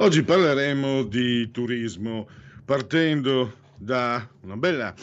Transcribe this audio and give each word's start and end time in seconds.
Oggi 0.00 0.22
parleremo 0.22 1.02
di 1.04 1.50
turismo 1.50 2.28
partendo 2.64 3.52
da 3.76 4.26
una 4.42 4.56
bella 4.56 4.94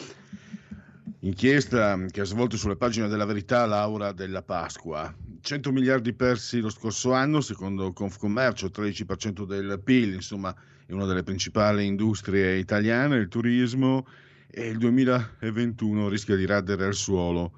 inchiesta 1.20 1.98
che 2.10 2.22
ha 2.22 2.24
svolto 2.24 2.56
sulle 2.56 2.76
pagine 2.76 3.08
della 3.08 3.24
verità 3.24 3.66
Laura 3.66 4.12
della 4.12 4.42
Pasqua. 4.42 5.14
100 5.40 5.70
miliardi 5.70 6.12
persi 6.12 6.60
lo 6.60 6.70
scorso 6.70 7.12
anno, 7.12 7.40
secondo 7.40 7.92
Confcommercio, 7.92 8.68
13% 8.68 9.44
del 9.44 9.80
PIL, 9.82 10.14
insomma 10.14 10.54
è 10.86 10.92
una 10.92 11.04
delle 11.04 11.22
principali 11.22 11.84
industrie 11.84 12.56
italiane, 12.56 13.16
il 13.16 13.28
turismo, 13.28 14.06
e 14.48 14.68
il 14.68 14.78
2021 14.78 16.08
rischia 16.08 16.36
di 16.36 16.46
radere 16.46 16.86
al 16.86 16.94
suolo 16.94 17.52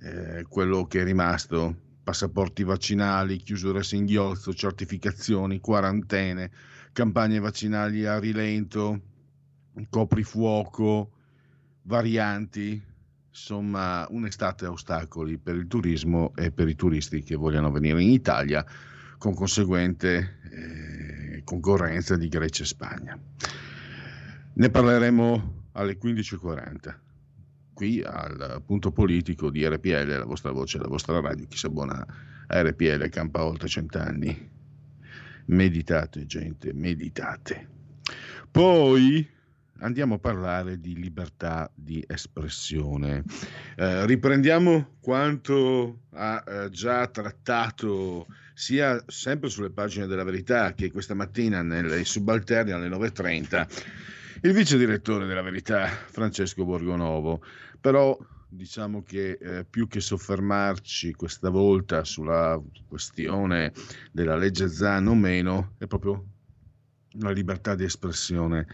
eh, 0.00 0.44
quello 0.48 0.86
che 0.86 1.00
è 1.00 1.04
rimasto, 1.04 1.76
passaporti 2.04 2.62
vaccinali, 2.62 3.38
chiusure 3.38 3.80
a 3.80 3.82
singhiozzo, 3.82 4.52
certificazioni, 4.52 5.58
quarantene, 5.58 6.50
campagne 6.92 7.40
vaccinali 7.40 8.04
a 8.04 8.18
rilento, 8.18 9.00
coprifuoco, 9.88 11.10
varianti, 11.82 12.80
insomma 13.30 14.06
un'estate 14.10 14.66
a 14.66 14.70
ostacoli 14.70 15.38
per 15.38 15.56
il 15.56 15.66
turismo 15.66 16.32
e 16.36 16.52
per 16.52 16.68
i 16.68 16.76
turisti 16.76 17.22
che 17.22 17.34
vogliono 17.34 17.72
venire 17.72 18.00
in 18.02 18.10
Italia 18.10 18.64
con 19.18 19.34
conseguente 19.34 20.38
eh, 20.52 21.42
concorrenza 21.42 22.16
di 22.16 22.28
Grecia 22.28 22.62
e 22.62 22.66
Spagna. 22.66 23.18
Ne 24.56 24.70
parleremo 24.70 25.62
alle 25.72 25.98
15.40 25.98 27.03
qui 27.74 28.00
al 28.02 28.62
punto 28.64 28.92
politico 28.92 29.50
di 29.50 29.66
RPL, 29.66 30.06
la 30.06 30.24
vostra 30.24 30.52
voce, 30.52 30.78
la 30.78 30.88
vostra 30.88 31.20
radio, 31.20 31.46
chi 31.46 31.58
si 31.58 31.66
abbona 31.66 32.06
a 32.46 32.62
RPL 32.62 33.08
campa 33.10 33.44
oltre 33.44 33.68
cent'anni. 33.68 34.50
Meditate 35.46 36.24
gente, 36.24 36.72
meditate. 36.72 37.68
Poi 38.50 39.28
andiamo 39.80 40.14
a 40.14 40.18
parlare 40.18 40.80
di 40.80 40.94
libertà 40.94 41.70
di 41.74 42.02
espressione. 42.06 43.24
Eh, 43.76 44.06
riprendiamo 44.06 44.96
quanto 45.00 46.04
ha 46.12 46.42
eh, 46.46 46.70
già 46.70 47.06
trattato 47.08 48.26
sia 48.54 49.02
sempre 49.06 49.50
sulle 49.50 49.70
pagine 49.70 50.06
della 50.06 50.24
verità 50.24 50.72
che 50.74 50.90
questa 50.90 51.14
mattina 51.14 51.62
nelle 51.62 52.04
subalterni 52.04 52.70
alle 52.70 52.88
9.30 52.88 53.66
il 54.44 54.52
vice 54.52 54.76
direttore 54.76 55.24
della 55.24 55.40
verità 55.40 55.86
Francesco 55.86 56.64
Borgonovo. 56.64 57.42
Però 57.80 58.16
diciamo 58.46 59.02
che 59.02 59.38
eh, 59.40 59.64
più 59.64 59.88
che 59.88 60.00
soffermarci 60.00 61.12
questa 61.14 61.48
volta 61.48 62.04
sulla 62.04 62.60
questione 62.86 63.72
della 64.12 64.36
legge 64.36 64.68
Zan 64.68 65.06
o 65.06 65.14
meno, 65.14 65.74
è 65.78 65.86
proprio 65.86 66.24
la 67.20 67.30
libertà 67.30 67.74
di 67.74 67.84
espressione 67.84 68.66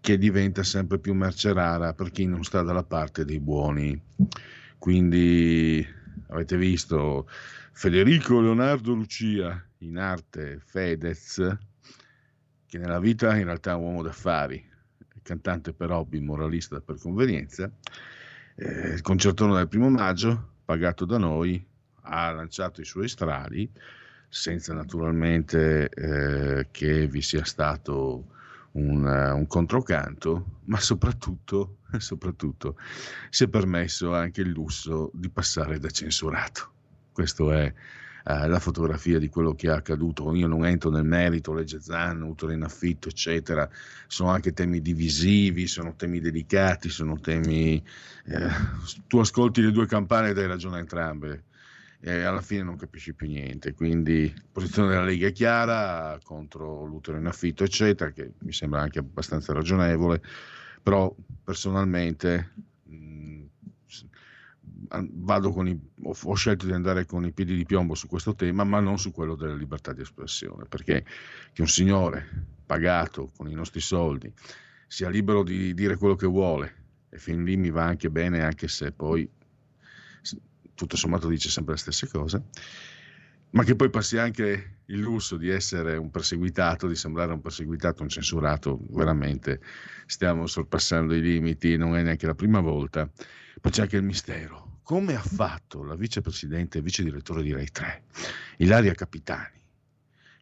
che 0.00 0.18
diventa 0.18 0.62
sempre 0.62 1.00
più 1.00 1.14
merce 1.14 1.52
rara 1.52 1.92
per 1.94 2.10
chi 2.10 2.24
non 2.24 2.44
sta 2.44 2.62
dalla 2.62 2.84
parte 2.84 3.24
dei 3.24 3.40
buoni. 3.40 4.00
Quindi 4.78 5.84
avete 6.28 6.56
visto 6.56 7.28
Federico 7.72 8.40
Leonardo 8.40 8.94
Lucia 8.94 9.60
in 9.78 9.98
arte 9.98 10.60
Fedez, 10.64 11.56
che 12.66 12.78
nella 12.78 13.00
vita 13.00 13.36
in 13.36 13.44
realtà 13.46 13.72
è 13.72 13.74
un 13.74 13.82
uomo 13.82 14.02
d'affari, 14.02 14.67
cantante 15.28 15.74
per 15.74 15.90
hobby, 15.90 16.20
moralista 16.20 16.80
per 16.80 16.98
convenienza, 16.98 17.70
eh, 18.54 18.94
il 18.94 19.02
concertone 19.02 19.54
del 19.54 19.68
primo 19.68 19.90
maggio, 19.90 20.54
pagato 20.64 21.04
da 21.04 21.18
noi, 21.18 21.62
ha 22.02 22.30
lanciato 22.30 22.80
i 22.80 22.86
suoi 22.86 23.08
strali, 23.08 23.70
senza 24.30 24.72
naturalmente 24.72 25.90
eh, 25.90 26.68
che 26.70 27.06
vi 27.06 27.20
sia 27.20 27.44
stato 27.44 28.36
un, 28.72 29.04
uh, 29.04 29.36
un 29.36 29.46
controcanto, 29.46 30.60
ma 30.64 30.80
soprattutto, 30.80 31.78
soprattutto 31.98 32.76
si 33.28 33.44
è 33.44 33.48
permesso 33.48 34.14
anche 34.14 34.40
il 34.40 34.48
lusso 34.48 35.10
di 35.12 35.28
passare 35.28 35.78
da 35.78 35.90
censurato. 35.90 36.72
Questa 37.12 37.44
è 37.54 37.74
uh, 38.28 38.46
la 38.46 38.58
fotografia 38.58 39.18
di 39.18 39.28
quello 39.28 39.54
che 39.54 39.68
è 39.68 39.70
accaduto. 39.70 40.34
Io 40.34 40.46
non 40.46 40.66
entro 40.66 40.90
nel 40.90 41.04
merito, 41.04 41.54
legge 41.54 41.80
Zan, 41.80 42.22
utero 42.22 42.52
in 42.52 42.62
affitto, 42.62 43.08
eccetera. 43.08 43.68
Sono 44.06 44.30
anche 44.30 44.52
temi 44.52 44.80
divisivi, 44.82 45.66
sono 45.66 45.94
temi 45.96 46.20
delicati, 46.20 46.90
sono 46.90 47.18
temi... 47.18 47.82
Eh, 48.26 48.48
tu 49.06 49.18
ascolti 49.18 49.62
le 49.62 49.72
due 49.72 49.86
campane 49.86 50.30
e 50.30 50.34
dai 50.34 50.46
ragione 50.46 50.76
a 50.76 50.80
entrambe 50.80 51.44
e 52.00 52.22
alla 52.22 52.40
fine 52.40 52.62
non 52.62 52.76
capisci 52.76 53.14
più 53.14 53.26
niente. 53.26 53.74
Quindi 53.74 54.32
posizione 54.52 54.88
della 54.88 55.04
Lega 55.04 55.28
è 55.28 55.32
chiara 55.32 56.18
contro 56.22 56.84
l'utero 56.84 57.18
in 57.18 57.26
affitto, 57.26 57.64
eccetera, 57.64 58.10
che 58.10 58.32
mi 58.40 58.52
sembra 58.52 58.80
anche 58.80 59.00
abbastanza 59.00 59.52
ragionevole, 59.52 60.22
però 60.82 61.12
personalmente 61.42 62.52
mh, 62.84 63.40
con 63.40 63.47
i, 64.90 65.80
ho, 66.02 66.16
ho, 66.22 66.34
scelto 66.34 66.66
di 66.66 66.72
andare 66.72 67.04
con 67.04 67.24
i 67.24 67.32
piedi 67.32 67.54
di 67.54 67.64
piombo 67.64 67.94
su 67.94 68.06
questo 68.08 68.34
tema, 68.34 68.64
ma 68.64 68.80
non 68.80 68.98
su 68.98 69.12
quello 69.12 69.34
della 69.34 69.54
libertà 69.54 69.92
di 69.92 70.02
espressione, 70.02 70.64
perché 70.66 71.04
che 71.52 71.60
un 71.60 71.68
signore 71.68 72.56
pagato 72.64 73.30
con 73.36 73.48
i 73.48 73.54
nostri 73.54 73.80
soldi 73.80 74.32
sia 74.86 75.08
libero 75.08 75.42
di 75.42 75.74
dire 75.74 75.96
quello 75.96 76.14
che 76.14 76.26
vuole 76.26 76.74
e 77.10 77.18
fin 77.18 77.44
lì 77.44 77.56
mi 77.56 77.70
va 77.70 77.84
anche 77.84 78.10
bene, 78.10 78.42
anche 78.42 78.68
se 78.68 78.92
poi 78.92 79.28
tutto 80.74 80.96
sommato 80.96 81.28
dice 81.28 81.48
sempre 81.48 81.74
le 81.74 81.80
stesse 81.80 82.08
cose, 82.08 82.44
ma 83.50 83.64
che 83.64 83.74
poi 83.74 83.90
passi 83.90 84.16
anche 84.16 84.78
il 84.86 85.00
lusso 85.00 85.36
di 85.36 85.48
essere 85.48 85.96
un 85.96 86.10
perseguitato, 86.10 86.86
di 86.86 86.94
sembrare 86.94 87.32
un 87.32 87.40
perseguitato, 87.40 88.02
un 88.02 88.08
censurato, 88.08 88.78
veramente 88.90 89.60
stiamo 90.06 90.46
sorpassando 90.46 91.14
i 91.14 91.20
limiti, 91.20 91.76
non 91.76 91.96
è 91.96 92.02
neanche 92.02 92.26
la 92.26 92.34
prima 92.34 92.60
volta. 92.60 93.10
Poi 93.60 93.72
c'è 93.72 93.82
anche 93.82 93.96
il 93.96 94.04
mistero. 94.04 94.77
Come 94.88 95.14
ha 95.14 95.20
fatto 95.20 95.84
la 95.84 95.94
vicepresidente 95.96 96.78
e 96.78 96.80
vice 96.80 97.04
direttore 97.04 97.42
di 97.42 97.52
Rai 97.52 97.70
3, 97.70 98.04
Ilaria 98.56 98.94
Capitani, 98.94 99.60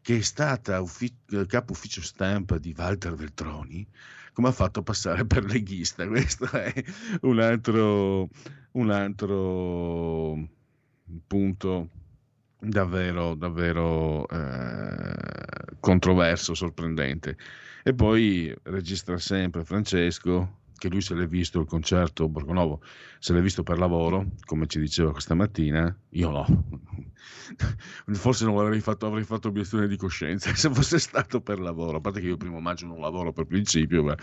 che 0.01 0.19
è 0.19 0.21
stata 0.21 0.81
uffi- 0.81 1.12
capo 1.49 1.73
ufficio 1.73 2.01
stampa 2.01 2.57
di 2.57 2.73
Walter 2.79 3.17
Veltroni, 3.17 3.84
come 4.33 4.47
ha 4.47 4.53
fatto 4.53 4.79
a 4.79 4.83
passare 4.84 5.27
per 5.27 5.45
leghista? 5.47 6.07
Questo 6.07 6.49
è 6.53 6.73
un 7.23 7.41
altro, 7.41 8.29
un 8.71 8.91
altro 8.93 10.48
punto 11.27 11.91
davvero, 12.60 13.34
davvero 13.34 14.28
eh, 14.28 15.75
controverso, 15.81 16.54
sorprendente. 16.54 17.37
E 17.83 17.95
poi 17.95 18.57
registra 18.63 19.19
sempre 19.19 19.65
Francesco 19.65 20.66
che 20.77 20.89
lui 20.89 21.01
se 21.01 21.15
l'è 21.15 21.27
visto 21.27 21.59
il 21.61 21.67
concerto 21.67 22.28
Borgonovo, 22.28 22.83
se 23.19 23.33
l'è 23.33 23.41
visto 23.41 23.63
per 23.63 23.78
lavoro, 23.78 24.27
come 24.45 24.67
ci 24.67 24.78
diceva 24.78 25.13
questa 25.13 25.34
mattina, 25.34 25.95
io 26.11 26.31
no. 26.31 26.69
Forse 28.13 28.45
non 28.45 28.59
avrei 28.59 28.81
fatto, 28.81 29.07
avrei 29.07 29.25
fatto 29.25 29.49
obiezione 29.49 29.89
di 29.89 29.97
coscienza 29.97 30.53
se 30.55 30.71
fosse 30.71 30.99
stato 30.99 31.41
per 31.41 31.59
lavoro, 31.59 31.99
a 31.99 32.01
parte 32.01 32.21
che 32.21 32.27
io 32.27 32.37
primo 32.37 32.61
maggio 32.61 32.87
non 32.87 33.01
lavoro 33.01 33.33
per 33.33 33.47
principio, 33.47 34.03
ma 34.03 34.15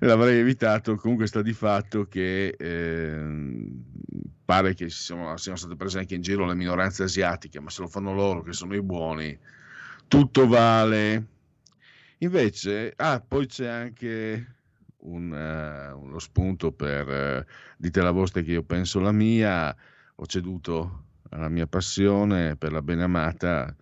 l'avrei 0.00 0.38
evitato. 0.38 0.96
Comunque 0.96 1.26
sta 1.26 1.42
di 1.42 1.52
fatto 1.52 2.06
che 2.06 2.48
eh, 2.48 3.70
pare 4.44 4.74
che 4.74 4.90
siano, 4.90 5.36
siano 5.36 5.58
state 5.58 5.76
prese 5.76 6.00
anche 6.00 6.14
in 6.14 6.22
giro 6.22 6.46
le 6.46 6.54
minoranze 6.54 7.04
asiatiche, 7.04 7.60
ma 7.60 7.70
se 7.70 7.82
lo 7.82 7.88
fanno 7.88 8.12
loro 8.12 8.42
che 8.42 8.52
sono 8.52 8.74
i 8.74 8.82
buoni, 8.82 9.38
tutto 10.08 10.46
vale. 10.46 11.26
Invece, 12.18 12.92
ah, 12.96 13.20
poi 13.20 13.46
c'è 13.46 13.66
anche 13.66 14.57
un, 15.00 15.30
uh, 15.30 15.98
uno 15.98 16.18
spunto 16.18 16.72
per 16.72 17.08
uh, 17.08 17.50
dite 17.76 18.00
la 18.02 18.10
vostra 18.10 18.40
che 18.42 18.52
io 18.52 18.62
penso 18.62 19.00
la 19.00 19.12
mia, 19.12 19.74
ho 20.14 20.26
ceduto 20.26 21.04
alla 21.30 21.48
mia 21.48 21.66
passione 21.66 22.56
per 22.56 22.72
la 22.72 22.82
benamata. 22.82 23.74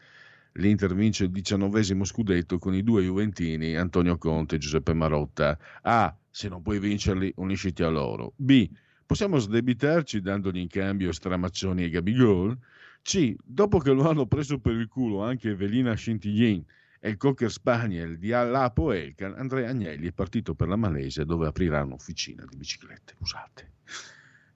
L'Inter 0.52 0.94
vince 0.94 1.24
il 1.24 1.30
diciannovesimo 1.30 2.04
scudetto 2.04 2.58
con 2.58 2.74
i 2.74 2.82
due 2.82 3.02
Juventini, 3.02 3.76
Antonio 3.76 4.16
Conte 4.16 4.56
e 4.56 4.58
Giuseppe 4.58 4.94
Marotta. 4.94 5.58
A. 5.82 6.16
Se 6.30 6.48
non 6.48 6.62
puoi 6.62 6.78
vincerli, 6.78 7.32
unisciti 7.36 7.82
a 7.82 7.88
loro. 7.88 8.32
B. 8.36 8.68
Possiamo 9.04 9.38
sdebitarci 9.38 10.20
dandogli 10.20 10.58
in 10.58 10.68
cambio 10.68 11.12
Stramaccioni 11.12 11.84
e 11.84 11.90
Gabigol? 11.90 12.58
C. 13.02 13.34
Dopo 13.44 13.78
che 13.78 13.92
lo 13.92 14.08
hanno 14.08 14.26
preso 14.26 14.58
per 14.58 14.74
il 14.74 14.88
culo 14.88 15.22
anche 15.22 15.50
Evelina 15.50 15.94
Scintillin 15.94 16.64
e 17.00 17.10
il 17.10 17.16
Cocker 17.16 17.50
Spaniel 17.50 18.18
di 18.18 18.32
Alapo 18.32 18.92
Elkan, 18.92 19.34
Andrea 19.36 19.70
Agnelli 19.70 20.08
è 20.08 20.12
partito 20.12 20.54
per 20.54 20.68
la 20.68 20.76
Malesia 20.76 21.24
dove 21.24 21.46
aprirà 21.46 21.82
un'officina 21.82 22.44
di 22.48 22.56
biciclette 22.56 23.14
usate. 23.18 23.70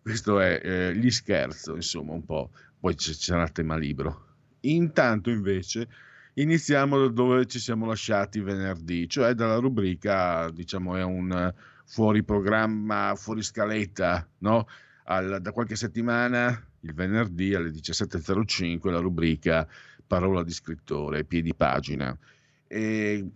Questo 0.02 0.40
è 0.40 0.60
eh, 0.62 0.96
gli 0.96 1.10
scherzo, 1.10 1.74
insomma, 1.74 2.12
un 2.12 2.24
po'. 2.24 2.50
Poi 2.78 2.94
c- 2.94 3.16
c'era 3.16 3.42
il 3.42 3.52
tema 3.52 3.76
libro. 3.76 4.28
Intanto, 4.60 5.30
invece, 5.30 5.88
iniziamo 6.34 6.98
da 6.98 7.08
dove 7.08 7.46
ci 7.46 7.58
siamo 7.58 7.86
lasciati 7.86 8.40
venerdì, 8.40 9.08
cioè 9.08 9.34
dalla 9.34 9.56
rubrica, 9.56 10.50
diciamo, 10.50 10.96
è 10.96 11.02
un 11.02 11.52
fuori 11.84 12.22
programma, 12.22 13.14
fuori 13.16 13.42
scaletta, 13.42 14.26
no? 14.38 14.66
Al, 15.04 15.38
da 15.40 15.52
qualche 15.52 15.76
settimana, 15.76 16.48
il 16.80 16.94
venerdì 16.94 17.54
alle 17.54 17.70
17.05, 17.70 18.90
la 18.90 19.00
rubrica 19.00 19.68
Parola 20.10 20.42
di 20.42 20.50
scrittore, 20.50 21.22
piedi 21.22 21.54
pagina. 21.54 22.18
E 22.66 23.30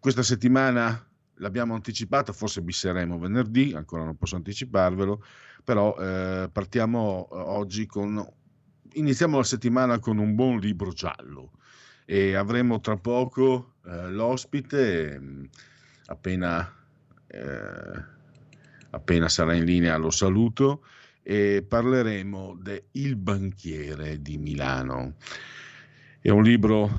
questa 0.00 0.24
settimana 0.24 1.08
l'abbiamo 1.34 1.74
anticipata, 1.74 2.32
forse 2.32 2.60
bisseremo 2.60 3.20
venerdì, 3.20 3.72
ancora 3.72 4.02
non 4.02 4.16
posso 4.16 4.34
anticiparvelo, 4.34 5.22
però 5.62 5.96
eh, 5.96 6.50
partiamo 6.50 7.28
eh, 7.30 7.36
oggi 7.36 7.86
con... 7.86 8.20
Iniziamo 8.94 9.36
la 9.36 9.44
settimana 9.44 10.00
con 10.00 10.18
un 10.18 10.34
buon 10.34 10.58
libro 10.58 10.90
giallo 10.90 11.52
e 12.04 12.34
avremo 12.34 12.80
tra 12.80 12.96
poco 12.96 13.74
eh, 13.86 14.10
l'ospite, 14.10 15.20
mm, 15.20 15.44
appena, 16.06 16.68
eh, 17.28 18.04
appena 18.90 19.28
sarà 19.28 19.54
in 19.54 19.64
linea 19.64 19.96
lo 19.98 20.10
saluto, 20.10 20.84
e 21.22 21.62
parleremo 21.62 22.58
de 22.60 22.86
Il 22.92 23.14
banchiere 23.14 24.20
di 24.20 24.36
Milano. 24.36 25.14
È 26.20 26.30
un 26.30 26.42
libro 26.42 26.90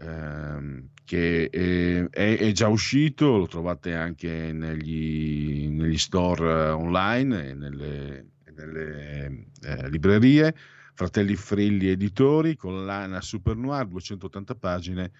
ehm, 0.00 0.90
che 1.04 1.50
è, 1.50 2.38
è, 2.38 2.52
già 2.52 2.68
uscito, 2.68 3.38
lo 3.38 3.48
trovate 3.48 3.92
anche 3.94 4.52
negli, 4.52 5.66
negli 5.68 5.98
store 5.98 6.68
online 6.68 7.48
e 7.48 7.54
nelle, 7.54 8.26
nelle 8.54 9.46
eh, 9.62 9.90
librerie. 9.90 10.54
Fratelli 10.94 11.34
Frilli 11.34 11.88
Editori, 11.88 12.54
collana 12.54 13.20
Super 13.20 13.56
Noir, 13.56 13.86
280 13.86 14.54
pagine, 14.54 15.10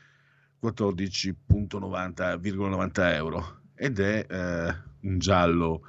14,90 0.62 3.14
euro. 3.14 3.62
Ed 3.75 3.99
è 3.99 4.25
eh, 4.28 4.72
un 5.00 5.19
giallo 5.19 5.81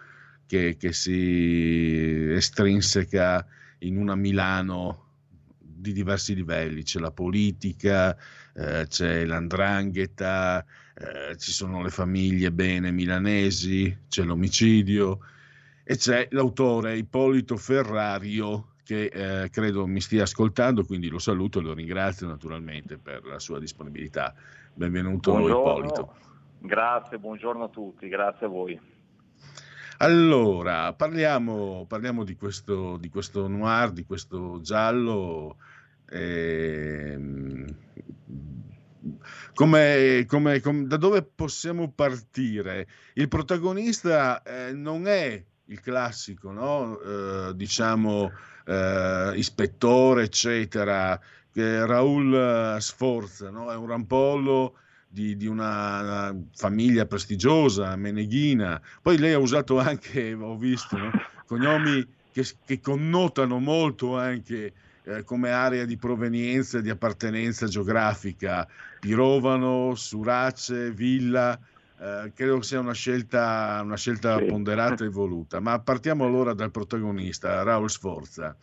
che, 0.48 0.76
che 0.76 0.92
si 0.92 2.32
estrinseca 2.32 3.46
in 3.80 3.98
una 3.98 4.16
Milano 4.16 5.09
di 5.80 5.94
diversi 5.94 6.36
livelli, 6.36 6.84
c'è 6.84 7.00
la 7.00 7.12
politica, 7.12 8.16
eh, 8.54 8.86
c'è 8.88 9.26
l'andrangheta, 9.26 10.64
eh, 10.94 11.38
ci 11.38 11.52
sono 11.52 11.82
le 11.82 11.90
famiglie 11.90 12.52
bene 12.52 12.92
milanesi, 12.92 13.98
c'è 14.08 14.24
l'omicidio 14.24 15.20
e 15.84 15.96
c'è 15.96 16.28
l'autore 16.32 16.98
Ippolito 16.98 17.56
Ferrario 17.58 18.74
che 18.84 19.06
eh, 19.06 19.50
credo 19.50 19.86
mi 19.86 20.02
stia 20.02 20.24
ascoltando, 20.24 20.84
quindi 20.84 21.10
lo 21.10 21.20
saluto 21.20 21.60
e 21.60 21.62
lo 21.62 21.74
ringrazio 21.74 22.28
naturalmente 22.28 22.98
per 22.98 23.24
la 23.24 23.40
sua 23.40 23.60
disponibilità. 23.60 24.34
Benvenuto 24.74 25.32
buongiorno, 25.32 25.86
Ippolito. 25.86 26.16
Grazie, 26.60 27.20
buongiorno 27.20 27.64
a 27.66 27.70
tutti, 27.70 28.08
grazie 28.08 28.48
a 28.48 28.50
voi. 28.50 28.80
Allora, 30.02 30.94
parliamo, 30.94 31.86
parliamo 31.86 32.24
di, 32.24 32.38
questo, 32.38 32.96
di, 32.96 33.10
questo, 33.10 33.50
noir, 33.50 33.92
di 33.92 34.06
questo 34.06 34.62
giallo. 34.62 35.58
Eh, 36.10 37.20
come, 39.54 40.26
come, 40.26 40.62
come, 40.62 40.88
da 40.88 40.96
dove 40.96 41.24
possiamo 41.24 41.92
partire? 41.92 42.88
Il 43.16 43.28
protagonista 43.28 44.42
eh, 44.42 44.72
non 44.72 45.06
è 45.06 45.44
il 45.66 45.82
classico, 45.82 46.54
no? 46.54 46.98
eh, 47.02 47.56
diciamo, 47.56 48.32
eh, 48.68 49.34
ispettore, 49.36 50.24
eccetera, 50.24 51.20
Raul 51.52 52.78
Sforza, 52.80 53.50
no? 53.50 53.70
è 53.70 53.76
un 53.76 53.88
rampollo 53.88 54.76
di, 55.12 55.36
di, 55.36 55.48
una 55.48 56.36
famiglia 56.56 57.06
prestigiosa, 57.06 57.96
meneghina. 57.96 58.80
Poi 59.02 59.18
lei 59.18 59.34
ha 59.34 59.40
usato 59.40 59.80
anche, 59.80 60.34
ho 60.34 60.56
visto, 60.56 60.98
no? 60.98 61.12
cognomi 61.48 62.06
che, 62.32 62.46
che, 62.64 62.80
connotano 62.80 63.58
molto 63.58 64.18
anche 64.18 64.72
eh, 65.04 65.24
come 65.24 65.50
area 65.50 65.86
di 65.86 65.98
provenienza 65.98 66.78
e 66.78 66.82
di 66.84 66.92
appartenenza 66.92 67.68
geografica. 67.68 68.68
Pirovano, 69.00 69.96
Surace, 69.96 70.92
Villa. 70.92 71.60
Eh, 72.02 72.32
credo 72.36 72.62
sia 72.62 72.80
una 72.80 72.94
scelta, 72.94 73.82
una 73.84 73.98
scelta 73.98 74.38
sì. 74.38 74.46
ponderata 74.46 75.04
e 75.04 75.10
voluta. 75.10 75.60
Ma 75.60 75.80
partiamo 75.80 76.26
allora 76.26 76.54
dal 76.54 76.72
protagonista, 76.72 77.64
Raul 77.64 77.90
Sforza. 77.90 78.56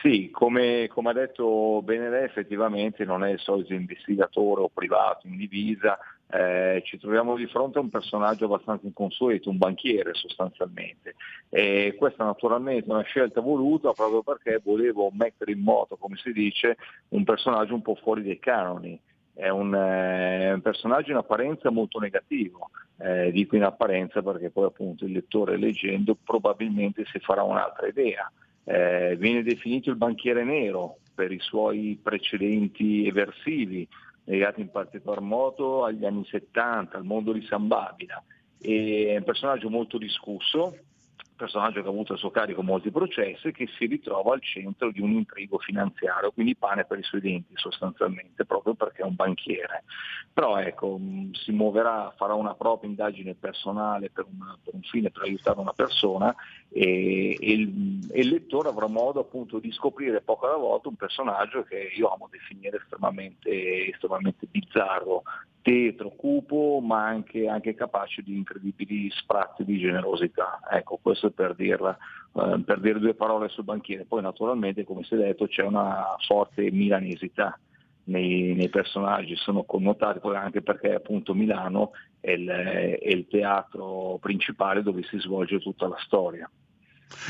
Sì, 0.00 0.30
come, 0.30 0.86
come, 0.88 1.10
ha 1.10 1.12
detto 1.12 1.82
bene 1.82 2.08
lei, 2.08 2.24
effettivamente 2.24 3.04
non 3.04 3.24
è 3.24 3.30
il 3.30 3.40
solito 3.40 3.74
investigatore 3.74 4.60
o 4.60 4.70
privato 4.72 5.26
in 5.26 5.36
divisa, 5.36 5.98
eh, 6.30 6.82
ci 6.84 6.98
troviamo 6.98 7.34
di 7.34 7.46
fronte 7.46 7.78
a 7.78 7.80
un 7.80 7.88
personaggio 7.88 8.44
abbastanza 8.44 8.86
inconsueto, 8.86 9.50
un 9.50 9.58
banchiere 9.58 10.14
sostanzialmente. 10.14 11.16
E 11.48 11.96
questa 11.98 12.22
naturalmente 12.24 12.88
è 12.88 12.92
una 12.92 13.02
scelta 13.02 13.40
voluta 13.40 13.92
proprio 13.92 14.22
perché 14.22 14.60
volevo 14.62 15.10
mettere 15.12 15.50
in 15.52 15.62
moto, 15.62 15.96
come 15.96 16.16
si 16.16 16.32
dice, 16.32 16.76
un 17.08 17.24
personaggio 17.24 17.74
un 17.74 17.82
po' 17.82 17.96
fuori 17.96 18.22
dai 18.22 18.38
canoni. 18.38 19.00
È 19.34 19.48
un, 19.48 19.74
eh, 19.74 20.52
un 20.52 20.60
personaggio 20.60 21.10
in 21.10 21.16
apparenza 21.16 21.70
molto 21.70 21.98
negativo, 21.98 22.70
eh, 22.98 23.32
dico 23.32 23.56
in 23.56 23.64
apparenza 23.64 24.22
perché 24.22 24.50
poi 24.50 24.66
appunto 24.66 25.04
il 25.04 25.12
lettore 25.12 25.56
leggendo 25.56 26.16
probabilmente 26.22 27.04
si 27.06 27.18
farà 27.18 27.42
un'altra 27.42 27.88
idea. 27.88 28.30
Eh, 28.70 29.16
viene 29.16 29.42
definito 29.42 29.88
il 29.88 29.96
banchiere 29.96 30.44
nero 30.44 30.98
per 31.14 31.32
i 31.32 31.38
suoi 31.40 31.98
precedenti 32.02 33.06
eversivi, 33.06 33.88
legati 34.24 34.60
in 34.60 34.70
particolar 34.70 35.22
modo 35.22 35.86
agli 35.86 36.04
anni 36.04 36.26
70, 36.26 36.98
al 36.98 37.04
mondo 37.04 37.32
di 37.32 37.40
San 37.46 37.66
Babila. 37.66 38.22
È 38.60 39.16
un 39.16 39.24
personaggio 39.24 39.70
molto 39.70 39.96
discusso, 39.96 40.76
personaggio 41.38 41.80
che 41.80 41.86
ha 41.86 41.90
avuto 41.90 42.14
a 42.14 42.16
suo 42.16 42.30
carico 42.30 42.62
molti 42.62 42.90
processi, 42.90 43.52
che 43.52 43.68
si 43.78 43.86
ritrova 43.86 44.34
al 44.34 44.42
centro 44.42 44.90
di 44.90 45.00
un 45.00 45.12
intrigo 45.12 45.58
finanziario, 45.58 46.32
quindi 46.32 46.56
pane 46.56 46.84
per 46.84 46.98
i 46.98 47.02
suoi 47.04 47.20
denti 47.20 47.52
sostanzialmente, 47.54 48.44
proprio 48.44 48.74
perché 48.74 49.02
è 49.02 49.04
un 49.04 49.14
banchiere. 49.14 49.84
Però 50.32 50.58
ecco, 50.58 51.00
si 51.32 51.52
muoverà, 51.52 52.12
farà 52.16 52.34
una 52.34 52.54
propria 52.54 52.90
indagine 52.90 53.34
personale 53.34 54.10
per, 54.10 54.26
una, 54.30 54.58
per 54.62 54.74
un 54.74 54.82
fine, 54.82 55.10
per 55.10 55.22
aiutare 55.22 55.58
una 55.60 55.72
persona 55.72 56.34
e, 56.68 57.36
e, 57.40 57.52
il, 57.52 58.08
e, 58.10 58.20
il, 58.20 58.28
lettore 58.28 58.68
avrà 58.68 58.88
modo 58.88 59.20
appunto 59.20 59.58
di 59.58 59.72
scoprire 59.72 60.20
poco 60.20 60.46
alla 60.46 60.56
volta 60.56 60.88
un 60.88 60.96
personaggio 60.96 61.62
che 61.62 61.90
io 61.96 62.12
amo 62.12 62.28
definire 62.30 62.78
estremamente, 62.78 63.88
estremamente 63.88 64.46
bizzarro, 64.50 65.22
tetro, 65.68 66.10
cupo, 66.10 66.80
ma 66.82 67.04
anche, 67.04 67.46
anche, 67.46 67.74
capace 67.74 68.22
di 68.22 68.34
incredibili 68.34 69.10
sprazzi 69.10 69.64
di 69.64 69.78
generosità. 69.78 70.60
Ecco, 70.70 70.98
questo 71.02 71.30
per, 71.30 71.54
dirla, 71.54 71.94
eh, 72.32 72.62
per 72.64 72.80
dire 72.80 72.98
due 72.98 73.12
parole 73.12 73.48
sul 73.48 73.64
banchiere. 73.64 74.06
Poi 74.06 74.22
naturalmente, 74.22 74.84
come 74.84 75.02
si 75.04 75.14
è 75.14 75.18
detto, 75.18 75.46
c'è 75.46 75.62
una 75.62 76.16
forte 76.26 76.70
milanesità 76.70 77.58
nei, 78.04 78.54
nei 78.54 78.70
personaggi, 78.70 79.36
sono 79.36 79.64
connotati 79.64 80.20
poi 80.20 80.36
anche 80.36 80.62
perché 80.62 80.94
appunto 80.94 81.34
Milano 81.34 81.90
è 82.20 82.30
il, 82.30 82.48
è 82.48 83.08
il 83.08 83.26
teatro 83.28 84.16
principale 84.22 84.82
dove 84.82 85.02
si 85.02 85.18
svolge 85.18 85.60
tutta 85.60 85.86
la 85.86 85.98
storia. 85.98 86.50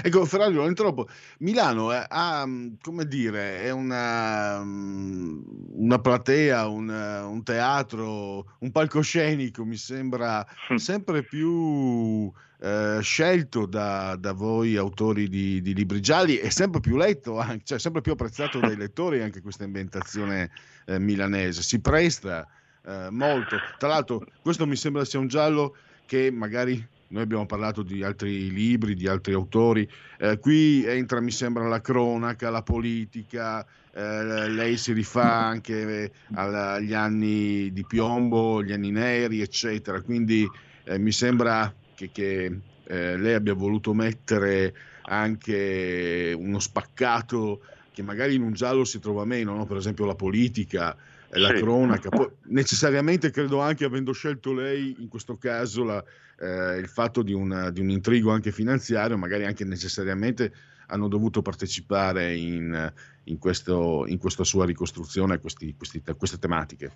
Ecco, 0.02 0.25
Ferrario, 0.25 0.62
lo 0.62 0.68
interrompo. 0.68 1.08
Milano 1.38 1.92
è, 1.92 2.04
ha, 2.08 2.44
mm, 2.47 2.75
come 2.80 3.06
dire, 3.06 3.62
è 3.62 3.70
una, 3.70 4.62
mm, 4.62 5.42
una 5.73 5.99
platea, 5.99 6.66
un, 6.66 6.88
un, 6.88 7.42
teatro, 7.42 8.54
un 8.58 8.70
palcoscenico, 8.70 9.64
mi 9.64 9.76
sembra 9.76 10.47
sempre 10.76 11.23
più 11.23 12.32
eh, 12.61 12.99
scelto 13.00 13.66
da, 13.66 14.16
da, 14.16 14.32
voi 14.32 14.76
autori 14.76 15.28
di, 15.28 15.62
di, 15.62 15.75
libri 15.75 16.00
gialli 16.00 16.38
e 16.38 16.50
sempre 16.50 16.80
più 16.80 16.97
letto, 16.97 17.38
anche, 17.38 17.64
cioè 17.64 17.78
sempre 17.78 18.00
più 18.00 18.12
apprezzato 18.12 18.58
dai 18.58 18.76
lettori 18.76 19.23
anche 19.23 19.40
questa 19.40 19.64
ambientazione 19.64 20.50
eh, 20.87 20.99
milanese. 20.99 21.62
Si 21.62 21.80
presta 21.80 22.47
eh, 22.85 23.08
molto. 23.11 23.56
Tra 23.78 23.88
l'altro, 23.88 24.26
questo 24.42 24.66
mi 24.66 24.76
sembra 24.76 25.04
sia 25.04 25.18
un 25.18 25.28
giallo 25.28 25.76
che 26.06 26.30
magari 26.30 26.85
noi 27.09 27.23
abbiamo 27.23 27.47
parlato 27.47 27.83
di 27.83 28.03
altri 28.03 28.50
libri, 28.50 28.95
di 28.95 29.07
altri 29.07 29.33
autori, 29.33 29.88
eh, 30.19 30.38
qui 30.38 30.85
entra 30.85 31.21
mi 31.21 31.31
sembra 31.31 31.67
la 31.67 31.81
cronaca, 31.81 32.50
la 32.50 32.62
politica, 32.62 33.65
eh, 33.93 34.49
lei 34.49 34.77
si 34.77 34.93
rifà 34.93 35.45
anche 35.45 36.12
agli 36.35 36.93
anni 36.95 37.73
di 37.73 37.85
piombo, 37.85 38.62
gli 38.62 38.73
anni 38.73 38.91
neri, 38.91 39.41
eccetera, 39.41 40.00
quindi 40.03 40.49
eh, 40.85 40.99
mi 40.99 41.12
sembra 41.12 41.73
che, 41.95 42.11
che 42.12 42.61
eh, 42.85 43.17
lei 43.17 43.35
abbia 43.35 43.55
voluto 43.55 43.93
mettere 43.95 44.75
anche 45.03 46.35
uno 46.37 46.59
spaccato 46.59 47.62
che 47.93 48.03
magari 48.03 48.35
in 48.35 48.43
un 48.43 48.53
giallo 48.53 48.85
si 48.85 49.00
trova 49.00 49.25
meno, 49.25 49.55
no? 49.57 49.67
per 49.67 49.79
esempio 49.79 50.05
la 50.05 50.15
politica, 50.15 50.97
la 51.31 51.49
sì. 51.49 51.55
cronaca. 51.55 52.11
Poi, 52.11 52.29
necessariamente 52.45 53.31
credo 53.31 53.61
anche 53.61 53.85
avendo 53.85 54.12
scelto 54.12 54.53
lei 54.53 54.95
in 54.99 55.09
questo 55.09 55.37
caso 55.37 55.83
la, 55.83 56.05
eh, 56.38 56.78
il 56.78 56.88
fatto 56.88 57.23
di, 57.23 57.33
una, 57.33 57.71
di, 57.71 57.80
un 57.80 57.90
intrigo 57.90 58.30
anche 58.30 58.52
finanziario, 58.52 59.18
magari 59.18 59.45
anche 59.45 59.64
necessariamente 59.64 60.52
hanno 60.87 61.09
dovuto 61.09 61.42
partecipare 61.42 62.35
in, 62.35 62.92
in, 63.25 63.38
questo, 63.38 64.07
in 64.07 64.18
questa 64.18 64.45
sua 64.45 64.64
ricostruzione 64.64 65.35
a 65.35 66.14
queste 66.14 66.38
tematiche. 66.38 66.92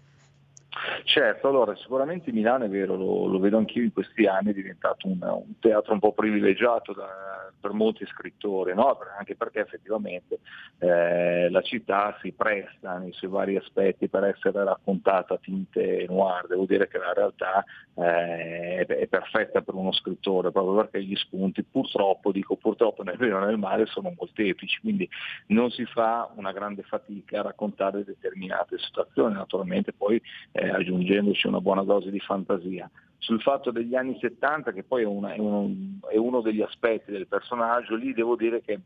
Certo, 1.04 1.48
allora 1.48 1.74
sicuramente 1.76 2.32
Milano 2.32 2.64
è 2.64 2.68
vero, 2.68 2.96
lo, 2.96 3.26
lo 3.26 3.38
vedo 3.38 3.58
anch'io 3.58 3.82
in 3.82 3.92
questi 3.92 4.26
anni, 4.26 4.50
è 4.50 4.54
diventato 4.54 5.08
un, 5.08 5.18
un 5.20 5.58
teatro 5.58 5.92
un 5.92 5.98
po' 5.98 6.12
privilegiato 6.12 6.92
da, 6.92 7.50
per 7.62 7.72
molti 7.72 8.04
scrittori, 8.06 8.74
no? 8.74 8.98
anche 9.16 9.36
perché 9.36 9.60
effettivamente 9.60 10.40
eh, 10.78 11.48
la 11.48 11.62
città 11.62 12.18
si 12.20 12.32
presta 12.32 12.98
nei 12.98 13.12
suoi 13.12 13.30
vari 13.30 13.56
aspetti 13.56 14.08
per 14.08 14.24
essere 14.24 14.64
raccontata 14.64 15.34
a 15.34 15.38
tinte 15.38 16.04
noir, 16.08 16.46
devo 16.48 16.66
dire 16.66 16.88
che 16.88 16.98
la 16.98 17.12
realtà 17.12 17.64
eh, 17.94 18.84
è, 18.84 19.06
perfetta 19.06 19.60
per 19.60 19.74
uno 19.74 19.92
scrittore, 19.92 20.50
proprio 20.50 20.74
perché 20.76 21.04
gli 21.04 21.14
spunti 21.14 21.62
purtroppo, 21.62 22.32
dico 22.32 22.56
purtroppo 22.56 23.04
nel 23.04 23.16
bene 23.16 23.34
o 23.34 23.44
nel 23.44 23.58
male, 23.58 23.86
sono 23.86 24.12
molteplici, 24.16 24.80
quindi 24.80 25.08
non 25.48 25.70
si 25.70 25.84
fa 25.84 26.30
una 26.34 26.50
grande 26.50 26.82
fatica 26.82 27.38
a 27.38 27.42
raccontare 27.42 28.04
determinate 28.04 28.78
situazioni, 28.78 29.34
naturalmente 29.34 29.92
poi 29.92 30.20
eh, 30.50 30.68
aggiungendoci 30.92 31.46
una 31.46 31.60
buona 31.60 31.82
dose 31.82 32.10
di 32.10 32.20
fantasia. 32.20 32.90
Sul 33.18 33.40
fatto 33.40 33.70
degli 33.70 33.94
anni 33.94 34.18
70, 34.20 34.72
che 34.72 34.82
poi 34.82 35.02
è, 35.02 35.06
una, 35.06 35.32
è, 35.32 35.38
uno, 35.38 35.70
è 36.10 36.16
uno 36.16 36.40
degli 36.40 36.60
aspetti 36.60 37.12
del 37.12 37.28
personaggio, 37.28 37.94
lì 37.94 38.12
devo 38.12 38.36
dire 38.36 38.60
che 38.60 38.80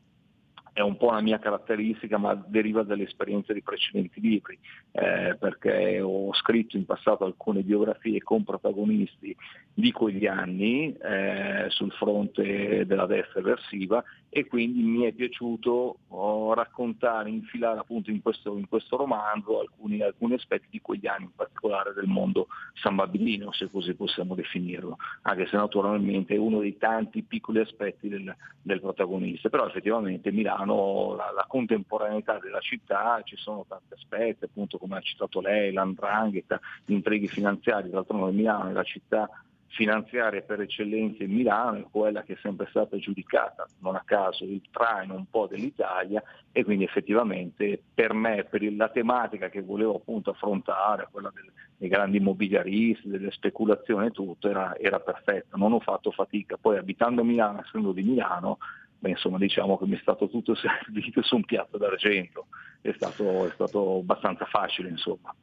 è 0.76 0.82
un 0.82 0.98
po' 0.98 1.08
una 1.08 1.22
mia 1.22 1.38
caratteristica, 1.38 2.18
ma 2.18 2.34
deriva 2.34 2.82
dalle 2.82 3.04
esperienze 3.04 3.54
di 3.54 3.62
precedenti 3.62 4.20
libri, 4.20 4.58
eh, 4.92 5.34
perché 5.40 6.02
ho 6.02 6.34
scritto 6.34 6.76
in 6.76 6.84
passato 6.84 7.24
alcune 7.24 7.62
biografie 7.62 8.22
con 8.22 8.44
protagonisti 8.44 9.34
di 9.72 9.90
quegli 9.90 10.26
anni 10.26 10.94
eh, 10.94 11.64
sul 11.68 11.92
fronte 11.92 12.84
della 12.84 13.06
destra 13.06 13.40
eversiva 13.40 14.04
e 14.28 14.46
quindi 14.46 14.82
mi 14.82 15.04
è 15.04 15.12
piaciuto 15.12 15.98
oh, 16.08 16.52
raccontare, 16.54 17.30
infilare 17.30 17.78
appunto 17.78 18.10
in 18.10 18.20
questo, 18.20 18.56
in 18.56 18.68
questo 18.68 18.96
romanzo 18.96 19.60
alcuni, 19.60 20.02
alcuni, 20.02 20.34
aspetti 20.34 20.66
di 20.70 20.80
quegli 20.80 21.06
anni, 21.06 21.24
in 21.24 21.34
particolare 21.34 21.94
del 21.94 22.06
mondo 22.06 22.48
sambabilino, 22.74 23.52
se 23.52 23.70
così 23.70 23.94
possiamo 23.94 24.34
definirlo, 24.34 24.98
anche 25.22 25.46
se 25.46 25.56
naturalmente 25.56 26.34
è 26.34 26.38
uno 26.38 26.60
dei 26.60 26.76
tanti 26.76 27.22
piccoli 27.22 27.60
aspetti 27.60 28.08
del, 28.08 28.34
del 28.60 28.80
protagonista, 28.80 29.48
però 29.48 29.66
effettivamente 29.66 30.30
Milano, 30.32 31.14
la, 31.16 31.32
la, 31.34 31.46
contemporaneità 31.48 32.38
della 32.38 32.60
città, 32.60 33.20
ci 33.24 33.36
sono 33.36 33.64
tanti 33.66 33.94
aspetti, 33.94 34.44
appunto 34.44 34.76
come 34.78 34.98
ha 34.98 35.00
citato 35.00 35.40
lei, 35.40 35.72
l'andrangheta, 35.72 36.60
gli 36.84 36.92
intrighi 36.92 37.28
finanziari, 37.28 37.88
d'altronde 37.88 38.36
Milano 38.36 38.68
è 38.68 38.72
la 38.72 38.82
città 38.82 39.28
finanziaria 39.68 40.42
per 40.42 40.60
eccellenza 40.60 41.22
in 41.22 41.32
Milano, 41.32 41.88
quella 41.90 42.22
che 42.22 42.34
è 42.34 42.38
sempre 42.40 42.66
stata 42.70 42.96
giudicata, 42.96 43.66
non 43.80 43.96
a 43.96 44.02
caso, 44.04 44.44
il 44.44 44.62
traino 44.70 45.14
un 45.14 45.26
po' 45.28 45.46
dell'Italia 45.46 46.22
e 46.52 46.64
quindi 46.64 46.84
effettivamente 46.84 47.82
per 47.92 48.14
me, 48.14 48.44
per 48.44 48.62
la 48.72 48.88
tematica 48.88 49.48
che 49.48 49.62
volevo 49.62 49.96
appunto 49.96 50.30
affrontare, 50.30 51.08
quella 51.10 51.30
del, 51.34 51.50
dei 51.76 51.88
grandi 51.88 52.18
immobiliaristi, 52.18 53.08
delle 53.08 53.30
speculazioni 53.30 54.06
e 54.06 54.10
tutto, 54.10 54.48
era, 54.48 54.76
era 54.76 55.00
perfetta, 55.00 55.56
non 55.56 55.72
ho 55.72 55.80
fatto 55.80 56.10
fatica. 56.10 56.56
Poi 56.56 56.78
abitando 56.78 57.20
a 57.20 57.24
Milano, 57.24 57.60
essendo 57.60 57.92
di 57.92 58.02
Milano, 58.02 58.58
beh, 58.98 59.10
insomma 59.10 59.38
diciamo 59.38 59.76
che 59.76 59.86
mi 59.86 59.96
è 59.96 60.00
stato 60.00 60.28
tutto 60.28 60.54
servito 60.56 61.22
su 61.22 61.36
un 61.36 61.44
piatto 61.44 61.76
d'argento, 61.76 62.46
è 62.80 62.92
stato, 62.94 63.46
è 63.46 63.50
stato 63.52 63.98
abbastanza 63.98 64.44
facile 64.46 64.88
insomma. 64.88 65.34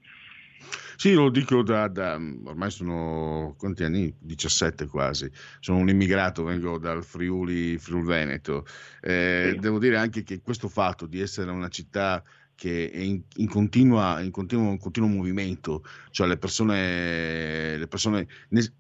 Sì, 0.96 1.13
lo 1.13 1.29
dico 1.29 1.63
da, 1.63 1.88
da, 1.88 2.13
ormai 2.13 2.72
sono 2.72 3.55
quanti 3.58 3.84
anni? 3.84 4.13
17 4.20 4.88
quasi. 4.88 5.29
Sono 5.60 5.79
un 5.79 5.89
immigrato, 5.89 6.43
vengo 6.43 6.77
dal 6.77 7.03
Friuli, 7.03 7.77
Friuli 7.77 8.05
Veneto. 8.05 8.65
Eh, 9.01 9.51
sì. 9.53 9.60
Devo 9.60 9.79
dire 9.79 9.98
anche 9.98 10.24
che 10.24 10.41
questo 10.41 10.70
fatto 10.70 11.05
di 11.05 11.20
essere 11.20 11.51
una 11.51 11.70
città 11.70 12.24
che 12.55 12.89
è 12.91 13.00
in, 13.00 13.22
in, 13.38 13.50
continua, 13.50 14.22
in 14.22 14.32
continuo, 14.32 14.77
continuo, 14.77 15.10
movimento, 15.10 15.84
cioè 16.12 16.27
le 16.27 16.38
persone, 16.38 17.77
le 17.77 17.88
persone 17.88 18.27
ne, 18.50 18.74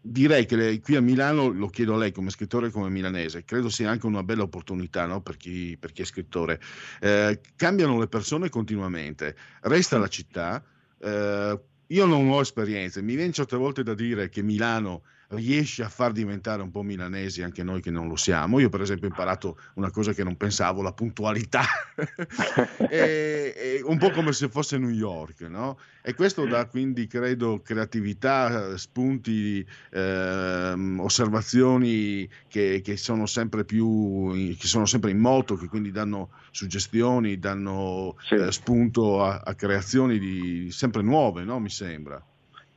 direi 0.00 0.46
che 0.46 0.56
lei, 0.56 0.80
qui 0.80 0.96
a 0.96 1.00
Milano, 1.00 1.48
lo 1.48 1.68
chiedo 1.68 1.94
a 1.94 1.98
lei 1.98 2.12
come 2.12 2.30
scrittore 2.30 2.68
e 2.68 2.70
come 2.70 2.88
milanese, 2.88 3.44
credo 3.44 3.68
sia 3.68 3.90
anche 3.90 4.06
una 4.06 4.22
bella 4.22 4.42
opportunità 4.42 5.06
no? 5.06 5.20
per, 5.20 5.36
chi, 5.36 5.76
per, 5.78 5.92
chi, 5.92 6.02
è 6.02 6.04
scrittore. 6.04 6.60
Eh, 7.00 7.40
cambiano 7.56 7.98
le 7.98 8.08
persone 8.08 8.48
continuamente, 8.48 9.36
resta 9.62 9.98
la 9.98 10.08
città, 10.08 10.62
eh, 11.00 11.60
io 11.86 12.06
non 12.06 12.28
ho 12.30 12.40
esperienze, 12.40 13.02
mi 13.02 13.14
viene 13.14 13.32
certe 13.32 13.56
volte 13.56 13.82
da 13.82 13.94
dire 13.94 14.28
che 14.28 14.42
Milano 14.42 15.02
riesce 15.28 15.82
a 15.82 15.88
far 15.88 16.12
diventare 16.12 16.62
un 16.62 16.70
po' 16.70 16.82
milanesi 16.82 17.42
anche 17.42 17.62
noi 17.62 17.80
che 17.80 17.90
non 17.90 18.08
lo 18.08 18.16
siamo. 18.16 18.60
Io 18.60 18.68
per 18.68 18.80
esempio 18.80 19.08
ho 19.08 19.10
imparato 19.10 19.58
una 19.74 19.90
cosa 19.90 20.12
che 20.12 20.24
non 20.24 20.36
pensavo, 20.36 20.82
la 20.82 20.92
puntualità, 20.92 21.62
e, 22.88 23.54
e 23.56 23.80
un 23.84 23.98
po' 23.98 24.10
come 24.10 24.32
se 24.32 24.48
fosse 24.48 24.78
New 24.78 24.90
York, 24.90 25.40
no? 25.42 25.78
E 26.02 26.14
questo 26.14 26.46
dà 26.46 26.66
quindi, 26.66 27.06
credo, 27.06 27.60
creatività, 27.60 28.78
spunti, 28.78 29.66
eh, 29.90 30.94
osservazioni 30.96 32.26
che, 32.48 32.80
che, 32.82 32.96
sono 32.96 33.26
sempre 33.26 33.64
più, 33.66 34.54
che 34.58 34.66
sono 34.66 34.86
sempre 34.86 35.10
in 35.10 35.18
moto, 35.18 35.56
che 35.56 35.66
quindi 35.66 35.90
danno 35.90 36.30
suggestioni, 36.50 37.38
danno 37.38 38.16
sì. 38.26 38.36
eh, 38.36 38.50
spunto 38.52 39.22
a, 39.22 39.42
a, 39.44 39.54
creazioni 39.54 40.18
di, 40.18 40.70
sempre 40.70 41.02
nuove, 41.02 41.44
no? 41.44 41.60
Mi 41.60 41.68
sembra. 41.68 42.24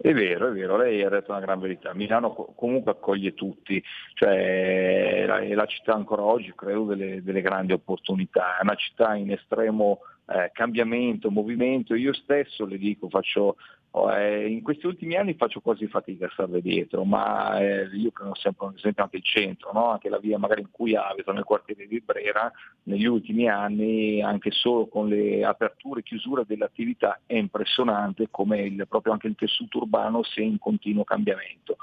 È 0.02 0.14
vero, 0.14 0.48
è 0.48 0.52
vero, 0.52 0.78
lei 0.78 1.04
ha 1.04 1.10
detto 1.10 1.30
una 1.30 1.40
gran 1.40 1.60
verità. 1.60 1.94
Milano 1.94 2.34
comunque 2.34 2.92
accoglie 2.92 3.36
tutti, 3.36 3.82
cioè 4.16 5.26
è 5.26 5.54
la 5.54 5.66
città 5.68 5.94
ancora 5.94 6.24
oggi 6.24 6.52
credo 6.56 6.86
delle, 6.86 7.22
delle 7.22 7.42
grandi 7.42 7.74
opportunità, 7.74 8.58
è 8.58 8.64
una 8.64 8.74
città 8.74 9.14
in 9.14 9.32
estremo 9.32 10.00
eh, 10.26 10.50
cambiamento, 10.54 11.30
movimento. 11.30 11.94
Io 11.94 12.14
stesso 12.14 12.66
le 12.66 12.80
dico, 12.80 13.10
faccio 13.10 13.58
in 13.94 14.62
questi 14.64 14.86
ultimi 14.86 15.16
anni 15.18 15.34
faccio 15.34 15.60
quasi 15.60 15.86
fatica 15.88 16.26
a 16.26 16.30
starle 16.32 16.62
dietro, 16.62 17.04
ma 17.04 17.60
eh, 17.60 17.90
io 17.94 18.12
prendo 18.12 18.36
sempre 18.36 18.68
ad 18.68 18.76
esempio 18.76 19.04
anche 19.04 19.18
il 19.18 19.24
centro, 19.24 19.72
no? 19.74 19.90
anche 19.90 20.08
la 20.08 20.18
via 20.18 20.38
magari 20.38 20.62
in 20.62 20.72
cui 20.72 20.96
abito, 20.96 21.34
nel 21.34 21.44
quartiere 21.44 21.86
di 21.88 22.00
Brera, 22.00 22.50
negli 22.84 23.06
ultimi 23.06 23.50
anni 23.50 24.22
anche 24.22 24.52
solo 24.52 24.88
con 24.88 25.10
le 25.10 25.44
aperture 25.44 26.00
e 26.00 26.04
chiusure 26.04 26.46
dell'attività 26.48 27.20
è 27.26 27.36
impressionante 27.36 28.28
come 28.32 28.62
il, 28.62 28.86
proprio 28.88 29.12
anche 29.12 29.28
il 29.28 29.36
tessuto 29.36 29.80
urbano 29.80 30.24
sia 30.24 30.44
in 30.44 30.58
continuo 30.58 31.04
cambiamento. 31.04 31.76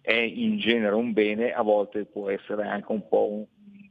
È 0.00 0.12
in 0.12 0.58
genere 0.58 0.96
un 0.96 1.12
bene, 1.12 1.52
a 1.52 1.62
volte 1.62 2.04
può 2.06 2.30
essere 2.30 2.66
anche 2.66 2.90
un 2.90 3.06
po' 3.06 3.30
un, 3.30 3.44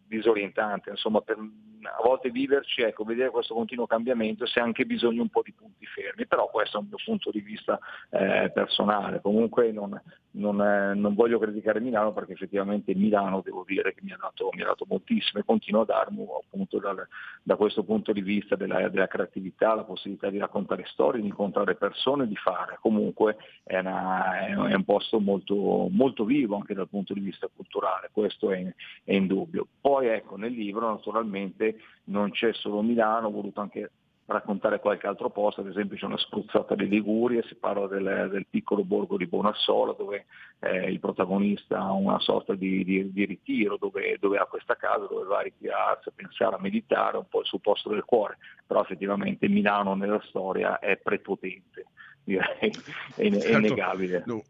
disorientante, 0.07 0.89
insomma 0.89 1.21
per 1.21 1.37
a 1.83 2.01
volte 2.03 2.29
viverci, 2.29 2.81
ecco, 2.81 3.03
vedere 3.03 3.29
questo 3.29 3.53
continuo 3.53 3.87
cambiamento 3.87 4.45
se 4.45 4.59
anche 4.59 4.85
bisogno 4.85 5.21
un 5.21 5.29
po' 5.29 5.41
di 5.43 5.53
punti 5.53 5.85
fermi, 5.85 6.25
però 6.25 6.49
questo 6.49 6.77
è 6.77 6.81
un 6.81 6.87
mio 6.87 6.97
punto 7.03 7.31
di 7.31 7.39
vista 7.39 7.79
eh, 8.09 8.51
personale. 8.53 9.21
Comunque 9.21 9.71
non, 9.71 9.99
non, 10.31 10.61
eh, 10.61 10.93
non, 10.93 11.13
voglio 11.13 11.39
criticare 11.39 11.79
Milano 11.79 12.13
perché 12.13 12.33
effettivamente 12.33 12.93
Milano 12.95 13.41
devo 13.41 13.63
dire 13.65 13.93
che 13.93 14.01
mi 14.03 14.11
ha 14.11 14.17
dato, 14.19 14.49
mi 14.53 14.61
ha 14.61 14.65
dato 14.65 14.85
moltissimo 14.87 15.39
e 15.39 15.45
continua 15.45 15.81
a 15.81 15.85
darmi 15.85 16.25
appunto 16.43 16.79
dal, 16.79 17.07
da 17.43 17.55
questo 17.55 17.83
punto 17.83 18.13
di 18.13 18.21
vista 18.21 18.55
della, 18.55 18.87
della, 18.89 19.07
creatività, 19.07 19.73
la 19.73 19.83
possibilità 19.83 20.29
di 20.29 20.37
raccontare 20.37 20.85
storie, 20.85 21.21
di 21.21 21.27
incontrare 21.27 21.75
persone, 21.75 22.27
di 22.27 22.35
fare. 22.35 22.77
Comunque 22.81 23.37
è, 23.63 23.77
una, 23.79 24.47
è 24.47 24.73
un 24.73 24.83
posto 24.83 25.19
molto, 25.19 25.87
molto, 25.89 26.25
vivo 26.25 26.55
anche 26.55 26.73
dal 26.73 26.89
punto 26.89 27.13
di 27.13 27.19
vista 27.19 27.47
culturale, 27.53 28.09
questo 28.11 28.51
è, 28.51 28.73
è 29.03 29.13
indubbio. 29.13 29.67
Poi 29.79 30.07
ecco, 30.07 30.37
nel 30.37 30.51
libro 30.51 30.89
naturalmente 30.89 31.66
non 32.05 32.31
c'è 32.31 32.53
solo 32.53 32.81
Milano, 32.81 33.27
ho 33.27 33.31
voluto 33.31 33.61
anche 33.61 33.91
raccontare 34.27 34.79
qualche 34.79 35.07
altro 35.07 35.29
posto, 35.29 35.61
ad 35.61 35.67
esempio 35.67 35.95
c'è 35.95 36.05
una 36.05 36.17
spruzzata 36.17 36.75
di 36.75 36.87
Liguria, 36.87 37.41
si 37.43 37.55
parla 37.55 37.87
del, 37.87 38.27
del 38.29 38.45
piccolo 38.49 38.83
borgo 38.83 39.15
di 39.15 39.25
Bonassola 39.25 39.93
dove 39.97 40.25
eh, 40.59 40.91
il 40.91 40.99
protagonista 40.99 41.79
ha 41.79 41.93
una 41.93 42.19
sorta 42.19 42.53
di, 42.53 42.83
di, 42.83 43.11
di 43.13 43.25
ritiro, 43.25 43.77
dove, 43.77 44.17
dove, 44.19 44.37
ha 44.37 44.45
questa 44.45 44.75
casa, 44.75 45.07
dove 45.09 45.25
va 45.25 45.39
a 45.39 45.43
ritirarsi, 45.43 46.09
a 46.09 46.13
pensare, 46.13 46.55
a 46.55 46.59
meditare, 46.59 47.17
un 47.17 47.27
po' 47.29 47.39
il 47.39 47.45
suo 47.45 47.59
posto 47.59 47.89
del 47.89 48.03
cuore, 48.03 48.37
però 48.65 48.81
effettivamente 48.81 49.47
Milano 49.47 49.95
nella 49.95 50.21
storia 50.27 50.79
è 50.79 50.97
prepotente 50.97 51.85
direi, 52.27 52.45
è, 52.59 53.31
certo, 53.31 53.47
è 53.47 53.57
innegabile. 53.57 54.23
No, 54.25 54.43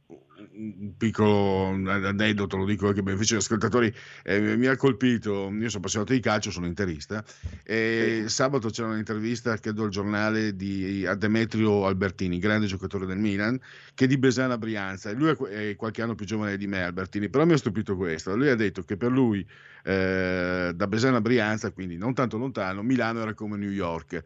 un 0.57 0.93
piccolo 0.97 1.67
aneddoto, 1.67 2.57
lo 2.57 2.65
dico 2.65 2.87
anche 2.87 3.03
beneficio 3.03 3.35
agli 3.35 3.41
ascoltatori, 3.41 3.93
eh, 4.23 4.57
mi 4.57 4.65
ha 4.65 4.75
colpito, 4.75 5.49
io 5.51 5.69
sono 5.69 5.77
appassionato 5.77 6.13
di 6.13 6.19
calcio, 6.19 6.49
sono 6.49 6.65
interista, 6.65 7.23
e 7.63 8.23
sì. 8.23 8.29
sabato 8.29 8.69
c'era 8.69 8.87
un'intervista, 8.87 9.55
credo 9.57 9.83
al 9.83 9.89
giornale, 9.89 10.55
di, 10.55 11.05
a 11.05 11.15
Demetrio 11.15 11.85
Albertini, 11.85 12.39
grande 12.39 12.65
giocatore 12.65 13.05
del 13.05 13.17
Milan, 13.17 13.59
che 13.93 14.07
di 14.07 14.17
Besana 14.17 14.57
Brianza, 14.57 15.11
lui 15.11 15.35
è 15.49 15.75
qualche 15.75 16.01
anno 16.01 16.15
più 16.15 16.25
giovane 16.25 16.57
di 16.57 16.67
me, 16.67 16.83
Albertini, 16.83 17.29
però 17.29 17.45
mi 17.45 17.53
ha 17.53 17.57
stupito 17.57 17.95
questo, 17.95 18.35
lui 18.35 18.49
ha 18.49 18.55
detto 18.55 18.81
che 18.81 18.97
per 18.97 19.11
lui 19.11 19.45
eh, 19.83 20.71
da 20.73 20.87
Besana 20.87 21.21
Brianza, 21.21 21.71
quindi 21.71 21.97
non 21.97 22.13
tanto 22.15 22.37
lontano, 22.37 22.81
Milano 22.81 23.21
era 23.21 23.33
come 23.33 23.57
New 23.57 23.71
York. 23.71 24.23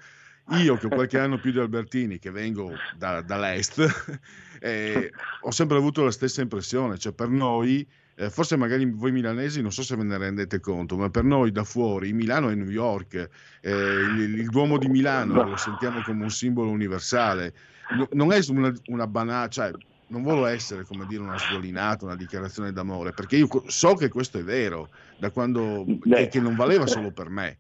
Io 0.50 0.76
che 0.76 0.88
ho 0.88 0.90
qualche 0.90 1.18
anno 1.18 1.40
più 1.40 1.52
di 1.52 1.60
Albertini, 1.60 2.20
che 2.20 2.32
vengo 2.32 2.74
da, 2.98 3.22
dall'est, 3.22 4.20
eh, 4.60 5.12
ho 5.42 5.52
sempre 5.52 5.78
avuto 5.78 6.04
la 6.04 6.12
stessa 6.12 6.42
impressione, 6.42 6.98
cioè 6.98 7.14
per 7.14 7.30
noi, 7.30 7.88
eh, 8.16 8.30
forse 8.30 8.58
magari 8.58 8.90
voi 8.90 9.12
milanesi 9.12 9.62
non 9.62 9.72
so 9.72 9.82
se 9.84 9.96
ve 9.96 10.04
ne 10.04 10.18
rendete 10.18 10.60
conto, 10.60 10.98
ma 10.98 11.10
per 11.10 11.24
noi 11.24 11.52
da 11.52 11.64
fuori 11.64 12.12
Milano 12.12 12.50
è 12.50 12.56
New 12.56 12.70
York, 12.70 13.30
eh, 13.62 13.72
il, 13.72 14.40
il, 14.40 14.50
Duomo 14.50 14.78
di 14.78 14.88
Milano 14.88 15.42
lo 15.44 15.58
sentiamo 15.58 16.02
come 16.02 16.24
un 16.24 16.32
simbolo 16.32 16.70
universale, 16.70 17.54
non 18.12 18.34
è 18.34 18.40
una, 18.50 18.74
una 18.88 19.08
banale, 19.08 19.50
cioè 19.50 19.72
non 20.08 20.24
voglio 20.24 20.48
essere 20.48 20.84
come 20.84 21.06
dire 21.06 21.22
una 21.22 21.38
svolinata, 21.38 22.04
una 22.04 22.18
dichiarazione 22.18 22.74
d'amore, 22.74 23.14
perché 23.14 23.38
io 23.38 23.48
so 23.68 23.94
che 23.94 24.10
questo 24.10 24.40
è 24.40 24.44
vero, 24.44 24.90
da 25.18 25.30
quando, 25.30 25.86
che, 26.02 26.28
che 26.28 26.42
non 26.42 26.56
valeva 26.56 26.86
solo 26.88 27.12
per 27.12 27.30
me 27.30 27.58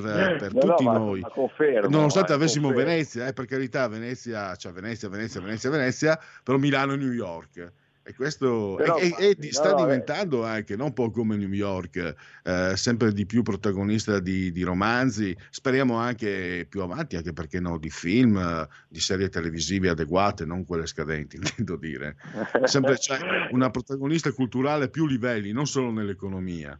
per, 0.00 0.32
eh, 0.32 0.36
per 0.36 0.54
no, 0.54 0.60
tutti 0.60 0.84
no, 0.84 0.92
noi. 0.92 1.20
Confermo, 1.20 1.88
Nonostante 1.88 2.32
avessimo 2.32 2.68
confermo. 2.68 2.90
Venezia, 2.90 3.26
eh, 3.26 3.32
per 3.32 3.46
carità, 3.46 3.88
Venezia, 3.88 4.54
cioè 4.56 4.72
Venezia, 4.72 5.08
Venezia, 5.08 5.40
Venezia, 5.40 5.70
Venezia, 5.70 6.20
però 6.42 6.58
Milano 6.58 6.92
e 6.94 6.96
New 6.96 7.12
York. 7.12 7.72
E 8.08 8.14
questo 8.14 8.76
però, 8.76 8.98
e, 8.98 9.12
e, 9.18 9.36
e 9.36 9.52
sta 9.52 9.72
no, 9.72 9.78
diventando 9.78 10.46
eh. 10.46 10.48
anche, 10.48 10.76
non 10.76 10.86
un 10.86 10.92
po' 10.92 11.10
come 11.10 11.36
New 11.36 11.50
York, 11.50 12.14
eh, 12.44 12.76
sempre 12.76 13.12
di 13.12 13.26
più 13.26 13.42
protagonista 13.42 14.20
di, 14.20 14.52
di, 14.52 14.62
romanzi, 14.62 15.36
speriamo 15.50 15.96
anche 15.96 16.66
più 16.68 16.82
avanti, 16.82 17.16
anche 17.16 17.32
perché 17.32 17.58
no, 17.58 17.78
di 17.78 17.90
film, 17.90 18.68
di 18.88 19.00
serie 19.00 19.28
televisive 19.28 19.88
adeguate, 19.88 20.44
non 20.44 20.64
quelle 20.64 20.86
scadenti, 20.86 21.34
intendo 21.42 21.74
dire. 21.74 22.14
Sempre 22.62 22.96
c'è 22.96 23.18
una 23.50 23.70
protagonista 23.70 24.30
culturale 24.30 24.84
a 24.84 24.88
più 24.88 25.04
livelli, 25.08 25.50
non 25.50 25.66
solo 25.66 25.90
nell'economia. 25.90 26.78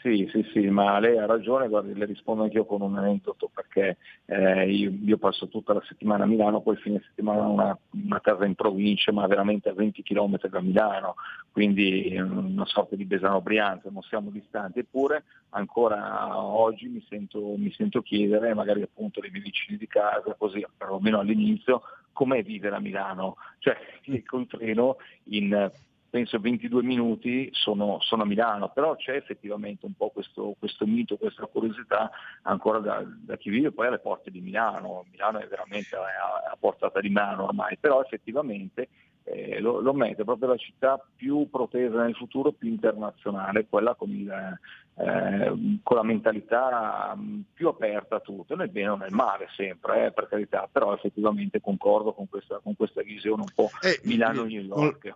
Sì, 0.00 0.28
sì, 0.32 0.44
sì, 0.52 0.68
ma 0.68 0.98
lei 0.98 1.18
ha 1.18 1.26
ragione, 1.26 1.68
guardi, 1.68 1.94
le 1.94 2.06
rispondo 2.06 2.42
anch'io 2.42 2.64
con 2.64 2.80
un 2.80 2.96
aneddoto 2.96 3.50
perché 3.52 3.98
eh, 4.24 4.70
io, 4.70 4.90
io, 5.04 5.18
passo 5.18 5.48
tutta 5.48 5.72
la 5.72 5.82
settimana 5.86 6.24
a 6.24 6.26
Milano, 6.26 6.60
poi 6.60 6.76
fine 6.76 7.02
settimana 7.06 7.42
una, 7.42 7.78
una 7.90 8.20
casa 8.20 8.44
in 8.44 8.54
provincia, 8.54 9.12
ma 9.12 9.26
veramente 9.26 9.68
a 9.68 9.74
20 9.74 10.02
km 10.02 10.48
da 10.48 10.60
Milano, 10.60 11.14
quindi 11.52 12.16
una 12.18 12.64
sorta 12.66 12.96
di 12.96 13.04
Besano 13.04 13.40
Brianza, 13.40 13.90
non 13.90 14.02
siamo 14.02 14.30
distanti, 14.30 14.78
eppure 14.78 15.24
ancora 15.50 16.36
oggi 16.36 16.88
mi 16.88 17.04
sento, 17.08 17.54
mi 17.56 17.70
sento 17.72 18.02
chiedere, 18.02 18.54
magari 18.54 18.82
appunto 18.82 19.20
dei 19.20 19.30
miei 19.30 19.42
vicini 19.42 19.76
di 19.76 19.86
casa, 19.86 20.34
così 20.38 20.64
perlomeno 20.76 21.18
all'inizio, 21.18 21.82
com'è 22.12 22.42
vivere 22.42 22.76
a 22.76 22.80
Milano, 22.80 23.36
cioè 23.58 23.76
col 24.24 24.46
treno 24.46 24.96
in 25.24 25.70
penso 26.08 26.38
22 26.38 26.82
minuti 26.82 27.48
sono, 27.52 27.98
sono, 28.00 28.22
a 28.22 28.26
Milano, 28.26 28.70
però 28.70 28.96
c'è 28.96 29.14
effettivamente 29.14 29.86
un 29.86 29.94
po' 29.94 30.10
questo, 30.10 30.54
questo 30.58 30.86
mito, 30.86 31.16
questa 31.16 31.46
curiosità 31.46 32.10
ancora 32.42 32.78
da, 32.78 33.04
da, 33.04 33.36
chi 33.36 33.50
vive 33.50 33.72
poi 33.72 33.86
alle 33.86 33.98
porte 33.98 34.30
di 34.30 34.40
Milano, 34.40 35.04
Milano 35.10 35.38
è 35.38 35.46
veramente 35.46 35.96
a, 35.96 36.50
a 36.50 36.56
portata 36.58 37.00
di 37.00 37.10
mano 37.10 37.44
ormai, 37.44 37.76
però 37.78 38.02
effettivamente 38.02 38.88
eh, 39.26 39.58
lo, 39.58 39.80
lo, 39.80 39.92
mette 39.92 40.22
proprio 40.22 40.50
la 40.50 40.56
città 40.56 41.04
più 41.16 41.48
protesa 41.50 42.02
nel 42.02 42.14
futuro, 42.14 42.52
più 42.52 42.68
internazionale, 42.68 43.66
quella 43.68 43.94
con, 43.96 44.10
il, 44.10 44.30
eh, 44.30 45.78
con 45.82 45.96
la 45.96 46.04
mentalità 46.04 47.18
più 47.52 47.66
aperta 47.66 48.16
a 48.16 48.20
tutto, 48.20 48.54
nel 48.54 48.70
bene 48.70 48.88
o 48.90 48.96
nel 48.96 49.12
male 49.12 49.48
sempre, 49.56 50.06
eh, 50.06 50.12
per 50.12 50.28
carità, 50.28 50.68
però 50.70 50.94
effettivamente 50.94 51.60
concordo 51.60 52.12
con 52.12 52.28
questa, 52.28 52.60
con 52.62 52.76
questa 52.76 53.02
visione 53.02 53.42
un 53.42 53.52
po' 53.52 53.68
eh, 53.82 54.00
Milano-New 54.04 54.60
York. 54.60 55.14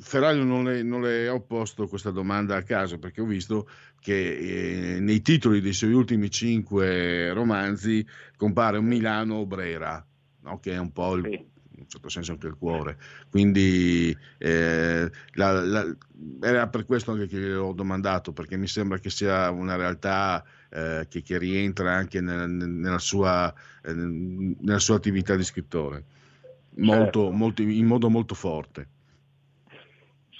Ferraglio 0.00 0.44
non 0.44 0.64
le, 0.64 0.82
non 0.82 1.02
le, 1.02 1.28
ho 1.28 1.40
posto 1.40 1.86
questa 1.86 2.10
domanda 2.10 2.56
a 2.56 2.62
caso 2.62 2.98
perché 2.98 3.20
ho 3.20 3.26
visto 3.26 3.68
che 4.00 4.94
eh, 4.94 5.00
nei 5.00 5.20
titoli 5.20 5.60
dei 5.60 5.74
suoi 5.74 5.92
ultimi 5.92 6.30
cinque 6.30 7.32
romanzi 7.32 8.06
compare 8.36 8.78
un 8.78 8.86
Milano 8.86 9.36
Obrera, 9.36 10.04
no? 10.40 10.58
che 10.58 10.72
è 10.72 10.78
un 10.78 10.90
po' 10.92 11.16
il, 11.16 11.26
in 11.26 11.80
un 11.80 11.86
certo 11.86 12.08
senso 12.08 12.32
anche 12.32 12.46
il 12.46 12.56
cuore. 12.56 12.96
Quindi 13.28 14.16
eh, 14.38 15.10
la, 15.32 15.64
la, 15.64 15.96
era 16.40 16.68
per 16.68 16.86
questo 16.86 17.12
anche 17.12 17.26
che 17.26 17.38
l'ho 17.38 17.72
domandato, 17.72 18.32
perché 18.32 18.56
mi 18.56 18.68
sembra 18.68 18.98
che 18.98 19.10
sia 19.10 19.50
una 19.50 19.76
realtà 19.76 20.42
eh, 20.70 21.06
che, 21.08 21.22
che, 21.22 21.38
rientra 21.38 21.92
anche 21.94 22.20
nel, 22.20 22.48
nella, 22.48 22.98
sua, 22.98 23.52
eh, 23.82 23.92
nella, 23.92 24.78
sua, 24.78 24.96
attività 24.96 25.36
di 25.36 25.44
scrittore, 25.44 26.04
molto, 26.76 27.20
certo. 27.24 27.30
molto, 27.30 27.62
in 27.62 27.86
modo 27.86 28.08
molto 28.08 28.34
forte. 28.34 28.88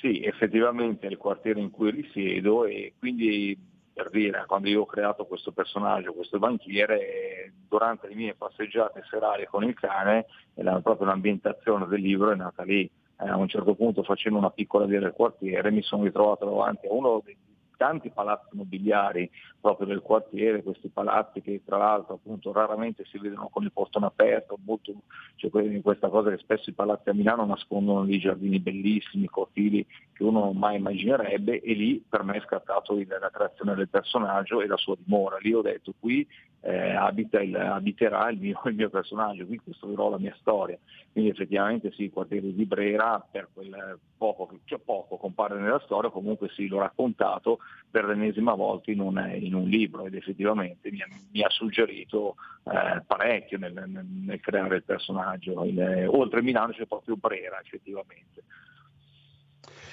Sì, 0.01 0.23
effettivamente 0.25 1.07
è 1.07 1.11
il 1.11 1.19
quartiere 1.19 1.61
in 1.61 1.71
cui 1.71 1.91
risiedo 1.91 2.65
e 2.65 2.95
quindi 2.99 3.55
per 3.93 4.09
dire, 4.09 4.45
quando 4.47 4.71
io 4.71 4.81
ho 4.81 4.87
creato 4.87 5.27
questo 5.27 5.53
personaggio, 5.53 6.15
questo 6.15 6.39
banchiere, 6.39 7.53
durante 7.69 8.09
le 8.09 8.15
mie 8.15 8.35
passeggiate 8.35 9.05
serali 9.11 9.45
con 9.45 9.63
il 9.63 9.75
cane, 9.75 10.25
proprio 10.55 11.07
l'ambientazione 11.07 11.87
del 11.87 12.01
libro 12.01 12.31
è 12.33 12.35
nata 12.35 12.63
lì. 12.63 12.91
Eh, 13.21 13.29
a 13.29 13.37
un 13.37 13.47
certo 13.47 13.75
punto 13.75 14.03
facendo 14.03 14.39
una 14.39 14.49
piccola 14.51 14.87
via 14.87 15.01
del 15.01 15.13
quartiere 15.13 15.71
mi 15.71 15.83
sono 15.83 16.05
ritrovato 16.05 16.47
davanti 16.47 16.87
a 16.87 16.93
uno 16.95 17.21
dei 17.23 17.37
tanti 17.81 18.11
palazzi 18.11 18.55
mobiliari 18.57 19.31
proprio 19.59 19.87
del 19.87 20.03
quartiere, 20.03 20.63
questi 20.63 20.89
palazzi 20.89 21.41
che 21.41 21.63
tra 21.65 21.79
l'altro 21.79 22.17
appunto 22.17 22.53
raramente 22.53 23.07
si 23.07 23.17
vedono 23.17 23.49
con 23.49 23.63
il 23.63 23.73
portone 23.73 24.05
aperto, 24.05 24.59
molto, 24.67 24.93
cioè 25.37 25.51
questa 25.81 26.11
cosa 26.11 26.29
che 26.29 26.37
spesso 26.37 26.69
i 26.69 26.75
palazzi 26.75 27.09
a 27.09 27.15
Milano 27.15 27.47
nascondono 27.47 28.05
dei 28.05 28.19
giardini 28.19 28.59
bellissimi, 28.59 29.29
cortili 29.29 29.87
che 30.13 30.23
uno 30.23 30.53
mai 30.53 30.77
immaginerebbe 30.77 31.61
e 31.63 31.73
lì 31.73 32.05
per 32.07 32.23
me 32.23 32.37
è 32.37 32.43
scattato 32.43 32.95
la 32.95 33.31
creazione 33.31 33.75
del 33.75 33.89
personaggio 33.89 34.61
e 34.61 34.67
la 34.67 34.77
sua 34.77 34.97
dimora. 35.03 35.39
Lì 35.39 35.55
ho 35.55 35.63
detto 35.63 35.95
qui 35.99 36.29
eh, 36.63 36.93
il, 36.93 37.57
abiterà 37.57 38.29
il 38.31 38.39
mio, 38.39 38.61
il 38.67 38.75
mio, 38.75 38.91
personaggio, 38.91 39.47
qui 39.47 39.61
costruirò 39.65 40.11
la 40.11 40.19
mia 40.19 40.37
storia. 40.41 40.79
Quindi 41.13 41.31
effettivamente 41.31 41.91
sì, 41.93 42.05
il 42.05 42.11
quartiere 42.13 42.53
di 42.53 42.65
Brera 42.67 43.27
per 43.31 43.49
quel 43.53 43.99
poco, 44.17 44.51
cioè 44.65 44.79
poco 44.79 45.17
compare 45.17 45.59
nella 45.59 45.81
storia, 45.85 46.11
comunque 46.11 46.51
sì, 46.51 46.69
l'ho 46.69 46.81
raccontato 46.81 47.59
per 47.91 48.05
l'ennesima 48.05 48.55
volta 48.55 48.91
in 48.91 49.01
un, 49.01 49.19
in 49.41 49.55
un 49.55 49.69
libro 49.69 50.07
ed 50.07 50.15
effettivamente 50.15 50.91
mi, 50.93 51.03
mi 51.33 51.43
ha 51.43 51.51
suggerito 51.51 52.37
eh, 52.65 53.03
parecchio 53.05 53.59
nel, 53.59 53.73
nel, 53.73 54.07
nel, 54.07 54.41
creare 54.41 54.77
il 54.77 54.85
personaggio. 54.85 55.65
Il, 55.65 56.07
oltre 56.09 56.41
Milano 56.43 56.73
c'è 56.73 56.87
proprio 56.87 57.17
Brera 57.17 57.61
effettivamente. 57.61 58.45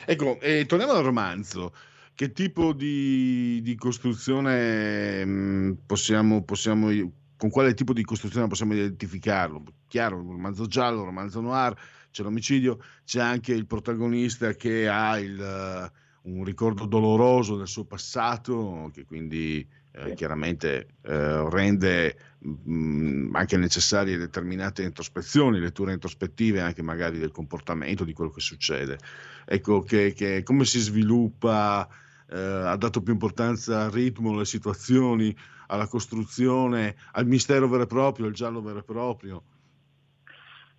Ecco, 0.06 0.40
eh, 0.40 0.66
torniamo 0.66 0.94
al 0.94 1.04
romanzo. 1.04 1.74
Che 2.14 2.32
tipo 2.32 2.74
di, 2.74 3.62
di 3.62 3.76
costruzione 3.76 5.24
mm, 5.24 5.72
possiamo, 5.86 6.44
possiamo, 6.44 6.88
con 7.36 7.50
quale 7.52 7.76
tipo 7.76 7.94
di 7.94 8.04
costruzione 8.04 8.48
possiamo 8.48 8.74
identificarlo? 8.74 9.64
Chiaro, 9.88 10.18
un 10.18 10.32
romanzo 10.32 10.66
giallo, 10.66 11.02
un 11.02 11.06
romanzo 11.06 11.42
noir, 11.42 11.76
c'è 12.10 12.24
l'omicidio, 12.24 12.80
c'è 13.06 13.20
anche 13.20 13.54
il 13.54 13.68
protagonista 13.68 14.54
che 14.54 14.88
ha 14.88 15.20
il, 15.20 15.38
uh, 15.38 16.07
un 16.28 16.44
ricordo 16.44 16.86
doloroso 16.86 17.56
del 17.56 17.68
suo 17.68 17.86
passato, 17.86 18.92
che 18.94 19.06
quindi 19.06 19.66
eh, 19.92 20.14
chiaramente 20.14 20.88
eh, 21.02 21.50
rende 21.50 22.18
mh, 22.40 22.72
mm, 22.72 23.36
anche 23.36 23.58
necessarie 23.58 24.18
determinate 24.18 24.84
introspezioni, 24.84 25.60
letture 25.60 25.94
introspettive 25.94 26.62
anche 26.62 26.82
magari 26.82 27.18
del 27.18 27.32
comportamento, 27.32 28.04
di 28.04 28.14
quello 28.14 28.32
che 28.32 28.42
succede. 28.42 29.00
Ecco 29.46 29.82
che, 29.82 30.14
che 30.14 30.44
come 30.44 30.66
si 30.66 30.80
sviluppa, 30.80 31.88
eh, 32.30 32.38
ha 32.38 32.76
dato 32.76 33.02
più 33.02 33.14
importanza 33.14 33.86
al 33.86 33.92
ritmo, 33.92 34.34
alle 34.34 34.46
situazioni, 34.46 35.36
alla 35.68 35.88
costruzione, 35.88 36.96
al 37.14 37.26
mistero 37.26 37.68
vero 37.68 37.84
e 37.84 37.88
proprio, 37.88 38.26
al 38.26 38.34
giallo 38.34 38.62
vero 38.62 38.80
e 38.80 38.84
proprio. 38.84 39.44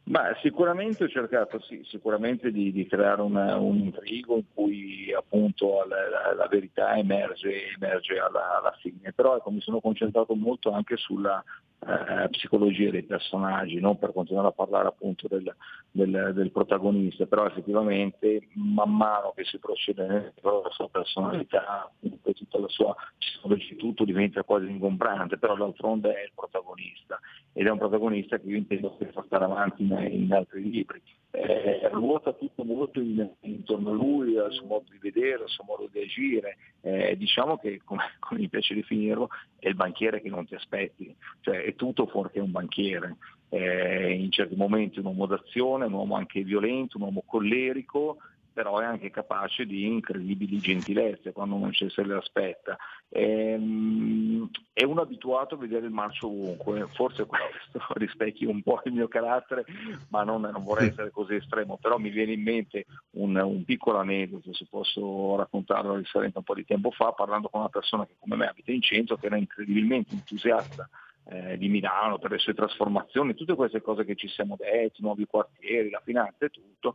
Ma 0.09 0.35
sicuramente 0.41 1.05
ho 1.05 1.09
cercato 1.09 1.61
sì, 1.61 1.83
sicuramente 1.85 2.51
di, 2.51 2.73
di 2.73 2.87
creare 2.87 3.21
una, 3.21 3.57
un 3.57 3.77
intrigo 3.77 4.37
in 4.37 4.45
cui 4.55 5.13
appunto 5.13 5.85
la, 5.87 6.35
la 6.35 6.47
verità 6.49 6.97
emerge, 6.97 7.75
emerge 7.75 8.19
alla, 8.19 8.59
alla, 8.59 8.75
fine, 8.81 9.13
però 9.13 9.37
ecco, 9.37 9.51
mi 9.51 9.61
sono 9.61 9.81
concentrato 9.81 10.35
molto 10.35 10.71
anche 10.71 10.97
sulla 10.97 11.45
eh, 11.81 12.29
psicologia 12.31 12.91
dei 12.91 13.05
personaggi, 13.05 13.79
non 13.79 13.99
per 13.99 14.13
continuare 14.13 14.49
a 14.49 14.53
parlare 14.53 14.89
appunto 14.89 15.29
del, 15.29 15.55
del, 15.91 16.33
del, 16.35 16.51
protagonista, 16.51 17.27
però 17.27 17.47
effettivamente 17.47 18.49
man 18.55 18.95
mano 18.95 19.33
che 19.35 19.45
si 19.45 19.59
procede 19.59 20.07
nella 20.07 20.71
sua 20.71 20.89
personalità, 20.89 21.91
comunque 22.01 22.33
tutta 22.33 22.59
la 22.59 22.69
sua 22.69 22.95
psicologia, 23.17 23.77
tutto 23.77 24.05
diventa 24.05 24.43
quasi 24.43 24.69
ingombrante, 24.69 25.39
però 25.39 25.57
d'altronde 25.57 26.15
è 26.15 26.25
il 26.25 26.33
protagonista 26.35 27.21
ed 27.53 27.67
è 27.67 27.71
un 27.71 27.79
protagonista 27.79 28.39
che 28.39 28.47
io 28.47 28.57
intendo 28.57 28.97
portare 29.13 29.45
avanti 29.45 29.83
in, 29.83 30.09
in 30.11 30.33
altri 30.33 30.69
libri. 30.69 31.03
Eh, 31.31 31.89
ruota 31.93 32.33
tutto 32.33 32.65
molto 32.65 33.01
in, 33.01 33.29
intorno 33.41 33.91
a 33.91 33.95
lui, 33.95 34.39
al 34.39 34.53
suo 34.53 34.67
modo 34.67 34.85
di 34.91 34.99
vedere, 34.99 35.43
al 35.43 35.49
suo 35.49 35.65
modo 35.65 35.89
di 35.91 36.01
agire. 36.01 36.57
Eh, 36.81 37.17
diciamo 37.17 37.59
che, 37.59 37.81
come, 37.85 38.03
come, 38.21 38.41
mi 38.41 38.49
piace 38.49 38.75
definirlo, 38.75 39.29
è 39.59 39.69
il 39.69 39.75
banchiere 39.75 40.23
che 40.23 40.29
non 40.29 40.47
ti 40.47 40.55
aspetti, 40.55 41.15
cioè 41.41 41.68
è 41.69 41.75
tutto 41.75 42.07
fuorché 42.07 42.41
un 42.41 42.51
banchiere. 42.51 43.17
Eh, 43.51 44.13
in 44.13 44.31
certi 44.31 44.55
momenti 44.55 44.99
un 44.99 45.07
uomo 45.07 45.27
d'azione, 45.27 45.87
un 45.87 45.93
uomo 45.93 46.17
anche 46.17 46.43
violento, 46.43 46.97
un 46.97 47.05
uomo 47.05 47.23
collerico, 47.27 48.19
però 48.53 48.79
è 48.81 48.85
anche 48.85 49.11
capace 49.11 49.67
di 49.67 49.87
incredibili 49.87 50.59
gentilezze 50.59 51.33
quando 51.33 51.57
non 51.57 51.73
ci 51.73 51.89
se 51.91 52.03
le 52.05 52.17
aspetta. 52.17 52.77
Ehm, 53.11 54.51
è 54.73 54.83
un 54.83 54.99
abituato 54.99 55.55
a 55.55 55.59
vedere 55.59 55.87
il 55.87 55.93
marcio 55.93 56.27
ovunque, 56.27 56.87
forse 56.89 57.27
questo 57.27 57.81
rispecchia 57.95 58.49
un 58.49 58.63
po' 58.63 58.81
il 58.85 58.93
mio 58.95 59.09
carattere, 59.09 59.65
ma 60.09 60.25
non, 60.25 60.41
non 60.41 60.65
vorrei 60.65 60.89
essere 60.89 61.11
così 61.11 61.35
estremo, 61.37 61.79
però 61.81 61.99
mi 61.99 62.11
viene 62.11 62.33
in 62.33 62.43
mente 62.43 62.87
un, 63.11 63.37
un 63.37 63.65
piccolo 63.65 63.99
aneddoto, 63.99 64.53
se 64.53 64.67
posso 64.69 65.37
raccontarlo 65.37 65.95
risalente 65.95 66.39
un 66.39 66.45
po' 66.45 66.55
di 66.55 66.65
tempo 66.65 66.91
fa, 66.91 67.13
parlando 67.13 67.49
con 67.49 67.61
una 67.61 67.71
persona 67.71 68.07
che 68.07 68.17
come 68.19 68.37
me 68.37 68.47
abita 68.47 68.73
in 68.73 68.83
centro, 68.83 69.17
che 69.17 69.27
era 69.27 69.37
incredibilmente 69.37 70.15
entusiasta 70.15 70.89
eh, 71.29 71.59
di 71.59 71.69
Milano 71.69 72.19
per 72.19 72.31
le 72.31 72.39
sue 72.39 72.55
trasformazioni, 72.55 73.35
tutte 73.35 73.55
queste 73.55 73.83
cose 73.83 74.05
che 74.05 74.15
ci 74.15 74.29
siamo 74.29 74.57
detti, 74.59 75.03
nuovi 75.03 75.27
quartieri, 75.27 75.91
la 75.91 76.03
finanza 76.05 76.47
e 76.47 76.51
tutto. 76.51 76.95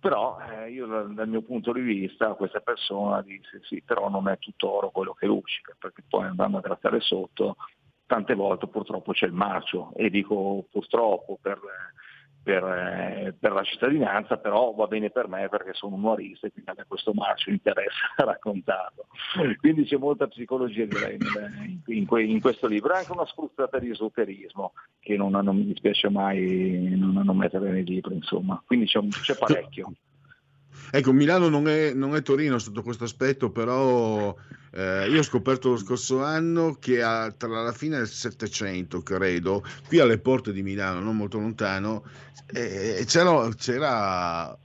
Però 0.00 0.38
eh, 0.40 0.70
io 0.70 0.86
dal, 0.86 1.28
mio 1.28 1.42
punto 1.42 1.72
di 1.72 1.80
vista 1.80 2.34
questa 2.34 2.60
persona 2.60 3.20
disse 3.20 3.60
sì, 3.64 3.82
però 3.82 4.08
non 4.08 4.28
è 4.28 4.38
tutto 4.38 4.70
oro 4.70 4.90
quello 4.90 5.12
che 5.12 5.26
luccica, 5.26 5.74
perché 5.78 6.04
poi 6.08 6.26
andando 6.26 6.58
a 6.58 6.60
grattare 6.60 7.00
sotto 7.00 7.56
tante 8.06 8.34
volte 8.34 8.68
purtroppo 8.68 9.12
c'è 9.12 9.26
il 9.26 9.32
marcio. 9.32 9.92
E 9.96 10.08
dico 10.08 10.66
purtroppo 10.70 11.38
per, 11.40 11.60
per, 12.42 12.64
eh, 12.64 13.34
per, 13.38 13.52
la 13.52 13.62
cittadinanza, 13.62 14.36
però 14.36 14.72
va 14.72 14.86
bene 14.86 15.10
per 15.10 15.28
me 15.28 15.48
perché 15.48 15.74
sono 15.74 15.96
un 15.96 16.02
uorista 16.02 16.46
e 16.46 16.52
quindi 16.52 16.70
a 16.70 16.84
questo 16.86 17.12
marcio 17.12 17.50
interessa 17.50 18.06
raccontarlo. 18.16 19.06
Quindi 19.58 19.84
c'è 19.84 19.96
molta 19.96 20.26
psicologia 20.26 20.84
direi 20.84 21.18
in, 21.86 22.06
in, 22.10 22.40
questo 22.40 22.66
libro, 22.66 22.94
anche 22.94 23.12
una 23.12 23.26
spruzzata 23.26 23.78
di 23.78 23.90
esoterismo 23.90 24.72
che 25.00 25.16
non, 25.16 25.32
non 25.32 25.56
mi 25.56 25.66
dispiace 25.66 26.08
mai 26.08 26.94
non, 26.96 27.20
non, 27.24 27.36
mettere 27.36 27.70
nei 27.70 27.84
libri, 27.84 28.14
insomma. 28.14 28.62
Quindi 28.64 28.86
c'è, 28.86 29.00
c'è 29.08 29.36
parecchio. 29.36 29.92
Ecco, 30.90 31.12
Milano 31.12 31.48
non 31.48 31.68
è, 31.68 31.92
non 31.92 32.14
è, 32.14 32.22
Torino 32.22 32.58
sotto 32.58 32.82
questo 32.82 33.04
aspetto, 33.04 33.50
però 33.50 34.34
eh, 34.70 35.08
io 35.08 35.18
ho 35.18 35.22
scoperto 35.22 35.70
lo 35.70 35.76
scorso 35.76 36.22
anno 36.22 36.76
che 36.80 37.02
a, 37.02 37.30
tra 37.30 37.62
la 37.62 37.72
fine 37.72 37.98
del 37.98 38.08
Settecento, 38.08 39.02
credo, 39.02 39.64
qui 39.86 39.98
alle 39.98 40.18
porte 40.18 40.52
di 40.52 40.62
Milano, 40.62 41.00
non 41.00 41.16
molto 41.16 41.38
lontano, 41.38 42.04
eh, 42.46 43.04
c'era, 43.06 43.48
c'era 43.54 44.56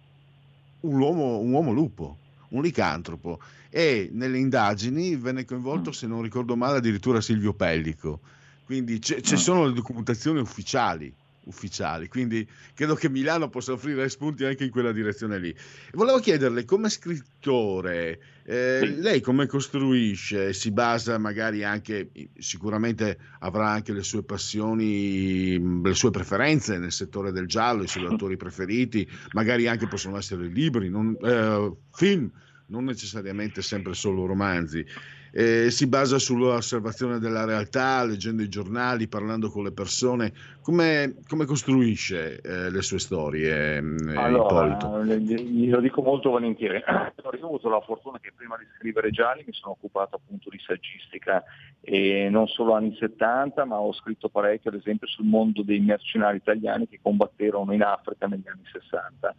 un, 0.82 1.00
uomo, 1.00 1.40
un 1.40 1.52
uomo 1.52 1.74
lupo, 1.74 2.18
un 2.50 2.62
licantropo, 2.62 3.40
e 3.70 4.10
nelle 4.14 4.38
indagini 4.38 5.16
venne 5.16 5.46
coinvolto, 5.46 5.92
se 5.92 6.08
non 6.08 6.22
ricordo 6.22 6.56
male, 6.56 6.78
addirittura 6.78 7.20
Silvio 7.20 7.54
Pellico. 7.54 8.20
Quindi 8.64 9.02
ci 9.02 9.16
ah. 9.16 9.38
sono 9.38 9.66
le 9.66 9.74
documentazioni 9.74 10.40
ufficiali 10.40 11.14
ufficiali, 11.46 12.08
quindi 12.08 12.48
credo 12.74 12.96
che 12.96 13.10
Milano 13.10 13.50
possa 13.50 13.74
offrire 13.74 14.08
spunti 14.10 14.46
anche 14.46 14.64
in 14.64 14.70
quella 14.70 14.92
direzione 14.92 15.40
lì. 15.40 15.56
Volevo 15.94 16.20
chiederle, 16.20 16.66
come 16.66 16.90
scrittore, 16.90 18.20
eh, 18.44 18.80
sì. 18.82 19.02
lei 19.02 19.22
come 19.22 19.48
costruisce? 19.48 20.54
Si 20.54 20.72
basa 20.72 21.18
magari 21.18 21.64
anche, 21.64 22.10
sicuramente 22.38 23.18
avrà 23.40 23.70
anche 23.70 23.94
le 23.94 24.04
sue 24.04 24.24
passioni, 24.24 25.82
le 25.82 25.94
sue 25.94 26.12
preferenze 26.12 26.78
nel 26.78 26.92
settore 26.92 27.32
del 27.32 27.48
giallo, 27.48 27.84
i 27.84 27.88
suoi 27.88 28.06
autori 28.08 28.38
preferiti, 28.38 29.10
magari 29.32 29.68
anche 29.68 29.88
possono 29.88 30.18
essere 30.18 30.48
libri, 30.48 30.90
non, 30.90 31.18
eh, 31.22 31.72
film, 31.92 32.32
non 32.68 32.86
necessariamente 32.86 33.62
sempre 33.62 33.94
solo 33.94 34.26
romanzi 34.26 34.86
eh, 35.36 35.72
si 35.72 35.88
basa 35.88 36.20
sull'osservazione 36.20 37.18
della 37.18 37.44
realtà, 37.44 38.04
leggendo 38.04 38.44
i 38.44 38.50
giornali, 38.50 39.08
parlando 39.08 39.50
con 39.50 39.64
le 39.64 39.72
persone. 39.72 40.32
Come, 40.62 41.16
come 41.28 41.46
costruisce 41.46 42.40
eh, 42.40 42.70
le 42.70 42.82
sue 42.84 43.00
storie, 43.00 43.78
eh, 43.78 44.16
allora, 44.16 45.04
Io 45.04 45.80
dico 45.80 46.02
molto 46.04 46.30
volentieri. 46.30 46.78
Io 46.88 47.44
ho 47.44 47.48
avuto 47.48 47.68
la 47.68 47.82
fortuna 47.82 48.20
che 48.20 48.32
prima 48.34 48.56
di 48.58 48.66
scrivere 48.78 49.10
Gialli 49.10 49.44
mi 49.46 49.54
sono 49.54 49.74
occupato 49.74 50.16
appunto 50.16 50.50
di 50.50 50.60
saggistica 50.60 51.44
e 51.82 52.30
non 52.30 52.48
solo 52.48 52.76
anni 52.76 52.96
70, 52.98 53.66
ma 53.66 53.80
ho 53.80 53.92
scritto 53.92 54.30
parecchio 54.30 54.70
ad 54.70 54.78
esempio 54.78 55.08
sul 55.08 55.26
mondo 55.26 55.64
dei 55.64 55.80
mercenari 55.80 56.38
italiani 56.38 56.88
che 56.88 57.00
combatterono 57.02 57.74
in 57.74 57.82
Africa 57.82 58.28
negli 58.28 58.48
anni 58.48 58.64
60. 58.72 59.36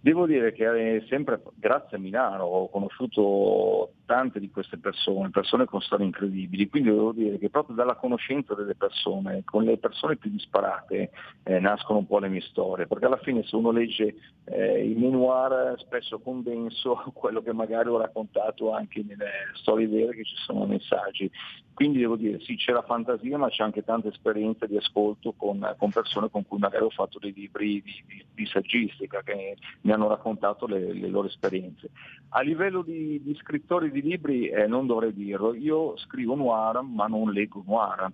Devo 0.00 0.26
dire 0.26 0.52
che 0.52 1.04
sempre 1.08 1.42
grazie 1.56 1.96
a 1.96 2.00
Milano 2.00 2.44
ho 2.44 2.68
conosciuto 2.68 3.94
tante 4.06 4.38
di 4.38 4.48
queste 4.50 4.78
persone, 4.78 5.27
persone 5.30 5.64
con 5.64 5.80
storie 5.80 6.06
incredibili, 6.06 6.68
quindi 6.68 6.90
devo 6.90 7.12
dire 7.12 7.38
che 7.38 7.50
proprio 7.50 7.76
dalla 7.76 7.96
conoscenza 7.96 8.54
delle 8.54 8.74
persone, 8.74 9.42
con 9.44 9.64
le 9.64 9.78
persone 9.78 10.16
più 10.16 10.30
disparate, 10.30 11.10
eh, 11.44 11.58
nascono 11.58 11.98
un 11.98 12.06
po' 12.06 12.18
le 12.18 12.28
mie 12.28 12.40
storie, 12.42 12.86
perché 12.86 13.06
alla 13.06 13.18
fine 13.18 13.42
se 13.44 13.56
uno 13.56 13.70
legge 13.70 14.14
eh, 14.44 14.84
i 14.84 14.94
memoir 14.94 15.74
spesso 15.78 16.18
condenso 16.18 17.02
quello 17.14 17.42
che 17.42 17.52
magari 17.52 17.88
ho 17.88 17.98
raccontato 17.98 18.72
anche 18.72 19.02
nelle 19.06 19.30
storie 19.54 19.86
vere 19.86 20.14
che 20.14 20.24
ci 20.24 20.36
sono 20.36 20.66
messaggi. 20.66 21.30
Quindi 21.78 22.00
devo 22.00 22.16
dire 22.16 22.40
sì, 22.40 22.56
c'è 22.56 22.72
la 22.72 22.82
fantasia, 22.82 23.38
ma 23.38 23.48
c'è 23.50 23.62
anche 23.62 23.84
tanta 23.84 24.08
esperienza 24.08 24.66
di 24.66 24.76
ascolto 24.76 25.32
con, 25.36 25.76
con 25.78 25.90
persone 25.90 26.28
con 26.28 26.44
cui 26.44 26.58
magari 26.58 26.82
ho 26.82 26.90
fatto 26.90 27.20
dei 27.20 27.32
libri 27.32 27.80
di, 27.80 28.02
di, 28.04 28.24
di 28.34 28.46
saggistica 28.46 29.22
che 29.22 29.56
mi 29.82 29.92
hanno 29.92 30.08
raccontato 30.08 30.66
le, 30.66 30.92
le, 30.92 31.06
loro 31.06 31.28
esperienze. 31.28 31.90
A 32.30 32.40
livello 32.40 32.82
di, 32.82 33.22
di 33.22 33.32
scrittori 33.36 33.92
di 33.92 34.02
libri 34.02 34.48
eh, 34.48 34.66
non 34.66 34.88
dovrei 34.88 35.12
dirlo, 35.24 35.54
io 35.54 35.96
scrivo 35.98 36.34
noir 36.34 36.82
ma 36.82 37.06
non 37.06 37.32
leggo 37.32 37.62
noir, 37.66 38.10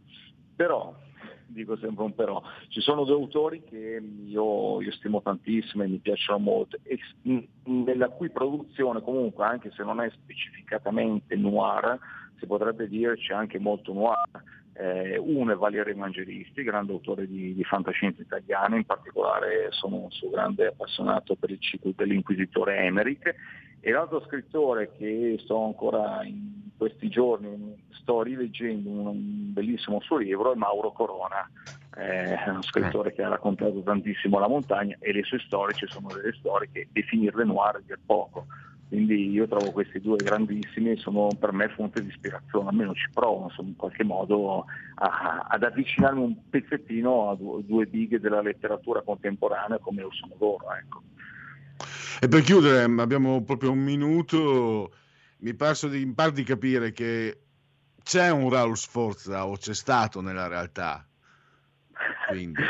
però 0.55 0.95
dico 1.47 1.77
sempre 1.77 2.05
un 2.05 2.15
però. 2.15 2.43
Ci 2.69 2.81
sono 2.81 3.05
due 3.05 3.15
autori 3.15 3.63
che 3.65 4.03
io, 4.27 4.81
io, 4.81 4.93
stimo 4.93 5.23
tantissimo 5.23 5.83
e 5.83 5.89
mi 5.89 5.99
piacciono 5.99 6.39
molto, 6.39 6.79
e 6.83 6.99
nella 7.65 8.09
cui 8.09 8.31
produzione 8.31 9.01
comunque, 9.01 9.45
anche 9.45 9.71
se 9.75 9.83
non 9.85 10.01
è 10.01 10.11
specificatamente 10.11 11.37
noir, 11.37 11.99
si 12.45 12.47
potrebbe 12.47 12.87
dire 12.87 13.17
c'è 13.17 13.35
anche 13.35 13.59
molto 13.59 13.93
noir. 13.93 14.43
Eh, 14.77 15.17
uno 15.17 15.53
è 15.53 15.57
Valerio 15.57 15.93
Evangelisti, 15.93 16.65
grande 16.65 16.93
autore 16.93 17.27
di, 17.27 17.55
di 17.55 17.65
fantascienza 17.65 18.23
italiana, 18.23 18.77
in 18.77 18.85
particolare 18.85 19.69
sono 19.71 19.97
un 19.97 20.11
suo 20.11 20.31
grande 20.31 20.67
appassionato 20.67 21.37
per 21.37 21.51
il 21.51 21.61
ciclo 21.61 21.93
dell'inquisitore 21.95 22.79
Emerick, 22.79 23.35
e 23.81 23.91
l'altro 23.91 24.21
scrittore 24.27 24.91
che 24.97 25.37
sto 25.41 25.65
ancora 25.65 26.25
in 26.25 26.71
questi 26.77 27.09
giorni, 27.09 27.87
sto 27.91 28.23
rileggendo 28.23 28.91
un 28.91 29.53
bellissimo 29.53 30.01
suo 30.01 30.17
libro, 30.17 30.53
è 30.53 30.57
Mauro 30.57 30.91
Corona, 30.91 31.49
è 31.95 32.49
uno 32.49 32.63
scrittore 32.63 33.13
che 33.13 33.23
ha 33.23 33.29
raccontato 33.29 33.81
tantissimo 33.81 34.41
la 34.41 34.49
montagna 34.49 34.97
e 34.99 35.13
le 35.13 35.23
sue 35.23 35.39
storie, 35.39 35.77
ci 35.77 35.87
sono 35.87 36.09
delle 36.13 36.33
storie 36.33 36.69
che 36.73 36.89
definirle 36.91 37.45
noir 37.45 37.81
è 37.87 37.95
poco 38.05 38.47
quindi 38.95 39.33
io 39.33 39.49
trovo 39.49 39.73
questi 39.73 40.01
due 40.01 40.19
grandissimi 40.19 40.97
sono 40.97 41.31
per 41.37 41.53
me 41.53 41.69
fonte 41.71 42.01
di 42.01 42.11
ispirazione, 42.11 42.69
almeno 42.69 42.95
ci 42.95 43.09
provo 43.13 43.47
insomma, 43.49 43.71
in 43.71 43.77
qualche 43.77 44.05
modo 44.05 44.67
a, 44.95 45.47
ad 45.49 45.65
avvicinarmi 45.65 46.23
un 46.23 46.49
pezzettino 46.49 47.31
a 47.31 47.37
due, 47.37 47.87
bighe 47.87 48.21
della 48.21 48.41
letteratura 48.41 49.03
contemporanea 49.03 49.79
come 49.79 50.03
lo 50.03 50.13
sono 50.13 50.37
loro. 50.39 50.73
Ecco. 50.73 51.03
E 52.21 52.29
per 52.29 52.43
chiudere, 52.43 52.85
abbiamo 53.03 53.43
proprio 53.43 53.73
un 53.73 53.81
minuto, 53.81 54.93
mi 55.39 55.55
pare 55.55 55.75
di, 55.91 56.05
mi 56.05 56.33
di 56.33 56.45
capire 56.45 56.93
che 56.93 57.39
c'è 58.01 58.31
un 58.31 58.49
Raul 58.49 58.77
Sforza 58.77 59.45
o 59.45 59.57
c'è 59.57 59.75
stato 59.75 60.21
nella 60.21 60.47
realtà. 60.47 61.05
Quindi. 62.31 62.63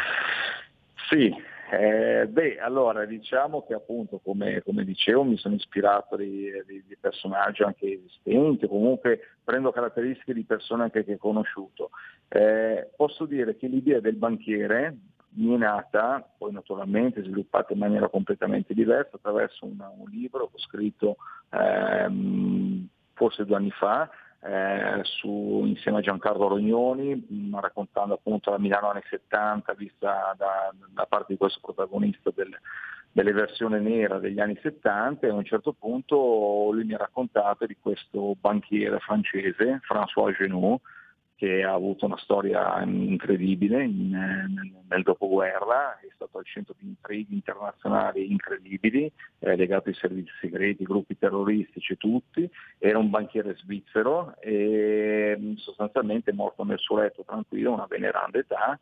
sì, 1.06 1.34
eh, 1.78 2.26
beh, 2.26 2.58
allora 2.58 3.04
diciamo 3.04 3.64
che 3.64 3.74
appunto, 3.74 4.18
come, 4.18 4.62
come 4.62 4.84
dicevo, 4.84 5.24
mi 5.24 5.36
sono 5.36 5.54
ispirato 5.54 6.16
di, 6.16 6.50
di, 6.66 6.84
di, 6.86 6.96
personaggi 7.00 7.62
anche 7.62 7.92
esistenti, 7.92 8.66
comunque 8.66 9.20
prendo 9.42 9.72
caratteristiche 9.72 10.34
di 10.34 10.44
persone 10.44 10.84
anche 10.84 11.04
che 11.04 11.14
ho 11.14 11.18
conosciuto. 11.18 11.90
Eh, 12.28 12.90
posso 12.96 13.26
dire 13.26 13.56
che 13.56 13.66
l'idea 13.66 14.00
del 14.00 14.16
banchiere 14.16 14.96
mi 15.36 15.54
è 15.54 15.56
nata, 15.56 16.26
poi 16.38 16.52
naturalmente 16.52 17.22
sviluppata 17.22 17.72
in 17.72 17.78
maniera 17.78 18.08
completamente 18.08 18.74
diversa, 18.74 19.16
attraverso 19.16 19.64
un, 19.64 19.78
un 19.78 20.08
libro 20.10 20.46
che 20.46 20.56
ho 20.56 20.58
scritto 20.58 21.16
ehm, 21.50 22.86
forse 23.14 23.44
due 23.44 23.56
anni 23.56 23.70
fa, 23.70 24.08
eh, 24.44 25.00
su, 25.04 25.62
insieme 25.64 25.98
a 25.98 26.02
Giancarlo 26.02 26.48
Rognoni, 26.48 27.14
mh, 27.14 27.34
mm, 27.34 27.58
raccontando 27.58 28.14
appunto 28.14 28.50
la 28.50 28.58
Milano 28.58 28.90
anni 28.90 29.02
70 29.08 29.72
vista 29.74 30.34
da, 30.36 30.72
da 30.92 31.06
parte 31.06 31.32
di 31.32 31.38
questo 31.38 31.60
protagonista 31.62 32.30
del, 32.34 32.54
delle 33.10 33.32
versioni 33.32 33.80
nera 33.80 34.18
degli 34.18 34.40
anni 34.40 34.58
70 34.60 35.26
e 35.26 35.30
a 35.30 35.34
un 35.34 35.44
certo 35.44 35.72
punto 35.72 36.70
lui 36.72 36.84
mi 36.84 36.94
ha 36.94 36.98
raccontato 36.98 37.64
di 37.64 37.76
questo 37.80 38.36
banchiere 38.38 38.98
francese, 38.98 39.80
François 39.88 40.36
Genoux, 40.36 40.80
che 41.36 41.64
ha 41.64 41.72
avuto 41.72 42.06
una 42.06 42.16
storia 42.18 42.80
incredibile 42.82 43.82
in, 43.84 44.10
nel 44.88 45.02
dopoguerra, 45.02 45.98
è 46.00 46.08
stato 46.14 46.38
al 46.38 46.44
centro 46.44 46.74
di 46.78 46.86
intrighi 46.86 47.34
internazionali 47.34 48.30
incredibili, 48.30 49.10
eh, 49.40 49.56
legato 49.56 49.88
ai 49.88 49.94
servizi 49.94 50.30
segreti, 50.40 50.84
gruppi 50.84 51.18
terroristici, 51.18 51.96
tutti, 51.96 52.48
era 52.78 52.98
un 52.98 53.10
banchiere 53.10 53.56
svizzero 53.56 54.34
e 54.40 55.54
sostanzialmente 55.56 56.30
è 56.30 56.34
morto 56.34 56.64
nel 56.64 56.78
suo 56.78 56.98
letto 56.98 57.24
tranquillo, 57.24 57.72
una 57.72 57.86
veneranda 57.88 58.38
età, 58.38 58.78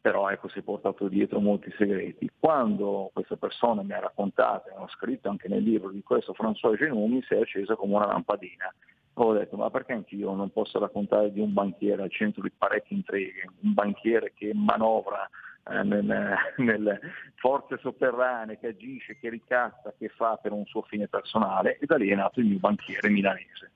però 0.00 0.30
ecco, 0.30 0.48
si 0.48 0.60
è 0.60 0.62
portato 0.62 1.08
dietro 1.08 1.40
molti 1.40 1.70
segreti. 1.76 2.30
Quando 2.38 3.10
questa 3.12 3.36
persona 3.36 3.82
mi 3.82 3.92
ha 3.92 4.00
raccontato, 4.00 4.70
e 4.70 4.72
ho 4.74 4.88
scritto 4.88 5.28
anche 5.28 5.48
nel 5.48 5.62
libro 5.62 5.90
di 5.90 6.02
questo 6.02 6.32
François 6.32 6.78
Genoux, 6.78 7.22
si 7.26 7.34
è 7.34 7.40
accesa 7.40 7.74
come 7.74 7.96
una 7.96 8.06
lampadina 8.06 8.72
ho 9.14 9.32
detto 9.32 9.56
ma 9.56 9.70
perché 9.70 9.92
anch'io 9.92 10.34
non 10.34 10.50
posso 10.50 10.78
raccontare 10.78 11.32
di 11.32 11.40
un 11.40 11.52
banchiere 11.52 12.02
al 12.02 12.10
centro 12.10 12.42
di 12.42 12.50
parecchie 12.56 12.96
intrighe, 12.96 13.48
un 13.62 13.74
banchiere 13.74 14.32
che 14.34 14.52
manovra 14.54 15.28
eh, 15.68 15.82
nelle, 15.82 16.36
nelle 16.58 17.00
forze 17.36 17.78
sotterranee, 17.80 18.58
che 18.58 18.68
agisce, 18.68 19.18
che 19.18 19.28
ricassa, 19.28 19.92
che 19.98 20.08
fa 20.08 20.36
per 20.36 20.52
un 20.52 20.64
suo 20.66 20.82
fine 20.82 21.08
personale 21.08 21.78
e 21.78 21.86
da 21.86 21.96
lì 21.96 22.08
è 22.08 22.14
nato 22.14 22.40
il 22.40 22.46
mio 22.46 22.58
banchiere 22.58 23.08
milanese. 23.08 23.70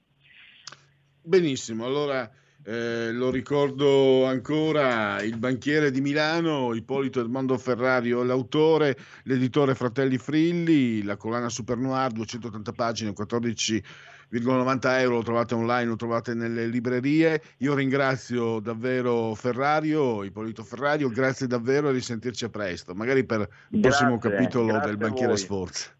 Benissimo, 1.20 1.84
allora 1.84 2.30
eh, 2.66 3.12
lo 3.12 3.30
ricordo 3.30 4.24
ancora, 4.24 5.22
il 5.22 5.36
banchiere 5.36 5.90
di 5.90 6.00
Milano, 6.00 6.74
Ippolito 6.74 7.20
Edmondo 7.20 7.58
Ferrario, 7.58 8.22
l'autore, 8.22 8.96
l'editore 9.24 9.74
Fratelli 9.74 10.16
Frilli, 10.16 11.02
la 11.02 11.16
collana 11.16 11.48
Super 11.48 11.76
Noir, 11.76 12.12
280 12.12 12.72
pagine, 12.72 13.12
14,90 13.12 13.84
euro, 14.30 15.16
lo 15.16 15.22
trovate 15.22 15.54
online, 15.54 15.84
lo 15.84 15.96
trovate 15.96 16.34
nelle 16.34 16.66
librerie. 16.66 17.42
Io 17.58 17.74
ringrazio 17.74 18.60
davvero 18.60 19.34
Ferrario, 19.34 20.22
Ippolito 20.24 20.62
Ferrario, 20.62 21.08
grazie 21.08 21.46
davvero 21.46 21.88
e 21.88 21.92
risentirci 21.92 22.48
presto, 22.50 22.94
magari 22.94 23.24
per 23.24 23.40
il 23.40 23.80
grazie, 23.80 23.80
prossimo 23.80 24.18
capitolo 24.18 24.78
del 24.78 24.96
Banchiere 24.96 25.36
Sforza. 25.36 25.90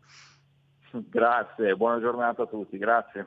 Grazie, 0.91 1.75
buona 1.75 2.01
giornata 2.01 2.43
a 2.43 2.47
tutti, 2.47 2.79
grazie. 2.79 3.27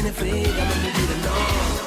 Non 0.00 0.08
è 0.08 0.12
vero, 0.12 0.36
eppure 0.36 0.54
quasi 0.54 0.94
ci 0.94 1.06
credevo, 1.06 1.79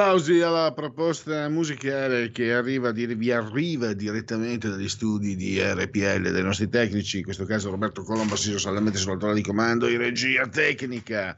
Applausi 0.00 0.40
alla 0.40 0.72
proposta 0.72 1.46
musicale 1.50 2.30
che 2.30 2.54
arriva, 2.54 2.90
vi 2.90 3.30
arriva 3.30 3.92
direttamente 3.92 4.70
dagli 4.70 4.88
studi 4.88 5.36
di 5.36 5.60
RPL 5.60 6.30
dei 6.30 6.42
nostri 6.42 6.70
tecnici, 6.70 7.18
in 7.18 7.24
questo 7.24 7.44
caso 7.44 7.68
Roberto 7.68 8.02
Colombo, 8.02 8.32
assiso 8.32 8.56
saldamente 8.56 8.96
sulla 8.98 9.34
di 9.34 9.42
comando 9.42 9.90
in 9.90 9.98
regia 9.98 10.48
tecnica. 10.48 11.36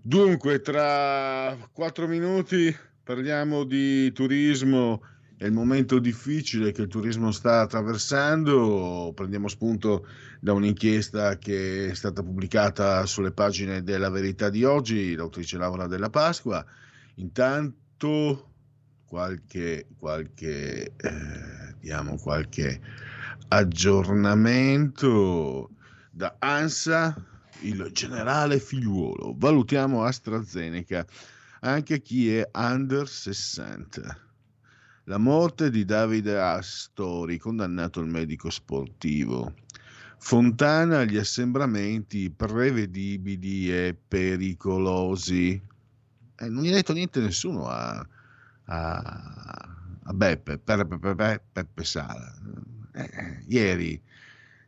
Dunque, 0.00 0.62
tra 0.62 1.54
quattro 1.72 2.08
minuti 2.08 2.74
parliamo 3.04 3.64
di 3.64 4.10
turismo 4.12 5.02
è 5.36 5.44
il 5.44 5.52
momento 5.52 5.98
difficile 5.98 6.72
che 6.72 6.80
il 6.80 6.88
turismo 6.88 7.32
sta 7.32 7.60
attraversando. 7.60 9.12
Prendiamo 9.14 9.48
spunto 9.48 10.06
da 10.40 10.54
un'inchiesta 10.54 11.36
che 11.36 11.90
è 11.90 11.94
stata 11.94 12.22
pubblicata 12.22 13.04
sulle 13.04 13.32
pagine 13.32 13.82
della 13.82 14.08
Verità 14.08 14.48
di 14.48 14.64
oggi, 14.64 15.14
l'autrice 15.14 15.58
Laura 15.58 15.86
della 15.86 16.08
Pasqua. 16.08 16.64
Intanto 17.16 18.48
qualche, 19.04 19.88
qualche, 19.98 20.94
eh, 20.96 21.74
diamo 21.78 22.16
qualche 22.16 22.80
aggiornamento 23.48 25.68
da 26.10 26.34
ANSA, 26.38 27.14
il 27.60 27.90
generale 27.92 28.58
figliuolo. 28.58 29.34
Valutiamo 29.36 30.04
AstraZeneca 30.04 31.04
anche 31.60 32.00
chi 32.00 32.34
è 32.34 32.48
under 32.54 33.06
60. 33.08 34.18
La 35.04 35.18
morte 35.18 35.70
di 35.70 35.84
Davide 35.84 36.38
Astori, 36.38 37.38
condannato 37.38 38.00
al 38.00 38.08
medico 38.08 38.50
sportivo. 38.50 39.54
Fontana 40.18 41.00
agli 41.00 41.16
assembramenti 41.16 42.30
prevedibili 42.30 43.72
e 43.72 43.94
pericolosi. 43.94 45.70
Eh, 46.42 46.48
non 46.48 46.64
gli 46.64 46.70
ha 46.70 46.74
detto 46.74 46.92
niente 46.92 47.20
nessuno 47.20 47.68
a, 47.68 48.04
a, 48.64 48.98
a 50.02 50.12
Beppe, 50.12 50.58
per, 50.58 50.86
per, 50.86 51.14
per- 51.14 51.42
Peppe 51.52 51.84
Sala. 51.84 52.34
Eh, 52.94 53.44
ieri 53.46 54.02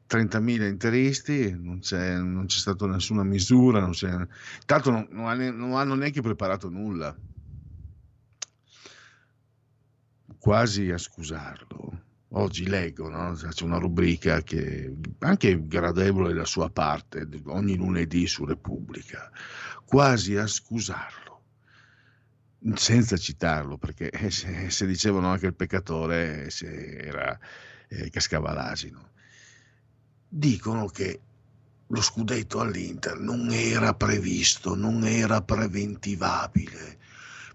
30.000 0.07 0.69
interisti, 0.69 1.51
non 1.59 1.81
c'è, 1.81 2.17
non 2.19 2.47
c'è 2.47 2.59
stata 2.59 2.87
nessuna 2.87 3.25
misura, 3.25 3.81
non 3.81 3.91
c'è, 3.91 4.09
tanto 4.65 4.91
non, 4.91 5.09
non 5.11 5.27
ha 5.27 5.35
non 5.35 5.73
hanno 5.75 5.95
neanche 5.95 6.21
preparato 6.23 6.69
nulla. 6.69 7.17
Quasi 10.39 10.91
a 10.91 10.99
scusarlo. 10.99 12.03
Oggi 12.37 12.69
leggo, 12.69 13.09
no? 13.09 13.33
c'è 13.33 13.65
una 13.65 13.79
rubrica 13.79 14.43
che 14.43 14.93
anche 15.21 15.67
gradevole 15.67 16.35
la 16.35 16.45
sua 16.45 16.69
parte, 16.69 17.29
ogni 17.47 17.77
lunedì 17.77 18.27
su 18.27 18.45
Repubblica, 18.45 19.31
quasi 19.85 20.37
a 20.37 20.47
scusarlo, 20.47 21.24
senza 22.73 23.17
citarlo, 23.17 23.77
perché 23.77 24.11
eh, 24.11 24.31
se, 24.31 24.71
se 24.71 24.87
dicevano 24.87 25.29
anche 25.29 25.47
il 25.47 25.55
peccatore 25.55 26.49
se 26.51 26.97
era, 26.97 27.39
eh, 27.89 28.09
cascava 28.11 28.53
l'asino. 28.53 29.11
Dicono 30.29 30.87
che 30.87 31.21
lo 31.87 32.01
scudetto 32.01 32.61
all'Inter 32.61 33.19
non 33.19 33.51
era 33.53 33.95
previsto, 33.95 34.75
non 34.75 35.07
era 35.07 35.43
preventivabile, 35.43 36.99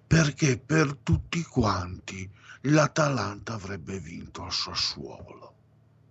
perché 0.05 0.57
per 0.57 0.95
tutti 1.01 1.41
quanti 1.43 2.29
l'Atalanta 2.61 3.53
avrebbe 3.53 3.99
vinto 3.99 4.43
al 4.43 4.51
Sassuolo. 4.53 5.55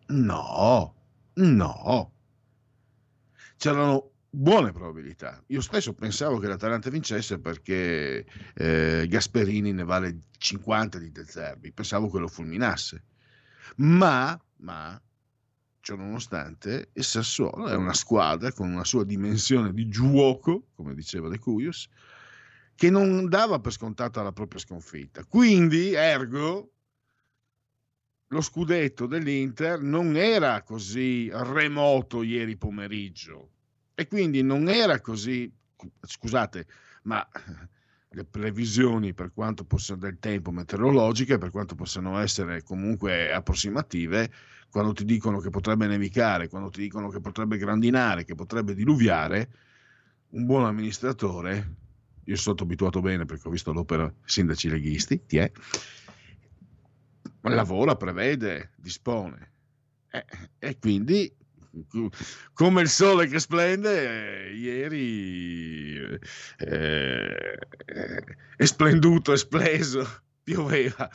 No, 0.09 0.95
no. 1.35 2.13
C'erano 3.57 4.11
buone 4.31 4.73
probabilità. 4.73 5.43
Io 5.49 5.61
stesso 5.61 5.95
pensavo 5.95 6.39
che 6.39 6.49
l'Atalanta 6.49 6.91
vincesse 6.91 7.39
perché 7.39 8.27
eh, 8.55 9.07
Gasperini 9.09 9.73
ne 9.73 9.85
vale 9.85 10.19
50 10.37 10.99
di 10.99 11.11
De 11.11 11.25
Zerbi, 11.25 11.73
pensavo 11.73 12.11
che 12.11 12.19
lo 12.19 12.29
fulminasse. 12.29 13.05
Ma, 13.77 14.39
ma, 14.57 15.01
ciò 15.81 15.97
nonostante, 15.97 16.91
il 16.93 17.05
Sassuolo 17.05 17.69
è 17.69 17.75
una 17.75 17.95
squadra 17.95 18.53
con 18.53 18.71
una 18.71 18.85
sua 18.85 19.05
dimensione 19.05 19.73
di 19.73 19.89
gioco, 19.89 20.69
come 20.75 20.95
diceva 20.95 21.29
De 21.29 21.39
Cuyos, 21.39 21.89
che 22.75 22.91
non 22.91 23.29
dava 23.29 23.59
per 23.59 23.73
scontata 23.73 24.23
la 24.23 24.33
propria 24.33 24.61
sconfitta. 24.61 25.25
Quindi, 25.25 25.95
ergo, 25.95 26.73
lo 28.29 28.41
scudetto 28.41 29.07
dell'Inter 29.07 29.81
non 29.81 30.17
era 30.17 30.63
così 30.63 31.31
remoto 31.33 32.23
ieri 32.23 32.57
pomeriggio 32.57 33.53
e 33.99 34.07
quindi 34.07 34.43
non 34.45 34.69
era 34.69 35.01
così, 35.01 35.53
scusate, 36.03 36.67
ma 37.03 37.29
le 38.11 38.25
previsioni 38.25 39.13
per 39.13 39.33
quanto 39.35 39.65
possano 39.65 39.99
del 39.99 40.21
tempo 40.21 40.53
meteorologiche, 40.53 41.37
per 41.37 41.51
quanto 41.51 41.75
possano 41.75 42.17
essere 42.21 42.63
comunque 42.63 43.33
approssimative, 43.33 44.31
quando 44.71 44.93
ti 44.93 45.05
dicono 45.05 45.41
che 45.41 45.51
potrebbe 45.51 45.89
nevicare, 45.89 46.47
quando 46.47 46.71
ti 46.71 46.81
dicono 46.81 47.09
che 47.09 47.19
potrebbe 47.19 47.57
grandinare, 47.59 48.23
che 48.23 48.37
potrebbe 48.37 48.73
diluviare, 48.73 49.51
un 50.29 50.47
buon 50.47 50.67
amministratore, 50.67 51.75
io 52.23 52.37
sono 52.37 52.55
abituato 52.61 53.01
bene 53.01 53.25
perché 53.25 53.49
ho 53.49 53.51
visto 53.51 53.73
l'opera 53.73 54.15
Sindaci 54.25 54.69
Leghisti, 54.69 55.27
ti 55.27 55.39
è, 55.39 55.51
lavora, 57.41 57.97
prevede, 57.97 58.75
dispone. 58.77 59.51
Eh, 60.09 60.25
e 60.61 60.79
quindi, 60.79 61.35
come 62.53 62.83
il 62.83 62.89
sole 62.89 63.27
che 63.27 63.39
splende, 63.39 64.49
eh, 64.49 64.55
ieri 64.55 66.19
eh, 66.59 67.59
è 68.57 68.65
splenduto, 68.65 69.33
è 69.33 69.37
spleso, 69.37 70.07
pioveva. 70.43 71.11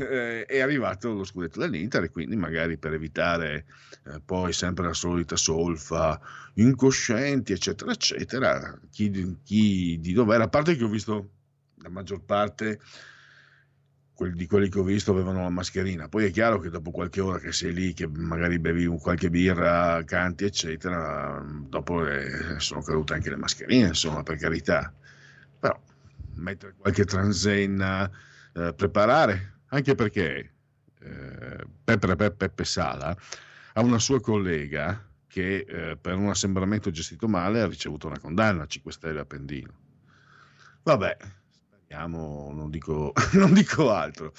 Eh, 0.00 0.44
è 0.44 0.60
arrivato 0.60 1.12
lo 1.12 1.24
scudetto 1.24 1.60
dell'Inter 1.60 2.02
e 2.02 2.10
quindi 2.10 2.36
magari 2.36 2.76
per 2.76 2.92
evitare 2.94 3.66
eh, 4.06 4.20
poi 4.20 4.52
sempre 4.52 4.86
la 4.86 4.92
solita 4.92 5.36
solfa, 5.36 6.20
incoscienti, 6.54 7.52
eccetera, 7.52 7.92
eccetera, 7.92 8.80
chi, 8.90 9.38
chi 9.42 9.98
di 10.00 10.12
dov'era, 10.12 10.44
a 10.44 10.48
parte 10.48 10.76
che 10.76 10.84
ho 10.84 10.88
visto 10.88 11.30
la 11.76 11.88
maggior 11.88 12.24
parte 12.24 12.80
di 14.30 14.46
quelli 14.46 14.68
che 14.68 14.78
ho 14.78 14.82
visto 14.82 15.10
avevano 15.10 15.42
la 15.42 15.50
mascherina. 15.50 16.08
Poi 16.08 16.26
è 16.26 16.30
chiaro 16.30 16.58
che 16.58 16.70
dopo 16.70 16.90
qualche 16.90 17.20
ora 17.20 17.38
che 17.38 17.52
sei 17.52 17.72
lì, 17.72 17.92
che 17.92 18.06
magari 18.06 18.58
bevi 18.58 18.86
qualche 18.98 19.30
birra, 19.30 20.02
canti, 20.04 20.44
eccetera, 20.44 21.44
dopo 21.68 22.06
eh, 22.06 22.58
sono 22.58 22.82
cadute 22.82 23.14
anche 23.14 23.30
le 23.30 23.36
mascherine, 23.36 23.88
insomma, 23.88 24.22
per 24.22 24.36
carità. 24.36 24.92
Però 25.58 25.80
mettere 26.34 26.74
qualche 26.76 27.04
transenna, 27.04 28.10
eh, 28.54 28.72
preparare, 28.74 29.60
anche 29.68 29.94
perché 29.94 30.52
eh, 31.00 31.66
Peppe, 31.84 32.06
Peppe, 32.06 32.30
Peppe 32.30 32.64
Sala 32.64 33.16
ha 33.74 33.80
una 33.80 33.98
sua 33.98 34.20
collega 34.20 35.08
che 35.26 35.64
eh, 35.66 35.96
per 35.96 36.14
un 36.14 36.28
assembramento 36.28 36.90
gestito 36.90 37.26
male 37.26 37.62
ha 37.62 37.66
ricevuto 37.66 38.06
una 38.06 38.18
condanna 38.18 38.64
a 38.64 38.66
5 38.66 38.92
Stelle 38.92 39.20
a 39.20 39.24
Pendino. 39.24 39.72
Vabbè, 40.82 41.16
speriamo, 41.92 42.50
non 42.54 42.70
dico, 42.70 43.12
non 43.32 43.52
dico 43.52 43.90
altro. 43.92 44.32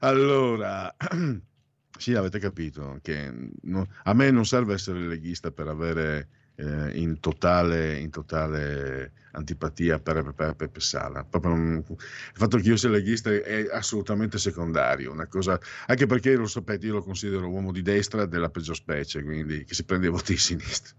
Allora, 0.00 0.94
sì, 1.98 2.14
avete 2.14 2.38
capito 2.38 2.98
che 3.02 3.32
no- 3.62 3.88
a 4.04 4.14
me 4.14 4.30
non 4.30 4.46
serve 4.46 4.74
essere 4.74 5.00
leghista 5.00 5.50
per 5.50 5.68
avere 5.68 6.28
eh, 6.56 6.98
in, 6.98 7.20
totale, 7.20 7.98
in 7.98 8.10
totale 8.10 9.12
antipatia 9.32 9.98
per, 9.98 10.32
Peppe 10.34 10.80
Sala. 10.80 11.26
Non- 11.42 11.84
il 11.86 11.96
fatto 12.34 12.56
che 12.56 12.68
io 12.68 12.76
sia 12.76 12.88
leghista 12.88 13.30
è 13.30 13.68
assolutamente 13.70 14.38
secondario, 14.38 15.12
una 15.12 15.26
cosa, 15.26 15.58
anche 15.86 16.06
perché 16.06 16.34
lo 16.34 16.46
sapete, 16.46 16.86
io 16.86 16.94
lo 16.94 17.02
considero 17.02 17.48
uomo 17.48 17.70
di 17.70 17.82
destra 17.82 18.24
della 18.24 18.48
peggior 18.48 18.76
specie, 18.76 19.22
quindi 19.22 19.64
che 19.64 19.74
si 19.74 19.84
prende 19.84 20.06
i 20.06 20.10
voti 20.10 20.32
di 20.32 20.38
sinistra. 20.38 20.94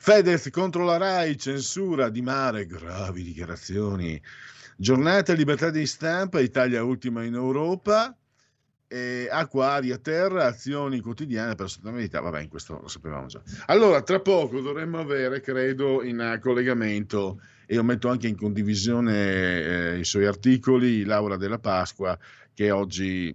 Fedez 0.00 0.48
contro 0.50 0.84
la 0.84 0.96
RAI, 0.96 1.36
censura 1.36 2.08
di 2.08 2.22
mare, 2.22 2.66
gravi 2.66 3.22
dichiarazioni. 3.22 4.20
Giornata 4.80 5.32
libertà 5.32 5.70
di 5.70 5.84
stampa, 5.86 6.38
Italia 6.38 6.84
ultima 6.84 7.24
in 7.24 7.34
Europa. 7.34 8.16
E 8.86 9.28
acqua, 9.28 9.72
aria, 9.72 9.98
terra, 9.98 10.46
azioni 10.46 11.00
quotidiane 11.00 11.56
per 11.56 11.62
la 11.62 11.66
sostenibilità. 11.66 12.20
Vabbè, 12.20 12.42
in 12.42 12.48
questo 12.48 12.78
lo 12.80 12.86
sapevamo 12.86 13.26
già. 13.26 13.42
Allora, 13.66 14.02
tra 14.02 14.20
poco 14.20 14.60
dovremmo 14.60 15.00
avere, 15.00 15.40
credo, 15.40 16.04
in 16.04 16.20
eh, 16.20 16.38
collegamento, 16.38 17.40
e 17.66 17.74
io 17.74 17.82
metto 17.82 18.08
anche 18.08 18.28
in 18.28 18.36
condivisione 18.36 19.94
eh, 19.94 19.98
i 19.98 20.04
suoi 20.04 20.26
articoli, 20.26 21.04
Laura 21.04 21.36
della 21.36 21.58
Pasqua, 21.58 22.16
che 22.54 22.70
oggi 22.70 23.34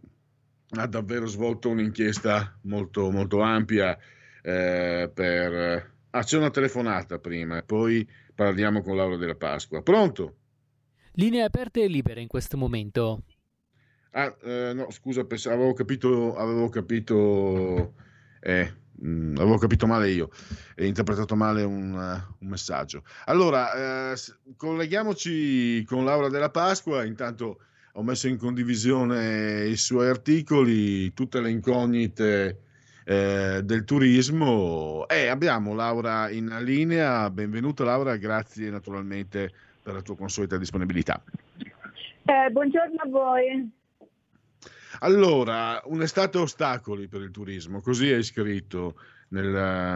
ha 0.78 0.88
davvero 0.88 1.26
svolto 1.26 1.68
un'inchiesta 1.68 2.58
molto, 2.62 3.12
molto 3.12 3.42
ampia 3.42 3.98
eh, 4.42 5.12
per... 5.14 5.92
Ah, 6.10 6.24
c'è 6.24 6.38
una 6.38 6.52
telefonata 6.52 7.20
prima, 7.20 7.62
poi 7.64 8.10
parliamo 8.34 8.82
con 8.82 8.96
Laura 8.96 9.18
della 9.18 9.36
Pasqua. 9.36 9.82
Pronto? 9.84 10.38
Linee 11.16 11.44
aperte 11.44 11.84
e 11.84 11.88
libere 11.88 12.22
in 12.22 12.28
questo 12.28 12.58
momento. 12.58 13.24
Ah, 14.12 14.36
eh, 14.44 14.74
no, 14.74 14.90
scusa, 14.90 15.24
pens- 15.26 15.46
avevo 15.46 15.74
capito, 15.74 16.36
avevo 16.36 16.70
capito, 16.70 17.94
eh, 18.40 18.74
mh, 19.00 19.36
avevo 19.38 19.58
capito 19.58 19.86
male 19.86 20.10
io, 20.10 20.30
e 20.76 20.88
interpretato 20.88 21.36
male 21.36 21.62
un, 21.64 21.94
eh, 21.94 22.36
un 22.40 22.48
messaggio. 22.48 23.04
Allora, 23.26 24.12
eh, 24.12 24.16
colleghiamoci 24.58 25.84
con 25.86 26.04
Laura 26.04 26.30
della 26.30 26.50
Pasqua, 26.50 27.04
intanto 27.04 27.60
ho 27.94 28.02
messo 28.02 28.28
in 28.28 28.38
condivisione 28.38 29.66
i 29.66 29.78
suoi 29.78 30.08
articoli, 30.08 31.14
tutte 31.14 31.42
le 31.42 31.52
incognite 31.52 32.60
eh, 33.06 33.62
del 33.64 33.84
turismo. 33.84 35.08
E 35.08 35.28
abbiamo 35.28 35.76
Laura 35.76 36.30
in 36.32 36.56
linea, 36.62 37.30
benvenuta 37.30 37.84
Laura, 37.84 38.16
grazie 38.18 38.72
naturalmente 38.72 39.52
per 39.84 39.94
la 39.94 40.02
tua 40.02 40.16
consueta 40.16 40.58
disponibilità. 40.58 41.22
Eh, 42.26 42.50
buongiorno 42.50 43.02
a 43.04 43.10
voi. 43.10 43.70
Allora, 45.00 45.82
un'estate 45.86 46.38
ostacoli 46.38 47.08
per 47.08 47.22
il 47.22 47.32
turismo, 47.32 47.82
così 47.82 48.12
hai 48.12 48.24
scritto 48.24 48.96
nel, 49.30 49.46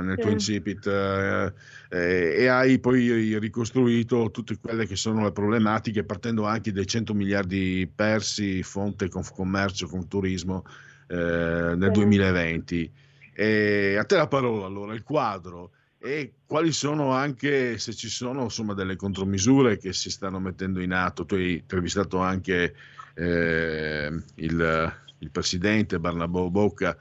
nel 0.03 0.17
tuo 0.17 0.27
Sì. 0.27 0.33
incipit 0.33 0.87
eh, 0.87 1.53
eh, 1.89 2.35
e 2.39 2.47
hai 2.47 2.79
poi 2.79 3.37
ricostruito 3.37 4.29
tutte 4.31 4.57
quelle 4.57 4.85
che 4.85 4.95
sono 4.97 5.23
le 5.23 5.31
problematiche 5.31 6.03
partendo 6.03 6.45
anche 6.45 6.73
dai 6.73 6.85
100 6.87 7.13
miliardi 7.13 7.89
persi 7.93 8.63
fonte 8.63 9.07
con 9.07 9.23
commercio 9.33 9.87
con 9.87 10.07
turismo 10.07 10.65
eh, 11.07 11.15
nel 11.15 11.91
Sì. 11.93 11.99
2020. 11.99 12.91
E 13.33 13.95
a 13.97 14.03
te 14.03 14.15
la 14.17 14.27
parola 14.27 14.65
allora, 14.65 14.93
il 14.93 15.03
quadro 15.03 15.71
e 15.99 16.33
quali 16.45 16.71
sono 16.71 17.11
anche, 17.11 17.77
se 17.77 17.93
ci 17.93 18.07
sono 18.09 18.43
insomma 18.43 18.73
delle 18.73 18.95
contromisure 18.95 19.77
che 19.77 19.93
si 19.93 20.09
stanno 20.09 20.39
mettendo 20.39 20.79
in 20.81 20.93
atto. 20.93 21.25
Tu 21.25 21.35
hai 21.35 21.53
intervistato 21.53 22.19
anche 22.19 22.75
eh, 23.15 24.23
il, 24.35 24.93
il 25.19 25.31
presidente 25.31 25.99
Barnabo 25.99 26.49
Bocca, 26.51 26.95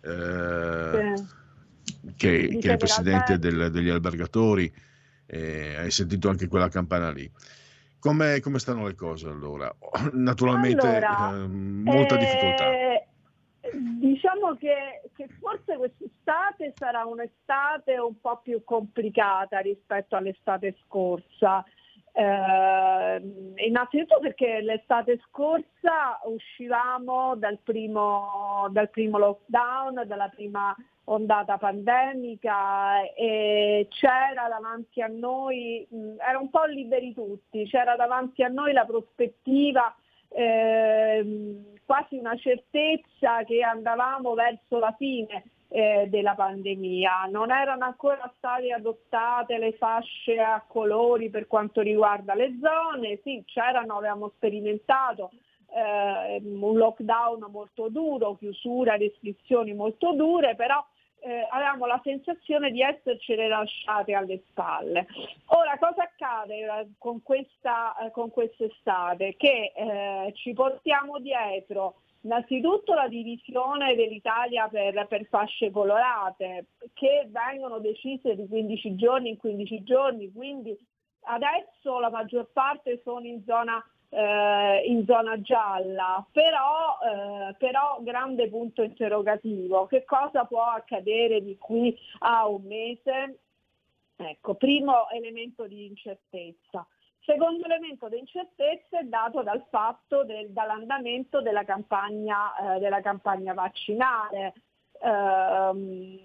eh, 0.00 1.12
che, 2.16 2.58
che 2.60 2.68
è 2.68 2.72
il 2.72 2.78
presidente 2.78 3.38
del- 3.38 3.70
degli 3.70 3.88
albergatori, 3.88 4.72
eh, 5.26 5.76
hai 5.76 5.90
sentito 5.90 6.28
anche 6.28 6.46
quella 6.46 6.68
campana 6.68 7.10
lì. 7.10 7.30
Come, 7.98 8.38
come 8.38 8.60
stanno 8.60 8.86
le 8.86 8.94
cose 8.94 9.26
allora? 9.26 9.74
Naturalmente 10.12 10.86
Allora, 10.86 11.42
eh, 11.42 11.46
molta 11.48 12.14
eh, 12.14 12.18
difficoltà. 12.18 12.85
Diciamo 13.72 14.54
che, 14.54 15.02
che 15.14 15.28
forse 15.40 15.76
quest'estate 15.76 16.74
sarà 16.76 17.04
un'estate 17.04 17.98
un 17.98 18.20
po' 18.20 18.40
più 18.42 18.62
complicata 18.64 19.58
rispetto 19.58 20.16
all'estate 20.16 20.76
scorsa. 20.84 21.64
Eh, 22.12 23.22
innanzitutto 23.66 24.20
perché 24.20 24.60
l'estate 24.62 25.20
scorsa 25.28 26.20
uscivamo 26.24 27.36
dal 27.36 27.58
primo, 27.62 28.68
dal 28.70 28.88
primo 28.88 29.18
lockdown, 29.18 30.04
dalla 30.06 30.28
prima 30.28 30.74
ondata 31.08 31.58
pandemica 31.58 33.02
e 33.14 33.86
c'era 33.90 34.48
davanti 34.48 35.02
a 35.02 35.08
noi, 35.08 35.86
era 36.18 36.38
un 36.38 36.50
po' 36.50 36.64
liberi 36.64 37.12
tutti, 37.12 37.64
c'era 37.66 37.96
davanti 37.96 38.42
a 38.42 38.48
noi 38.48 38.72
la 38.72 38.84
prospettiva 38.84 39.94
ehm, 40.30 41.75
quasi 41.86 42.16
una 42.16 42.36
certezza 42.36 43.44
che 43.44 43.62
andavamo 43.62 44.34
verso 44.34 44.78
la 44.78 44.94
fine 44.98 45.44
eh, 45.68 46.06
della 46.10 46.34
pandemia. 46.34 47.28
Non 47.30 47.50
erano 47.50 47.84
ancora 47.84 48.30
state 48.36 48.72
adottate 48.72 49.56
le 49.58 49.72
fasce 49.72 50.38
a 50.38 50.62
colori 50.66 51.30
per 51.30 51.46
quanto 51.46 51.80
riguarda 51.80 52.34
le 52.34 52.58
zone, 52.60 53.20
sì, 53.22 53.42
c'erano, 53.46 53.96
avevamo 53.96 54.32
sperimentato 54.34 55.30
eh, 55.72 56.40
un 56.42 56.76
lockdown 56.76 57.46
molto 57.50 57.88
duro, 57.88 58.36
chiusura, 58.36 58.96
restrizioni 58.96 59.72
molto 59.72 60.12
dure, 60.12 60.54
però 60.54 60.84
eh, 61.26 61.44
avevamo 61.50 61.86
la 61.86 62.00
sensazione 62.04 62.70
di 62.70 62.80
essercene 62.80 63.48
lasciate 63.48 64.14
alle 64.14 64.42
spalle. 64.48 65.06
Ora, 65.46 65.76
cosa 65.76 66.04
accade 66.04 66.54
eh, 66.54 66.88
con 66.98 67.20
questa 67.22 67.96
eh, 67.98 68.10
con 68.12 68.30
quest'estate? 68.30 69.34
Che 69.36 69.72
eh, 69.74 70.32
ci 70.36 70.52
portiamo 70.52 71.18
dietro 71.18 72.02
innanzitutto 72.20 72.94
la 72.94 73.08
divisione 73.08 73.96
dell'Italia 73.96 74.68
per, 74.68 75.06
per 75.08 75.26
fasce 75.26 75.70
colorate, 75.72 76.66
che 76.94 77.28
vengono 77.28 77.78
decise 77.78 78.36
di 78.36 78.46
15 78.46 78.94
giorni 78.94 79.30
in 79.30 79.36
15 79.36 79.82
giorni, 79.82 80.32
quindi 80.32 80.76
adesso 81.22 81.98
la 81.98 82.10
maggior 82.10 82.50
parte 82.52 83.00
sono 83.02 83.26
in 83.26 83.42
zona 83.44 83.82
eh, 84.08 84.82
in 84.86 85.04
zona 85.06 85.40
gialla, 85.40 86.24
però, 86.32 86.98
eh, 87.02 87.54
però 87.58 87.98
grande 88.00 88.48
punto 88.48 88.82
interrogativo, 88.82 89.86
che 89.86 90.04
cosa 90.04 90.44
può 90.44 90.62
accadere 90.62 91.42
di 91.42 91.56
qui 91.58 91.96
a 92.20 92.46
un 92.46 92.62
mese? 92.62 93.38
Ecco, 94.16 94.54
primo 94.54 95.08
elemento 95.10 95.66
di 95.66 95.86
incertezza. 95.86 96.86
Secondo 97.26 97.64
elemento 97.64 98.08
di 98.08 98.18
incertezza 98.18 99.00
è 99.00 99.02
dato 99.02 99.42
dal 99.42 99.64
fatto 99.68 100.24
del, 100.24 100.50
dall'andamento 100.50 101.42
della 101.42 101.64
campagna, 101.64 102.76
eh, 102.76 102.78
della 102.78 103.00
campagna 103.00 103.52
vaccinale. 103.52 104.54
Ehm, 105.02 106.18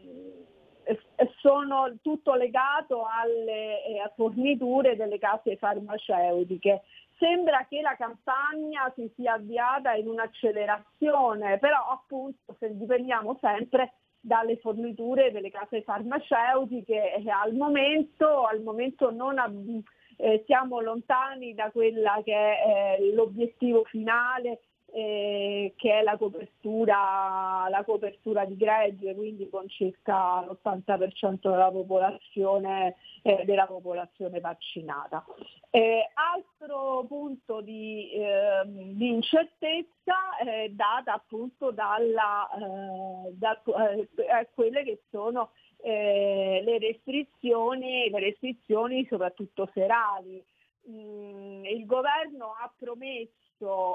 e- 0.84 0.99
sono 1.39 1.91
tutto 2.01 2.36
legato 2.36 3.05
alle 3.05 3.84
eh, 3.84 4.11
forniture 4.15 4.95
delle 4.95 5.17
case 5.17 5.57
farmaceutiche. 5.57 6.84
Sembra 7.22 7.67
che 7.69 7.82
la 7.82 7.95
campagna 7.95 8.91
si 8.95 9.07
sia 9.15 9.34
avviata 9.34 9.93
in 9.93 10.07
un'accelerazione, 10.07 11.59
però 11.59 11.78
appunto 11.91 12.55
se 12.57 12.76
dipendiamo 12.76 13.38
sempre 13.39 13.93
dalle 14.19 14.57
forniture 14.57 15.32
delle 15.32 15.51
case 15.51 15.84
farmaceutiche 15.84 17.13
e 17.13 17.30
al 17.30 17.53
momento, 17.53 18.45
al 18.45 18.61
momento 18.61 19.11
non 19.11 19.38
ab- 19.38 19.84
eh, 20.17 20.41
siamo 20.47 20.80
lontani 20.80 21.53
da 21.53 21.69
quella 21.69 22.19
che 22.24 22.34
è 22.34 22.97
eh, 22.99 23.13
l'obiettivo 23.13 23.84
finale 23.84 24.61
eh, 24.93 25.73
che 25.77 25.99
è 25.99 26.03
la 26.03 26.17
copertura, 26.17 27.67
la 27.69 27.83
copertura 27.85 28.45
di 28.45 28.57
gregge, 28.57 29.15
quindi 29.15 29.49
con 29.49 29.67
circa 29.69 30.41
l'80% 30.41 31.49
della 31.49 31.71
popolazione, 31.71 32.95
eh, 33.21 33.43
della 33.45 33.65
popolazione 33.65 34.39
vaccinata. 34.39 35.23
Eh, 35.69 36.09
altro 36.13 37.05
punto 37.07 37.61
di, 37.61 38.11
ehm, 38.13 38.93
di 38.93 39.09
incertezza 39.09 40.37
è 40.37 40.69
data 40.69 41.13
appunto 41.13 41.71
dalla, 41.71 42.49
eh, 42.49 43.31
da 43.33 43.61
eh, 43.63 44.49
quelle 44.53 44.83
che 44.83 45.03
sono 45.09 45.51
eh, 45.77 46.61
le 46.65 46.77
restrizioni, 46.79 48.09
le 48.09 48.19
restrizioni 48.19 49.05
soprattutto 49.09 49.69
serali. 49.73 50.43
Mm, 50.89 51.63
il 51.65 51.85
governo 51.85 52.55
ha 52.59 52.71
promesso 52.77 53.39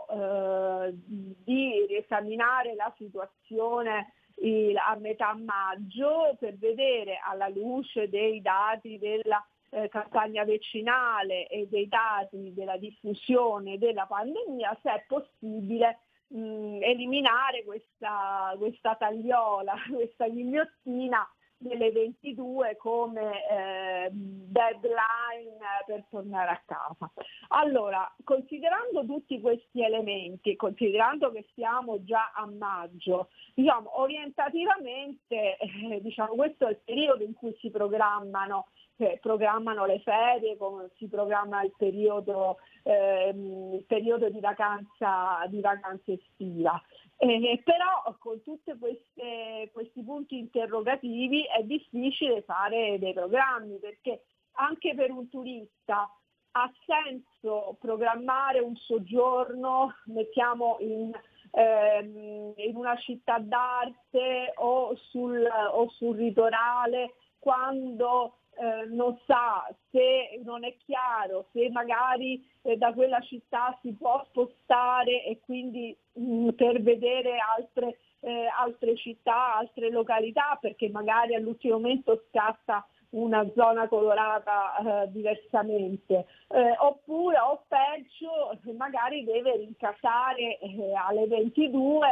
eh, 0.09 0.91
di 0.95 1.85
riesaminare 1.87 2.75
la 2.75 2.93
situazione 2.97 4.13
il- 4.37 4.77
a 4.77 4.97
metà 4.97 5.35
maggio 5.35 6.37
per 6.39 6.57
vedere 6.57 7.19
alla 7.25 7.49
luce 7.49 8.09
dei 8.09 8.41
dati 8.43 8.99
della 8.99 9.45
eh, 9.71 9.89
campagna 9.89 10.45
vaccinale 10.45 11.49
e 11.49 11.67
dei 11.69 11.89
dati 11.89 12.55
della 12.55 12.77
diffusione 12.77 13.79
della 13.79 14.07
pandemia, 14.07 14.79
se 14.81 14.91
è 14.93 15.05
possibile 15.09 15.99
mh, 16.29 16.79
eliminare 16.83 17.65
questa, 17.65 18.55
questa 18.59 18.95
tagliola, 18.95 19.75
questa 19.93 20.29
ghigliottina 20.29 21.29
delle 21.59 21.91
22 21.91 22.77
come 22.77 23.33
eh, 23.49 24.11
deadline 24.13 25.59
per 25.87 26.05
tornare 26.11 26.51
a 26.51 26.63
casa. 26.65 27.11
Allora, 27.49 28.13
considerando 28.25 29.05
tutti 29.05 29.41
questi 29.41 29.83
elementi, 29.83 30.57
considerando 30.57 31.31
che 31.31 31.47
siamo 31.55 32.03
già 32.05 32.33
a 32.35 32.47
maggio, 32.47 33.29
diciamo 33.55 34.01
orientativamente, 34.01 35.57
eh, 35.57 36.01
diciamo, 36.03 36.35
questo 36.35 36.67
è 36.67 36.71
il 36.71 36.81
periodo 36.85 37.25
in 37.25 37.35
cui 37.35 37.57
si 37.61 37.71
programmano 37.71 38.69
eh, 38.99 39.19
programmano 39.21 39.85
le 39.85 40.01
ferie, 40.01 40.57
come 40.57 40.91
si 40.97 41.09
programma 41.09 41.63
il 41.63 41.73
periodo, 41.77 42.59
ehm, 42.83 43.75
il 43.75 43.85
periodo 43.85 44.29
di, 44.31 44.41
vacanza, 44.41 45.45
di 45.49 45.61
vacanza 45.61 46.13
estiva. 46.13 46.81
Eh, 47.19 47.61
però 47.65 48.15
con 48.19 48.43
tutti 48.43 48.73
questi 48.77 50.03
punti 50.03 50.39
interrogativi 50.39 51.45
è 51.45 51.63
difficile 51.63 52.43
fare 52.43 52.99
dei 52.99 53.15
programmi 53.15 53.79
perché 53.79 54.25
anche 54.59 54.95
per 54.95 55.11
un 55.11 55.29
turista 55.29 56.11
ha 56.59 56.73
senso 56.87 57.77
programmare 57.81 58.61
un 58.61 58.75
soggiorno, 58.77 59.95
mettiamo 60.07 60.77
in, 60.81 61.13
ehm, 61.51 62.55
in 62.57 62.77
una 62.77 62.97
città 62.97 63.39
d'arte 63.39 64.53
o 64.57 64.97
sul, 64.97 65.47
o 65.47 65.89
sul 65.91 66.17
litorale 66.17 67.15
quando 67.39 68.39
eh, 68.59 68.87
non 68.87 69.19
sa 69.27 69.69
se 69.91 70.41
non 70.45 70.65
è 70.65 70.75
chiaro 70.85 71.47
se 71.53 71.69
magari 71.71 72.43
eh, 72.63 72.77
da 72.77 72.93
quella 72.93 73.21
città 73.21 73.77
si 73.83 73.93
può 73.93 74.25
spostare 74.29 75.25
e 75.25 75.41
quindi 75.41 75.97
mh, 76.13 76.23
mm, 76.23 76.49
per 76.51 76.83
vedere 76.83 77.37
altre, 77.57 77.99
eh, 78.21 78.47
altre 78.59 78.97
città, 78.97 79.57
altre 79.57 79.91
località, 79.91 80.57
perché 80.61 80.89
magari 80.89 81.35
all'ultimo 81.35 81.77
momento 81.77 82.25
scatta 82.29 82.87
una 83.11 83.49
zona 83.55 83.89
colorata 83.89 85.05
eh, 85.05 85.11
diversamente, 85.11 86.27
eh, 86.49 86.75
oppure 86.79 87.39
o 87.39 87.65
peggio 87.69 88.59
magari 88.77 89.25
deve 89.25 89.57
rincasare 89.57 90.59
alle 91.07 91.27
22 91.27 92.09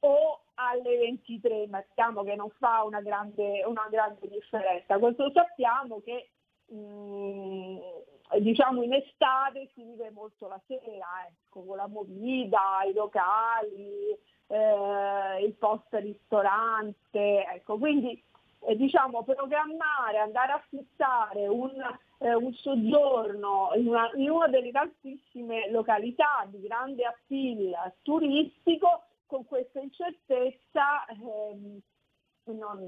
o 0.00 0.43
alle 0.54 0.96
23, 0.98 1.66
mettiamo 1.68 2.22
che 2.22 2.34
non 2.34 2.50
fa 2.58 2.82
una 2.84 3.00
grande, 3.00 3.64
una 3.64 3.86
grande 3.90 4.28
differenza. 4.28 4.98
Questo 4.98 5.30
sappiamo 5.32 6.00
che 6.00 6.30
mh, 6.66 6.76
mm, 6.76 7.78
diciamo 8.38 8.82
in 8.82 8.94
estate 8.94 9.70
si 9.74 9.82
vive 9.82 10.10
molto 10.10 10.48
la 10.48 10.60
sera, 10.66 11.26
ecco, 11.28 11.64
con 11.64 11.76
la 11.76 11.86
movida, 11.86 12.82
i 12.88 12.92
locali, 12.92 14.16
eh, 14.46 15.44
il 15.44 15.54
post 15.54 15.88
ristorante, 15.90 17.44
ecco, 17.46 17.78
quindi 17.78 18.22
eh, 18.60 18.76
diciamo 18.76 19.22
programmare, 19.22 20.18
andare 20.18 20.52
a 20.52 20.62
fissare 20.68 21.46
un, 21.46 21.72
eh, 22.18 22.34
un 22.34 22.52
soggiorno 22.54 23.70
in 23.74 23.88
una, 23.88 24.10
in 24.14 24.30
una 24.30 24.48
delle 24.48 24.70
tantissime 24.70 25.70
località 25.70 26.46
di 26.48 26.60
grande 26.62 27.04
appeal 27.04 27.74
turistico 28.02 29.04
con 29.34 29.44
questa 29.46 29.80
incertezza 29.80 31.04
ehm, 31.06 31.80
non, 32.44 32.86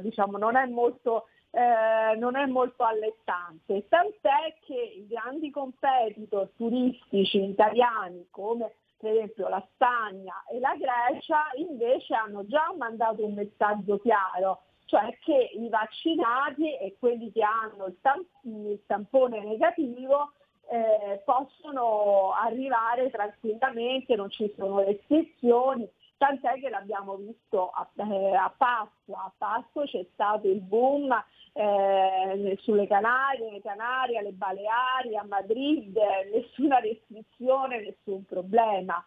diciamo, 0.00 0.38
non, 0.38 0.56
è 0.56 0.64
molto, 0.64 1.26
eh, 1.50 2.16
non, 2.16 2.34
è 2.34 2.46
molto, 2.46 2.82
allettante, 2.82 3.86
tant'è 3.86 4.56
che 4.64 4.74
i 4.74 5.06
grandi 5.06 5.50
competitor 5.50 6.48
turistici 6.56 7.42
italiani 7.44 8.26
come 8.30 8.72
per 8.96 9.12
esempio 9.12 9.48
la 9.48 9.62
Spagna 9.74 10.42
e 10.50 10.58
la 10.60 10.74
Grecia 10.76 11.50
invece 11.56 12.14
hanno 12.14 12.46
già 12.46 12.72
mandato 12.78 13.26
un 13.26 13.34
messaggio 13.34 13.98
chiaro, 13.98 14.62
cioè 14.86 15.18
che 15.20 15.50
i 15.52 15.68
vaccinati 15.68 16.74
e 16.74 16.96
quelli 16.98 17.30
che 17.32 17.42
hanno 17.42 17.86
il, 17.86 17.98
tamp- 18.00 18.44
il 18.44 18.80
tampone 18.86 19.44
negativo 19.44 20.32
eh, 20.68 21.22
possono 21.24 22.32
arrivare 22.32 23.10
tranquillamente, 23.10 24.16
non 24.16 24.30
ci 24.30 24.52
sono 24.56 24.80
restrizioni, 24.80 25.88
tant'è 26.16 26.58
che 26.58 26.68
l'abbiamo 26.68 27.16
visto 27.16 27.70
a, 27.70 27.88
eh, 27.96 28.34
a 28.34 28.52
Pasqua, 28.56 29.24
a 29.24 29.32
Pasqua 29.36 29.84
c'è 29.84 30.04
stato 30.12 30.48
il 30.48 30.60
boom 30.60 31.12
eh, 31.52 32.58
sulle 32.60 32.86
Canarie, 32.86 33.52
le 33.52 33.60
Canarie, 33.60 34.18
alle 34.18 34.32
Baleari, 34.32 35.16
a 35.16 35.24
Madrid, 35.24 35.96
nessuna 36.32 36.78
restrizione, 36.78 37.80
nessun 37.80 38.24
problema. 38.24 39.04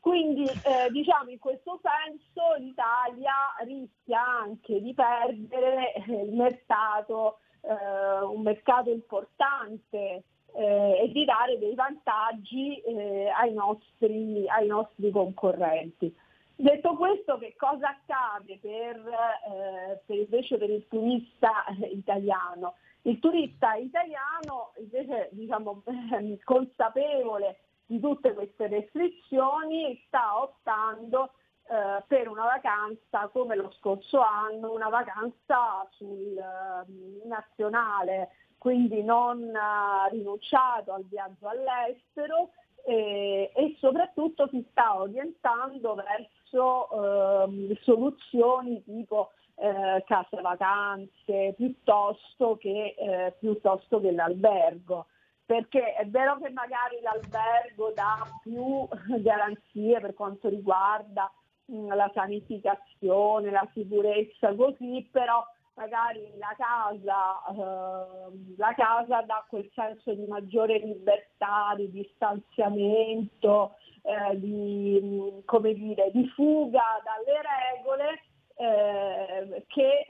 Quindi 0.00 0.44
eh, 0.44 0.90
diciamo 0.90 1.30
in 1.30 1.38
questo 1.38 1.80
senso 1.82 2.54
l'Italia 2.58 3.34
rischia 3.64 4.24
anche 4.24 4.80
di 4.80 4.94
perdere 4.94 5.92
eh, 5.92 6.22
il 6.22 6.32
mercato, 6.32 7.38
eh, 7.60 8.24
un 8.24 8.42
mercato 8.42 8.90
importante 8.90 10.22
eh, 10.54 11.00
e 11.02 11.12
di 11.12 11.24
dare 11.24 11.58
dei 11.58 11.74
vantaggi 11.74 12.76
eh, 12.80 13.28
ai, 13.28 13.52
nostri, 13.52 14.48
ai, 14.48 14.66
nostri, 14.66 15.10
concorrenti. 15.10 16.14
Detto 16.54 16.96
questo, 16.96 17.38
che 17.38 17.54
cosa 17.56 17.88
accade 17.88 18.58
per, 18.60 18.96
eh, 18.96 20.00
per 20.04 20.16
invece 20.16 20.58
per 20.58 20.70
il 20.70 20.86
turista 20.88 21.64
italiano? 21.92 22.74
Il 23.02 23.20
turista 23.20 23.74
italiano 23.74 24.72
invece 24.78 25.28
diciamo, 25.32 25.82
consapevole 26.44 27.58
di 27.86 28.00
tutte 28.00 28.34
queste 28.34 28.66
restrizioni 28.66 30.02
sta 30.06 30.42
optando 30.42 31.32
eh, 31.68 32.02
per 32.06 32.28
una 32.28 32.44
vacanza 32.44 33.28
come 33.28 33.54
lo 33.54 33.70
scorso 33.78 34.20
anno, 34.20 34.72
una 34.72 34.88
vacanza 34.88 35.86
sul 35.92 36.36
eh, 36.36 37.26
nazionale 37.26 38.30
quindi 38.58 39.02
non 39.02 39.52
ha 39.54 40.08
rinunciato 40.10 40.92
al 40.92 41.04
viaggio 41.04 41.48
all'estero 41.48 42.50
eh, 42.84 43.50
e 43.54 43.76
soprattutto 43.78 44.48
si 44.48 44.66
sta 44.70 44.98
orientando 45.00 45.94
verso 45.94 47.46
eh, 47.46 47.78
soluzioni 47.82 48.82
tipo 48.82 49.30
eh, 49.56 50.02
case 50.06 50.40
vacanze 50.40 51.54
piuttosto 51.56 52.56
che, 52.56 52.94
eh, 52.98 53.34
piuttosto 53.38 54.00
che 54.00 54.12
l'albergo. 54.12 55.06
Perché 55.44 55.94
è 55.94 56.06
vero 56.06 56.38
che 56.38 56.50
magari 56.50 57.00
l'albergo 57.00 57.92
dà 57.94 58.18
più 58.42 58.86
garanzie 59.22 59.98
per 60.00 60.14
quanto 60.14 60.48
riguarda 60.48 61.30
mh, 61.66 61.94
la 61.94 62.10
sanificazione, 62.14 63.50
la 63.50 63.66
sicurezza, 63.72 64.54
così, 64.54 65.08
però 65.10 65.42
magari 65.78 66.32
la 66.38 66.54
casa, 66.56 67.44
eh, 67.52 68.54
la 68.56 68.74
casa 68.74 69.22
dà 69.22 69.46
quel 69.48 69.70
senso 69.74 70.12
di 70.12 70.26
maggiore 70.26 70.78
libertà, 70.78 71.74
di 71.76 71.88
distanziamento, 71.92 73.76
eh, 74.02 74.38
di, 74.40 75.40
come 75.44 75.72
dire, 75.74 76.10
di 76.12 76.26
fuga 76.30 77.00
dalle 77.04 77.40
regole 77.76 78.22
eh, 78.56 79.64
che, 79.68 80.06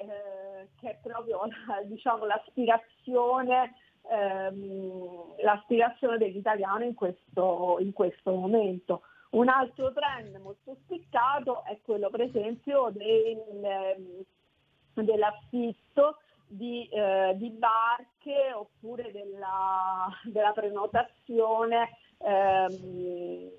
che, 0.81 0.91
è 0.91 0.99
proprio 1.03 1.41
diciamo, 1.85 2.25
l'aspirazione, 2.25 3.75
ehm, 4.11 5.35
l'aspirazione 5.43 6.17
dell'italiano 6.17 6.85
in 6.85 6.95
questo, 6.95 7.77
in 7.81 7.93
questo 7.93 8.33
momento. 8.33 9.03
Un 9.31 9.49
altro 9.49 9.93
trend 9.93 10.37
molto 10.37 10.75
spiccato 10.85 11.63
è 11.65 11.79
quello 11.83 12.09
per 12.09 12.23
esempio 12.23 12.89
del 12.91 14.25
dell'affitto 15.05 16.19
di, 16.47 16.89
eh, 16.89 17.35
di, 17.37 17.51
barche 17.51 18.53
oppure 18.55 19.11
della, 19.13 20.09
della 20.25 20.53
prenotazione 20.53 21.91
ehm, 22.19 23.51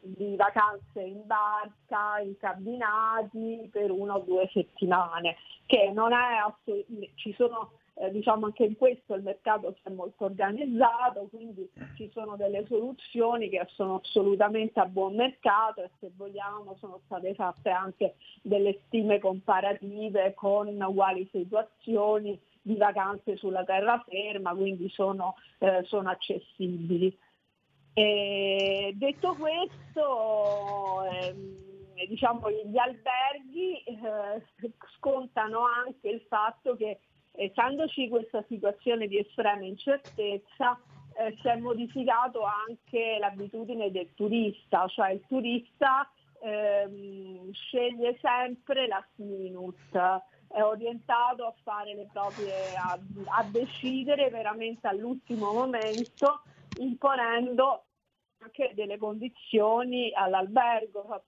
di 0.00 0.34
vacanze 0.36 1.00
in 1.00 1.24
barca, 1.24 2.18
in 2.18 2.36
cabinati 2.36 3.68
per 3.70 3.90
una 3.92 4.16
o 4.16 4.20
due 4.20 4.48
settimane, 4.52 5.36
che 5.66 5.90
non 5.92 6.12
è 6.12 6.36
assolutamente, 6.44 7.12
ci 7.14 7.32
sono 7.34 7.78
eh, 7.94 8.10
diciamo 8.10 8.46
anche 8.46 8.64
in 8.64 8.76
questo 8.76 9.14
il 9.14 9.22
mercato 9.22 9.74
si 9.74 9.80
è 9.84 9.90
molto 9.90 10.24
organizzato, 10.24 11.28
quindi 11.30 11.70
ci 11.96 12.10
sono 12.12 12.36
delle 12.36 12.64
soluzioni 12.66 13.48
che 13.48 13.64
sono 13.68 14.00
assolutamente 14.02 14.80
a 14.80 14.86
buon 14.86 15.14
mercato 15.14 15.82
e 15.82 15.90
se 16.00 16.10
vogliamo 16.16 16.76
sono 16.78 17.00
state 17.04 17.34
fatte 17.34 17.70
anche 17.70 18.14
delle 18.42 18.80
stime 18.86 19.18
comparative 19.18 20.32
con 20.34 20.68
uguali 20.68 21.28
situazioni 21.30 22.40
di 22.62 22.76
vacanze 22.76 23.36
sulla 23.36 23.64
terraferma, 23.64 24.54
quindi 24.54 24.88
sono, 24.88 25.34
eh, 25.58 25.82
sono 25.84 26.10
accessibili. 26.10 27.16
E 27.94 28.92
detto 28.94 29.34
questo, 29.34 31.02
ehm, 31.04 32.06
diciamo, 32.08 32.50
gli 32.50 32.78
alberghi 32.78 33.82
eh, 33.84 34.42
scontano 34.96 35.66
anche 35.66 36.08
il 36.08 36.20
fatto 36.22 36.74
che 36.76 37.00
essendoci 37.32 38.08
questa 38.08 38.44
situazione 38.48 39.06
di 39.06 39.18
estrema 39.18 39.64
incertezza, 39.64 40.78
eh, 41.14 41.36
si 41.40 41.48
è 41.48 41.56
modificato 41.56 42.42
anche 42.42 43.18
l'abitudine 43.18 43.90
del 43.90 44.14
turista, 44.14 44.86
cioè 44.88 45.10
il 45.10 45.24
turista 45.26 46.10
ehm, 46.42 47.52
sceglie 47.52 48.18
sempre 48.20 48.86
last 48.86 49.10
minute, 49.16 50.22
è 50.48 50.62
orientato 50.62 51.46
a 51.46 51.54
fare 51.62 51.94
le 51.94 52.08
proprie, 52.12 52.74
a, 52.76 52.98
a 53.36 53.44
decidere 53.44 54.28
veramente 54.28 54.86
all'ultimo 54.86 55.52
momento, 55.52 56.42
imponendo 56.74 57.84
anche 58.38 58.72
delle 58.74 58.98
condizioni 58.98 60.12
all'albergo, 60.12 61.22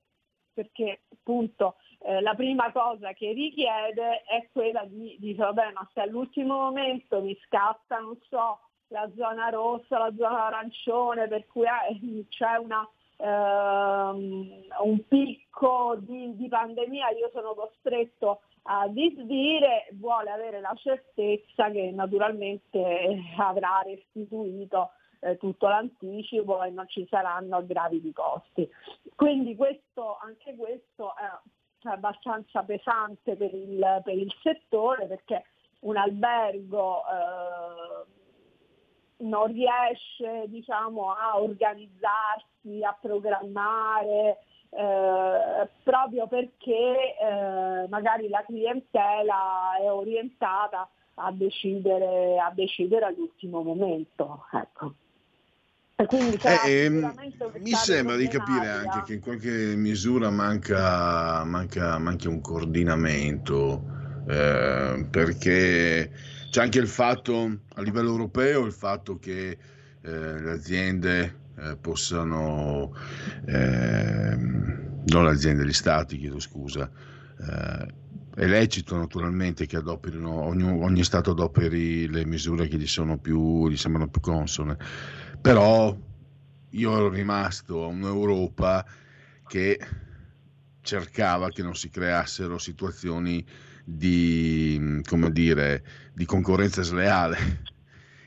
perché 0.52 1.02
appunto 1.10 1.76
eh, 2.06 2.20
la 2.20 2.34
prima 2.34 2.70
cosa 2.70 3.12
che 3.12 3.32
richiede 3.32 4.24
è 4.24 4.46
quella 4.52 4.84
di 4.84 5.16
dire 5.18 5.38
vabbè 5.38 5.72
ma 5.72 5.88
se 5.94 6.00
all'ultimo 6.00 6.58
momento 6.58 7.22
mi 7.22 7.34
scatta, 7.46 7.98
non 7.98 8.18
so, 8.28 8.60
la 8.88 9.10
zona 9.16 9.48
rossa, 9.48 9.98
la 9.98 10.12
zona 10.14 10.46
arancione, 10.46 11.28
per 11.28 11.46
cui 11.46 11.64
eh, 11.64 12.26
c'è 12.28 12.56
una, 12.56 12.86
ehm, 13.16 14.64
un 14.82 15.08
picco 15.08 15.96
di, 15.98 16.36
di 16.36 16.46
pandemia, 16.46 17.08
io 17.10 17.30
sono 17.32 17.54
costretto 17.54 18.42
a 18.64 18.86
disdire, 18.88 19.88
vuole 19.92 20.30
avere 20.30 20.60
la 20.60 20.74
certezza 20.76 21.70
che 21.70 21.90
naturalmente 21.90 23.18
avrà 23.38 23.80
restituito 23.82 24.90
eh, 25.20 25.38
tutto 25.38 25.68
l'anticipo 25.68 26.62
e 26.62 26.68
non 26.68 26.86
ci 26.86 27.06
saranno 27.08 27.56
aggravi 27.56 28.00
di 28.02 28.12
costi. 28.12 28.68
Quindi 29.14 29.56
questo, 29.56 30.18
anche 30.20 30.54
questo 30.54 31.16
è 31.16 31.30
abbastanza 31.92 32.62
pesante 32.62 33.36
per 33.36 33.52
il, 33.54 34.00
per 34.02 34.16
il 34.16 34.32
settore 34.42 35.06
perché 35.06 35.44
un 35.80 35.96
albergo 35.96 37.00
eh, 37.00 38.12
non 39.18 39.46
riesce 39.46 40.44
diciamo, 40.48 41.12
a 41.12 41.40
organizzarsi, 41.40 42.82
a 42.82 42.96
programmare, 43.00 44.38
eh, 44.70 45.68
proprio 45.82 46.26
perché 46.26 47.16
eh, 47.16 47.86
magari 47.88 48.28
la 48.28 48.42
clientela 48.44 49.76
è 49.80 49.90
orientata 49.90 50.88
a 51.14 51.30
decidere, 51.30 52.38
a 52.38 52.50
decidere 52.50 53.04
all'ultimo 53.04 53.62
momento. 53.62 54.46
Ecco. 54.52 54.94
Quindi, 56.06 56.38
eh, 56.42 56.84
ehm, 56.84 57.14
mi 57.60 57.70
sembra 57.72 58.16
di 58.16 58.26
capire 58.28 58.68
anche 58.68 59.02
che 59.04 59.14
in 59.14 59.20
qualche 59.20 59.74
misura 59.76 60.30
manca, 60.30 61.44
manca, 61.44 61.98
manca 61.98 62.28
un 62.28 62.40
coordinamento, 62.40 63.84
eh, 64.26 65.06
perché 65.10 66.10
c'è 66.50 66.60
anche 66.60 66.78
il 66.78 66.88
fatto 66.88 67.60
a 67.74 67.82
livello 67.82 68.10
europeo, 68.10 68.64
il 68.64 68.72
fatto 68.72 69.18
che 69.18 69.58
eh, 70.02 70.40
le 70.40 70.50
aziende 70.50 71.42
eh, 71.56 71.76
possano, 71.76 72.92
ehm, 73.46 75.02
non 75.06 75.24
le 75.24 75.30
aziende, 75.30 75.64
gli 75.64 75.72
stati, 75.72 76.18
chiedo 76.18 76.40
scusa, 76.40 76.90
eh, 77.38 78.02
è 78.34 78.46
lecito 78.46 78.96
naturalmente 78.96 79.66
che 79.66 79.76
adoperino, 79.76 80.30
ogni, 80.30 80.64
ogni, 80.64 81.04
Stato 81.04 81.30
adoperi 81.30 82.08
le 82.08 82.26
misure 82.26 82.66
che 82.66 82.76
gli, 82.76 82.86
sono 82.86 83.16
più, 83.18 83.68
gli 83.68 83.76
sembrano 83.76 84.08
più 84.08 84.20
consone 84.20 84.76
però 85.44 85.94
io 86.70 86.96
ero 86.96 87.10
rimasto 87.10 87.84
a 87.84 87.88
un'Europa 87.88 88.82
che 89.46 89.78
cercava 90.80 91.50
che 91.50 91.62
non 91.62 91.76
si 91.76 91.90
creassero 91.90 92.56
situazioni 92.56 93.44
di, 93.84 95.02
come 95.06 95.30
dire, 95.32 95.84
di 96.14 96.24
concorrenza 96.24 96.80
sleale. 96.80 97.60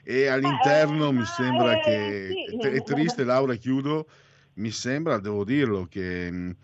E 0.03 0.27
all'interno 0.27 1.11
mi 1.11 1.25
sembra 1.25 1.79
che, 1.79 2.45
è 2.61 2.83
triste 2.83 3.23
Laura, 3.23 3.55
chiudo, 3.55 4.07
mi 4.57 4.69
sembra, 4.69 5.17
devo 5.17 5.43
dirlo, 5.43 5.87
che, 5.87 6.55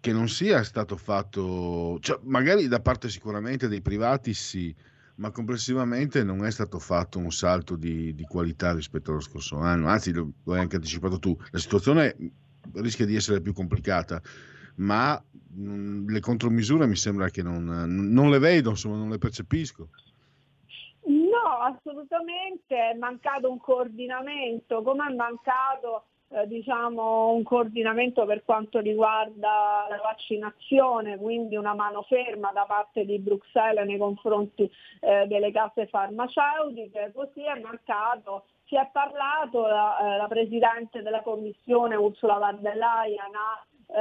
che 0.00 0.12
non 0.12 0.26
sia 0.30 0.62
stato 0.62 0.96
fatto, 0.96 1.98
cioè, 2.00 2.18
magari 2.22 2.66
da 2.66 2.80
parte 2.80 3.10
sicuramente 3.10 3.68
dei 3.68 3.82
privati 3.82 4.32
sì, 4.32 4.74
ma 5.16 5.30
complessivamente 5.30 6.24
non 6.24 6.44
è 6.44 6.50
stato 6.50 6.78
fatto 6.78 7.18
un 7.18 7.30
salto 7.30 7.76
di, 7.76 8.14
di 8.14 8.24
qualità 8.24 8.72
rispetto 8.72 9.10
allo 9.10 9.20
scorso 9.20 9.58
anno, 9.58 9.88
anzi 9.88 10.12
lo, 10.12 10.32
lo, 10.44 10.54
hai 10.54 10.60
anche 10.60 10.76
anticipato 10.76 11.18
tu, 11.18 11.36
la 11.50 11.58
situazione 11.58 12.16
rischia 12.74 13.06
di 13.06 13.14
essere 13.14 13.40
più 13.40 13.52
complicata, 13.52 14.20
ma 14.76 15.22
mh, 15.54 15.72
mm, 15.72 16.08
le 16.08 16.20
contromisure 16.20 16.86
mi 16.86 16.96
sembra 16.96 17.28
che 17.28 17.42
non, 17.42 17.64
non 17.64 18.30
le 18.30 18.38
vedo, 18.38 18.70
insomma 18.70 18.96
non 18.96 19.10
le 19.10 19.18
percepisco. 19.18 19.88
No, 21.04 21.58
assolutamente, 21.64 22.76
è 22.76 22.96
mancato 22.96 23.50
un 23.50 23.58
coordinamento, 23.58 24.82
come 24.82 25.08
è 25.08 25.14
mancato 25.14 26.06
eh, 26.34 26.46
diciamo, 26.46 27.32
un 27.32 27.42
coordinamento 27.42 28.24
per 28.24 28.42
quanto 28.44 28.80
riguarda 28.80 29.86
la 29.88 30.00
vaccinazione, 30.02 31.18
quindi 31.18 31.56
una 31.56 31.74
mano 31.74 32.02
ferma 32.02 32.50
da 32.52 32.64
parte 32.64 33.04
di 33.04 33.18
Bruxelles 33.18 33.86
nei 33.86 33.98
confronti 33.98 34.70
eh, 35.00 35.26
delle 35.26 35.52
case 35.52 35.86
farmaceutiche, 35.86 37.12
così 37.14 37.42
è 37.42 37.60
mancato 37.60 38.44
si 38.72 38.78
è 38.78 38.88
parlato, 38.90 39.66
la, 39.66 39.98
eh, 39.98 40.16
la 40.16 40.28
Presidente 40.28 41.02
della 41.02 41.20
Commissione 41.20 41.94
Ursula 41.94 42.38
von 42.38 42.58
der 42.62 42.76
Leyen 42.76 43.34
ha 43.34 43.62
eh, 43.94 44.00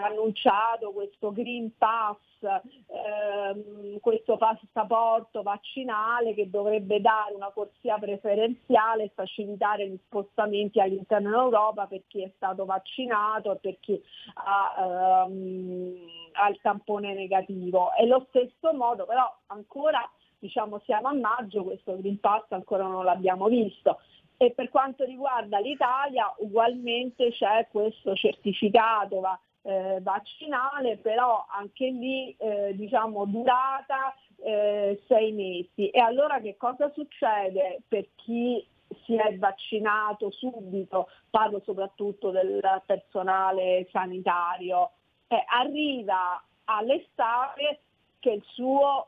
annunciato 0.00 0.92
questo 0.92 1.30
Green 1.32 1.76
Pass, 1.76 2.16
ehm, 2.40 4.00
questo 4.00 4.36
passaporto 4.36 5.42
vaccinale 5.42 6.34
che 6.34 6.48
dovrebbe 6.48 7.00
dare 7.00 7.34
una 7.34 7.50
corsia 7.50 7.98
preferenziale 7.98 9.04
e 9.04 9.12
facilitare 9.14 9.88
gli 9.88 9.98
spostamenti 10.06 10.80
all'interno 10.80 11.28
dell'Europa 11.30 11.86
per 11.86 12.02
chi 12.06 12.22
è 12.22 12.32
stato 12.36 12.64
vaccinato 12.64 13.52
e 13.52 13.56
per 13.56 13.76
chi 13.80 14.02
ha, 14.34 15.24
ehm, 15.26 15.96
ha 16.32 16.48
il 16.48 16.58
tampone 16.62 17.14
negativo. 17.14 17.92
E 17.94 18.06
lo 18.06 18.26
stesso 18.30 18.72
modo 18.72 19.04
però 19.04 19.30
ancora 19.48 20.08
diciamo 20.38 20.80
siamo 20.84 21.08
a 21.08 21.14
maggio, 21.14 21.62
questo 21.62 21.96
Green 21.98 22.18
Pass 22.18 22.46
ancora 22.48 22.84
non 22.84 23.04
l'abbiamo 23.04 23.46
visto. 23.46 23.98
E 24.42 24.50
per 24.50 24.70
quanto 24.70 25.04
riguarda 25.04 25.60
l'Italia 25.60 26.34
ugualmente 26.38 27.30
c'è 27.30 27.68
questo 27.70 28.16
certificato 28.16 29.20
va, 29.20 29.38
eh, 29.62 30.00
vaccinale, 30.00 30.96
però 30.96 31.46
anche 31.48 31.88
lì 31.88 32.34
eh, 32.40 32.74
diciamo 32.74 33.24
durata 33.26 34.12
eh, 34.42 35.00
sei 35.06 35.30
mesi. 35.30 35.90
E 35.90 36.00
allora 36.00 36.40
che 36.40 36.56
cosa 36.56 36.90
succede 36.90 37.82
per 37.86 38.08
chi 38.16 38.66
si 39.04 39.14
è 39.14 39.38
vaccinato 39.38 40.32
subito? 40.32 41.08
Parlo 41.30 41.62
soprattutto 41.64 42.30
del 42.32 42.82
personale 42.84 43.86
sanitario. 43.92 44.90
Eh, 45.28 45.44
arriva 45.46 46.44
all'estate 46.64 47.82
che 48.18 48.30
il 48.32 48.42
suo 48.54 49.06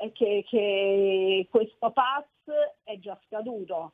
eh, 0.00 0.12
che, 0.12 0.46
che 0.48 1.46
questo 1.50 1.90
pass 1.90 2.24
è 2.84 2.98
già 2.98 3.20
scaduto 3.26 3.92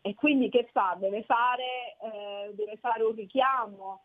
e 0.00 0.14
quindi 0.14 0.48
che 0.48 0.68
fa? 0.72 0.96
Deve 0.98 1.22
fare, 1.24 1.96
eh, 2.02 2.54
deve 2.54 2.76
fare 2.76 3.02
un 3.02 3.14
richiamo 3.14 4.02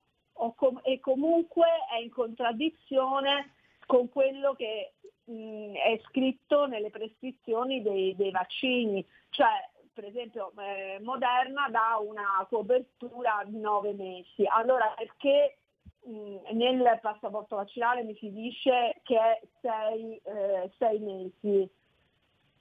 com- 0.56 0.82
e 0.84 1.00
comunque 1.00 1.68
è 1.92 1.98
in 1.98 2.10
contraddizione 2.10 3.54
con 3.86 4.10
quello 4.10 4.54
che 4.54 4.94
mh, 5.26 5.74
è 5.74 6.00
scritto 6.06 6.66
nelle 6.66 6.90
prescrizioni 6.90 7.82
dei, 7.82 8.16
dei 8.16 8.32
vaccini, 8.32 9.06
cioè 9.30 9.70
per 9.94 10.06
esempio 10.06 10.52
eh, 10.58 11.00
Moderna 11.02 11.70
dà 11.70 12.00
una 12.00 12.46
copertura 12.50 13.44
di 13.46 13.60
nove 13.60 13.94
mesi, 13.94 14.46
allora 14.48 14.94
perché 14.98 15.58
mh, 16.06 16.54
nel 16.54 17.00
passaporto 17.02 17.58
vaccinale 17.58 18.04
mi 18.04 18.16
si 18.16 18.32
dice 18.32 19.00
che 19.04 19.20
è 19.20 19.42
sei, 19.62 20.20
eh, 20.24 21.00
mesi? 21.00 21.70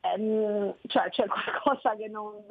Ehm, 0.01 0.75
cioè 0.89 1.09
c'è 1.11 1.27
qualcosa 1.29 1.97
che 1.97 2.09
non, 2.09 2.45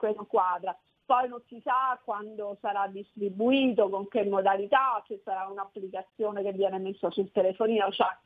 quello 0.00 0.24
quadra. 0.24 0.76
Poi 1.04 1.28
non 1.28 1.42
si 1.46 1.60
sa 1.62 2.00
quando 2.02 2.56
sarà 2.60 2.86
distribuito, 2.86 3.88
con 3.90 4.08
che 4.08 4.24
modalità, 4.24 5.02
se 5.06 5.20
sarà 5.22 5.46
un'applicazione 5.48 6.42
che 6.42 6.52
viene 6.52 6.78
messa 6.78 7.10
sul 7.10 7.30
telefonino, 7.30 7.90
cioè 7.90 8.16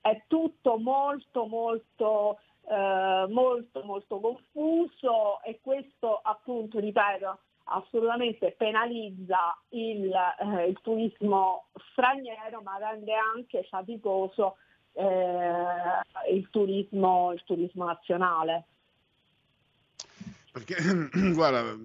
è 0.00 0.24
tutto 0.26 0.78
molto 0.78 1.46
molto 1.46 2.38
eh, 2.66 3.26
molto 3.28 3.82
molto 3.84 4.20
confuso 4.20 5.42
e 5.42 5.60
questo 5.62 6.20
appunto 6.22 6.78
ripeto 6.78 7.38
assolutamente 7.64 8.52
penalizza 8.52 9.56
il, 9.70 10.10
eh, 10.10 10.66
il 10.66 10.78
turismo 10.82 11.66
straniero 11.90 12.62
ma 12.62 12.78
rende 12.78 13.12
anche 13.14 13.64
faticoso 13.64 14.56
eh, 14.92 16.32
il, 16.32 16.48
turismo, 16.50 17.32
il 17.32 17.42
turismo 17.44 17.84
nazionale. 17.84 18.64
Perché, 20.52 20.76
guarda, 21.32 21.76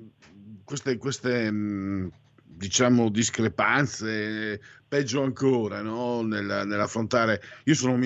queste, 0.64 0.98
queste 0.98 1.52
mm, 1.52 2.08
diciamo 2.44 3.10
discrepanze, 3.10 4.60
peggio 4.88 5.24
ancora 5.24 5.82
no? 5.82 6.22
Nel, 6.22 6.64
nell'affrontare. 6.66 7.42
Io 7.66 7.76
sono, 7.76 8.00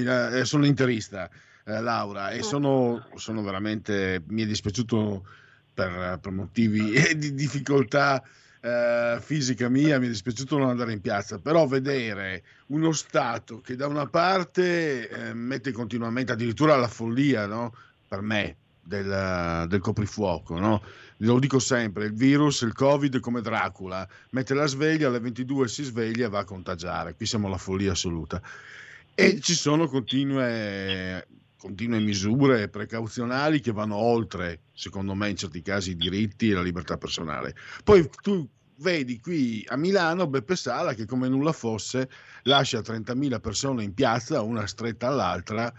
sono 0.43 0.65
interista, 0.65 1.29
eh, 1.65 1.81
Laura, 1.81 2.31
e 2.31 2.43
sono, 2.43 3.07
sono, 3.15 3.41
veramente, 3.43 4.23
mi 4.27 4.43
è 4.43 4.45
dispiaciuto 4.45 5.25
per, 5.73 6.19
per 6.19 6.31
motivi 6.31 6.91
di 7.15 7.33
difficoltà 7.33 8.21
eh, 8.61 9.17
fisica 9.21 9.69
mia, 9.69 9.99
mi 9.99 10.07
è 10.07 10.09
dispiaciuto 10.09 10.57
non 10.57 10.69
andare 10.69 10.91
in 10.91 11.01
piazza, 11.01 11.39
però 11.39 11.65
vedere 11.67 12.43
uno 12.67 12.91
Stato 12.91 13.61
che 13.61 13.75
da 13.75 13.87
una 13.87 14.07
parte 14.07 15.07
eh, 15.09 15.33
mette 15.33 15.71
continuamente 15.71 16.33
addirittura 16.33 16.75
la 16.75 16.87
follia, 16.87 17.45
no? 17.45 17.73
per 18.07 18.21
me, 18.21 18.57
del, 18.89 19.67
del 19.67 19.79
coprifuoco, 19.79 20.59
no? 20.59 20.81
lo 21.17 21.39
dico 21.39 21.59
sempre, 21.59 22.05
il 22.05 22.13
virus, 22.13 22.61
il 22.61 22.73
covid 22.73 23.19
come 23.19 23.41
Dracula, 23.41 24.07
mette 24.31 24.53
la 24.53 24.65
sveglia, 24.65 25.07
alle 25.07 25.19
22 25.19 25.67
si 25.67 25.83
sveglia 25.83 26.25
e 26.25 26.29
va 26.29 26.39
a 26.39 26.45
contagiare, 26.45 27.15
qui 27.15 27.25
siamo 27.25 27.47
alla 27.47 27.57
follia 27.57 27.91
assoluta. 27.91 28.41
E 29.13 29.39
ci 29.41 29.53
sono 29.53 29.87
continue, 29.87 31.27
continue 31.57 31.99
misure 31.99 32.69
precauzionali 32.69 33.59
che 33.59 33.71
vanno 33.71 33.95
oltre, 33.95 34.61
secondo 34.73 35.13
me, 35.13 35.29
in 35.29 35.35
certi 35.35 35.61
casi 35.61 35.91
i 35.91 35.95
diritti 35.95 36.49
e 36.49 36.53
la 36.53 36.61
libertà 36.61 36.97
personale. 36.97 37.55
Poi 37.83 38.09
tu 38.21 38.47
vedi 38.77 39.19
qui 39.19 39.63
a 39.67 39.75
Milano 39.75 40.25
Beppe 40.27 40.55
Sala 40.55 40.93
che 40.93 41.05
come 41.05 41.27
nulla 41.27 41.51
fosse 41.51 42.09
lascia 42.43 42.79
30.000 42.79 43.41
persone 43.41 43.83
in 43.83 43.93
piazza, 43.93 44.41
una 44.41 44.65
stretta 44.65 45.07
all'altra, 45.07 45.71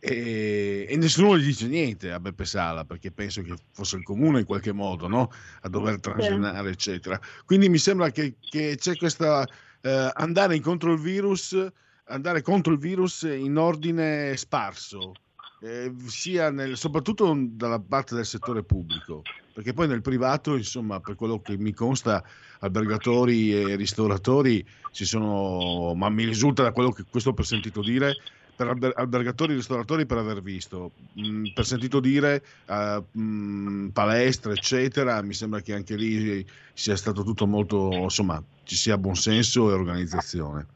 e, 0.00 0.86
e, 0.88 0.96
nessuno 0.96 1.36
gli 1.36 1.44
dice 1.44 1.66
niente 1.66 2.12
a 2.12 2.20
Beppe 2.20 2.44
Sala 2.44 2.84
perché 2.84 3.10
penso 3.10 3.42
che 3.42 3.54
fosse 3.72 3.96
il 3.96 4.04
comune 4.04 4.40
in 4.40 4.46
qualche 4.46 4.72
modo 4.72 5.08
no? 5.08 5.30
a 5.62 5.68
dover 5.68 5.98
transigionare 5.98 6.70
eccetera 6.70 7.20
quindi 7.44 7.68
mi 7.68 7.78
sembra 7.78 8.10
che, 8.10 8.36
che 8.38 8.76
c'è 8.78 8.96
questa 8.96 9.46
eh, 9.80 10.10
andare 10.14 10.54
incontro 10.54 10.92
il 10.92 11.00
virus 11.00 11.56
andare 12.04 12.42
contro 12.42 12.72
il 12.72 12.78
virus 12.78 13.22
in 13.22 13.56
ordine 13.56 14.36
sparso 14.36 15.14
eh, 15.60 15.92
sia 16.06 16.52
nel, 16.52 16.76
soprattutto 16.76 17.36
dalla 17.36 17.80
parte 17.80 18.14
del 18.14 18.26
settore 18.26 18.62
pubblico 18.62 19.22
perché 19.52 19.72
poi 19.72 19.88
nel 19.88 20.02
privato 20.02 20.54
insomma 20.54 21.00
per 21.00 21.16
quello 21.16 21.40
che 21.40 21.58
mi 21.58 21.72
consta 21.72 22.22
albergatori 22.60 23.52
e 23.52 23.74
ristoratori 23.74 24.64
ci 24.92 25.04
sono 25.04 25.92
ma 25.94 26.08
mi 26.08 26.24
risulta 26.24 26.62
da 26.62 26.70
quello 26.70 26.92
che 26.92 27.02
questo 27.10 27.34
ho 27.36 27.42
sentito 27.42 27.80
dire 27.80 28.14
per 28.58 28.92
albergatori 28.96 29.52
e 29.52 29.56
ristoratori 29.56 30.04
per 30.04 30.18
aver 30.18 30.42
visto, 30.42 30.90
mh, 31.12 31.28
mm, 31.28 31.44
per 31.54 31.64
sentito 31.64 32.00
dire 32.00 32.42
uh, 32.66 33.18
mh, 33.18 33.90
palestre, 33.92 34.54
eccetera, 34.54 35.22
mi 35.22 35.32
sembra 35.32 35.60
che 35.60 35.74
anche 35.74 35.94
lì 35.94 36.44
sia 36.72 36.96
stato 36.96 37.22
tutto 37.22 37.46
molto, 37.46 37.92
insomma, 37.92 38.42
ci 38.64 38.74
sia 38.74 38.98
buonsenso 38.98 39.70
e 39.70 39.72
organizzazione. 39.74 40.66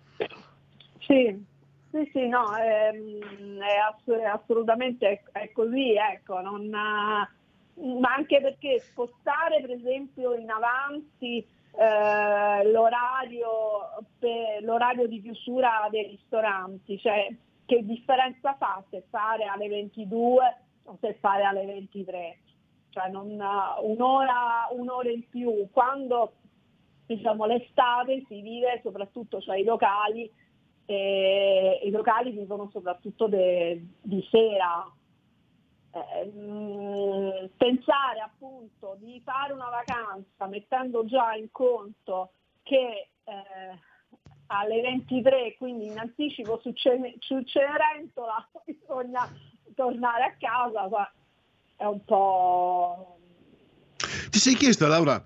Sì, 1.01 1.45
sì, 1.91 2.09
sì, 2.13 2.29
no, 2.29 2.55
è, 2.55 2.93
è 2.93 3.77
ass- 3.91 4.41
assolutamente 4.41 5.25
è 5.33 5.51
così, 5.53 5.95
ecco, 5.97 6.41
non, 6.41 6.69
ma 6.69 8.15
anche 8.15 8.41
perché 8.41 8.79
spostare 8.79 9.61
per 9.61 9.73
esempio 9.73 10.35
in 10.35 10.51
avanti 10.51 11.39
eh, 11.39 12.71
l'orario, 12.71 14.05
per, 14.21 14.63
l'orario 14.63 15.09
di 15.09 15.21
chiusura 15.21 15.89
dei 15.91 16.07
ristoranti, 16.11 16.97
cioè 17.01 17.29
che 17.73 17.87
differenza 17.87 18.55
fa 18.57 18.85
se 18.91 19.05
fare 19.09 19.45
alle 19.45 19.67
22 19.67 20.57
o 20.85 20.99
se 21.01 21.15
fare 21.15 21.45
alle 21.45 21.65
23? 21.65 22.39
Cioè 22.91 23.09
non, 23.09 23.31
un'ora, 23.31 24.69
un'ora 24.73 25.11
in 25.11 25.27
più, 25.31 25.71
quando 25.71 26.35
diciamo, 27.07 27.47
l'estate 27.47 28.25
si 28.29 28.43
vive 28.43 28.81
soprattutto, 28.83 29.41
cioè 29.41 29.57
i 29.57 29.65
locali, 29.65 30.31
eh, 30.85 31.81
i 31.83 31.91
locali 31.91 32.33
vivono 32.33 32.69
soprattutto 32.71 33.27
de, 33.27 33.83
di 34.03 34.23
sera. 34.31 34.87
Eh, 35.95 36.27
mh, 36.27 37.53
pensare 37.57 38.21
appunto 38.21 38.97
di 38.99 39.19
fare 39.25 39.55
una 39.55 39.71
vacanza 39.71 40.47
mettendo 40.47 41.07
già 41.07 41.35
in 41.35 41.51
conto 41.51 42.33
che 42.63 43.09
eh, 43.25 43.79
alle 44.59 44.81
23, 44.83 45.57
quindi 45.59 45.87
in 45.87 45.99
anticipo 45.99 46.61
su, 46.63 46.73
Cene- 46.73 47.17
su 47.21 47.41
Cenerentola 47.43 48.49
bisogna 48.65 49.29
tornare 49.75 50.25
a 50.25 50.35
casa, 50.39 51.13
è 51.77 51.85
un 51.85 52.05
po'... 52.05 53.17
Ti 54.31 54.39
sei 54.39 54.55
chiesto 54.55 54.87
Laura 54.87 55.23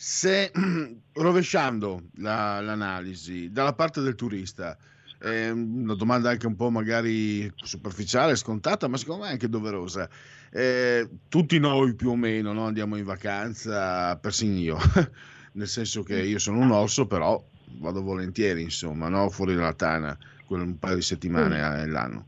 se 0.00 0.50
rovesciando 1.12 2.04
la, 2.16 2.58
l'analisi 2.60 3.50
dalla 3.50 3.74
parte 3.74 4.00
del 4.00 4.14
turista, 4.14 4.74
eh, 5.20 5.50
una 5.50 5.94
domanda 5.94 6.30
anche 6.30 6.46
un 6.46 6.56
po' 6.56 6.70
magari 6.70 7.52
superficiale, 7.56 8.34
scontata, 8.36 8.88
ma 8.88 8.96
secondo 8.96 9.24
me 9.24 9.30
anche 9.30 9.50
doverosa. 9.50 10.08
Eh, 10.50 11.06
tutti 11.28 11.58
noi 11.58 11.94
più 11.94 12.10
o 12.10 12.16
meno 12.16 12.54
no? 12.54 12.64
andiamo 12.64 12.96
in 12.96 13.04
vacanza, 13.04 14.16
persino 14.16 14.56
io, 14.56 14.78
nel 15.52 15.68
senso 15.68 16.02
che 16.02 16.18
io 16.22 16.38
sono 16.38 16.60
un 16.60 16.70
orso, 16.70 17.06
però 17.06 17.38
vado 17.78 18.02
volentieri, 18.02 18.62
insomma, 18.62 19.08
no? 19.08 19.30
fuori 19.30 19.54
dalla 19.54 19.74
tana, 19.74 20.16
un 20.48 20.78
paio 20.78 20.96
di 20.96 21.02
settimane 21.02 21.62
all'anno. 21.62 22.26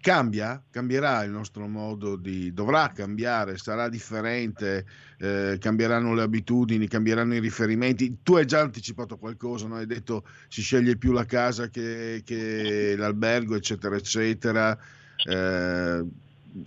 Cambia? 0.00 0.62
Cambierà 0.70 1.24
il 1.24 1.32
nostro 1.32 1.66
modo 1.66 2.14
di... 2.14 2.52
dovrà 2.52 2.92
cambiare, 2.92 3.58
sarà 3.58 3.88
differente, 3.88 4.86
eh, 5.18 5.58
cambieranno 5.60 6.14
le 6.14 6.22
abitudini, 6.22 6.86
cambieranno 6.86 7.34
i 7.34 7.40
riferimenti. 7.40 8.18
Tu 8.22 8.36
hai 8.36 8.46
già 8.46 8.60
anticipato 8.60 9.18
qualcosa, 9.18 9.66
no? 9.66 9.74
hai 9.74 9.86
detto 9.86 10.24
si 10.48 10.62
sceglie 10.62 10.96
più 10.96 11.10
la 11.12 11.24
casa 11.24 11.68
che, 11.68 12.22
che 12.24 12.94
l'albergo, 12.96 13.56
eccetera, 13.56 13.96
eccetera. 13.96 14.78
Eh, 15.28 16.04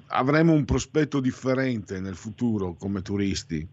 avremo 0.07 0.53
un 0.53 0.66
prospetto 0.66 1.20
differente 1.22 1.99
nel 2.01 2.16
futuro 2.16 2.74
come 2.74 3.01
turisti? 3.01 3.66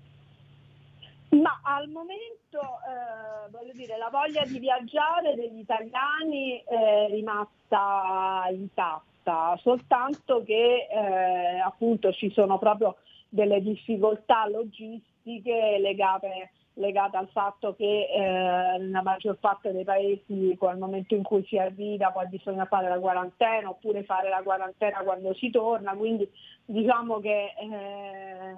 Ma 1.30 1.60
al 1.62 1.88
momento, 1.88 2.58
eh, 2.58 3.50
voglio 3.50 3.72
dire, 3.74 3.98
la 3.98 4.08
voglia 4.10 4.44
di 4.44 4.58
viaggiare 4.58 5.34
degli 5.34 5.58
italiani 5.58 6.62
è 6.64 7.06
rimasta 7.10 8.46
intatta, 8.50 9.54
soltanto 9.60 10.42
che 10.42 10.88
eh, 10.90 11.58
appunto 11.58 12.12
ci 12.12 12.30
sono 12.30 12.58
proprio 12.58 12.96
delle 13.28 13.60
difficoltà 13.60 14.48
logistiche 14.48 15.76
legate, 15.78 16.52
legate 16.74 17.18
al 17.18 17.28
fatto 17.28 17.74
che 17.74 18.08
eh, 18.10 18.78
nella 18.78 19.02
maggior 19.02 19.36
parte 19.36 19.72
dei 19.72 19.84
paesi 19.84 20.56
al 20.60 20.78
momento 20.78 21.14
in 21.14 21.22
cui 21.22 21.44
si 21.44 21.58
arriva 21.58 22.10
poi 22.10 22.26
bisogna 22.28 22.64
fare 22.64 22.88
la 22.88 22.98
quarantena 22.98 23.68
oppure 23.68 24.02
fare 24.04 24.30
la 24.30 24.40
quarantena 24.42 25.00
quando 25.00 25.34
si 25.34 25.50
torna, 25.50 25.94
quindi 25.94 26.26
diciamo 26.64 27.18
che 27.20 27.52
eh, 27.60 28.56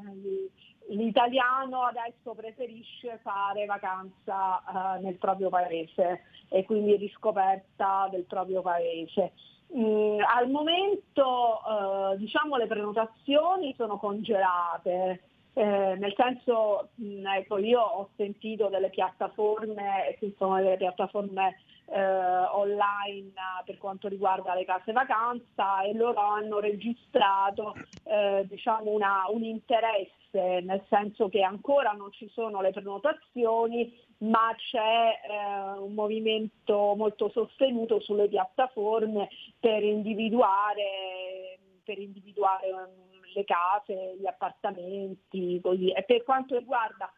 l'italiano 0.91 1.82
adesso 1.82 2.34
preferisce 2.34 3.18
fare 3.22 3.66
vacanza 3.66 4.97
eh, 4.97 5.01
nel 5.01 5.16
proprio 5.16 5.49
paese 5.49 6.22
e 6.49 6.64
quindi 6.64 6.97
riscoperta 6.97 8.09
del 8.11 8.24
proprio 8.24 8.62
paese. 8.62 9.32
Mm, 9.76 10.18
al 10.20 10.51
momento 10.51 11.61
eh, 12.12 12.16
diciamo 12.16 12.57
le 12.57 12.66
prenotazioni 12.66 13.72
sono 13.76 13.99
congelate, 13.99 15.22
eh, 15.53 15.97
nel 15.97 16.14
senso 16.16 16.88
mh, 16.95 17.20
mm, 17.20 17.26
ecco, 17.26 17.59
io 17.59 17.80
ho 17.80 18.09
sentito 18.16 18.68
delle 18.68 18.91
piattaforme, 18.91 20.16
che 20.18 20.34
sono 20.38 20.57
delle 20.57 20.76
piattaforme 20.76 21.61
online 21.93 23.32
per 23.64 23.78
quanto 23.78 24.09
riguarda 24.09 24.55
le 24.55 24.64
case 24.64 24.93
vacanza 24.93 25.82
e 25.82 25.93
loro 25.95 26.20
hanno 26.20 26.61
registrato 26.61 27.74
eh, 28.05 28.45
diciamo 28.49 28.91
una, 28.91 29.24
un 29.28 29.43
interesse 29.43 30.18
nel 30.32 30.84
senso 30.88 31.28
che 31.28 31.43
ancora 31.43 31.93
non 31.93 32.12
ci 32.12 32.28
sono 32.32 32.61
le 32.61 32.70
prenotazioni, 32.70 33.93
ma 34.18 34.55
c'è 34.57 35.20
eh, 35.28 35.78
un 35.78 35.93
movimento 35.95 36.95
molto 36.97 37.30
sostenuto 37.30 38.01
sulle 38.01 38.28
piattaforme 38.28 39.28
per 39.59 39.82
individuare, 39.82 41.59
per 41.82 41.99
individuare 41.99 42.70
um, 42.70 43.20
le 43.34 43.45
case, 43.45 44.16
gli 44.18 44.26
appartamenti, 44.26 45.61
così. 45.61 45.91
E 45.91 46.03
per 46.05 46.22
quanto 46.22 46.57
riguarda 46.57 47.12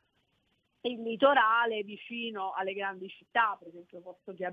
il 0.82 1.02
litorale 1.02 1.82
vicino 1.82 2.52
alle 2.52 2.72
grandi 2.72 3.08
città, 3.08 3.56
per 3.58 3.68
esempio, 3.68 4.00
posto 4.00 4.34
che, 4.34 4.52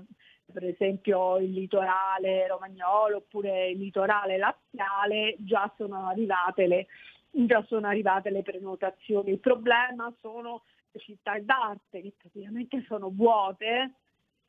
per 0.52 0.64
esempio 0.64 1.38
il 1.38 1.50
litorale 1.50 2.46
romagnolo 2.46 3.18
oppure 3.18 3.70
il 3.70 3.78
litorale 3.78 4.36
laziale, 4.36 5.34
già 5.38 5.72
sono 5.76 6.06
arrivate 6.06 6.66
le, 6.66 6.86
già 7.30 7.64
sono 7.66 7.88
arrivate 7.88 8.30
le 8.30 8.42
prenotazioni. 8.42 9.30
Il 9.30 9.40
problema 9.40 10.12
sono 10.20 10.62
le 10.92 11.00
città 11.00 11.38
d'arte 11.40 12.00
che 12.00 12.12
praticamente 12.16 12.84
sono 12.86 13.10
vuote 13.10 13.92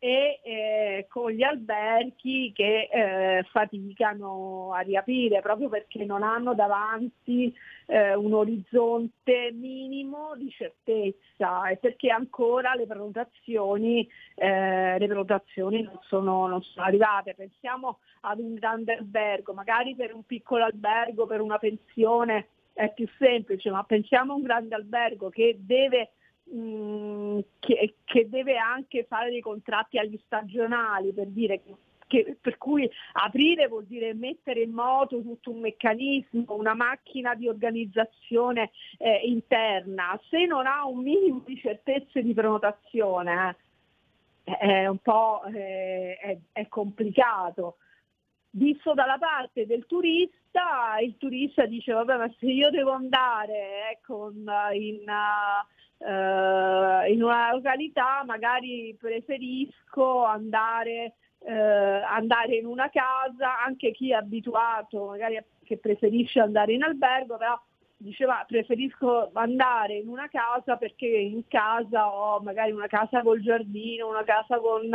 e 0.03 0.39
eh, 0.43 1.05
con 1.09 1.29
gli 1.29 1.43
alberghi 1.43 2.51
che 2.55 2.89
eh, 2.91 3.43
faticano 3.51 4.73
a 4.73 4.79
riaprire 4.79 5.41
proprio 5.41 5.69
perché 5.69 6.03
non 6.05 6.23
hanno 6.23 6.55
davanti 6.55 7.53
eh, 7.85 8.15
un 8.15 8.33
orizzonte 8.33 9.51
minimo 9.51 10.33
di 10.35 10.49
certezza 10.49 11.67
e 11.69 11.77
perché 11.77 12.09
ancora 12.09 12.73
le 12.73 12.87
prenotazioni, 12.87 14.09
eh, 14.33 14.97
le 14.97 15.05
prenotazioni 15.05 15.83
non, 15.83 15.99
sono, 16.07 16.47
non 16.47 16.63
sono 16.63 16.83
arrivate. 16.87 17.35
Pensiamo 17.35 17.99
ad 18.21 18.39
un 18.39 18.55
grande 18.55 18.95
albergo, 18.95 19.53
magari 19.53 19.95
per 19.95 20.15
un 20.15 20.23
piccolo 20.23 20.63
albergo, 20.63 21.27
per 21.27 21.41
una 21.41 21.59
pensione 21.59 22.47
è 22.73 22.91
più 22.91 23.07
semplice, 23.19 23.69
ma 23.69 23.83
pensiamo 23.83 24.33
a 24.33 24.37
un 24.37 24.41
grande 24.41 24.73
albergo 24.73 25.29
che 25.29 25.57
deve 25.59 26.13
Mm, 26.53 27.39
che, 27.59 27.95
che, 28.03 28.27
deve 28.27 28.57
anche 28.57 29.05
fare 29.05 29.29
dei 29.29 29.39
contratti 29.39 29.97
agli 29.97 30.19
stagionali 30.25 31.13
per 31.13 31.27
dire 31.27 31.61
che, 31.63 31.75
che, 32.07 32.35
per 32.41 32.57
cui 32.57 32.89
aprire 33.13 33.69
vuol 33.69 33.85
dire 33.85 34.13
mettere 34.13 34.61
in 34.61 34.71
moto 34.71 35.21
tutto 35.21 35.51
un 35.51 35.61
meccanismo, 35.61 36.43
una 36.49 36.73
macchina 36.73 37.35
di 37.35 37.47
organizzazione 37.47 38.71
eh, 38.97 39.21
interna. 39.23 40.19
Se 40.29 40.45
non 40.45 40.67
ha 40.67 40.85
un 40.85 41.01
minimo 41.01 41.41
di 41.45 41.55
certezze 41.55 42.21
di 42.21 42.33
prenotazione 42.33 43.55
eh, 44.43 44.57
è 44.57 44.87
un 44.87 44.97
po' 44.97 45.43
eh, 45.45 46.17
è, 46.19 46.37
è 46.51 46.67
complicato. 46.67 47.77
Visto 48.49 48.93
dalla 48.93 49.17
parte 49.17 49.65
del 49.65 49.85
turista, 49.85 50.97
il 51.01 51.15
turista 51.17 51.65
dice 51.65 51.93
vabbè 51.93 52.17
ma 52.17 52.29
se 52.37 52.47
io 52.47 52.69
devo 52.69 52.91
andare 52.91 53.89
ecco, 53.91 54.33
in, 54.73 55.03
uh, 55.07 55.79
eh, 56.05 57.11
in 57.11 57.23
una 57.23 57.51
località 57.53 58.23
magari 58.25 58.95
preferisco 58.99 60.23
andare, 60.23 61.13
eh, 61.39 61.53
andare 61.53 62.55
in 62.55 62.65
una 62.65 62.89
casa, 62.89 63.63
anche 63.63 63.91
chi 63.91 64.11
è 64.11 64.15
abituato 64.15 65.05
magari 65.05 65.43
che 65.63 65.77
preferisce 65.77 66.39
andare 66.39 66.73
in 66.73 66.83
albergo, 66.83 67.37
però 67.37 67.59
diceva 67.97 68.43
preferisco 68.47 69.29
andare 69.33 69.97
in 69.97 70.07
una 70.07 70.27
casa 70.27 70.75
perché 70.75 71.05
in 71.05 71.47
casa 71.47 72.11
ho 72.11 72.39
magari 72.39 72.71
una 72.71 72.87
casa 72.87 73.21
col 73.21 73.41
giardino, 73.41 74.09
una 74.09 74.23
casa 74.23 74.57
con 74.57 74.89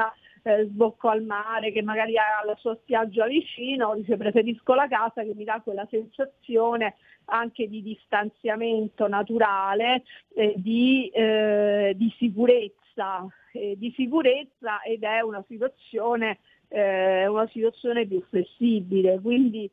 eh, 0.47 0.65
sbocco 0.67 1.09
al 1.09 1.25
mare 1.25 1.73
che 1.73 1.83
magari 1.83 2.17
ha 2.17 2.45
la 2.45 2.55
sua 2.55 2.77
spiaggia 2.77 3.27
vicino, 3.27 3.97
dice 3.97 4.17
preferisco 4.17 4.75
la 4.75 4.87
casa 4.87 5.25
che 5.25 5.35
mi 5.35 5.43
dà 5.43 5.61
quella 5.61 5.85
sensazione 5.91 6.95
anche 7.25 7.69
di 7.69 7.83
distanziamento 7.83 9.09
naturale, 9.09 10.05
eh, 10.37 10.55
di, 10.57 11.09
eh, 11.09 11.95
di, 11.97 12.15
sicurezza, 12.17 13.27
di, 13.51 13.93
sicurezza, 13.97 14.83
ed 14.83 15.03
è 15.03 15.21
una 15.21 15.45
situazione, 15.49 16.39
eh, 16.69 17.27
una 17.27 17.49
situazione 17.49 18.07
più 18.07 18.23
flessibile. 18.29 19.19
Quindi 19.21 19.69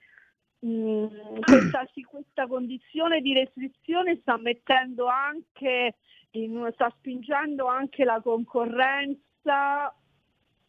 mh, 0.57 0.67
mm, 0.67 1.07
questa, 1.41 1.85
questa, 2.09 2.47
condizione 2.47 3.21
di 3.21 3.33
restrizione 3.33 4.17
sta 4.21 4.37
mettendo 4.37 5.05
anche, 5.05 5.97
in, 6.31 6.67
sta 6.73 6.91
spingendo 6.97 7.67
anche 7.67 8.03
la 8.03 8.19
concorrenza 8.21 9.93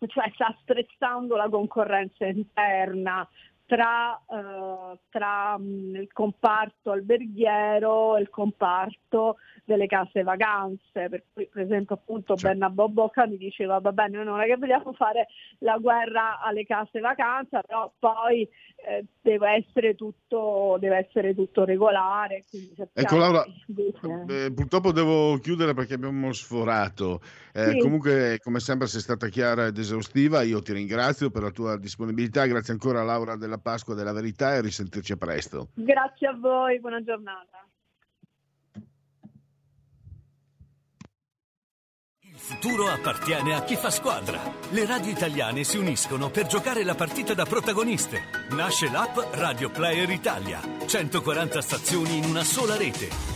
cioè 0.13 0.31
sta 0.35 0.57
stressando 0.63 1.37
la 1.37 1.49
concorrenza 1.49 2.27
interna 2.27 3.29
tra, 3.67 4.21
eh, 4.31 4.99
tra 5.11 5.59
mh, 5.59 5.97
il 5.97 6.13
comparto 6.13 6.91
alberghiero 6.91 8.17
e 8.17 8.21
il 8.21 8.31
comparto 8.31 9.37
delle 9.65 9.87
case 9.87 10.23
vacanze, 10.23 11.09
per 11.09 11.25
cui 11.33 11.49
per 11.51 11.63
esempio 11.63 11.95
appunto 11.95 12.37
cioè. 12.37 12.51
Bernabò 12.51 12.87
Bocca 12.89 13.27
mi 13.27 13.39
diceva 13.39 13.79
va 13.79 13.93
bene, 13.93 14.17
noi 14.17 14.27
non 14.27 14.41
è 14.41 14.47
che 14.47 14.57
vogliamo 14.57 14.93
fare 14.93 15.29
la 15.61 15.79
guerra 15.79 16.41
alle 16.41 16.65
case 16.65 17.01
vacanza, 17.01 17.63
però 17.63 17.91
poi 17.99 18.47
eh, 18.87 19.07
deve, 19.23 19.65
essere 19.65 19.95
tutto, 19.95 20.77
deve 20.79 21.07
essere 21.09 21.35
tutto 21.35 21.65
regolare. 21.65 22.45
Ecco 22.93 23.17
Laura, 23.17 23.43
eh, 24.29 24.53
purtroppo 24.55 24.93
devo 24.93 25.39
chiudere 25.39 25.73
perché 25.73 25.95
abbiamo 25.95 26.33
sforato, 26.33 27.21
eh, 27.55 27.71
sì. 27.71 27.79
comunque 27.79 28.39
come 28.43 28.61
sempre 28.61 28.87
sei 28.87 29.01
stata 29.01 29.29
chiara 29.29 29.67
ed 29.67 29.79
esaustiva, 29.79 30.43
io 30.43 30.61
ti 30.61 30.75
ringrazio 30.75 31.31
per 31.31 31.43
la 31.43 31.51
tua 31.51 31.79
disponibilità, 31.79 32.45
grazie 32.45 32.75
ancora 32.75 33.01
a 33.01 33.05
Laura 33.05 33.37
della 33.37 33.54
Pasqua 33.59 33.95
della 33.95 34.13
Verità 34.13 34.55
e 34.55 34.61
risentirci 34.61 35.17
presto. 35.17 35.69
Grazie 35.75 36.29
a 36.29 36.37
voi, 36.37 36.81
buona 36.81 37.03
giornata. 37.03 37.65
futuro 42.45 42.89
appartiene 42.89 43.55
a 43.55 43.63
chi 43.63 43.75
fa 43.75 43.89
squadra. 43.89 44.39
Le 44.71 44.85
radio 44.85 45.11
italiane 45.11 45.65
si 45.65 45.79
uniscono 45.79 46.29
per 46.29 46.47
giocare 46.47 46.85
la 46.85 46.95
partita 46.95 47.33
da 47.33 47.47
protagoniste. 47.47 48.21
Nasce 48.51 48.91
l'app 48.91 49.17
Radio 49.33 49.71
Player 49.71 50.11
Italia. 50.11 50.61
140 50.85 51.63
stazioni 51.63 52.19
in 52.19 52.25
una 52.25 52.45
sola 52.45 52.77
rete. 52.77 53.34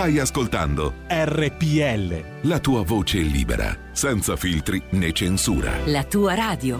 Stai 0.00 0.18
ascoltando 0.18 0.94
RPL. 1.08 2.48
La 2.48 2.58
tua 2.58 2.82
voce 2.82 3.18
libera, 3.18 3.92
senza 3.92 4.34
filtri 4.34 4.80
né 4.92 5.12
censura. 5.12 5.84
La 5.84 6.04
tua 6.04 6.34
radio. 6.34 6.78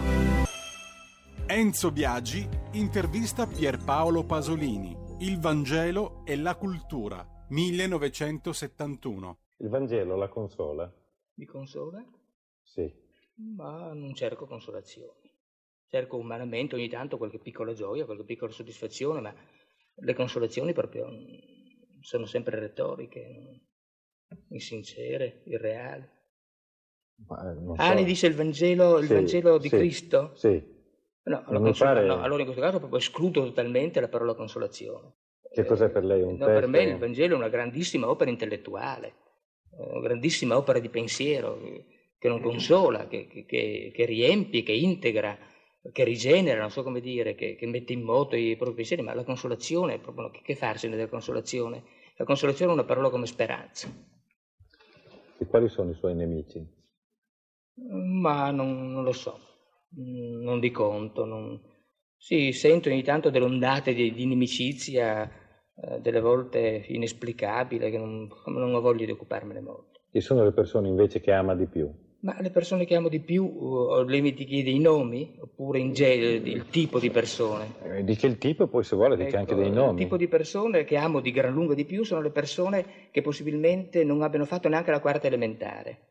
Enzo 1.45 1.91
Biagi 1.91 2.49
intervista 2.71 3.45
Pierpaolo 3.45 4.25
Pasolini. 4.25 4.97
Il 5.19 5.39
Vangelo 5.39 6.25
e 6.25 6.35
la 6.35 6.55
cultura, 6.55 7.23
1971. 7.49 9.37
Il 9.57 9.69
Vangelo 9.69 10.15
la 10.15 10.27
consola? 10.27 10.91
Mi 11.35 11.45
consola? 11.45 12.03
Sì. 12.63 12.91
Ma 13.35 13.93
non 13.93 14.15
cerco 14.15 14.47
consolazioni. 14.47 15.31
Cerco 15.87 16.17
umanamente 16.17 16.73
ogni 16.73 16.89
tanto 16.89 17.17
qualche 17.17 17.37
piccola 17.37 17.73
gioia, 17.73 18.05
qualche 18.05 18.23
piccola 18.23 18.51
soddisfazione, 18.51 19.21
ma 19.21 19.31
le 19.93 20.13
consolazioni 20.15 20.73
proprio 20.73 21.07
sono 22.01 22.25
sempre 22.25 22.59
retoriche, 22.59 23.61
insincere, 24.49 25.41
irreali. 25.45 26.07
Ma, 27.27 27.51
eh, 27.51 27.73
ah, 27.77 27.87
so. 27.89 27.93
ne 27.93 28.03
dice 28.03 28.27
il 28.27 28.35
Vangelo, 28.35 28.97
il 28.97 29.07
sì, 29.07 29.13
Vangelo 29.13 29.57
di 29.57 29.69
sì, 29.69 29.77
Cristo? 29.77 30.31
Sì. 30.35 30.79
No, 31.23 31.43
consola, 31.43 31.93
pare... 31.93 32.05
no, 32.05 32.21
allora 32.21 32.39
in 32.39 32.45
questo 32.45 32.63
caso 32.63 32.79
proprio 32.79 32.99
escludo 32.99 33.43
totalmente 33.43 33.99
la 33.99 34.07
parola 34.07 34.33
consolazione. 34.33 35.13
Che 35.51 35.65
cos'è 35.65 35.89
per 35.89 36.03
lei 36.03 36.21
un 36.21 36.37
no, 36.37 36.45
testo? 36.45 36.59
Per 36.59 36.67
me 36.67 36.83
il 36.83 36.97
Vangelo 36.97 37.35
è 37.35 37.37
una 37.37 37.49
grandissima 37.49 38.09
opera 38.09 38.29
intellettuale, 38.31 39.13
una 39.77 40.01
grandissima 40.01 40.57
opera 40.57 40.79
di 40.79 40.89
pensiero 40.89 41.59
che 42.17 42.27
non 42.27 42.41
consola, 42.41 43.07
che, 43.07 43.27
che, 43.27 43.91
che 43.93 44.05
riempie, 44.05 44.63
che 44.63 44.71
integra, 44.71 45.37
che 45.91 46.03
rigenera, 46.03 46.59
non 46.59 46.69
so 46.69 46.83
come 46.83 46.99
dire, 46.99 47.33
che, 47.33 47.55
che, 47.55 47.65
mette 47.65 47.93
in 47.93 48.01
moto 48.01 48.35
i 48.35 48.55
propri 48.55 48.75
pensieri, 48.75 49.01
ma 49.01 49.13
la 49.13 49.23
consolazione, 49.23 49.99
proprio, 49.99 50.29
che 50.29 50.55
farsene 50.55 50.95
della 50.95 51.09
consolazione? 51.09 51.83
La 52.17 52.25
consolazione 52.25 52.71
è 52.71 52.75
una 52.75 52.83
parola 52.83 53.09
come 53.09 53.25
speranza. 53.25 53.89
E 55.37 55.45
quali 55.47 55.67
sono 55.69 55.89
i 55.89 55.95
suoi 55.95 56.13
nemici? 56.13 56.63
Ma 57.89 58.51
non, 58.51 58.91
non 58.91 59.03
lo 59.03 59.11
so. 59.11 59.39
Mm, 59.99 60.43
non 60.43 60.59
di 60.59 60.69
conto. 60.69 61.25
Non... 61.25 61.59
Sì, 62.15 62.51
sento 62.51 62.89
ogni 62.89 63.01
tanto 63.01 63.31
delle 63.31 63.45
ondate 63.45 63.95
di, 63.95 64.13
di 64.13 64.21
inimicizia, 64.21 65.23
eh, 65.23 65.99
delle 65.99 66.19
volte 66.19 66.85
inesplicabile, 66.89 67.89
che 67.89 67.97
non, 67.97 68.29
non 68.45 68.75
ho 68.75 68.81
voglia 68.81 69.05
di 69.05 69.11
occuparmene 69.11 69.61
molto. 69.61 70.01
Chi 70.11 70.21
sono 70.21 70.43
le 70.43 70.51
persone 70.51 70.89
invece 70.89 71.21
che 71.21 71.31
ama 71.31 71.55
di 71.55 71.65
più? 71.65 71.91
Ma 72.21 72.37
le 72.39 72.51
persone 72.51 72.85
che 72.85 72.95
amo 72.95 73.09
di 73.09 73.19
più, 73.19 73.43
uh, 73.43 74.03
lei 74.03 74.21
mi 74.21 74.33
chiede 74.33 74.69
i 74.69 74.79
nomi 74.79 75.37
oppure 75.39 75.79
in 75.79 75.91
genere 75.91 76.33
il 76.35 76.67
tipo 76.67 76.99
di 76.99 77.09
persone? 77.09 77.73
Eh, 77.83 78.03
dica 78.03 78.27
il 78.27 78.37
tipo 78.37 78.65
e 78.65 78.67
poi 78.67 78.83
se 78.83 78.95
vuole 78.95 79.15
dica 79.15 79.29
ecco, 79.29 79.37
anche 79.37 79.55
dei 79.55 79.71
nomi. 79.71 79.93
Il 79.93 80.03
tipo 80.03 80.17
di 80.17 80.27
persone 80.27 80.83
che 80.83 80.97
amo 80.97 81.19
di 81.19 81.31
gran 81.31 81.51
lunga 81.51 81.73
di 81.73 81.85
più 81.85 82.03
sono 82.03 82.21
le 82.21 82.29
persone 82.29 82.85
che 83.09 83.21
possibilmente 83.21 84.03
non 84.03 84.21
abbiano 84.21 84.45
fatto 84.45 84.69
neanche 84.69 84.91
la 84.91 84.99
quarta 84.99 85.27
elementare 85.27 86.09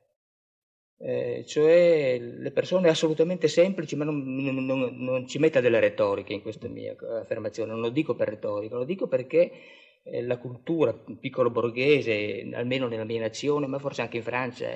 eh, 1.02 1.44
cioè 1.46 2.18
le 2.18 2.50
persone 2.50 2.90
assolutamente 2.90 3.48
semplici, 3.48 3.96
ma 3.96 4.04
non, 4.04 4.22
non, 4.22 4.94
non, 4.98 5.26
ci 5.26 5.38
metta 5.38 5.60
delle 5.60 5.80
retoriche 5.80 6.34
in 6.34 6.42
questa 6.42 6.68
mia 6.68 6.94
affermazione, 7.20 7.72
non 7.72 7.80
lo 7.80 7.88
dico 7.88 8.14
per 8.14 8.28
retorica, 8.28 8.76
lo 8.76 8.84
dico 8.84 9.06
perché 9.06 9.50
eh, 10.02 10.22
la 10.22 10.36
cultura 10.36 10.92
piccolo 10.92 11.50
borghese, 11.50 12.46
almeno 12.52 12.86
nella 12.86 13.04
mia 13.04 13.20
nazione, 13.20 13.66
ma 13.66 13.78
forse 13.78 14.02
anche 14.02 14.18
in 14.18 14.22
Francia, 14.22 14.68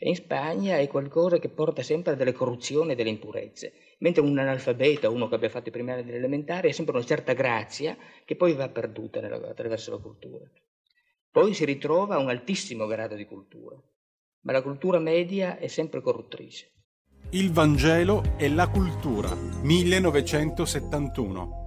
in 0.00 0.14
Spagna 0.14 0.76
è 0.76 0.86
qualcosa 0.88 1.38
che 1.38 1.48
porta 1.48 1.82
sempre 1.82 2.12
a 2.12 2.16
delle 2.16 2.32
corruzioni 2.32 2.92
e 2.92 2.94
delle 2.94 3.08
impurezze. 3.08 3.72
Mentre 3.98 4.20
un 4.22 4.38
analfabeta, 4.38 5.08
uno 5.08 5.26
che 5.26 5.36
abbia 5.36 5.48
fatto 5.48 5.70
i 5.70 5.72
primi 5.72 5.92
anni 5.92 6.04
dell'elementare, 6.04 6.68
ha 6.68 6.72
sempre 6.72 6.94
una 6.94 7.04
certa 7.04 7.32
grazia 7.32 7.96
che 8.24 8.36
poi 8.36 8.52
va 8.52 8.68
perduta 8.68 9.20
nella, 9.20 9.36
attraverso 9.48 9.92
la 9.92 9.98
cultura. 9.98 10.44
Poi 11.30 11.54
si 11.54 11.64
ritrova 11.64 12.16
a 12.16 12.18
un 12.18 12.28
altissimo 12.28 12.84
grado 12.86 13.14
di 13.14 13.24
cultura, 13.24 13.74
ma 14.40 14.52
la 14.52 14.60
cultura 14.62 14.98
media 14.98 15.56
è 15.58 15.66
sempre 15.66 16.02
corruttrice. 16.02 16.72
Il 17.30 17.50
Vangelo 17.52 18.34
e 18.36 18.50
la 18.50 18.68
cultura, 18.68 19.34
1971. 19.34 21.64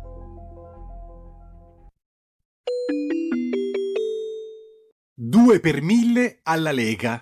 Due 5.13 5.59
per 5.59 5.82
mille 5.82 6.39
alla 6.43 6.71
Lega. 6.71 7.21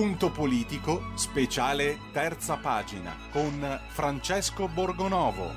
Punto 0.00 0.30
politico, 0.30 1.12
speciale 1.14 1.98
terza 2.10 2.56
pagina, 2.56 3.14
con 3.30 3.52
Francesco 3.88 4.66
Borgonovo. 4.66 5.52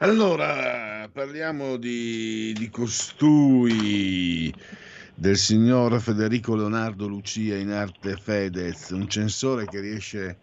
Allora, 0.00 1.08
parliamo 1.10 1.78
di, 1.78 2.52
di 2.52 2.68
costui 2.68 4.52
del 5.14 5.38
signor 5.38 5.98
Federico 5.98 6.54
Leonardo 6.54 7.08
Lucia 7.08 7.56
in 7.56 7.70
arte 7.70 8.18
Fedez, 8.22 8.90
un 8.90 9.08
censore 9.08 9.64
che 9.64 9.80
riesce 9.80 10.36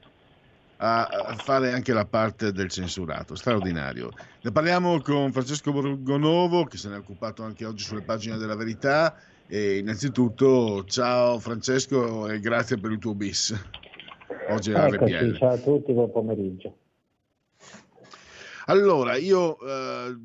a 0.77 1.35
fare 1.43 1.73
anche 1.73 1.93
la 1.93 2.05
parte 2.05 2.51
del 2.53 2.71
censurato, 2.71 3.35
straordinario. 3.35 4.11
Ne 4.41 4.51
parliamo 4.51 4.99
con 5.01 5.31
Francesco 5.31 5.71
Borgonovo, 5.71 6.63
che 6.63 6.77
se 6.77 6.89
ne 6.89 6.95
è 6.95 6.97
occupato 6.97 7.43
anche 7.43 7.65
oggi 7.65 7.83
sulle 7.83 8.01
pagine 8.01 8.37
della 8.37 8.55
verità. 8.55 9.15
E 9.49 9.77
innanzitutto, 9.77 10.83
ciao 10.83 11.39
Francesco 11.39 12.27
e 12.27 12.39
grazie 12.41 12.77
per 12.77 12.91
il 12.91 12.97
tuo 12.97 13.15
bis. 13.15 13.55
Oggi 14.49 14.71
è 14.71 14.75
Eccoci, 14.75 15.13
RPL. 15.13 15.37
ciao 15.37 15.51
a 15.51 15.57
tutti, 15.57 15.93
buon 15.93 16.11
pomeriggio. 16.11 16.77
Allora, 18.65 19.15
io 19.15 19.57
eh, 19.61 20.17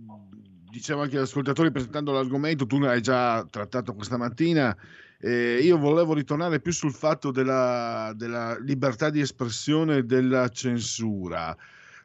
dicevo 0.68 1.02
anche 1.02 1.16
agli 1.16 1.22
ascoltatori 1.22 1.70
presentando 1.70 2.10
l'argomento, 2.10 2.66
tu 2.66 2.78
ne 2.78 2.88
hai 2.88 3.00
già 3.00 3.46
trattato 3.48 3.94
questa 3.94 4.16
mattina, 4.16 4.76
eh, 5.20 5.58
io 5.62 5.78
volevo 5.78 6.14
ritornare 6.14 6.58
più 6.58 6.72
sul 6.72 6.92
fatto 6.92 7.30
della, 7.30 8.12
della 8.16 8.58
libertà 8.58 9.08
di 9.08 9.20
espressione 9.20 9.98
e 9.98 10.02
della 10.02 10.48
censura. 10.48 11.56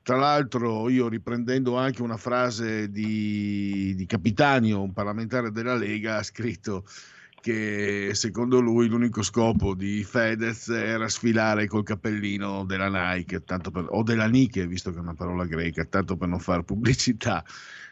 Tra 0.07 0.15
l'altro, 0.15 0.87
io 0.87 1.09
riprendendo 1.09 1.75
anche 1.75 2.01
una 2.01 2.15
frase 2.15 2.89
di, 2.89 3.93
di 3.93 4.05
Capitanio, 4.05 4.81
un 4.81 4.93
parlamentare 4.93 5.51
della 5.51 5.75
Lega, 5.75 6.15
ha 6.15 6.23
scritto 6.23 6.85
che 7.41 8.11
secondo 8.13 8.61
lui 8.61 8.87
l'unico 8.87 9.21
scopo 9.21 9.75
di 9.75 10.05
Fedez 10.05 10.69
era 10.69 11.09
sfilare 11.09 11.67
col 11.67 11.83
cappellino 11.83 12.63
della 12.63 12.87
Nike 12.87 13.41
per, 13.41 13.85
o 13.89 14.01
della 14.01 14.27
Nike, 14.27 14.65
visto 14.65 14.91
che 14.91 14.97
è 14.97 15.01
una 15.01 15.13
parola 15.13 15.43
greca, 15.43 15.83
tanto 15.83 16.15
per 16.15 16.29
non 16.29 16.39
fare 16.39 16.63
pubblicità. 16.63 17.43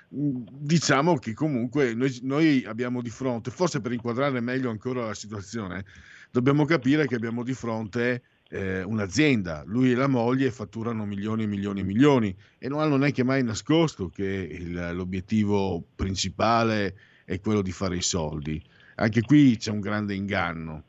Diciamo 0.07 1.17
che 1.17 1.33
comunque 1.33 1.93
noi, 1.95 2.17
noi 2.21 2.63
abbiamo 2.63 3.01
di 3.01 3.09
fronte, 3.09 3.51
forse 3.51 3.81
per 3.81 3.91
inquadrare 3.91 4.39
meglio 4.39 4.69
ancora 4.69 5.07
la 5.07 5.13
situazione, 5.13 5.83
dobbiamo 6.31 6.63
capire 6.63 7.07
che 7.07 7.15
abbiamo 7.15 7.43
di 7.43 7.53
fronte 7.53 8.21
eh, 8.49 8.83
un'azienda, 8.83 9.63
lui 9.65 9.91
e 9.91 9.95
la 9.95 10.07
moglie 10.07 10.51
fatturano 10.51 11.05
milioni 11.05 11.43
e 11.43 11.47
milioni 11.47 11.79
e 11.79 11.83
milioni 11.83 12.35
e 12.57 12.67
non 12.67 12.79
hanno 12.79 12.97
neanche 12.97 13.23
mai 13.23 13.43
nascosto 13.43 14.09
che 14.09 14.23
il, 14.23 14.91
l'obiettivo 14.93 15.83
principale 15.95 16.95
è 17.25 17.39
quello 17.39 17.61
di 17.61 17.71
fare 17.71 17.95
i 17.95 18.01
soldi. 18.01 18.61
Anche 18.95 19.21
qui 19.21 19.57
c'è 19.57 19.71
un 19.71 19.79
grande 19.79 20.13
inganno, 20.13 20.83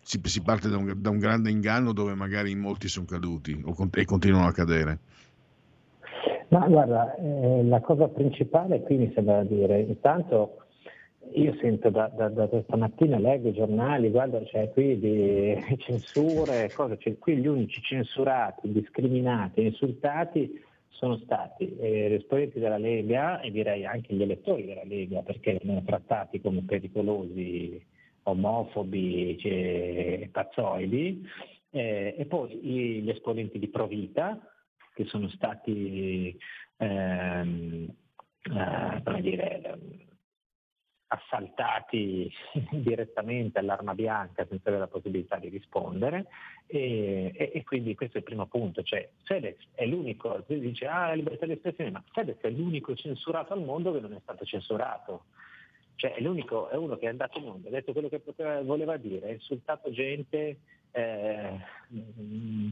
si, 0.00 0.20
si 0.24 0.42
parte 0.42 0.68
da 0.68 0.76
un, 0.76 0.92
da 0.96 1.10
un, 1.10 1.18
grande 1.18 1.50
inganno 1.50 1.92
dove 1.92 2.14
magari 2.14 2.54
molti 2.54 2.88
sono 2.88 3.06
caduti 3.06 3.58
o, 3.64 3.74
e 3.92 4.04
continuano 4.04 4.48
a 4.48 4.52
cadere. 4.52 4.98
Ma 6.48 6.66
guarda, 6.66 7.14
eh, 7.16 7.62
la 7.64 7.80
cosa 7.80 8.08
principale 8.08 8.82
qui 8.82 8.96
mi 8.96 9.12
sembra 9.14 9.44
dire, 9.44 9.80
intanto 9.80 10.64
io 11.32 11.56
sento 11.60 11.90
da, 11.90 12.08
da, 12.08 12.28
da 12.28 12.46
questa 12.46 12.76
mattina, 12.76 13.18
leggo 13.18 13.48
i 13.48 13.52
giornali, 13.52 14.10
guarda, 14.10 14.42
c'è 14.42 14.70
qui 14.72 14.98
di 14.98 15.54
censure, 15.78 16.70
cose, 16.74 16.98
cioè, 16.98 17.18
qui 17.18 17.36
gli 17.36 17.46
unici 17.46 17.80
censurati, 17.82 18.72
discriminati, 18.72 19.62
insultati 19.62 20.66
sono 20.88 21.16
stati 21.18 21.76
eh, 21.78 22.14
esponenti 22.14 22.58
della 22.58 22.78
Lega 22.78 23.40
e 23.40 23.50
direi 23.50 23.86
anche 23.86 24.14
gli 24.14 24.22
elettori 24.22 24.64
della 24.64 24.84
Lega 24.84 25.22
perché 25.22 25.58
vengono 25.62 25.84
trattati 25.84 26.40
come 26.40 26.62
pericolosi, 26.62 27.80
omofobi, 28.24 29.38
cioè, 29.38 30.28
pazzoidi, 30.32 31.24
eh, 31.70 32.14
e 32.18 32.24
poi 32.24 32.56
gli 32.56 33.08
esponenti 33.08 33.58
di 33.58 33.68
Provita 33.68 34.40
che 34.94 35.04
sono 35.04 35.28
stati 35.28 36.36
ehm, 36.78 37.88
eh, 38.42 39.02
come 39.04 39.20
dire, 39.20 39.78
assaltati 41.08 42.30
direttamente 42.70 43.58
all'arma 43.58 43.94
bianca 43.94 44.46
senza 44.48 44.68
avere 44.68 44.84
la 44.84 44.88
possibilità 44.88 45.36
di 45.36 45.48
rispondere. 45.48 46.26
E, 46.66 47.32
e, 47.34 47.50
e, 47.54 47.64
quindi 47.64 47.94
questo 47.94 48.16
è 48.16 48.20
il 48.20 48.26
primo 48.26 48.46
punto, 48.46 48.82
cioè 48.82 49.08
Fedez 49.24 49.56
è 49.72 49.86
l'unico, 49.86 50.44
si 50.46 50.58
dice 50.60 50.86
ah 50.86 51.14
libertà 51.14 51.46
di 51.46 51.52
espressione, 51.52 51.90
ma 51.90 52.04
Fedez 52.12 52.38
è 52.40 52.50
l'unico 52.50 52.94
censurato 52.94 53.54
al 53.54 53.64
mondo 53.64 53.92
che 53.92 54.00
non 54.00 54.12
è 54.12 54.20
stato 54.20 54.44
censurato, 54.44 55.24
cioè 55.94 56.12
è 56.12 56.20
l'unico, 56.20 56.68
è 56.68 56.76
uno 56.76 56.96
che 56.96 57.06
è 57.06 57.08
andato 57.08 57.38
in 57.38 57.44
mondo, 57.44 57.68
ha 57.68 57.70
detto 57.70 57.92
quello 57.92 58.10
che 58.10 58.20
poteva, 58.20 58.60
voleva 58.62 58.98
dire, 58.98 59.30
ha 59.30 59.32
insultato 59.32 59.90
gente 59.90 60.58
eh, 60.92 61.58
mm, 61.92 62.68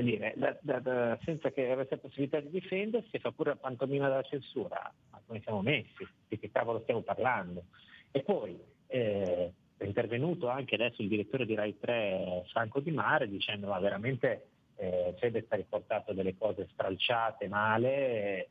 dire, 0.00 0.34
da, 0.36 0.56
da, 0.60 0.78
da, 0.80 1.18
senza 1.24 1.50
che 1.50 1.70
avesse 1.70 1.98
possibilità 1.98 2.40
di 2.40 2.50
difendersi, 2.50 3.18
fa 3.18 3.30
pure 3.30 3.50
la 3.50 3.56
pantomima 3.56 4.08
della 4.08 4.22
censura. 4.22 4.92
Ma 5.10 5.20
come 5.26 5.40
siamo 5.42 5.62
messi? 5.62 6.06
Di 6.28 6.38
che 6.38 6.50
cavolo 6.50 6.80
stiamo 6.82 7.02
parlando? 7.02 7.64
E 8.10 8.22
poi 8.22 8.58
eh, 8.86 9.52
è 9.76 9.84
intervenuto 9.84 10.48
anche 10.48 10.74
adesso 10.74 11.02
il 11.02 11.08
direttore 11.08 11.46
di 11.46 11.54
Rai 11.54 11.78
3, 11.78 12.44
Franco 12.50 12.80
Di 12.80 12.90
Mare, 12.90 13.28
dicendo 13.28 13.68
ma 13.68 13.78
veramente 13.78 14.46
eh, 14.76 15.14
Fedez 15.18 15.46
ha 15.48 15.56
riportato 15.56 16.12
delle 16.12 16.36
cose 16.36 16.68
stralciate 16.72 17.48
male, 17.48 18.50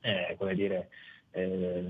eh, 0.00 0.34
come 0.38 0.54
dire, 0.54 0.88
eh, 1.32 1.84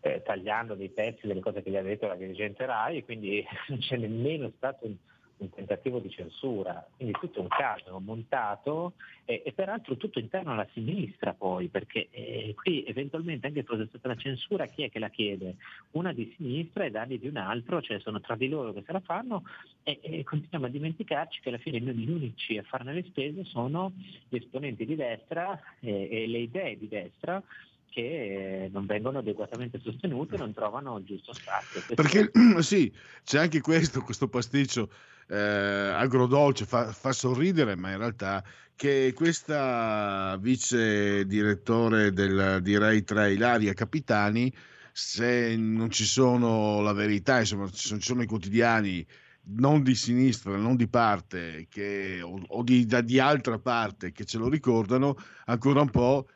eh, 0.00 0.22
tagliando 0.22 0.74
dei 0.74 0.88
pezzi 0.88 1.26
delle 1.26 1.40
cose 1.40 1.62
che 1.62 1.70
gli 1.70 1.76
ha 1.76 1.82
detto 1.82 2.06
la 2.06 2.14
dirigente 2.16 2.64
RAI 2.64 2.98
e 2.98 3.04
quindi 3.04 3.44
non 3.68 3.78
c'è 3.78 3.96
nemmeno 3.96 4.50
stato 4.56 4.86
un, 4.86 4.96
un 5.36 5.50
tentativo 5.50 5.98
di 5.98 6.10
censura, 6.10 6.86
quindi 6.96 7.14
tutto 7.18 7.40
un 7.40 7.48
caso 7.48 7.98
montato 8.00 8.94
e, 9.24 9.42
e, 9.44 9.52
peraltro 9.52 9.96
tutto 9.96 10.18
interno 10.18 10.52
alla 10.52 10.66
sinistra 10.72 11.34
poi, 11.34 11.68
perché 11.68 12.08
eh, 12.10 12.54
qui 12.54 12.84
eventualmente 12.84 13.46
anche 13.46 13.62
fosse 13.62 13.86
stata 13.88 14.08
la 14.08 14.16
censura 14.16 14.66
chi 14.66 14.82
è 14.82 14.90
che 14.90 14.98
la 14.98 15.08
chiede? 15.08 15.56
Una 15.92 16.12
di 16.12 16.32
sinistra 16.36 16.84
e 16.84 16.90
Dani 16.90 17.18
di 17.18 17.28
un 17.28 17.36
altro, 17.36 17.80
cioè 17.82 18.00
sono 18.00 18.20
tra 18.20 18.36
di 18.36 18.48
loro 18.48 18.72
che 18.72 18.82
se 18.84 18.92
la 18.92 19.00
fanno 19.00 19.44
e, 19.82 19.98
e 20.02 20.24
continuiamo 20.24 20.66
a 20.66 20.70
dimenticarci 20.70 21.40
che 21.40 21.48
alla 21.48 21.58
fine 21.58 21.78
gli 21.78 22.10
unici 22.10 22.56
a 22.58 22.62
farne 22.62 22.92
le 22.92 23.04
spese 23.04 23.44
sono 23.44 23.92
gli 24.28 24.36
esponenti 24.36 24.84
di 24.84 24.94
destra 24.94 25.58
e, 25.80 26.08
e 26.10 26.26
le 26.26 26.38
idee 26.38 26.78
di 26.78 26.88
destra 26.88 27.42
che 27.90 28.70
non 28.72 28.86
vengono 28.86 29.18
adeguatamente 29.18 29.80
sostenute, 29.82 30.36
non 30.36 30.54
trovano 30.54 30.96
il 30.98 31.04
giusto 31.04 31.32
spazio. 31.32 31.94
Perché 31.94 32.30
sì, 32.62 32.92
c'è 33.24 33.40
anche 33.40 33.60
questo, 33.60 34.00
questo 34.00 34.28
pasticcio 34.28 34.90
eh, 35.28 35.36
agrodolce, 35.36 36.64
fa, 36.64 36.92
fa, 36.92 37.12
sorridere, 37.12 37.76
ma 37.76 37.90
in 37.90 37.98
realtà 37.98 38.42
che 38.74 39.12
questa 39.14 40.38
vice 40.40 41.26
direttore 41.26 42.12
del, 42.12 42.60
di 42.62 42.78
Rai 42.78 43.04
3, 43.04 43.32
Ilaria 43.32 43.74
Capitani, 43.74 44.52
se 44.92 45.54
non 45.56 45.90
ci 45.90 46.04
sono 46.04 46.80
la 46.80 46.92
verità, 46.92 47.40
insomma, 47.40 47.68
ci 47.70 48.00
sono 48.00 48.22
i 48.22 48.26
quotidiani 48.26 49.06
non 49.42 49.82
di 49.82 49.94
sinistra, 49.94 50.56
non 50.56 50.76
di 50.76 50.88
parte, 50.88 51.66
che, 51.68 52.20
o, 52.22 52.40
o 52.46 52.62
di, 52.62 52.86
da, 52.86 53.00
di 53.00 53.18
altra 53.18 53.58
parte 53.58 54.12
che 54.12 54.24
ce 54.24 54.38
lo 54.38 54.48
ricordano, 54.48 55.16
ancora 55.46 55.80
un 55.80 55.90
po' 55.90 56.28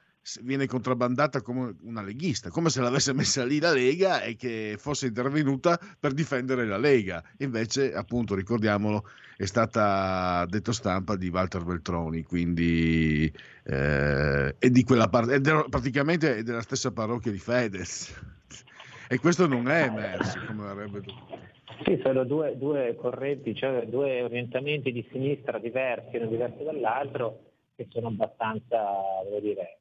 viene 0.43 0.67
contrabbandata 0.67 1.43
come 1.43 1.77
una 1.83 2.03
leghista, 2.03 2.49
come 2.51 2.71
se 2.71 2.81
l'avesse 2.81 3.13
messa 3.13 3.45
lì 3.45 3.61
la 3.61 3.73
Lega 3.73 4.23
e 4.23 4.37
che 4.37 4.77
fosse 4.79 5.07
intervenuta 5.07 5.79
per 5.99 6.13
difendere 6.13 6.67
la 6.67 6.79
Lega. 6.79 7.23
Invece, 7.39 7.93
appunto, 7.93 8.35
ricordiamolo, 8.35 9.05
è 9.37 9.45
stata 9.45 10.47
detto 10.47 10.73
stampa 10.73 11.17
di 11.17 11.29
Walter 11.29 11.65
Beltroni, 11.65 12.23
quindi 12.23 13.31
eh, 13.65 14.57
è 14.59 14.69
di 14.71 14.83
quella 14.85 15.09
parte, 15.09 15.41
praticamente 15.69 16.37
è 16.37 16.43
della 16.43 16.63
stessa 16.63 16.93
parrocchia 16.93 17.31
di 17.31 17.39
Fedez. 17.39 18.15
e 19.09 19.19
questo 19.19 19.47
non 19.47 19.69
è 19.69 19.85
emerso 19.85 20.39
come 20.47 20.69
avrebbe 20.69 21.01
dovuto. 21.01 21.53
Sì, 21.85 22.01
sono 22.03 22.25
due, 22.25 22.57
due 22.57 22.95
correnti, 22.97 23.55
cioè 23.55 23.87
due 23.87 24.23
orientamenti 24.23 24.91
di 24.93 25.07
sinistra 25.11 25.59
diversi, 25.59 26.17
uno 26.17 26.29
diverso 26.29 26.63
dall'altro, 26.63 27.41
che 27.75 27.89
sono 27.91 28.09
abbastanza, 28.09 28.87
devo 29.25 29.41
dire, 29.41 29.81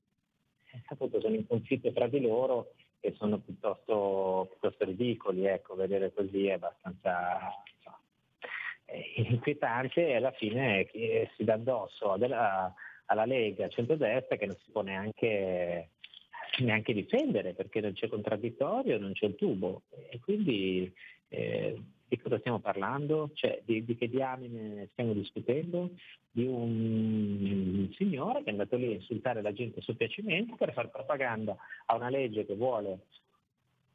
appunto 0.88 1.20
sono 1.20 1.36
in 1.36 1.48
conflitto 1.48 1.92
tra 1.92 2.08
di 2.08 2.22
loro 2.22 2.74
e 3.00 3.14
sono 3.18 3.40
piuttosto, 3.40 4.48
piuttosto 4.50 4.86
ridicoli, 4.86 5.46
ecco, 5.46 5.76
vedere 5.76 6.14
così 6.14 6.48
è 6.48 6.54
abbastanza 6.54 7.64
insomma, 7.76 8.00
inquietante 9.16 10.08
e 10.08 10.16
alla 10.16 10.32
fine 10.32 10.88
si 10.92 11.44
dà 11.44 11.54
addosso 11.54 12.16
della, 12.18 12.74
alla 13.06 13.26
Lega 13.26 13.68
centrodestra 13.68 14.38
che 14.38 14.46
non 14.46 14.56
si 14.64 14.72
può 14.72 14.82
neanche, 14.82 15.90
neanche 16.60 16.94
difendere 16.94 17.54
perché 17.54 17.82
non 17.82 17.94
c'è 17.94 18.08
contraddittorio, 18.08 18.98
non 18.98 19.14
c'è 19.14 19.26
il 19.26 19.36
tubo. 19.36 19.84
E 20.10 20.20
quindi 20.20 20.94
eh, 21.28 21.76
di 22.08 22.20
cosa 22.20 22.40
stiamo 22.40 22.60
parlando? 22.60 23.32
Cioè, 23.34 23.62
di, 23.66 23.84
di, 23.84 23.96
che 23.96 24.10
diamine 24.10 24.90
stiamo 24.92 25.14
discutendo? 25.14 25.92
Di 26.32 26.46
un 26.46 27.90
signore 27.96 28.44
che 28.44 28.50
è 28.50 28.52
andato 28.52 28.76
lì 28.76 28.88
a 28.88 28.96
insultare 28.96 29.42
la 29.42 29.54
gente 29.54 29.80
a 29.80 29.82
suo 29.82 29.96
piacimento 29.96 30.56
per 30.56 30.74
fare 30.74 30.90
propaganda 30.90 31.56
a 31.86 31.96
una 31.96 32.10
legge 32.10 32.46
che 32.46 32.56
vuole 32.56 33.00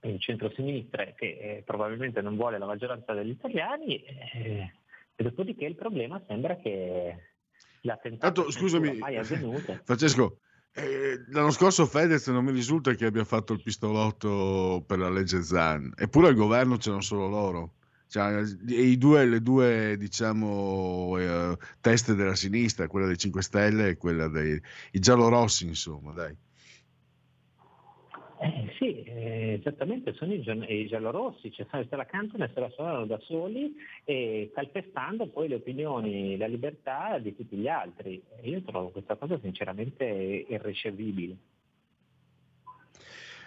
il 0.02 0.20
centro-sinistra 0.20 1.02
e 1.02 1.14
che 1.14 1.26
eh, 1.26 1.62
probabilmente 1.64 2.20
non 2.20 2.36
vuole 2.36 2.58
la 2.58 2.66
maggioranza 2.66 3.12
degli 3.14 3.30
italiani 3.30 4.02
eh, 4.02 4.72
e 5.14 5.22
dopodiché 5.22 5.64
il 5.64 5.74
problema 5.74 6.22
sembra 6.28 6.56
che 6.56 7.16
l'attentato 7.80 8.50
scusami, 8.50 8.98
mai 8.98 9.16
avvenuto. 9.16 9.80
Francesco, 9.82 10.38
eh, 10.72 11.24
l'anno 11.30 11.50
scorso 11.50 11.86
Fedez 11.86 12.28
non 12.28 12.44
mi 12.44 12.52
risulta 12.52 12.94
che 12.94 13.06
abbia 13.06 13.24
fatto 13.24 13.52
il 13.52 13.62
pistolotto 13.62 14.84
per 14.86 14.98
la 14.98 15.10
legge 15.10 15.42
Zan, 15.42 15.92
eppure 15.96 16.28
al 16.28 16.34
governo 16.34 16.76
c'erano 16.76 17.00
solo 17.02 17.26
loro. 17.26 17.72
Cioè, 18.08 18.42
i 18.68 18.96
due, 18.96 19.26
le 19.26 19.42
due 19.42 19.96
diciamo, 19.98 21.18
eh, 21.18 21.58
teste 21.80 22.14
della 22.14 22.34
sinistra, 22.34 22.86
quella 22.86 23.06
dei 23.06 23.18
5 23.18 23.42
Stelle 23.42 23.88
e 23.90 23.96
quella 23.98 24.28
dei 24.28 24.60
giallorossi, 24.92 25.66
insomma, 25.66 26.12
dai. 26.12 26.34
Eh, 28.40 28.72
sì, 28.78 29.02
eh, 29.02 29.58
esattamente, 29.58 30.14
sono 30.14 30.32
i, 30.32 30.42
i 30.68 30.86
giallorossi, 30.86 31.52
cioè 31.52 31.66
se 31.70 31.96
la 31.96 32.06
cantano 32.06 32.44
e 32.44 32.50
se 32.54 32.60
la 32.60 32.70
suonano 32.70 33.04
da 33.04 33.18
soli 33.20 33.74
e 34.04 34.50
calpestando 34.54 35.26
poi 35.28 35.48
le 35.48 35.56
opinioni, 35.56 36.36
la 36.38 36.46
libertà 36.46 37.18
di 37.18 37.36
tutti 37.36 37.56
gli 37.56 37.68
altri. 37.68 38.22
Io 38.42 38.62
trovo 38.62 38.88
questa 38.88 39.16
cosa 39.16 39.38
sinceramente 39.42 40.04
irricevibile. 40.48 41.36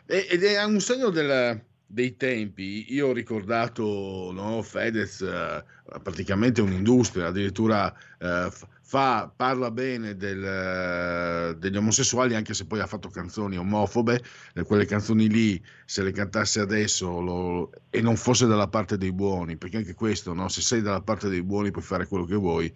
Ed 0.05 0.43
è 0.43 0.63
un 0.65 0.79
segno 0.81 1.09
della, 1.09 1.57
dei 1.91 2.15
tempi, 2.15 2.93
io 2.93 3.07
ho 3.07 3.13
ricordato 3.13 4.31
no, 4.33 4.61
Fedez, 4.61 5.19
uh, 5.19 5.99
praticamente 6.01 6.61
un'industria, 6.61 7.27
addirittura 7.27 7.93
eh, 8.17 8.49
fa, 8.91 9.31
parla 9.33 9.71
bene 9.71 10.17
del, 10.17 10.43
eh, 10.43 11.55
degli 11.57 11.77
omosessuali 11.77 12.35
anche 12.35 12.53
se 12.53 12.65
poi 12.65 12.81
ha 12.81 12.87
fatto 12.87 13.07
canzoni 13.07 13.57
omofobe, 13.57 14.21
quelle 14.65 14.83
canzoni 14.85 15.29
lì 15.29 15.63
se 15.85 16.03
le 16.03 16.11
cantasse 16.11 16.59
adesso 16.59 17.21
lo, 17.21 17.71
e 17.89 18.01
non 18.01 18.17
fosse 18.17 18.47
dalla 18.47 18.67
parte 18.67 18.97
dei 18.97 19.13
buoni, 19.13 19.55
perché 19.55 19.77
anche 19.77 19.93
questo, 19.93 20.33
no? 20.33 20.49
se 20.49 20.59
sei 20.59 20.81
dalla 20.81 20.99
parte 20.99 21.29
dei 21.29 21.41
buoni 21.41 21.71
puoi 21.71 21.85
fare 21.85 22.05
quello 22.05 22.25
che 22.25 22.35
vuoi, 22.35 22.69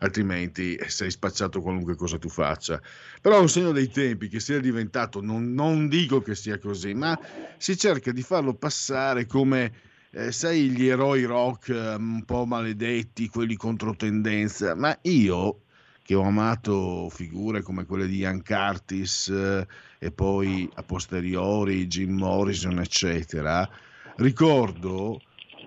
altrimenti 0.00 0.76
sei 0.88 1.12
spacciato 1.12 1.60
qualunque 1.60 1.94
cosa 1.94 2.18
tu 2.18 2.28
faccia. 2.28 2.82
Però 3.20 3.36
è 3.36 3.40
un 3.40 3.48
segno 3.48 3.70
dei 3.70 3.90
tempi 3.90 4.26
che 4.26 4.40
sia 4.40 4.58
diventato, 4.58 5.20
non, 5.20 5.52
non 5.52 5.86
dico 5.88 6.20
che 6.20 6.34
sia 6.34 6.58
così, 6.58 6.94
ma 6.94 7.16
si 7.58 7.78
cerca 7.78 8.10
di 8.10 8.22
farlo 8.22 8.54
passare 8.54 9.24
come 9.24 9.72
eh, 10.12 10.32
sai, 10.32 10.70
gli 10.70 10.86
eroi 10.86 11.24
rock 11.24 11.68
eh, 11.68 11.94
un 11.94 12.24
po' 12.24 12.44
maledetti, 12.44 13.28
quelli 13.28 13.56
contro 13.56 13.94
tendenza, 13.94 14.74
ma 14.74 14.96
io 15.02 15.62
che 16.02 16.14
ho 16.14 16.22
amato 16.22 17.08
figure 17.08 17.62
come 17.62 17.84
quelle 17.84 18.08
di 18.08 18.16
Ian 18.16 18.42
Curtis 18.42 19.28
eh, 19.28 19.66
e 19.98 20.10
poi 20.10 20.68
a 20.74 20.82
posteriori 20.82 21.86
Jim 21.86 22.16
Morrison, 22.16 22.80
eccetera, 22.80 23.68
ricordo 24.16 25.20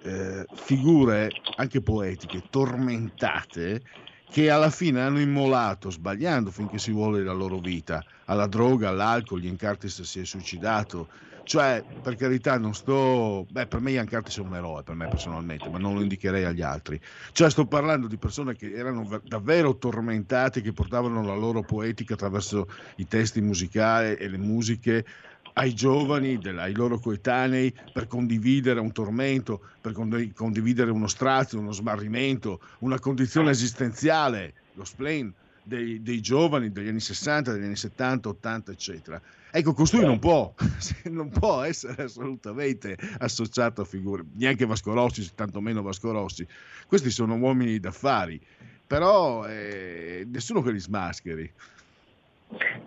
eh, 0.04 0.46
figure 0.54 1.32
anche 1.56 1.82
poetiche, 1.82 2.44
tormentate, 2.50 3.82
che 4.30 4.50
alla 4.50 4.72
fine 4.72 5.00
hanno 5.00 5.22
immolato, 5.22 5.92
sbagliando 5.92 6.52
finché 6.52 6.80
si 6.80 6.92
vuole, 6.92 7.24
la 7.24 7.34
loro 7.34 7.60
vita 7.60 8.04
alla 8.26 8.48
droga, 8.48 8.90
all'alcol. 8.90 9.44
Ian 9.44 9.58
Curtis 9.58 10.02
si 10.02 10.20
è 10.20 10.26
suicidato, 10.26 11.08
cioè, 11.44 11.84
per 12.02 12.16
carità, 12.16 12.58
non 12.58 12.74
sto. 12.74 13.46
Beh, 13.50 13.68
per 13.68 13.80
me 13.80 13.92
Ian 13.92 14.08
Curtis 14.08 14.38
è 14.38 14.42
un 14.42 14.56
eroe, 14.56 14.84
per 14.84 14.96
me 14.96 15.08
personalmente, 15.08 15.70
ma 15.70 15.78
non 15.78 15.94
lo 15.94 16.02
indicherei 16.02 16.46
agli 16.46 16.62
altri. 16.62 17.00
Cioè, 17.32 17.50
sto 17.50 17.66
parlando 17.66 18.08
di 18.08 18.18
persone 18.18 18.56
che 18.56 18.72
erano 18.72 19.22
davvero 19.26 19.78
tormentate, 19.78 20.62
che 20.62 20.74
portavano 20.74 21.24
la 21.26 21.36
loro 21.36 21.62
poetica 21.62 22.14
attraverso 22.14 22.68
i 22.98 23.08
testi 23.08 23.42
musicali 23.42 24.16
e 24.16 24.28
le 24.30 24.38
musiche 24.38 25.06
ai 25.54 25.74
giovani, 25.74 26.40
ai 26.58 26.74
loro 26.74 26.98
coetanei, 26.98 27.74
per 27.92 28.08
condividere 28.08 28.80
un 28.80 28.92
tormento, 28.92 29.62
per 29.82 29.92
condividere 30.34 30.92
uno 30.92 31.08
strazio, 31.08 31.60
uno 31.60 31.72
smarrimento, 31.72 32.62
una 32.80 33.00
condizione 33.00 33.52
esistenziale, 33.52 34.54
lo 34.74 34.86
spleen 34.86 35.32
dei, 35.62 36.02
dei 36.02 36.22
giovani 36.22 36.72
degli 36.72 36.88
anni 36.88 37.00
60, 37.00 37.52
degli 37.52 37.66
anni 37.66 37.76
70, 37.76 38.30
80, 38.30 38.72
eccetera. 38.72 39.22
Ecco, 39.56 39.74
costui 39.74 40.04
non 40.04 40.18
può, 40.18 40.52
non 41.12 41.30
può 41.30 41.62
essere 41.62 42.02
assolutamente 42.04 42.98
associato 43.20 43.82
a 43.82 43.86
figure, 43.86 44.24
neanche 44.34 44.66
Vasco 44.66 44.96
Rossi, 44.96 45.36
tantomeno 45.36 45.84
Vasco 45.84 46.12
Rossi. 46.12 46.44
Questi 46.88 47.12
sono 47.12 47.36
uomini 47.36 47.80
d'affari, 47.80 48.42
però 48.88 49.46
eh, 49.46 50.26
nessuno 50.26 50.64
che 50.64 50.72
li 50.72 50.80
smascheri. 50.80 51.52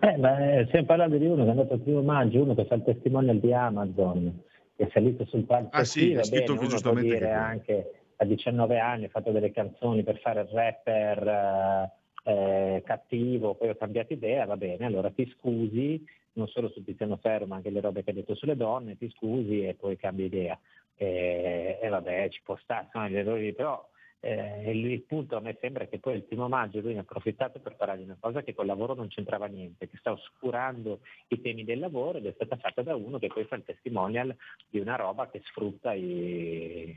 Eh, 0.00 0.16
ma 0.16 0.36
stiamo 0.66 0.86
parlando 0.86 1.16
di 1.18 1.26
uno 1.26 1.42
che 1.42 1.46
è 1.46 1.50
andato 1.50 1.74
il 1.74 1.80
primo 1.82 2.02
maggio, 2.02 2.42
uno 2.42 2.56
che 2.56 2.64
fa 2.64 2.74
il 2.74 2.82
testimonial 2.82 3.38
di 3.38 3.52
Amazon, 3.54 4.42
che 4.74 4.86
è 4.86 4.90
salito 4.92 5.24
sul 5.26 5.44
palco. 5.44 5.68
Ah 5.70 5.84
sì, 5.84 6.14
è 6.14 6.24
scritto 6.24 6.54
bene, 6.54 6.64
che 6.64 6.70
giustamente... 6.72 7.14
Dire 7.14 7.30
anche 7.30 7.90
a 8.16 8.24
19 8.24 8.80
anni 8.80 9.04
ha 9.04 9.08
fatto 9.08 9.30
delle 9.30 9.52
canzoni 9.52 10.02
per 10.02 10.18
fare 10.18 10.40
il 10.40 10.48
rapper 10.48 11.28
eh, 11.28 11.92
eh, 12.24 12.82
cattivo, 12.84 13.54
poi 13.54 13.68
ho 13.68 13.76
cambiato 13.76 14.14
idea, 14.14 14.46
va 14.46 14.56
bene, 14.56 14.84
allora 14.84 15.10
ti 15.10 15.32
scusi, 15.38 16.04
non 16.36 16.48
solo 16.48 16.68
su 16.70 16.82
Tiziano 16.82 17.16
Ferro, 17.16 17.46
ma 17.46 17.56
anche 17.56 17.70
le 17.70 17.80
robe 17.80 18.02
che 18.02 18.10
ha 18.10 18.14
detto 18.14 18.34
sulle 18.34 18.56
donne, 18.56 18.96
ti 18.96 19.10
scusi 19.10 19.66
e 19.66 19.74
poi 19.74 19.96
cambi 19.96 20.24
idea. 20.24 20.58
E, 20.94 21.78
e 21.80 21.88
vabbè, 21.88 22.28
ci 22.30 22.40
può 22.42 22.56
stare, 22.56 22.88
sono 22.90 23.08
gli 23.08 23.16
errori, 23.16 23.52
però 23.52 23.86
eh, 24.20 24.70
il 24.70 25.02
punto 25.02 25.36
a 25.36 25.40
me 25.40 25.56
sembra 25.60 25.86
che 25.86 25.98
poi 25.98 26.16
il 26.16 26.24
primo 26.24 26.48
maggio 26.48 26.80
lui 26.80 26.92
ne 26.92 26.98
ha 26.98 27.02
approfittato 27.02 27.60
per 27.60 27.76
parlare 27.76 27.98
di 27.98 28.04
una 28.04 28.16
cosa 28.18 28.42
che 28.42 28.54
col 28.54 28.66
lavoro 28.66 28.94
non 28.94 29.08
c'entrava 29.08 29.46
niente, 29.46 29.88
che 29.88 29.96
sta 29.98 30.12
oscurando 30.12 31.00
i 31.28 31.40
temi 31.40 31.64
del 31.64 31.78
lavoro 31.78 32.18
ed 32.18 32.26
è 32.26 32.32
stata 32.32 32.56
fatta 32.56 32.82
da 32.82 32.96
uno 32.96 33.18
che 33.18 33.28
poi 33.28 33.44
fa 33.44 33.56
il 33.56 33.64
testimonial 33.64 34.34
di 34.68 34.78
una 34.78 34.96
roba 34.96 35.28
che 35.28 35.42
sfrutta 35.44 35.92
i, 35.92 36.94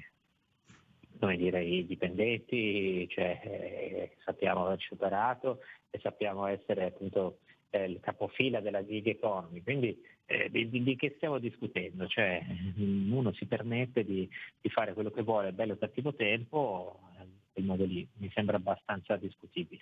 dire, 1.38 1.64
i 1.64 1.86
dipendenti, 1.86 3.08
cioè, 3.10 3.40
eh, 3.44 4.12
sappiamo 4.24 4.66
aver 4.66 4.80
superato 4.80 5.60
e 5.90 6.00
sappiamo 6.00 6.46
essere 6.46 6.86
appunto 6.86 7.40
eh, 7.70 7.86
il 7.86 8.00
capofila 8.02 8.60
della 8.60 8.86
gig 8.86 9.08
economy, 9.08 9.62
quindi 9.62 9.98
eh, 10.26 10.50
di, 10.52 10.70
di, 10.70 10.96
che 10.96 11.14
stiamo 11.16 11.40
discutendo? 11.40 12.08
Cioè, 12.08 12.44
uno 12.78 13.34
si 13.34 13.46
permette 13.46 14.04
di, 14.04 14.30
di 14.62 14.70
fare 14.70 14.94
quello 14.94 15.12
che 15.12 15.24
vuole, 15.24 15.54
bello 15.54 15.74
o 15.74 15.78
cattivo 15.78 16.14
tempo, 16.14 17.00
in 17.20 17.28
quel 17.54 17.66
modo 17.66 17.86
lì 17.86 18.08
mi 18.18 18.30
sembra 18.34 18.58
abbastanza 18.58 19.16
discutibile. 19.18 19.82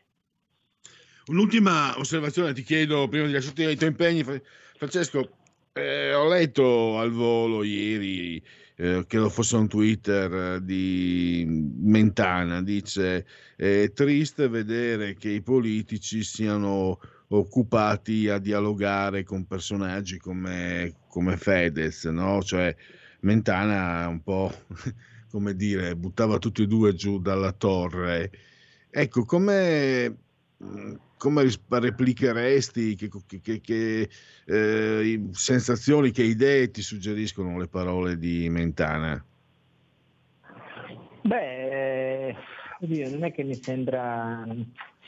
Un'ultima 1.27 1.97
osservazione 1.97 2.53
ti 2.53 2.63
chiedo 2.63 3.09
prima 3.09 3.25
di 3.25 3.33
lasciarti 3.33 3.65
ai 3.65 3.75
tuoi 3.75 3.89
impegni, 3.89 4.23
Francesco. 4.23 5.29
Eh, 5.73 6.13
ho 6.13 6.27
letto 6.29 6.97
al 6.97 7.11
volo 7.11 7.63
ieri, 7.63 8.41
eh, 8.77 9.05
lo 9.09 9.29
fosse 9.29 9.57
un 9.57 9.67
Twitter 9.67 10.33
eh, 10.33 10.63
di 10.63 11.45
Mentana, 11.45 12.63
dice 12.63 13.27
è 13.57 13.91
triste 13.93 14.47
vedere 14.47 15.15
che 15.15 15.29
i 15.29 15.41
politici 15.41 16.23
siano 16.23 16.99
occupati 17.29 18.29
a 18.29 18.37
dialogare 18.37 19.23
con 19.23 19.45
personaggi 19.45 20.17
come, 20.17 20.93
come 21.07 21.37
Fedez, 21.37 22.05
no? 22.05 22.41
Cioè 22.41 22.75
Mentana 23.21 24.07
un 24.07 24.21
po', 24.21 24.51
come 25.29 25.55
dire, 25.55 25.95
buttava 25.95 26.37
tutti 26.37 26.63
e 26.63 26.67
due 26.67 26.93
giù 26.93 27.19
dalla 27.19 27.51
torre. 27.51 28.31
Ecco, 28.89 29.25
come, 29.25 30.15
come 31.17 31.49
replicheresti, 31.67 32.95
che, 32.95 33.09
che, 33.41 33.59
che 33.59 34.09
eh, 34.45 35.27
sensazioni, 35.31 36.11
che 36.11 36.23
idee 36.23 36.71
ti 36.71 36.81
suggeriscono 36.81 37.57
le 37.57 37.67
parole 37.67 38.17
di 38.17 38.49
Mentana? 38.49 39.23
Beh, 41.23 42.35
oddio, 42.79 43.09
non 43.09 43.23
è 43.25 43.33
che 43.33 43.43
mi 43.43 43.55
sembra 43.55 44.45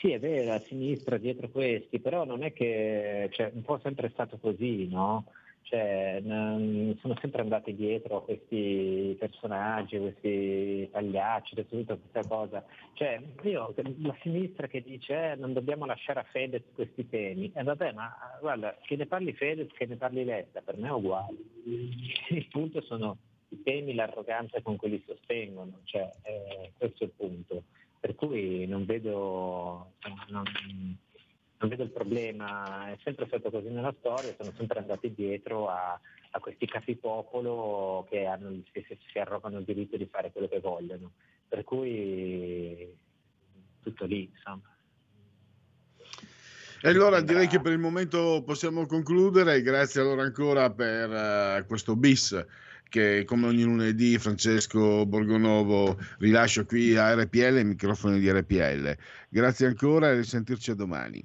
sì, 0.00 0.12
è 0.12 0.18
vero, 0.18 0.54
a 0.54 0.62
sinistra 0.66 1.18
dietro 1.18 1.50
questi, 1.50 2.00
però 2.00 2.24
non 2.24 2.42
è 2.42 2.54
che, 2.54 3.28
cioè, 3.32 3.50
un 3.52 3.62
po' 3.62 3.78
sempre 3.82 4.08
stato 4.08 4.38
così, 4.38 4.88
no? 4.88 5.26
Cioè, 5.62 6.20
sono 6.22 7.16
sempre 7.20 7.42
andati 7.42 7.74
dietro 7.76 8.16
a 8.16 8.22
questi 8.22 9.14
personaggi, 9.18 9.98
questi 9.98 10.88
pagliacci, 10.90 11.66
tutta 11.68 11.96
questa 11.96 12.26
cosa. 12.26 12.64
Cioè, 12.94 13.20
io, 13.42 13.74
la 13.98 14.16
sinistra 14.22 14.66
che 14.68 14.82
dice 14.82 15.32
eh, 15.32 15.36
non 15.36 15.52
dobbiamo 15.52 15.84
lasciare 15.84 16.20
a 16.20 16.24
Fedez 16.24 16.62
questi 16.74 17.06
temi, 17.06 17.52
e 17.54 17.60
eh, 17.60 17.62
vabbè, 17.62 17.92
ma 17.92 18.10
guarda, 18.40 18.78
che 18.82 18.96
ne 18.96 19.04
parli 19.04 19.34
Fedez, 19.34 19.70
che 19.74 19.84
ne 19.84 19.96
parli 19.96 20.24
Letta, 20.24 20.62
per 20.62 20.78
me 20.78 20.88
è 20.88 20.92
uguale. 20.92 21.36
Il 22.30 22.48
punto 22.50 22.80
sono 22.80 23.18
i 23.50 23.62
temi, 23.62 23.94
l'arroganza 23.94 24.62
con 24.62 24.76
cui 24.76 24.90
li 24.90 25.02
sostengono, 25.06 25.80
cioè, 25.84 26.08
eh, 26.22 26.72
questo 26.78 27.04
è 27.04 27.06
il 27.06 27.12
punto 27.14 27.62
per 28.00 28.14
cui 28.14 28.66
non 28.66 28.86
vedo, 28.86 29.92
non, 30.30 30.42
non 31.58 31.68
vedo, 31.68 31.82
il 31.82 31.90
problema, 31.90 32.90
è 32.90 32.98
sempre 33.04 33.26
stato 33.26 33.50
così 33.50 33.68
nella 33.68 33.94
storia, 33.98 34.34
sono 34.38 34.52
sempre 34.56 34.78
andati 34.78 35.12
dietro 35.12 35.68
a, 35.68 36.00
a 36.30 36.40
questi 36.40 36.66
capipopolo 36.66 38.06
che, 38.08 38.24
hanno, 38.24 38.62
che 38.72 38.86
si 39.12 39.18
arrogano 39.18 39.58
il 39.58 39.64
diritto 39.64 39.98
di 39.98 40.06
fare 40.06 40.32
quello 40.32 40.48
che 40.48 40.60
vogliono, 40.60 41.12
per 41.46 41.62
cui 41.62 42.90
tutto 43.82 44.06
lì 44.06 44.30
insomma. 44.32 44.74
E 46.82 46.88
allora 46.88 47.20
direi 47.20 47.46
che 47.46 47.60
per 47.60 47.72
il 47.72 47.78
momento 47.78 48.42
possiamo 48.46 48.86
concludere, 48.86 49.60
grazie 49.60 50.00
allora 50.00 50.22
ancora 50.22 50.70
per 50.70 51.10
uh, 51.10 51.66
questo 51.66 51.94
bis 51.94 52.32
che 52.90 53.24
come 53.24 53.46
ogni 53.46 53.62
lunedì 53.62 54.18
Francesco 54.18 55.06
Borgonovo 55.06 55.96
rilascio 56.18 56.66
qui 56.66 56.94
a 56.96 57.14
RPL 57.14 57.60
i 57.60 57.64
microfoni 57.64 58.18
di 58.18 58.30
RPL. 58.30 58.94
Grazie 59.30 59.68
ancora 59.68 60.10
e 60.10 60.16
risentirci 60.16 60.72
a 60.72 60.74
domani. 60.74 61.24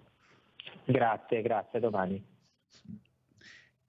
Grazie, 0.86 1.42
grazie, 1.42 1.80
a 1.80 1.82
domani. 1.82 2.24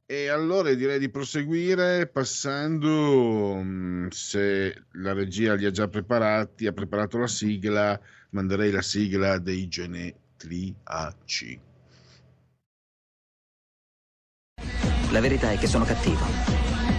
E 0.09 0.29
allora 0.29 0.73
direi 0.73 0.99
di 0.99 1.11
proseguire 1.11 2.07
passando, 2.07 3.57
mm, 3.57 4.07
se 4.09 4.85
la 4.93 5.13
regia 5.13 5.55
li 5.55 5.67
ha 5.67 5.71
già 5.71 5.89
preparati, 5.89 6.67
ha 6.67 6.73
preparato 6.73 7.19
la 7.19 7.27
sigla, 7.27 8.01
manderei 8.31 8.71
la 8.71 8.83
sigla 8.83 9.39
dei 9.39 9.69
genetriaci. 9.69 11.61
La 15.13 15.21
verità 15.21 15.51
è 15.51 15.57
che 15.57 15.67
sono 15.67 15.85
cattivo 15.85 16.66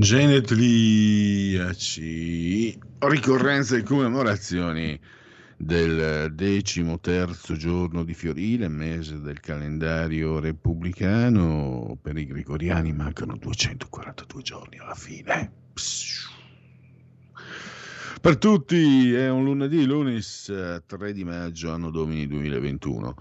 Genetriaci, 0.00 1.58
ricorrenze 3.00 3.76
e 3.76 3.82
commemorazioni 3.82 4.98
del 5.58 6.32
decimo 6.32 6.98
terzo 7.00 7.54
giorno 7.54 8.02
di 8.02 8.14
Fiorile, 8.14 8.68
mese 8.68 9.20
del 9.20 9.40
calendario 9.40 10.40
repubblicano. 10.40 11.98
Per 12.00 12.16
i 12.16 12.24
gregoriani 12.24 12.94
mancano 12.94 13.36
242 13.36 14.40
giorni 14.40 14.78
alla 14.78 14.94
fine. 14.94 15.52
Per 18.22 18.38
tutti 18.38 19.12
è 19.12 19.28
un 19.28 19.44
lunedì, 19.44 19.84
lunis 19.84 20.80
3 20.86 21.12
di 21.12 21.24
maggio, 21.24 21.72
anno 21.72 21.90
domini 21.90 22.26
2021 22.26 23.14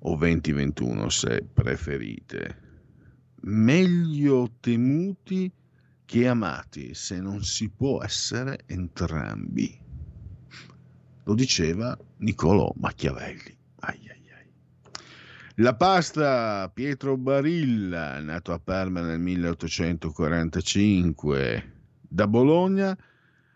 o 0.00 0.16
2021 0.16 1.08
se 1.10 1.46
preferite. 1.54 2.66
Meglio 3.42 4.50
temuti 4.58 5.52
che 6.08 6.26
amati 6.26 6.94
se 6.94 7.20
non 7.20 7.44
si 7.44 7.68
può 7.68 8.02
essere 8.02 8.60
entrambi. 8.64 9.78
Lo 11.24 11.34
diceva 11.34 11.94
Niccolò 12.16 12.72
Machiavelli. 12.76 13.54
Ai 13.80 14.08
ai 14.08 14.30
ai. 14.34 14.46
La 15.56 15.74
pasta 15.74 16.70
Pietro 16.72 17.18
Barilla, 17.18 18.18
nato 18.20 18.54
a 18.54 18.58
Parma 18.58 19.02
nel 19.02 19.20
1845, 19.20 21.72
da 22.00 22.26
Bologna, 22.26 22.96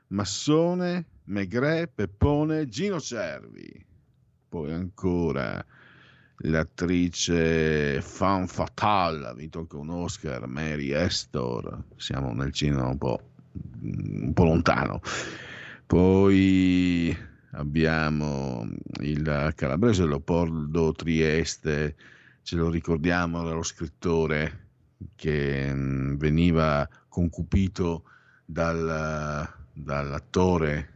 Massone, 0.08 1.06
Maigret, 1.24 1.90
Peppone, 1.94 2.68
Gino 2.68 3.00
Cervi. 3.00 3.82
Poi 4.46 4.70
ancora 4.70 5.64
l'attrice 6.42 8.00
Fan 8.00 8.46
Fatale, 8.46 9.26
ha 9.26 9.34
vinto 9.34 9.60
anche 9.60 9.76
un 9.76 9.90
Oscar, 9.90 10.46
Mary 10.46 10.92
Astor, 10.92 11.84
siamo 11.96 12.32
nel 12.32 12.52
cinema 12.52 12.86
un 12.88 12.98
po', 12.98 13.20
un 13.82 14.32
po 14.32 14.44
lontano. 14.44 15.00
Poi 15.86 17.16
abbiamo 17.52 18.66
il 19.00 19.52
calabrese 19.54 20.06
Leopoldo 20.06 20.92
Trieste, 20.92 21.96
ce 22.42 22.56
lo 22.56 22.70
ricordiamo, 22.70 23.42
era 23.42 23.54
lo 23.54 23.62
scrittore 23.62 24.68
che 25.14 25.72
mm, 25.72 26.16
veniva 26.16 26.88
concupito 27.08 28.04
dal, 28.44 29.48
dall'attore 29.72 30.88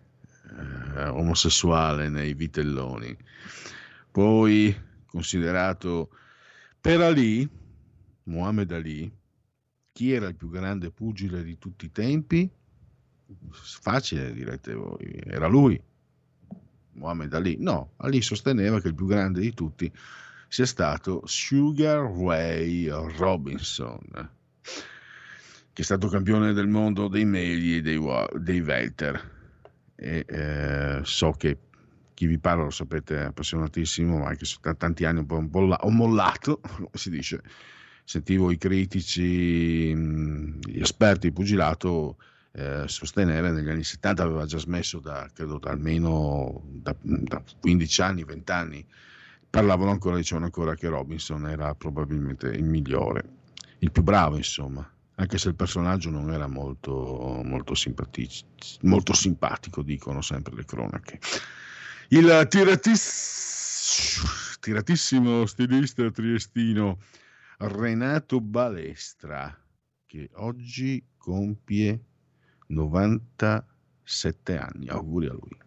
eh, 0.97 1.09
omosessuale 1.09 2.09
nei 2.09 2.35
Vitelloni. 2.35 3.17
Poi 4.11 4.75
considerato 5.17 6.11
per 6.79 7.01
Ali, 7.01 7.49
Muhammad 8.25 8.71
Ali, 8.71 9.11
chi 9.93 10.13
era 10.13 10.29
il 10.29 10.37
più 10.37 10.51
grande 10.51 10.91
pugile 10.91 11.43
di 11.43 11.57
tutti 11.57 11.87
i 11.87 11.91
tempi? 11.91 12.51
Facile 13.51 14.35
direte 14.35 14.75
voi, 14.75 15.19
era 15.25 15.47
lui, 15.47 15.81
Muhammad 16.93 17.33
Ali. 17.33 17.57
No, 17.59 17.93
Ali 17.97 18.21
sosteneva 18.21 18.79
che 18.79 18.89
il 18.89 18.95
più 18.95 19.07
grande 19.07 19.41
di 19.41 19.55
tutti 19.55 19.91
sia 20.49 20.67
stato 20.67 21.23
Sugar 21.25 22.03
Ray 22.03 22.89
Robinson, 23.17 23.99
che 25.73 25.83
è 25.83 25.83
stato 25.83 26.09
campione 26.09 26.53
del 26.53 26.69
mondo 26.69 27.09
dei 27.09 27.25
medi 27.25 27.77
e 27.77 27.81
dei, 27.81 27.99
dei 28.39 28.61
welter. 28.61 29.35
E 29.99 30.27
eh, 30.29 31.01
so 31.05 31.31
che 31.33 31.57
chi 32.17 32.27
vi 32.27 32.39
parla 32.39 32.65
lo 32.65 32.71
sapete 32.71 33.25
appassionatissimo, 33.25 34.17
ma 34.17 34.29
anche 34.29 34.47
se 34.47 34.57
da 34.63 34.73
tanti 34.73 35.05
anni 35.05 35.19
un 35.19 35.27
po', 35.27 35.47
po 35.49 35.59
ho 35.59 35.91
mollato, 35.91 36.61
come 36.65 36.89
si 36.95 37.11
dice, 37.11 37.43
sentivo 38.05 38.51
i 38.51 38.57
critici, 38.57 39.95
gli 39.95 40.81
esperti 40.81 41.29
di 41.29 41.35
pugilato 41.35 42.17
eh, 42.53 42.85
sostenere 42.87 43.53
negli 43.53 43.69
anni 43.69 43.85
70 43.85 44.23
aveva 44.23 44.47
già 44.47 44.57
smesso 44.57 44.99
da, 44.99 45.29
credo, 45.31 45.59
da 45.59 45.73
almeno 45.73 46.63
da, 46.65 46.97
da 47.03 47.43
15 47.61 48.01
anni, 48.01 48.25
20 48.25 48.51
anni, 48.51 48.87
parlavano 49.51 49.91
ancora, 49.91 50.17
dicevano 50.17 50.47
ancora 50.47 50.75
che 50.75 50.89
Robinson 50.89 51.47
era 51.47 51.75
probabilmente 51.75 52.47
il 52.47 52.65
migliore, 52.65 53.29
il 53.81 53.91
più 53.91 54.03
bravo 54.03 54.39
insomma, 54.39 54.91
anche 55.17 55.37
se 55.37 55.49
il 55.49 55.55
personaggio 55.55 56.09
non 56.09 56.33
era 56.33 56.47
molto, 56.47 57.43
molto, 57.45 57.75
molto 58.81 59.13
simpatico, 59.13 59.83
dicono 59.83 60.23
sempre 60.23 60.55
le 60.55 60.65
cronache. 60.65 61.21
Il 62.11 62.47
tiratis- 62.49 64.21
tiratissimo 64.61 65.45
stilista 65.45 66.09
triestino 66.13 67.01
Renato 67.59 68.41
Balestra, 68.41 69.53
che 70.07 70.31
oggi 70.35 71.05
compie 71.17 72.01
97 72.69 74.57
anni. 74.57 74.87
Auguri 74.87 75.27
a 75.27 75.33
lui. 75.33 75.59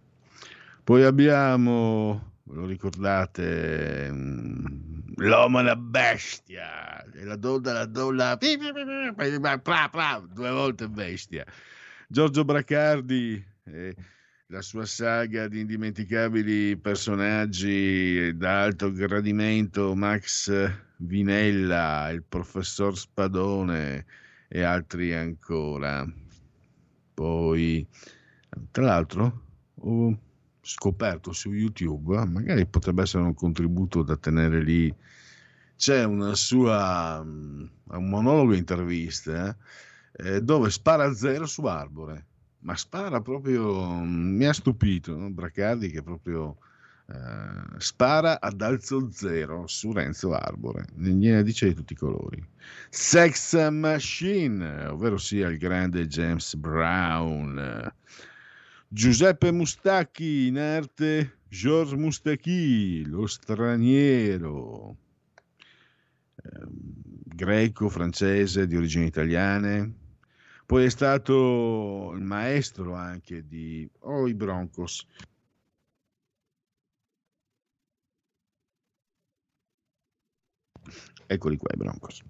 Poi 0.82 1.04
abbiamo, 1.04 2.36
ve 2.44 2.56
lo 2.56 2.66
ricordate, 2.66 4.10
mm, 4.10 5.16
l'uomo 5.18 5.60
e 5.60 5.64
la 5.64 5.76
bestia, 5.76 7.04
e 7.04 7.26
la 7.26 7.36
donna, 7.36 7.74
la 7.74 7.86
donna, 7.86 8.38
due 8.38 10.52
volte 10.52 10.88
bestia. 10.88 11.46
Giorgio 12.08 12.46
Bracardi. 12.46 13.46
Eh, 13.66 13.94
la 14.52 14.64
sua 14.64 14.88
saga 14.88 15.48
di 15.48 15.60
indimenticabili 15.60 16.76
personaggi 16.76 18.36
d'alto 18.36 18.92
gradimento, 18.92 19.94
Max 19.94 20.52
Vinella, 20.98 22.10
il 22.10 22.24
professor 22.24 22.98
Spadone 22.98 24.06
e 24.48 24.64
altri 24.64 25.14
ancora. 25.14 26.04
Poi, 27.14 27.86
tra 28.72 28.86
l'altro, 28.86 29.42
ho 29.76 30.20
scoperto 30.62 31.32
su 31.32 31.52
YouTube, 31.52 32.26
magari 32.26 32.66
potrebbe 32.66 33.04
essere 33.04 33.26
un 33.26 33.36
contributo 33.36 34.02
da 34.02 34.18
tenere 34.18 34.64
lì, 34.64 34.92
c'è 35.76 36.04
una 36.06 36.34
sua, 36.34 37.20
un 37.24 37.70
monologo 37.86 38.56
intervista 38.56 39.56
eh, 40.12 40.42
dove 40.42 40.72
spara 40.72 41.04
a 41.04 41.14
zero 41.14 41.46
su 41.46 41.64
Arbore 41.66 42.29
ma 42.62 42.76
spara 42.76 43.22
proprio, 43.22 44.02
mi 44.04 44.46
ha 44.46 44.54
stupito, 44.54 45.16
no? 45.16 45.30
Bracardi 45.30 45.90
che 45.90 46.02
proprio 46.02 46.58
eh, 47.08 47.80
spara 47.80 48.40
ad 48.40 48.62
alzo 48.62 49.10
zero 49.12 49.66
su 49.68 49.92
Renzo 49.92 50.34
Arbore, 50.34 50.86
gliene 50.96 51.44
dice 51.44 51.68
di 51.68 51.74
tutti 51.74 51.94
i 51.94 51.98
colori. 51.98 52.44
Sex 52.90 53.70
Machine, 53.70 54.86
ovvero 54.88 55.18
sia 55.18 55.48
il 55.48 55.58
grande 55.58 56.08
James 56.08 56.56
Brown. 56.56 57.94
Giuseppe 58.88 59.52
Mustacchi 59.52 60.48
in 60.48 60.58
arte 60.58 61.38
Georges 61.48 61.98
Mustacchi, 61.98 63.06
lo 63.06 63.26
straniero, 63.26 64.96
eh, 66.36 66.68
greco, 67.26 67.90
francese, 67.90 68.68
di 68.68 68.76
origini 68.76 69.06
italiane, 69.06 69.94
poi 70.70 70.86
è 70.86 70.90
stato 70.90 72.12
il 72.14 72.22
maestro 72.22 72.94
anche 72.94 73.48
di 73.48 73.90
oh, 74.02 74.28
i 74.28 74.36
Broncos. 74.36 75.04
Eccoli 81.26 81.58
qua 81.58 81.70
i 81.74 81.76
Broncos. 81.78 82.22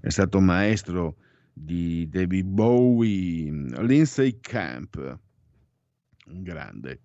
È 0.00 0.08
stato 0.08 0.40
maestro 0.40 1.16
di 1.52 2.08
David 2.08 2.46
Bowie, 2.46 3.50
Lindsay 3.82 4.40
Camp, 4.40 4.96
un 6.28 6.42
grande. 6.42 7.02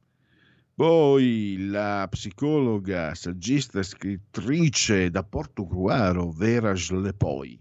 Poi 0.74 1.68
la 1.68 2.08
psicologa, 2.10 3.14
saggista 3.16 3.84
scrittrice 3.84 5.10
da 5.10 5.26
Portogruaro, 5.26 6.32
Vera 6.32 6.74
Schlepoi, 6.74 7.60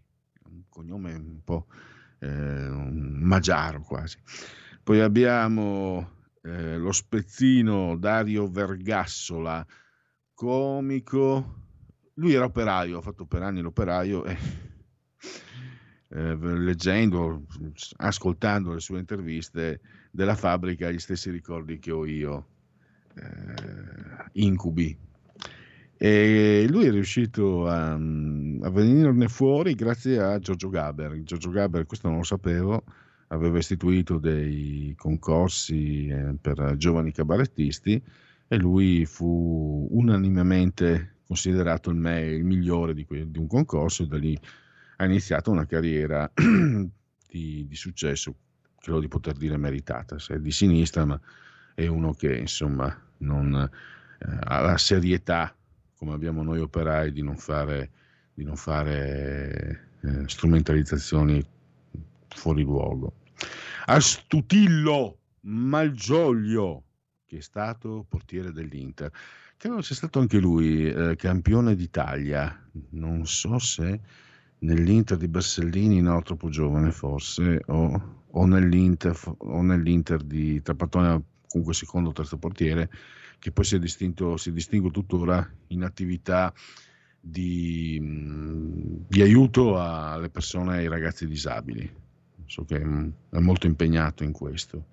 un 0.50 0.62
cognome 0.68 1.14
un 1.14 1.42
po' 1.42 1.66
eh, 2.24 2.68
un 2.68 3.18
magiaro 3.20 3.82
quasi. 3.82 4.18
Poi 4.82 5.00
abbiamo 5.00 6.10
eh, 6.42 6.76
lo 6.76 6.92
spezzino 6.92 7.96
Dario 7.96 8.48
Vergassola, 8.48 9.64
comico. 10.32 11.62
Lui 12.14 12.32
era 12.32 12.44
operaio, 12.44 12.98
ha 12.98 13.02
fatto 13.02 13.26
per 13.26 13.42
anni 13.42 13.60
l'operaio 13.60 14.24
e 14.24 14.36
eh, 16.10 16.36
leggendo, 16.36 17.44
ascoltando 17.96 18.72
le 18.72 18.80
sue 18.80 18.98
interviste 18.98 19.80
della 20.10 20.36
fabbrica, 20.36 20.90
gli 20.90 20.98
stessi 20.98 21.30
ricordi 21.30 21.78
che 21.78 21.90
ho 21.90 22.06
io, 22.06 22.48
eh, 23.14 24.24
incubi. 24.34 24.96
E 26.04 26.66
lui 26.68 26.84
è 26.84 26.90
riuscito 26.90 27.66
a, 27.66 27.92
a 27.94 27.96
venirne 28.70 29.26
fuori 29.26 29.74
grazie 29.74 30.20
a 30.20 30.38
Giorgio 30.38 30.68
Gaber. 30.68 31.22
Giorgio 31.22 31.48
Gaber, 31.48 31.86
questo 31.86 32.08
non 32.08 32.18
lo 32.18 32.24
sapevo, 32.24 32.84
aveva 33.28 33.56
istituito 33.56 34.18
dei 34.18 34.94
concorsi 34.98 36.08
eh, 36.08 36.34
per 36.38 36.74
giovani 36.76 37.10
cabarettisti 37.10 38.02
e 38.46 38.56
lui 38.58 39.06
fu 39.06 39.88
unanimemente 39.92 41.20
considerato 41.26 41.88
il, 41.88 41.96
me, 41.96 42.20
il 42.20 42.44
migliore 42.44 42.92
di, 42.92 43.06
que- 43.06 43.30
di, 43.30 43.38
un 43.38 43.46
concorso 43.46 44.02
e 44.02 44.06
da 44.06 44.18
lì 44.18 44.38
ha 44.96 45.06
iniziato 45.06 45.50
una 45.50 45.64
carriera 45.64 46.30
di, 46.36 47.64
di, 47.66 47.74
successo, 47.74 48.34
credo 48.78 49.00
di 49.00 49.08
poter 49.08 49.38
dire 49.38 49.56
meritata, 49.56 50.18
se 50.18 50.34
è 50.34 50.38
di 50.38 50.52
sinistra, 50.52 51.06
ma 51.06 51.18
è 51.74 51.86
uno 51.86 52.12
che 52.12 52.36
insomma 52.36 52.94
non 53.20 53.54
eh, 54.18 54.38
ha 54.42 54.60
la 54.60 54.76
serietà 54.76 55.56
come 56.04 56.16
abbiamo 56.16 56.42
noi 56.42 56.60
operai 56.60 57.12
di 57.12 57.22
non 57.22 57.36
fare, 57.38 57.90
di 58.34 58.44
non 58.44 58.56
fare 58.56 59.92
eh, 60.02 60.28
strumentalizzazioni 60.28 61.42
fuori 62.28 62.62
luogo. 62.62 63.14
Astutillo 63.86 65.18
Malgioglio, 65.40 66.84
che 67.24 67.38
è 67.38 67.40
stato 67.40 68.04
portiere 68.06 68.52
dell'Inter. 68.52 69.10
Credo 69.56 69.80
sia 69.80 69.94
stato 69.94 70.18
anche 70.18 70.38
lui 70.38 70.86
eh, 70.90 71.16
campione 71.16 71.74
d'Italia, 71.74 72.68
non 72.90 73.26
so 73.26 73.58
se 73.58 74.00
nell'Inter 74.58 75.16
di 75.16 75.28
Bersellini, 75.28 76.02
no, 76.02 76.20
troppo 76.20 76.50
giovane 76.50 76.90
forse, 76.90 77.62
o, 77.66 78.24
o, 78.30 78.46
nell'Inter, 78.46 79.18
o 79.38 79.62
nell'Inter 79.62 80.22
di 80.22 80.60
Trapattoni, 80.60 81.22
comunque 81.48 81.72
secondo 81.72 82.10
o 82.10 82.12
terzo 82.12 82.36
portiere, 82.36 82.90
che 83.44 83.52
poi 83.52 83.66
si, 83.66 83.76
è 83.76 83.78
distinto, 83.78 84.38
si 84.38 84.52
distingue 84.52 84.90
tuttora 84.90 85.46
in 85.66 85.82
attività 85.82 86.50
di, 87.20 88.00
di 89.06 89.20
aiuto 89.20 89.78
alle 89.78 90.30
persone, 90.30 90.78
ai 90.78 90.88
ragazzi 90.88 91.26
disabili. 91.26 91.94
So 92.46 92.64
che 92.64 92.76
è 92.78 93.38
molto 93.40 93.66
impegnato 93.66 94.24
in 94.24 94.32
questo. 94.32 94.86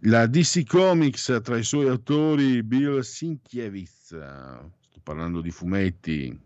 La 0.00 0.26
DC 0.26 0.66
Comics 0.66 1.40
tra 1.42 1.56
i 1.56 1.64
suoi 1.64 1.88
autori 1.88 2.62
Bill 2.62 3.00
Sinkiewicz, 3.00 4.08
sto 4.08 5.00
parlando 5.02 5.40
di 5.40 5.50
fumetti. 5.50 6.38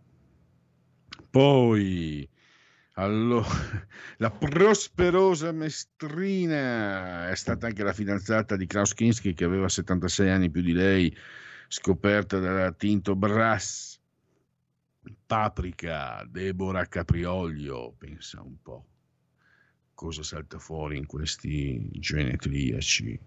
Poi 1.28 2.28
allora, 2.98 3.47
la 4.18 4.31
prosperosa 4.31 5.52
Mestrina 5.52 7.31
è 7.31 7.36
stata 7.36 7.66
anche 7.66 7.82
la 7.82 7.93
fidanzata 7.93 8.56
di 8.56 8.66
Klaus 8.66 8.94
Kinski 8.94 9.35
che 9.35 9.44
aveva 9.44 9.68
76 9.68 10.31
anni 10.31 10.51
più 10.51 10.62
di 10.62 10.73
lei, 10.73 11.14
scoperta 11.68 12.39
da 12.39 12.73
Tinto 12.73 13.14
Brass. 13.14 13.98
Paprika, 15.27 16.27
Deborah 16.28 16.86
Capriolio, 16.86 17.93
pensa 17.97 18.43
un 18.43 18.56
po' 18.60 18.86
cosa 19.94 20.23
salta 20.23 20.59
fuori 20.59 20.97
in 20.97 21.06
questi 21.06 21.89
genetriaci. 21.93 23.18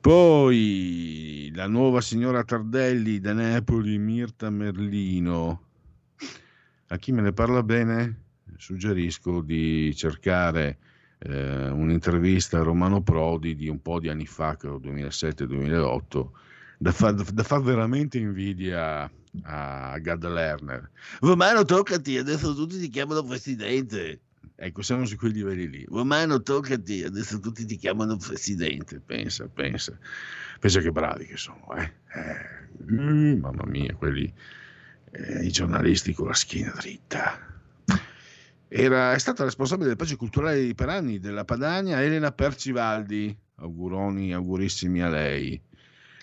Poi 0.00 1.52
la 1.54 1.66
nuova 1.68 2.00
signora 2.00 2.42
Tardelli 2.42 3.20
da 3.20 3.32
Napoli, 3.32 3.98
Mirta 3.98 4.50
Merlino. 4.50 5.68
A 6.88 6.96
chi 6.96 7.12
me 7.12 7.22
ne 7.22 7.32
parla 7.32 7.62
bene? 7.62 8.31
Suggerisco 8.62 9.40
di 9.40 9.92
cercare 9.96 10.78
eh, 11.18 11.68
un'intervista 11.68 12.60
a 12.60 12.62
Romano 12.62 13.02
Prodi 13.02 13.56
di 13.56 13.68
un 13.68 13.82
po' 13.82 13.98
di 13.98 14.08
anni 14.08 14.24
fa, 14.26 14.56
che 14.56 14.68
2007-2008, 14.68 16.26
da 16.78 16.92
far, 16.92 17.14
da 17.14 17.42
far 17.42 17.60
veramente 17.62 18.18
invidia 18.18 19.10
a 19.42 19.98
Gad 19.98 20.24
Lerner. 20.24 20.88
Romano, 21.18 21.64
toccati, 21.64 22.16
adesso 22.18 22.54
tutti 22.54 22.78
ti 22.78 22.88
chiamano 22.88 23.24
presidente. 23.24 24.20
Ecco, 24.54 24.82
siamo 24.82 25.06
su 25.06 25.16
quei 25.16 25.32
livelli 25.32 25.68
lì. 25.68 25.84
Romano, 25.88 26.40
toccati, 26.40 27.02
adesso 27.02 27.40
tutti 27.40 27.64
ti 27.64 27.74
chiamano 27.74 28.16
presidente. 28.16 29.00
Pensa, 29.00 29.48
pensa. 29.48 29.98
Pensa 30.60 30.78
che 30.78 30.92
bravi 30.92 31.26
che 31.26 31.36
sono, 31.36 31.66
eh. 31.76 31.92
eh 32.14 32.92
mm, 32.92 33.40
mamma 33.40 33.64
mia, 33.66 33.92
quelli, 33.96 34.32
eh, 35.10 35.44
i 35.44 35.50
giornalisti 35.50 36.12
con 36.12 36.28
la 36.28 36.34
schiena 36.34 36.72
dritta. 36.76 37.51
Era, 38.74 39.12
è 39.12 39.18
stata 39.18 39.44
responsabile 39.44 39.88
delle 39.88 39.98
pagine 39.98 40.16
culturali 40.16 40.74
per 40.74 40.88
anni 40.88 41.18
della 41.18 41.44
Padania 41.44 42.00
Elena 42.00 42.32
Percivaldi. 42.32 43.36
Auguroni, 43.56 44.32
augurissimi 44.32 45.02
a 45.02 45.10
lei. 45.10 45.62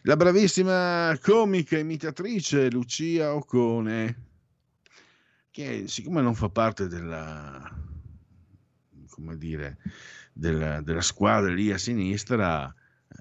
La 0.01 0.15
bravissima 0.15 1.15
comica 1.21 1.77
imitatrice 1.77 2.71
Lucia 2.71 3.35
Ocone, 3.35 4.25
che 5.51 5.83
siccome 5.87 6.23
non 6.23 6.33
fa 6.33 6.49
parte 6.49 6.87
della, 6.87 7.71
come 9.11 9.37
dire, 9.37 9.77
della, 10.33 10.81
della 10.81 11.01
squadra 11.01 11.53
lì 11.53 11.71
a 11.71 11.77
sinistra, 11.77 12.67
eh, 12.67 13.15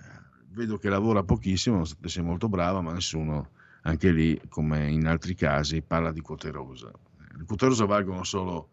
vedo 0.52 0.78
che 0.78 0.88
lavora 0.88 1.22
pochissimo, 1.22 1.84
sei 1.84 2.22
molto 2.22 2.48
brava, 2.48 2.80
ma 2.80 2.94
nessuno, 2.94 3.50
anche 3.82 4.10
lì, 4.10 4.40
come 4.48 4.90
in 4.90 5.06
altri 5.06 5.34
casi, 5.34 5.82
parla 5.82 6.12
di 6.12 6.22
quote 6.22 6.50
rosa. 6.50 6.90
Le 7.36 7.44
quote 7.44 7.66
rosa 7.66 7.84
valgono 7.84 8.24
solo 8.24 8.70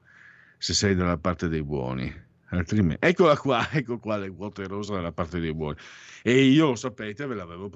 se 0.58 0.74
sei 0.74 0.96
dalla 0.96 1.18
parte 1.18 1.48
dei 1.48 1.64
buoni. 1.64 2.24
Altrimenti, 2.50 3.06
eccola 3.06 3.38
qua, 3.38 3.68
ecco 3.72 3.98
qua 3.98 4.18
le 4.18 4.30
quote 4.30 4.68
rosa 4.68 4.94
dalla 4.94 5.12
parte 5.12 5.40
dei 5.40 5.54
buoni. 5.54 5.78
E 6.22 6.44
io, 6.44 6.68
lo 6.68 6.76
sapete, 6.76 7.26
ve 7.26 7.36
l'avevo, 7.36 7.70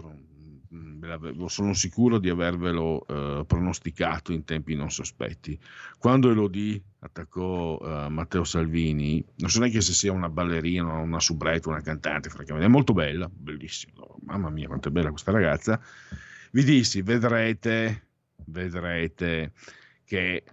ve 0.69 1.49
sono 1.49 1.73
sicuro 1.73 2.19
di 2.19 2.29
avervelo 2.29 3.05
eh, 3.07 3.45
pronosticato 3.45 4.31
in 4.31 4.43
tempi 4.43 4.75
non 4.75 4.91
sospetti. 4.91 5.59
Quando 5.97 6.29
Elodie 6.29 6.81
attaccò 6.99 7.79
eh, 7.79 8.09
Matteo 8.09 8.43
Salvini, 8.43 9.23
non 9.37 9.49
so 9.49 9.59
neanche 9.59 9.81
se 9.81 9.93
sia 9.93 10.11
una 10.11 10.29
ballerina, 10.29 10.93
una 10.93 11.19
subretta, 11.19 11.69
una 11.69 11.81
cantante, 11.81 12.29
francamente, 12.29 12.67
è 12.67 12.71
molto 12.71 12.93
bella, 12.93 13.29
bellissima, 13.31 14.05
mamma 14.23 14.49
mia 14.49 14.67
quanto 14.67 14.89
è 14.89 14.91
bella 14.91 15.09
questa 15.09 15.31
ragazza, 15.31 15.81
vi 16.51 16.63
dissi, 16.63 17.01
vedrete, 17.01 18.07
vedrete 18.45 19.53
che 20.03 20.43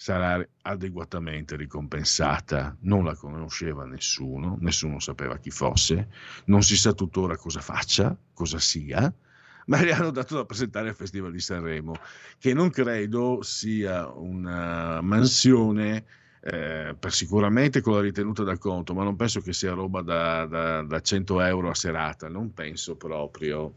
sarà 0.00 0.42
adeguatamente 0.62 1.56
ricompensata. 1.56 2.74
Non 2.80 3.04
la 3.04 3.14
conosceva 3.14 3.84
nessuno, 3.84 4.56
nessuno 4.60 4.98
sapeva 4.98 5.36
chi 5.36 5.50
fosse, 5.50 6.08
non 6.46 6.62
si 6.62 6.74
sa 6.78 6.94
tuttora 6.94 7.36
cosa 7.36 7.60
faccia, 7.60 8.16
cosa 8.32 8.58
sia, 8.58 9.12
ma 9.66 9.82
le 9.82 9.92
hanno 9.92 10.10
dato 10.10 10.36
da 10.36 10.46
presentare 10.46 10.88
al 10.88 10.94
Festival 10.94 11.32
di 11.32 11.40
Sanremo, 11.40 11.96
che 12.38 12.54
non 12.54 12.70
credo 12.70 13.42
sia 13.42 14.08
una 14.08 15.02
mansione 15.02 16.04
eh, 16.40 16.96
per 16.98 17.12
sicuramente 17.12 17.82
con 17.82 17.92
la 17.92 18.00
ritenuta 18.00 18.42
da 18.42 18.56
conto, 18.56 18.94
ma 18.94 19.04
non 19.04 19.16
penso 19.16 19.42
che 19.42 19.52
sia 19.52 19.74
roba 19.74 20.00
da, 20.00 20.46
da, 20.46 20.80
da 20.80 21.00
100 21.02 21.42
euro 21.42 21.68
a 21.68 21.74
serata, 21.74 22.26
non 22.30 22.54
penso 22.54 22.96
proprio. 22.96 23.74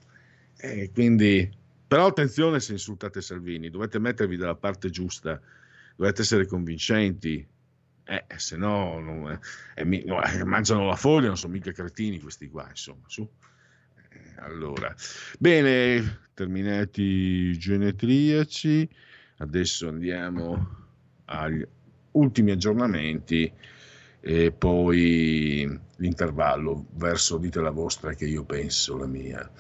Eh, 0.56 0.90
quindi, 0.94 1.52
però 1.86 2.06
attenzione 2.06 2.62
se 2.62 2.72
insultate 2.72 3.20
Salvini, 3.20 3.70
dovete 3.70 4.00
mettervi 4.00 4.38
dalla 4.38 4.56
parte 4.56 4.90
giusta 4.90 5.41
dovete 5.95 6.22
essere 6.22 6.45
convincenti, 6.45 7.45
eh, 8.06 8.26
se 8.36 8.57
no, 8.57 8.99
non, 8.99 9.40
eh, 9.76 9.84
no 10.06 10.22
eh, 10.24 10.44
mangiano 10.44 10.86
la 10.86 10.95
foglia, 10.95 11.28
non 11.28 11.38
sono 11.38 11.53
mica 11.53 11.72
cretini 11.72 12.20
questi 12.20 12.49
qua, 12.49 12.68
insomma, 12.70 13.03
su. 13.07 13.28
Eh, 14.10 14.41
allora, 14.41 14.94
bene, 15.40 16.28
terminati 16.34 17.02
i 17.02 17.57
genetriaci, 17.57 18.90
adesso 19.38 19.88
andiamo 19.88 20.82
agli 21.26 21.65
ultimi 22.11 22.52
aggiornamenti 22.52 23.52
e 24.20 24.52
poi 24.52 25.80
l'intervallo 25.98 26.86
verso 26.94 27.38
dite 27.38 27.60
la 27.60 27.72
vostra 27.72 28.14
che 28.14 28.26
io 28.26 28.44
penso 28.44 28.98
la 28.98 29.07
mia. 29.07 29.52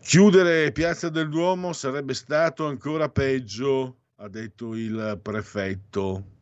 Chiudere 0.00 0.70
Piazza 0.70 1.08
del 1.08 1.28
Duomo 1.28 1.72
sarebbe 1.72 2.14
stato 2.14 2.66
ancora 2.66 3.08
peggio 3.08 3.96
ha 4.16 4.28
detto 4.28 4.74
il 4.74 5.18
prefetto. 5.22 6.32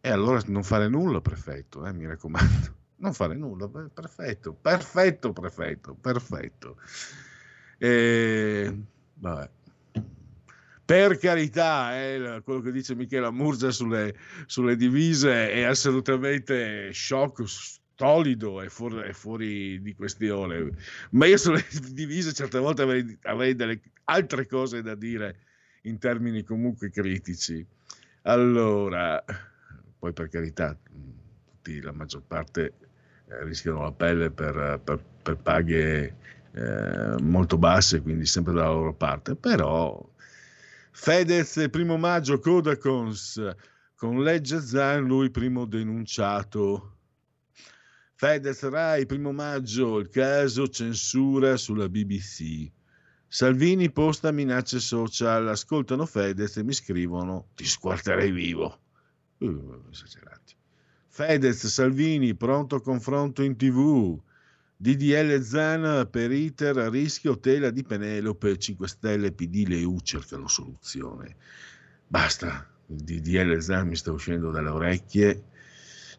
E 0.00 0.08
allora 0.08 0.40
non 0.46 0.62
fare 0.62 0.88
nulla, 0.88 1.20
prefetto, 1.20 1.84
eh, 1.86 1.92
mi 1.92 2.06
raccomando. 2.06 2.74
Non 2.98 3.12
fare 3.12 3.34
nulla, 3.34 3.68
perfetto, 3.68 4.54
perfetto, 4.54 5.34
prefetto, 5.34 5.94
perfetto. 6.00 6.78
E, 7.76 8.74
vabbè. 9.12 9.50
Per 10.82 11.18
carità, 11.18 11.94
eh, 11.94 12.40
quello 12.42 12.62
che 12.62 12.72
dice 12.72 12.94
Michela 12.94 13.30
Murgia 13.30 13.70
sulle, 13.70 14.16
sulle 14.46 14.76
divise 14.76 15.50
è 15.50 15.64
assolutamente 15.64 16.90
shock, 16.94 17.44
solido 17.94 18.62
e 18.62 18.70
fuori, 18.70 19.12
fuori 19.12 19.82
di 19.82 19.94
questione. 19.94 20.70
Ma 21.10 21.26
io 21.26 21.36
sulle 21.36 21.66
divise 21.92 22.32
certe 22.32 22.58
volte 22.58 22.80
avrei, 22.80 23.18
avrei 23.24 23.54
delle 23.54 23.78
altre 24.04 24.46
cose 24.46 24.80
da 24.80 24.94
dire 24.94 25.46
in 25.86 25.98
termini 25.98 26.42
comunque 26.42 26.90
critici. 26.90 27.64
Allora, 28.22 29.22
poi 29.98 30.12
per 30.12 30.28
carità, 30.28 30.76
tutti, 31.66 31.80
la 31.80 31.92
maggior 31.92 32.22
parte 32.22 32.74
eh, 33.28 33.44
rischiano 33.44 33.82
la 33.82 33.92
pelle 33.92 34.30
per, 34.30 34.80
per, 34.82 35.02
per 35.22 35.36
paghe 35.36 36.16
eh, 36.52 37.16
molto 37.20 37.58
basse, 37.58 38.00
quindi 38.00 38.26
sempre 38.26 38.52
dalla 38.52 38.70
loro 38.70 38.94
parte, 38.94 39.34
però 39.34 40.14
Fedez, 40.90 41.66
primo 41.70 41.98
maggio, 41.98 42.38
Codacons, 42.38 43.54
con 43.96 44.22
legge 44.22 44.60
Zan, 44.60 45.04
lui 45.04 45.30
primo 45.30 45.66
denunciato. 45.66 46.96
Fedez 48.14 48.66
Rai, 48.66 49.04
primo 49.04 49.30
maggio, 49.30 49.98
il 49.98 50.08
caso 50.08 50.68
censura 50.68 51.58
sulla 51.58 51.88
BBC. 51.90 52.72
Salvini 53.28 53.90
posta 53.90 54.30
minacce 54.30 54.78
social, 54.78 55.48
ascoltano 55.48 56.06
Fedez 56.06 56.56
e 56.56 56.62
mi 56.62 56.72
scrivono 56.72 57.48
ti 57.54 57.64
squarterei 57.64 58.30
vivo. 58.30 58.78
Uh, 59.38 59.82
esagerati. 59.90 60.54
Fedez, 61.08 61.66
Salvini, 61.66 62.34
pronto 62.34 62.80
confronto 62.80 63.42
in 63.42 63.56
tv. 63.56 64.18
DDL 64.78 65.40
Zan 65.40 66.06
per 66.10 66.30
iter 66.30 66.76
rischio 66.90 67.38
tela 67.40 67.70
di 67.70 67.82
Penelope 67.82 68.58
5 68.58 68.86
Stelle 68.86 69.32
PD 69.32 69.66
Leu 69.66 69.98
cercano 70.00 70.48
soluzione. 70.48 71.36
Basta, 72.06 72.68
il 72.88 72.96
DDL 72.96 73.58
Zan 73.58 73.88
mi 73.88 73.96
sta 73.96 74.12
uscendo 74.12 74.50
dalle 74.50 74.68
orecchie. 74.68 75.44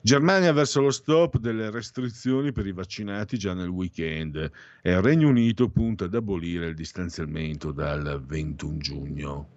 Germania 0.07 0.53
verso 0.53 0.79
lo 0.79 0.89
stop 0.89 1.38
delle 1.38 1.69
restrizioni 1.69 2.53
per 2.53 2.65
i 2.65 2.71
vaccinati 2.71 3.38
già 3.38 3.53
nel 3.53 3.67
weekend 3.67 4.38
e 4.81 4.91
il 4.91 5.01
Regno 5.01 5.27
Unito 5.27 5.67
punta 5.67 6.05
ad 6.05 6.15
abolire 6.15 6.67
il 6.67 6.75
distanziamento 6.75 7.73
dal 7.73 8.23
21 8.25 8.77
giugno. 8.77 9.49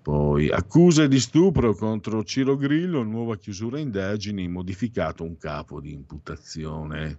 Poi 0.00 0.48
accuse 0.48 1.06
di 1.06 1.20
stupro 1.20 1.74
contro 1.74 2.24
Ciro 2.24 2.56
Grillo, 2.56 3.02
nuova 3.02 3.36
chiusura 3.36 3.78
indagini, 3.78 4.48
modificato 4.48 5.22
un 5.22 5.36
capo 5.36 5.82
di 5.82 5.92
imputazione. 5.92 7.18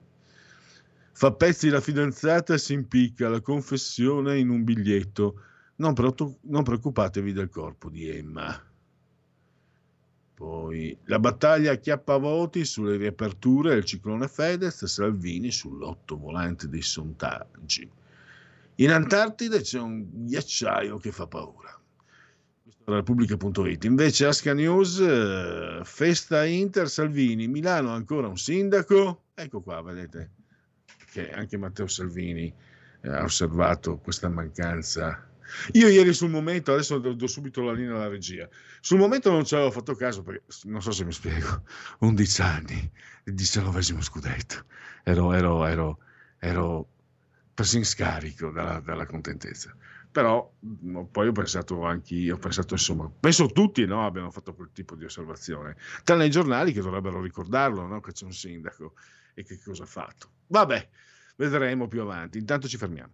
Fa 1.11 1.31
pezzi 1.31 1.69
la 1.69 1.81
fidanzata 1.81 2.55
e 2.55 2.57
si 2.57 2.73
impicca 2.73 3.29
la 3.29 3.41
confessione 3.41 4.39
in 4.39 4.49
un 4.49 4.63
biglietto. 4.63 5.39
Non, 5.75 5.93
preoccupatevi 5.93 7.31
del 7.31 7.49
corpo 7.49 7.91
di 7.91 8.09
Emma. 8.09 8.68
Poi 10.39 10.97
la 11.07 11.19
battaglia 11.19 11.75
chiappavoti 11.75 12.63
sulle 12.63 12.95
riaperture 12.95 13.73
del 13.73 13.83
ciclone 13.83 14.29
Fedez, 14.29 14.85
Salvini 14.85 15.51
sull'otto 15.51 16.17
volante 16.17 16.69
dei 16.69 16.81
sondaggi. 16.81 17.91
In 18.75 18.89
Antartide 18.89 19.59
c'è 19.59 19.81
un 19.81 20.07
ghiacciaio 20.09 20.97
che 20.97 21.11
fa 21.11 21.27
paura. 21.27 21.77
Repubblica.it. 22.85 23.83
Invece 23.83 24.27
Asca 24.27 24.53
News, 24.53 24.99
eh, 25.01 25.81
festa 25.83 26.45
Inter, 26.45 26.87
Salvini, 26.87 27.49
Milano 27.49 27.89
ancora 27.89 28.29
un 28.29 28.37
sindaco. 28.37 29.23
Ecco 29.33 29.59
qua, 29.59 29.81
vedete 29.81 30.31
che 31.11 31.31
anche 31.31 31.57
Matteo 31.57 31.87
Salvini 31.87 32.45
eh, 33.01 33.09
ha 33.09 33.23
osservato 33.23 33.97
questa 33.97 34.29
mancanza 34.29 35.28
io 35.73 35.87
ieri 35.87 36.13
sul 36.13 36.29
momento, 36.29 36.73
adesso 36.73 36.97
do, 36.97 37.27
subito 37.27 37.61
la 37.61 37.73
linea 37.73 37.95
alla 37.95 38.07
regia, 38.07 38.47
sul 38.81 38.97
momento 38.97 39.31
non 39.31 39.45
ci 39.45 39.55
avevo 39.55 39.71
fatto 39.71 39.95
caso 39.95 40.23
perché, 40.23 40.43
non 40.63 40.81
so 40.81 40.91
se 40.91 41.05
mi 41.05 41.11
spiego, 41.11 41.63
11 41.99 42.41
anni, 42.41 42.91
il 43.25 43.33
19 43.33 43.81
scudetto, 43.81 44.65
ero, 45.03 45.33
ero, 45.33 45.65
ero, 45.65 45.99
ero 46.39 46.87
preso 47.53 47.77
in 47.77 47.85
scarico 47.85 48.51
dalla, 48.51 48.79
dalla 48.79 49.05
contentezza. 49.05 49.75
Però 50.11 50.51
poi 51.11 51.27
ho 51.27 51.31
pensato 51.31 51.83
anche 51.83 52.15
io, 52.15 52.35
ho 52.35 52.39
pensato 52.39 52.73
insomma, 52.73 53.09
penso 53.19 53.45
tutti 53.47 53.85
no, 53.85 54.05
abbiano 54.05 54.31
fatto 54.31 54.55
quel 54.55 54.71
tipo 54.73 54.95
di 54.95 55.05
osservazione, 55.05 55.75
tranne 56.03 56.25
i 56.25 56.31
giornali 56.31 56.73
che 56.73 56.81
dovrebbero 56.81 57.21
ricordarlo, 57.21 57.85
no, 57.85 57.99
che 57.99 58.11
c'è 58.11 58.25
un 58.25 58.33
sindaco 58.33 58.93
e 59.35 59.43
che 59.43 59.59
cosa 59.63 59.83
ha 59.83 59.85
fatto. 59.85 60.31
Vabbè, 60.47 60.89
vedremo 61.35 61.87
più 61.87 62.01
avanti, 62.01 62.39
intanto 62.39 62.67
ci 62.67 62.77
fermiamo. 62.77 63.13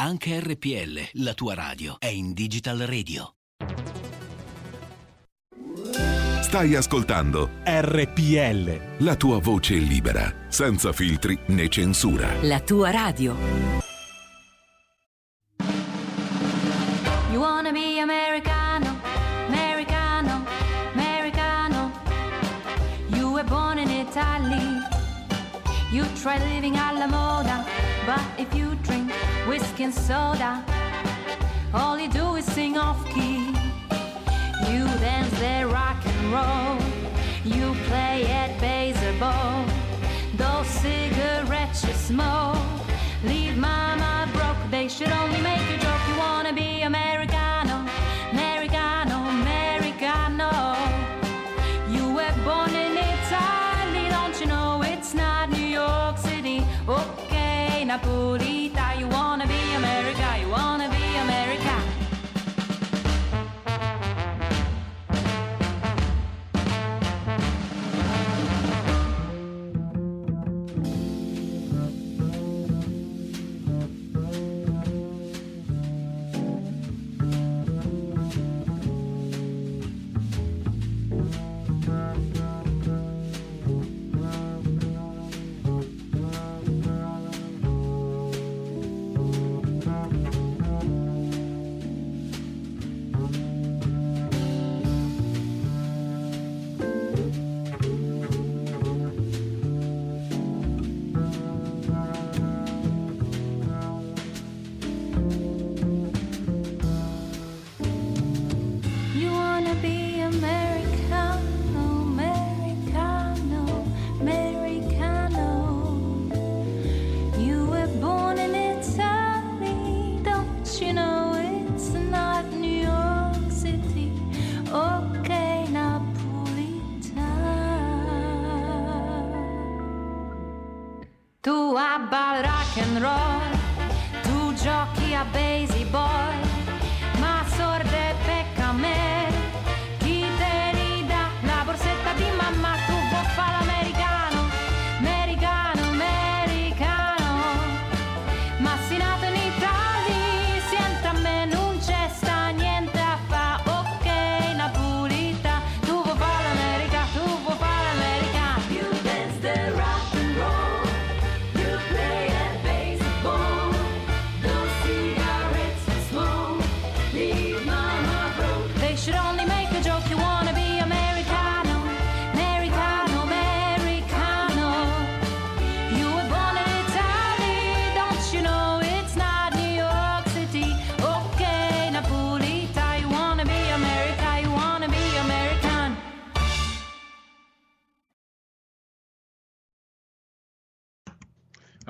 Anche 0.00 0.38
RPL, 0.38 1.24
la 1.24 1.34
tua 1.34 1.54
radio, 1.54 1.96
è 1.98 2.06
in 2.06 2.32
Digital 2.32 2.78
Radio. 2.78 3.34
Stai 6.40 6.76
ascoltando 6.76 7.50
RPL. 7.64 8.80
La 8.98 9.16
tua 9.16 9.40
voce 9.40 9.74
libera, 9.74 10.32
senza 10.46 10.92
filtri 10.92 11.36
né 11.48 11.68
censura. 11.68 12.32
La 12.42 12.60
tua 12.60 12.92
radio. 12.92 13.34
You 17.32 17.40
wanna 17.40 17.72
be 17.72 17.98
Americano, 17.98 19.00
Americano, 19.48 20.44
Americano. 20.92 21.90
You 23.16 23.32
were 23.32 23.44
born 23.48 23.78
in 23.78 23.88
Italy. 23.90 24.78
You 25.90 26.04
try 26.22 26.38
living 26.38 26.76
alla 26.76 27.08
moda, 27.08 27.64
but 28.06 28.20
if 28.36 28.54
you 28.54 28.76
drink 28.82 29.07
whiskey 29.58 29.84
and 29.84 29.94
soda. 29.94 30.64
All 31.74 31.98
you 31.98 32.08
do 32.08 32.36
is 32.36 32.44
sing 32.44 32.78
off 32.78 33.04
key. 33.06 33.38
You 34.70 34.84
dance 35.04 35.34
there 35.40 35.66
rock 35.66 36.00
and 36.06 36.32
roll. 36.32 36.78
You 37.44 37.74
play 37.88 38.26
at 38.26 38.50
baseball. 38.60 39.64
Those 40.36 40.68
cigarettes 40.82 41.84
you 41.84 41.92
smoke. 41.94 42.56
Leave 43.24 43.56
mama 43.56 44.28
broke. 44.32 44.62
They 44.70 44.86
should 44.88 45.10
only 45.10 45.40
make 45.40 45.64
you 45.70 45.78
joke. 45.78 46.04
You 46.08 46.16
wanna 46.18 46.52
be 46.52 46.82
Americano, 46.82 47.27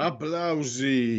Applausi 0.00 1.18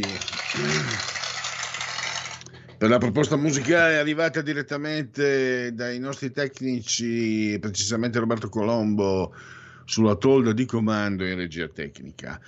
per 2.78 2.90
la 2.90 2.98
proposta 2.98 3.36
musicale 3.36 3.98
arrivata 3.98 4.40
direttamente 4.40 5.74
dai 5.74 6.00
nostri 6.00 6.32
tecnici, 6.32 7.58
precisamente 7.60 8.20
Roberto 8.20 8.48
Colombo, 8.48 9.36
sulla 9.84 10.16
tolda 10.16 10.54
di 10.54 10.64
comando 10.64 11.26
in 11.26 11.36
regia 11.36 11.68
tecnica. 11.68 12.40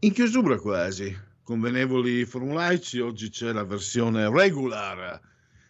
In 0.00 0.12
chiusura 0.12 0.58
quasi, 0.58 1.18
convenevoli 1.42 2.26
formulaici, 2.26 2.98
oggi 2.98 3.30
c'è 3.30 3.50
la 3.50 3.64
versione 3.64 4.28
regular 4.28 5.18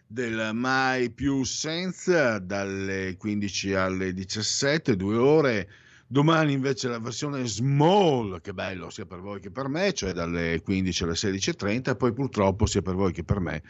del 0.05 0.51
Mai 0.53 1.11
più 1.11 1.45
senza 1.45 2.39
dalle 2.39 3.15
15 3.15 3.73
alle 3.73 4.13
17, 4.13 4.97
due 4.97 5.15
ore. 5.15 5.69
Domani 6.13 6.53
invece 6.53 6.89
la 6.89 6.99
versione 6.99 7.43
small, 7.47 8.39
che 8.39 8.53
bello 8.53 8.91
sia 8.91 9.07
per 9.07 9.19
voi 9.19 9.39
che 9.39 9.49
per 9.49 9.67
me, 9.67 9.93
cioè 9.93 10.13
dalle 10.13 10.61
15 10.61 11.03
alle 11.05 11.13
16.30, 11.13 11.97
poi 11.97 12.13
purtroppo 12.13 12.67
sia 12.67 12.83
per 12.83 12.93
voi 12.93 13.11
che 13.11 13.23
per 13.23 13.39
me, 13.39 13.63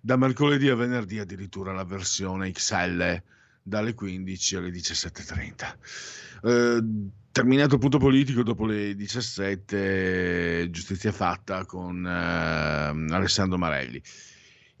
da 0.00 0.14
mercoledì 0.14 0.68
a 0.68 0.76
venerdì 0.76 1.18
addirittura 1.18 1.72
la 1.72 1.82
versione 1.82 2.52
XL 2.52 3.20
dalle 3.60 3.94
15 3.94 4.54
alle 4.54 4.70
17.30. 4.70 5.76
Eh, 6.44 6.84
terminato 7.32 7.74
il 7.74 7.80
punto 7.80 7.98
politico 7.98 8.44
dopo 8.44 8.64
le 8.64 8.94
17, 8.94 10.70
giustizia 10.70 11.10
fatta 11.10 11.64
con 11.64 12.06
eh, 12.06 13.12
Alessandro 13.12 13.58
Marelli. 13.58 14.00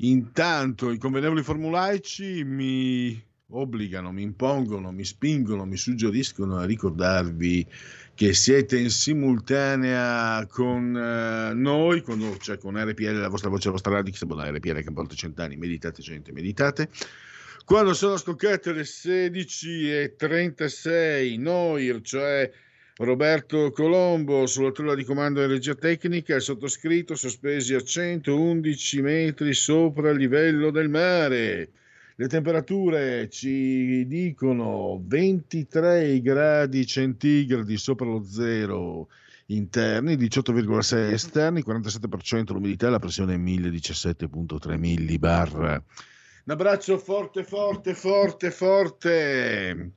Intanto 0.02 0.92
i 0.92 0.98
convenevoli 0.98 1.42
formulaici 1.42 2.44
mi 2.44 3.20
obbligano, 3.50 4.12
mi 4.12 4.20
impongono, 4.22 4.92
mi 4.92 5.04
spingono, 5.04 5.64
mi 5.64 5.78
suggeriscono 5.78 6.58
a 6.58 6.66
ricordarvi 6.66 7.66
che 8.14 8.34
siete 8.34 8.78
in 8.78 8.90
simultanea 8.90 10.46
con 10.46 10.94
eh, 10.94 11.54
noi, 11.54 12.02
con, 12.02 12.36
cioè 12.40 12.58
con 12.58 12.76
RPL, 12.76 13.18
la 13.18 13.28
vostra 13.28 13.48
voce, 13.48 13.68
la 13.68 13.72
vostra 13.72 13.94
radio, 13.94 14.12
che 14.12 14.26
buona 14.26 14.50
RPL 14.50 14.82
che 14.82 14.92
porta 14.92 15.14
cent'anni, 15.14 15.56
meditate 15.56 16.02
gente, 16.02 16.30
meditate. 16.30 16.90
Quando 17.64 17.94
sono 17.94 18.18
scoccate 18.18 18.72
le 18.72 18.82
16.36, 18.82 21.40
noi, 21.40 22.02
cioè 22.02 22.50
Roberto 22.96 23.70
Colombo 23.70 24.44
sulla 24.46 24.72
tolla 24.72 24.94
di 24.94 25.04
comando 25.04 25.40
in 25.40 25.48
regia 25.48 25.74
tecnica, 25.74 26.34
il 26.34 26.42
sottoscritto 26.42 27.14
sospesi 27.14 27.72
a 27.72 27.80
111 27.80 29.00
metri 29.00 29.54
sopra 29.54 30.10
il 30.10 30.18
livello 30.18 30.70
del 30.70 30.90
mare. 30.90 31.70
Le 32.20 32.26
temperature 32.26 33.28
ci 33.28 34.04
dicono 34.08 35.00
23 35.04 36.20
gradi 36.20 36.84
centigradi 36.84 37.76
sopra 37.76 38.06
lo 38.06 38.24
zero 38.24 39.08
interni, 39.46 40.16
18,6 40.16 41.12
esterni, 41.12 41.62
47% 41.64 42.52
l'umidità 42.52 42.88
e 42.88 42.90
la 42.90 42.98
pressione 42.98 43.34
è 43.34 43.38
1017.3 43.38 44.76
millibar. 44.76 45.54
Un 45.54 46.52
abbraccio 46.52 46.98
forte, 46.98 47.44
forte, 47.44 47.94
forte, 47.94 48.50
forte 48.50 49.92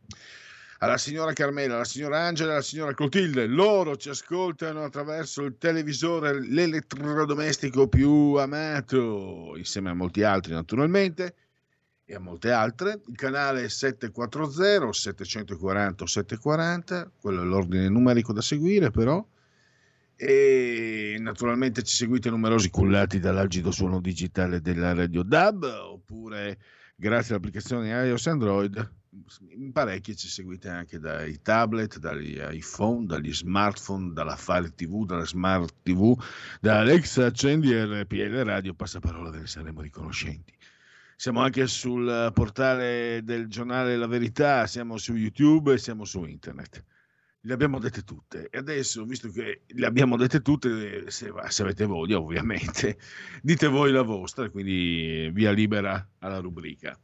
alla 0.77 0.97
signora 0.97 1.33
Carmela, 1.33 1.73
alla 1.73 1.85
signora 1.85 2.19
Angela, 2.19 2.51
alla 2.51 2.61
signora 2.61 2.93
Clotilde. 2.93 3.47
Loro 3.47 3.95
ci 3.95 4.09
ascoltano 4.09 4.83
attraverso 4.83 5.41
il 5.41 5.55
televisore, 5.57 6.39
l'elettrodomestico 6.39 7.87
più 7.87 8.35
amato, 8.35 9.55
insieme 9.57 9.89
a 9.89 9.95
molti 9.95 10.21
altri 10.21 10.53
naturalmente 10.53 11.33
e 12.11 12.15
a 12.15 12.19
molte 12.19 12.51
altre. 12.51 13.01
Il 13.07 13.15
canale 13.15 13.69
740 13.69 14.91
740 14.91 16.05
740, 16.05 17.11
quello 17.19 17.41
è 17.41 17.45
l'ordine 17.45 17.87
numerico 17.87 18.33
da 18.33 18.41
seguire 18.41 18.91
però. 18.91 19.25
E 20.15 21.15
naturalmente 21.19 21.81
ci 21.83 21.95
seguite 21.95 22.29
numerosi 22.29 22.69
cullati 22.69 23.19
dall'algido 23.19 23.71
suono 23.71 23.99
digitale 23.99 24.61
della 24.61 24.93
Radio 24.93 25.23
DAB 25.23 25.63
oppure 25.63 26.59
grazie 26.95 27.33
all'applicazione 27.33 27.89
iOS 27.89 28.27
Android 28.27 28.99
in 29.57 29.73
parecchi 29.73 30.15
ci 30.15 30.29
seguite 30.29 30.69
anche 30.69 30.97
dai 30.97 31.41
tablet, 31.41 31.97
dagli 31.97 32.39
iPhone, 32.51 33.05
dagli 33.05 33.33
smartphone, 33.33 34.13
dalla 34.13 34.37
Fire 34.37 34.73
TV, 34.73 35.05
dalla 35.05 35.25
Smart 35.25 35.73
TV, 35.83 36.17
da 36.61 36.79
Alexa 36.79 37.25
accendi 37.25 37.73
RPL 37.73 38.43
Radio, 38.43 38.73
passaparola 38.73 39.29
ve 39.29 39.39
ne 39.39 39.47
saremo 39.47 39.81
riconoscenti. 39.81 40.53
Siamo 41.21 41.41
anche 41.41 41.67
sul 41.67 42.31
portale 42.33 43.21
del 43.23 43.45
giornale 43.47 43.95
La 43.95 44.07
Verità, 44.07 44.65
siamo 44.65 44.97
su 44.97 45.13
YouTube 45.13 45.73
e 45.73 45.77
siamo 45.77 46.03
su 46.03 46.25
internet. 46.25 46.83
Le 47.41 47.53
abbiamo 47.53 47.77
dette 47.77 48.01
tutte 48.01 48.49
e 48.49 48.57
adesso, 48.57 49.05
visto 49.05 49.29
che 49.29 49.61
le 49.67 49.85
abbiamo 49.85 50.17
dette 50.17 50.41
tutte, 50.41 51.11
se, 51.11 51.31
se 51.47 51.61
avete 51.61 51.85
voglia 51.85 52.19
ovviamente, 52.19 52.97
dite 53.43 53.67
voi 53.67 53.91
la 53.91 54.01
vostra, 54.01 54.49
quindi 54.49 55.29
via 55.31 55.51
libera 55.51 56.09
alla 56.17 56.39
rubrica. 56.39 56.99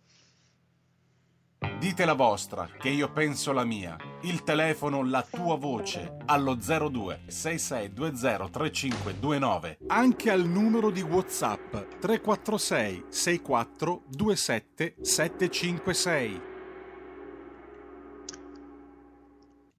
Dite 1.60 2.06
la 2.06 2.14
vostra, 2.14 2.70
che 2.78 2.90
io 2.90 3.12
penso 3.12 3.52
la 3.52 3.64
mia. 3.64 3.98
Il 4.22 4.44
telefono, 4.44 5.04
la 5.04 5.26
tua 5.28 5.58
voce, 5.58 6.18
allo 6.26 6.56
02 6.56 7.22
6620 7.28 8.52
3529. 8.52 9.78
Anche 9.88 10.30
al 10.30 10.48
numero 10.48 10.92
di 10.92 11.02
WhatsApp 11.02 11.76
346 12.00 13.06
64 13.10 14.04
27 14.10 14.96
756. 15.02 16.42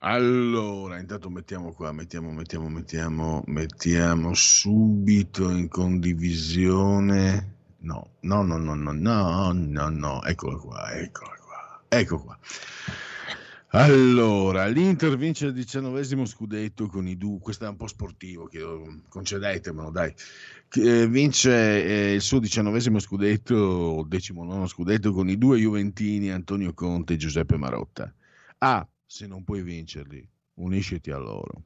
Allora, 0.01 0.99
intanto 0.99 1.31
mettiamo 1.31 1.73
qua, 1.73 1.93
mettiamo, 1.93 2.31
mettiamo, 2.33 2.69
mettiamo, 2.69 3.43
mettiamo 3.47 4.35
subito 4.35 5.51
in 5.51 5.69
condivisione. 5.69 7.57
No, 7.81 8.11
no, 8.21 8.43
no, 8.43 8.57
no, 8.57 8.75
no, 8.75 8.93
no, 8.93 9.53
no, 9.53 9.89
no, 9.89 10.23
eccola 10.25 10.57
qua, 10.57 10.93
eccola 10.93 11.38
ecco 11.89 12.19
qua. 12.19 12.39
Allora, 13.73 14.67
l'Inter 14.67 15.19
vince 15.19 15.47
il 15.47 15.53
diciannovesimo 15.53 16.25
scudetto 16.25 16.87
con 16.87 17.07
i 17.07 17.19
due, 17.19 17.39
questo 17.39 17.67
è 17.67 17.69
un 17.69 17.77
po' 17.77 17.87
sportivo, 17.87 18.47
chiedo, 18.47 19.03
concedetemelo, 19.09 19.91
dai. 19.91 20.15
Eh, 20.73 21.07
vince 21.07 21.85
eh, 21.85 22.15
il 22.15 22.23
suo 22.23 22.39
diciannovesimo 22.39 22.99
scudetto, 22.99 24.07
decimo 24.09 24.43
nono 24.45 24.67
scudetto, 24.67 25.13
con 25.13 25.29
i 25.29 25.37
due 25.37 25.59
Juventini, 25.59 26.31
Antonio 26.31 26.73
Conte 26.73 27.15
e 27.15 27.17
Giuseppe 27.19 27.59
Marotta. 27.59 28.11
A, 28.59 28.89
se 29.05 29.27
non 29.27 29.45
puoi 29.45 29.63
vincerli, 29.63 30.27
unisciti 30.55 31.11
a 31.11 31.19
loro. 31.19 31.63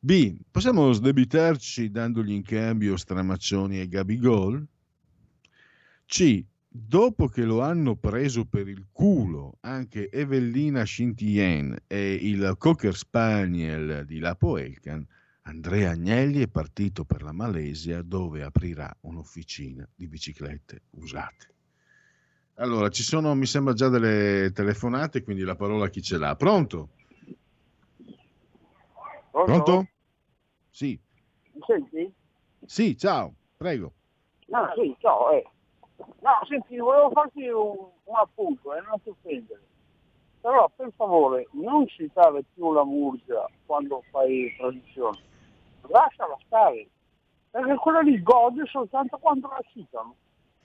B, 0.00 0.36
possiamo 0.50 0.92
sdebitarci 0.92 1.90
dandogli 1.90 2.32
in 2.32 2.42
cambio 2.42 2.98
Stramaccioni 2.98 3.80
e 3.80 3.88
Gabigol? 3.88 4.64
C, 6.04 6.44
dopo 6.68 7.28
che 7.28 7.42
lo 7.44 7.62
hanno 7.62 7.96
preso 7.96 8.44
per 8.44 8.68
il 8.68 8.88
culo 8.92 9.56
anche 9.60 10.10
Evellina 10.10 10.84
Scintien 10.84 11.76
e 11.86 12.14
il 12.14 12.54
Cocker 12.58 12.94
Spaniel 12.94 14.04
di 14.04 14.18
Lapo 14.18 14.58
Elkan, 14.58 15.06
Andrea 15.42 15.90
Agnelli 15.90 16.42
è 16.42 16.48
partito 16.48 17.04
per 17.04 17.22
la 17.22 17.32
Malesia 17.32 18.02
dove 18.02 18.42
aprirà 18.42 18.94
un'officina 19.00 19.88
di 19.94 20.06
biciclette 20.06 20.82
usate. 20.90 21.54
Allora, 22.56 22.90
ci 22.90 23.02
sono, 23.02 23.34
mi 23.34 23.46
sembra, 23.46 23.72
già 23.72 23.88
delle 23.88 24.50
telefonate, 24.52 25.22
quindi 25.22 25.44
la 25.44 25.54
parola 25.54 25.86
a 25.86 25.88
chi 25.88 26.02
ce 26.02 26.18
l'ha. 26.18 26.34
Pronto? 26.34 26.90
Pronto? 29.30 29.88
Sì. 30.68 30.98
Mi 31.52 31.60
senti? 31.64 32.12
Sì, 32.66 32.96
ciao, 32.96 33.32
prego. 33.56 33.92
No, 34.46 34.72
sì, 34.74 34.94
ciao, 34.98 35.30
eh. 35.30 35.48
No, 36.20 36.32
senti, 36.48 36.76
volevo 36.78 37.10
farti 37.10 37.46
un, 37.48 37.76
un 38.04 38.16
appunto, 38.16 38.74
eh, 38.74 38.80
non 38.80 39.00
ti 39.02 39.10
offendere. 39.10 39.62
Però, 40.40 40.70
per 40.74 40.90
favore, 40.96 41.48
non 41.52 41.86
citare 41.88 42.42
più 42.54 42.72
la 42.72 42.84
Murgia 42.84 43.48
quando 43.66 44.02
fai 44.10 44.54
tradizione. 44.56 45.18
Lasciala 45.88 46.36
stare. 46.46 46.88
Perché 47.50 47.74
quella 47.76 48.00
lì 48.00 48.22
gode 48.22 48.64
soltanto 48.66 49.16
quando 49.18 49.48
la 49.48 49.60
citano. 49.72 50.14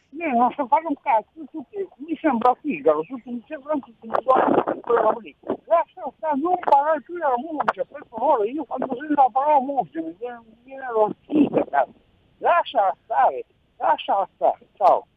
Io 0.10 0.30
non 0.30 0.52
so 0.52 0.68
fare 0.68 0.86
un 0.86 0.96
cazzo, 1.02 1.40
tutti, 1.50 1.88
mi 1.98 2.16
sembra 2.22 2.54
figaro, 2.62 3.02
tutti 3.02 3.32
mi 3.32 3.44
sembrano 3.48 3.80
tutti 3.80 4.08
guardano 4.24 4.80
quella 4.82 5.16
lì. 5.20 5.36
Lasciala 5.66 6.12
stare, 6.18 6.40
non 6.40 6.60
parlare 6.60 7.02
più 7.02 7.16
della 7.16 7.34
Murgia, 7.38 7.84
per 7.86 8.06
favore, 8.10 8.50
io 8.50 8.64
quando 8.64 8.96
sento 8.96 9.14
la 9.14 9.30
parola 9.32 9.60
Murgia 9.60 10.02
mi 10.02 10.16
viene, 10.20 10.42
mi 10.46 10.58
viene 10.64 10.86
l'orchita, 10.92 11.66
cazzo. 11.66 11.94
Lasciala 12.38 12.96
stare, 13.04 13.46
lasciala 13.78 14.30
stare, 14.36 14.68
ciao. 14.76 15.08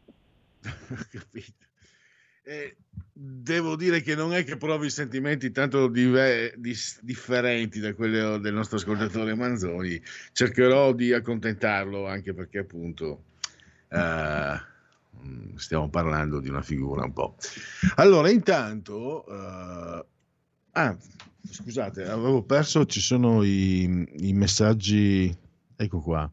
Capito? 1.11 1.65
Eh, 2.49 2.77
devo 3.13 3.75
dire 3.75 4.03
che 4.03 4.15
non 4.15 4.33
è 4.33 4.45
che 4.45 4.57
provi 4.57 4.89
sentimenti 4.89 5.51
tanto 5.51 5.89
dive- 5.89 6.55
dis- 6.57 7.01
differenti 7.03 7.81
da 7.81 7.93
quelli 7.93 8.41
del 8.41 8.55
nostro 8.55 8.77
ascoltatore 8.77 9.35
Manzoni. 9.35 10.01
Cercherò 10.33 10.93
di 10.93 11.13
accontentarlo 11.13 12.07
anche 12.07 12.35
perché 12.35 12.59
appunto 12.59 13.25
mm, 13.93 15.57
stiamo 15.57 15.89
parlando 15.89 16.39
di 16.39 16.49
una 16.49 16.63
figura 16.63 17.05
un 17.05 17.13
po'. 17.13 17.37
Allora, 17.97 18.31
intanto... 18.31 19.27
eh, 19.27 20.07
ah, 20.73 20.97
scusate, 21.51 22.05
avevo 22.05 22.43
perso, 22.45 22.87
ci 22.87 23.01
sono 23.01 23.43
i, 23.43 24.07
i 24.19 24.33
messaggi, 24.33 25.37
ecco 25.75 26.01
qua. 26.01 26.31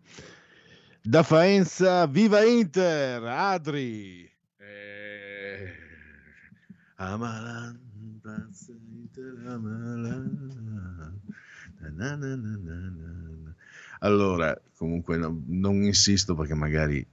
Da 1.02 1.24
Faenza, 1.24 2.06
viva 2.06 2.44
Inter, 2.44 3.24
Adri. 3.24 4.32
Amalan, 6.98 7.80
Amalan. 9.48 11.22
Na, 11.95 12.15
na, 12.15 12.36
na. 12.36 13.56
Allora, 13.99 14.60
comunque 14.76 15.18
no- 15.18 15.41
non 15.48 15.84
insisto 15.84 16.36
perché 16.36 16.53
magari 16.53 17.06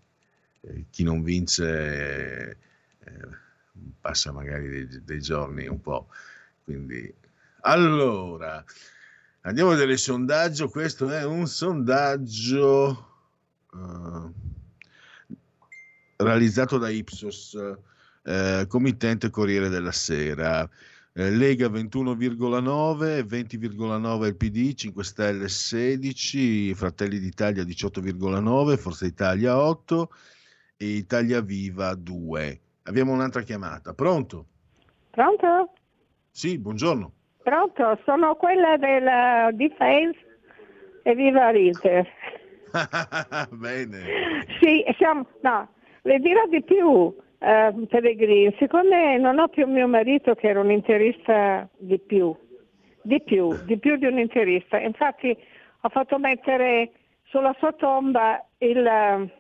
eh, 0.62 0.84
chi 0.90 1.02
non 1.02 1.22
vince 1.22 2.50
eh, 2.98 3.28
passa 4.00 4.32
magari 4.32 4.68
dei, 4.68 5.04
dei 5.04 5.20
giorni 5.20 5.66
un 5.66 5.80
po'. 5.80 6.08
Quindi, 6.64 7.12
allora, 7.62 8.64
andiamo 9.42 9.70
a 9.70 9.82
il 9.82 9.98
sondaggio. 9.98 10.68
Questo 10.68 11.10
è 11.10 11.24
un 11.24 11.46
sondaggio 11.46 13.08
eh, 13.72 14.32
realizzato 16.16 16.78
da 16.78 16.88
Ipsos, 16.90 17.56
eh, 18.22 18.66
committente 18.68 19.30
Corriere 19.30 19.68
della 19.68 19.92
Sera. 19.92 20.68
Eh, 21.12 21.30
Lega 21.30 21.66
21,9, 21.68 23.24
20,9 23.26 24.26
il 24.26 24.36
PD, 24.36 24.74
5 24.74 25.04
Stelle 25.04 25.48
16, 25.48 26.74
Fratelli 26.74 27.18
d'Italia 27.18 27.64
18,9, 27.64 28.76
Forza 28.76 29.06
Italia 29.06 29.58
8 29.58 30.10
e 30.76 30.86
Italia 30.86 31.40
Viva 31.40 31.94
2. 31.94 32.60
Abbiamo 32.84 33.12
un'altra 33.12 33.42
chiamata. 33.42 33.92
Pronto? 33.92 34.46
Pronto? 35.10 35.72
Sì, 36.30 36.58
buongiorno. 36.58 37.12
Pronto, 37.42 37.98
sono 38.04 38.34
quella 38.36 38.76
della 38.76 39.50
Defense 39.52 40.18
e 41.02 41.14
viva 41.14 41.50
l'Inter. 41.50 42.06
Bene. 43.50 44.04
Sì, 44.60 44.84
siamo, 44.96 45.26
no, 45.42 45.68
le 46.02 46.18
dirò 46.20 46.46
di 46.46 46.62
più, 46.62 47.14
eh, 47.40 47.74
Pellegrini, 47.88 48.54
siccome 48.58 49.16
non 49.18 49.38
ho 49.38 49.48
più 49.48 49.66
mio 49.66 49.88
marito 49.88 50.34
che 50.34 50.48
era 50.48 50.60
un 50.60 50.70
interista 50.70 51.68
di 51.76 51.98
più, 51.98 52.34
di 53.02 53.20
più, 53.22 53.56
di 53.64 53.78
più 53.78 53.96
di 53.96 54.06
un 54.06 54.18
interista, 54.18 54.78
infatti 54.78 55.36
ho 55.80 55.88
fatto 55.88 56.18
mettere 56.18 56.90
sulla 57.24 57.54
sua 57.58 57.72
tomba 57.72 58.44
il, 58.58 59.30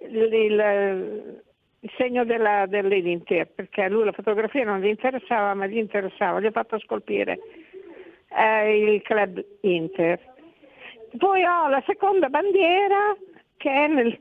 il- 0.00 0.32
il- 0.32 1.42
il 1.84 1.90
segno 1.96 2.24
della, 2.24 2.66
dell'Inter, 2.66 3.48
perché 3.48 3.82
a 3.82 3.88
lui 3.88 4.04
la 4.04 4.12
fotografia 4.12 4.64
non 4.64 4.80
gli 4.80 4.86
interessava, 4.86 5.52
ma 5.54 5.66
gli 5.66 5.78
interessava, 5.78 6.40
gli 6.40 6.46
ho 6.46 6.52
fatto 6.52 6.78
scolpire 6.78 7.38
eh, 8.28 8.92
il 8.94 9.02
club 9.02 9.44
Inter. 9.62 10.18
Poi 11.18 11.42
ho 11.44 11.68
la 11.68 11.82
seconda 11.84 12.28
bandiera 12.28 13.16
che 13.56 13.70
è 13.70 13.86
nel, 13.88 14.16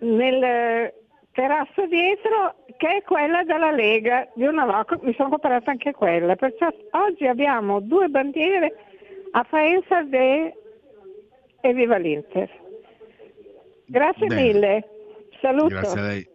nel 0.00 0.92
terrazzo 1.40 1.86
dietro, 1.86 2.66
che 2.76 2.98
è 2.98 3.02
quella 3.02 3.44
della 3.44 3.70
Lega 3.70 4.30
di 4.34 4.44
una 4.44 4.66
volta, 4.66 4.98
mi 5.00 5.14
sono 5.14 5.30
comprata 5.30 5.70
anche 5.70 5.92
quella. 5.92 6.36
Perciò 6.36 6.68
oggi 6.90 7.26
abbiamo 7.26 7.80
due 7.80 8.08
bandiere 8.08 8.74
a 9.30 9.42
Faenza 9.44 10.02
de 10.02 10.54
e 11.62 11.72
viva 11.72 11.96
l'Inter. 11.96 12.50
Grazie 13.86 14.26
Bene. 14.26 14.42
mille, 14.42 14.88
saluto. 15.40 15.68
Grazie 15.68 15.98
a 15.98 16.02
lei. 16.02 16.28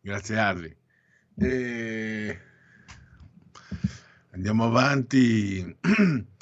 Grazie 0.00 0.38
Adri. 0.38 0.76
E... 1.38 2.38
Andiamo 4.32 4.64
avanti. 4.64 5.76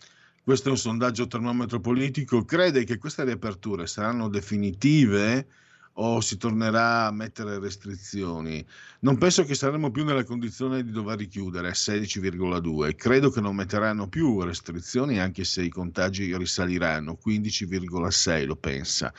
Questo 0.42 0.68
è 0.68 0.70
un 0.70 0.78
sondaggio 0.78 1.26
termometro 1.26 1.78
politico. 1.80 2.44
Crede 2.44 2.84
che 2.84 2.96
queste 2.96 3.24
riaperture 3.24 3.86
saranno 3.86 4.28
definitive 4.28 5.46
o 5.94 6.20
si 6.20 6.36
tornerà 6.36 7.06
a 7.06 7.10
mettere 7.12 7.58
restrizioni? 7.58 8.64
Non 9.00 9.18
penso 9.18 9.44
che 9.44 9.54
saremo 9.54 9.90
più 9.90 10.04
nella 10.04 10.24
condizione 10.24 10.82
di 10.82 10.90
dover 10.90 11.18
richiudere 11.18 11.68
a 11.68 11.72
16,2. 11.72 12.94
Credo 12.96 13.30
che 13.30 13.40
non 13.40 13.54
metteranno 13.54 14.08
più 14.08 14.42
restrizioni 14.42 15.20
anche 15.20 15.44
se 15.44 15.62
i 15.62 15.68
contagi 15.68 16.36
risaliranno, 16.36 17.18
15,6 17.24 18.46
lo 18.46 18.56
pensa. 18.56 19.12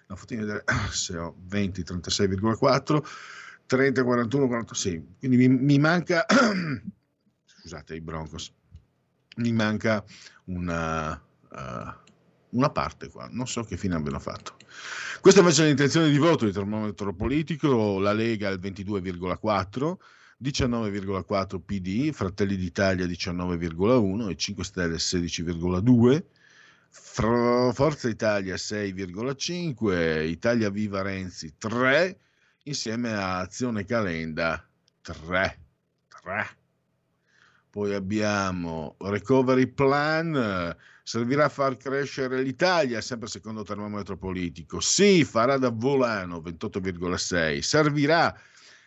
No, 0.06 0.16
fatemi 0.16 0.42
vedere 0.42 0.64
se 0.90 1.16
ho 1.16 1.34
20, 1.46 1.82
36,4, 1.82 3.02
30, 3.70 4.02
41, 4.02 4.48
46. 4.48 5.14
Quindi 5.20 5.36
mi, 5.36 5.48
mi 5.48 5.78
manca, 5.78 6.26
scusate, 7.46 7.94
i 7.94 8.00
Broncos, 8.00 8.52
mi 9.36 9.52
manca 9.52 10.04
una, 10.46 11.14
eh, 11.14 11.94
una 12.50 12.70
parte 12.70 13.08
qua, 13.08 13.28
non 13.30 13.46
so 13.46 13.62
che 13.62 13.76
fine 13.76 13.94
abbiano 13.94 14.18
fatto. 14.18 14.56
Questa 15.20 15.38
invece 15.38 15.62
è 15.62 15.66
l'intenzione 15.66 16.10
di 16.10 16.18
voto 16.18 16.46
di 16.46 16.52
termometro 16.52 17.14
politico, 17.14 18.00
la 18.00 18.12
Lega 18.12 18.48
al 18.48 18.58
22,4, 18.58 19.96
19,4 20.42 21.60
PD, 21.64 22.10
Fratelli 22.10 22.56
d'Italia 22.56 23.06
19,1 23.06 24.30
e 24.30 24.34
5 24.34 24.64
Stelle 24.64 24.96
16,2. 24.96 26.24
Fra- 26.88 27.70
Forza 27.72 28.08
Italia 28.08 28.56
6,5, 28.56 30.26
Italia 30.26 30.70
Viva 30.70 31.02
Renzi 31.02 31.54
3, 31.56 32.18
insieme 32.64 33.12
a 33.12 33.38
Azione 33.38 33.84
Calenda 33.84 34.66
3. 35.02 35.58
3. 36.22 36.48
Poi 37.70 37.94
abbiamo 37.94 38.96
Recovery 38.98 39.68
Plan, 39.68 40.34
eh, 40.34 40.76
servirà 41.04 41.44
a 41.44 41.48
far 41.48 41.76
crescere 41.76 42.42
l'Italia, 42.42 43.00
sempre 43.00 43.28
secondo 43.28 43.62
termometro 43.62 44.16
politico. 44.16 44.80
Sì, 44.80 45.24
farà 45.24 45.56
da 45.56 45.70
volano 45.70 46.40
28,6. 46.40 47.62
Servirà 47.62 48.36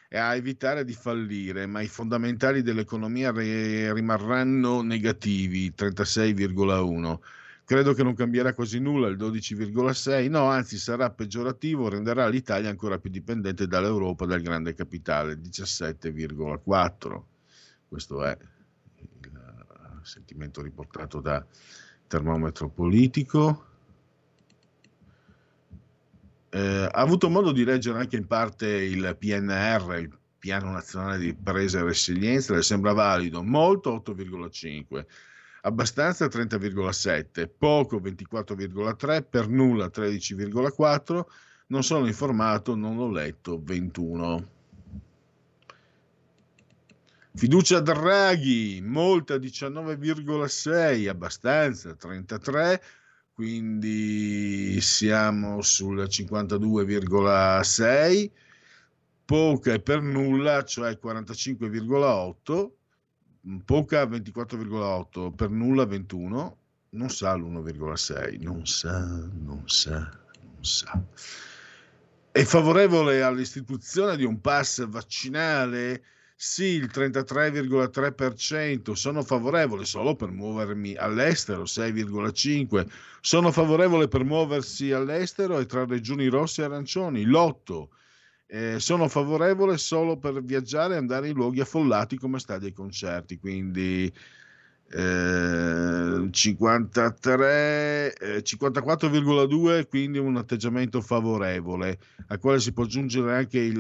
a 0.10 0.36
evitare 0.36 0.84
di 0.84 0.94
fallire, 0.94 1.66
ma 1.66 1.82
i 1.82 1.88
fondamentali 1.88 2.62
dell'economia 2.62 3.32
ri- 3.32 3.92
rimarranno 3.92 4.82
negativi 4.82 5.74
36,1. 5.74 7.20
Credo 7.66 7.94
che 7.94 8.04
non 8.04 8.14
cambierà 8.14 8.54
quasi 8.54 8.80
nulla 8.80 9.08
il 9.08 9.16
12,6, 9.16 10.30
no, 10.30 10.46
anzi 10.50 10.78
sarà 10.78 11.10
peggiorativo, 11.10 11.88
renderà 11.88 12.28
l'Italia 12.28 12.70
ancora 12.70 13.00
più 13.00 13.10
dipendente 13.10 13.68
dall'Europa, 13.68 14.26
dal 14.26 14.42
grande 14.42 14.74
capitale, 14.74 15.40
17,4. 15.40 17.24
Questo 17.88 18.24
è 18.24 18.38
il 18.40 20.02
sentimento 20.02 20.62
riportato 20.62 21.22
da 21.22 21.46
termometro 22.08 22.68
politico. 22.68 23.66
Eh, 26.50 26.60
ha 26.60 27.02
avuto 27.02 27.30
modo 27.30 27.54
di 27.54 27.64
leggere 27.64 27.98
anche 27.98 28.18
in 28.18 28.28
parte 28.28 28.68
il 28.68 29.16
PNR, 29.18 30.00
il 30.00 30.18
Piano 30.38 30.72
Nazionale 30.72 31.18
di 31.18 31.34
Presa 31.34 31.80
e 31.80 31.84
Resilienza, 31.84 32.54
le 32.54 32.62
sembra 32.62 32.92
valido, 32.92 33.42
molto 33.42 33.94
8,5, 33.96 35.06
abbastanza 35.66 36.26
30,7, 36.28 37.50
poco 37.58 38.00
24,3, 38.00 39.26
per 39.30 39.48
nulla 39.48 39.88
13,4, 39.88 41.24
non 41.68 41.84
sono 41.84 42.08
informato, 42.08 42.76
non 42.76 42.98
l'ho 42.98 43.10
letto 43.10 43.62
21. 43.64 44.50
Fiducia 47.36 47.80
Draghi, 47.80 48.82
molta 48.84 49.36
19,6, 49.36 51.08
abbastanza 51.08 51.96
33, 51.96 52.84
quindi 53.34 54.80
siamo 54.82 55.62
sul 55.62 56.04
52,6, 56.04 58.30
poca 59.26 59.74
e 59.74 59.80
per 59.80 60.02
nulla, 60.02 60.64
cioè 60.64 61.00
45,8, 61.02 62.70
poca 63.66 64.06
24,8, 64.06 65.36
per 65.36 65.50
nulla 65.50 65.86
21, 65.86 66.58
non 66.90 67.10
sa 67.10 67.36
l'1,6, 67.36 68.42
non 68.42 68.66
sa, 68.66 69.00
non 69.00 69.64
sa, 69.66 69.98
non 69.98 70.64
sa. 70.64 71.02
È 72.32 72.44
favorevole 72.44 73.22
all'istituzione 73.22 74.18
di 74.18 74.24
un 74.24 74.42
pass 74.42 74.86
vaccinale? 74.88 76.04
Sì, 76.36 76.64
il 76.64 76.90
33,3%. 76.92 78.94
Sono 78.94 79.24
favorevole 79.24 79.86
solo 79.86 80.16
per 80.16 80.32
muovermi 80.32 80.96
all'estero, 80.96 81.64
6,5%. 81.64 82.88
Sono 83.22 83.52
favorevole 83.52 84.08
per 84.08 84.24
muoversi 84.24 84.92
all'estero 84.92 85.60
e 85.60 85.66
tra 85.66 85.86
regioni 85.86 86.28
rosse 86.28 86.62
e 86.62 86.66
arancioni, 86.66 87.26
l'8%. 87.26 87.88
Eh, 88.46 88.80
sono 88.80 89.08
favorevole 89.08 89.78
solo 89.78 90.18
per 90.18 90.44
viaggiare 90.44 90.94
e 90.94 90.98
andare 90.98 91.30
in 91.30 91.36
luoghi 91.36 91.62
affollati 91.62 92.18
come 92.18 92.40
stadi 92.40 92.68
e 92.68 92.74
concerti, 92.74 93.40
quindi 93.40 94.14
eh, 94.96 96.28
53, 96.30 98.14
eh, 98.16 98.44
54,2, 98.44 99.88
quindi 99.88 100.20
un 100.20 100.38
atteggiamento 100.38 101.02
favorevole, 101.02 101.98
al 102.28 102.38
quale 102.40 102.60
si 102.60 102.74
può 102.74 102.84
aggiungere 102.84 103.36
anche 103.36 103.60
il 103.60 103.80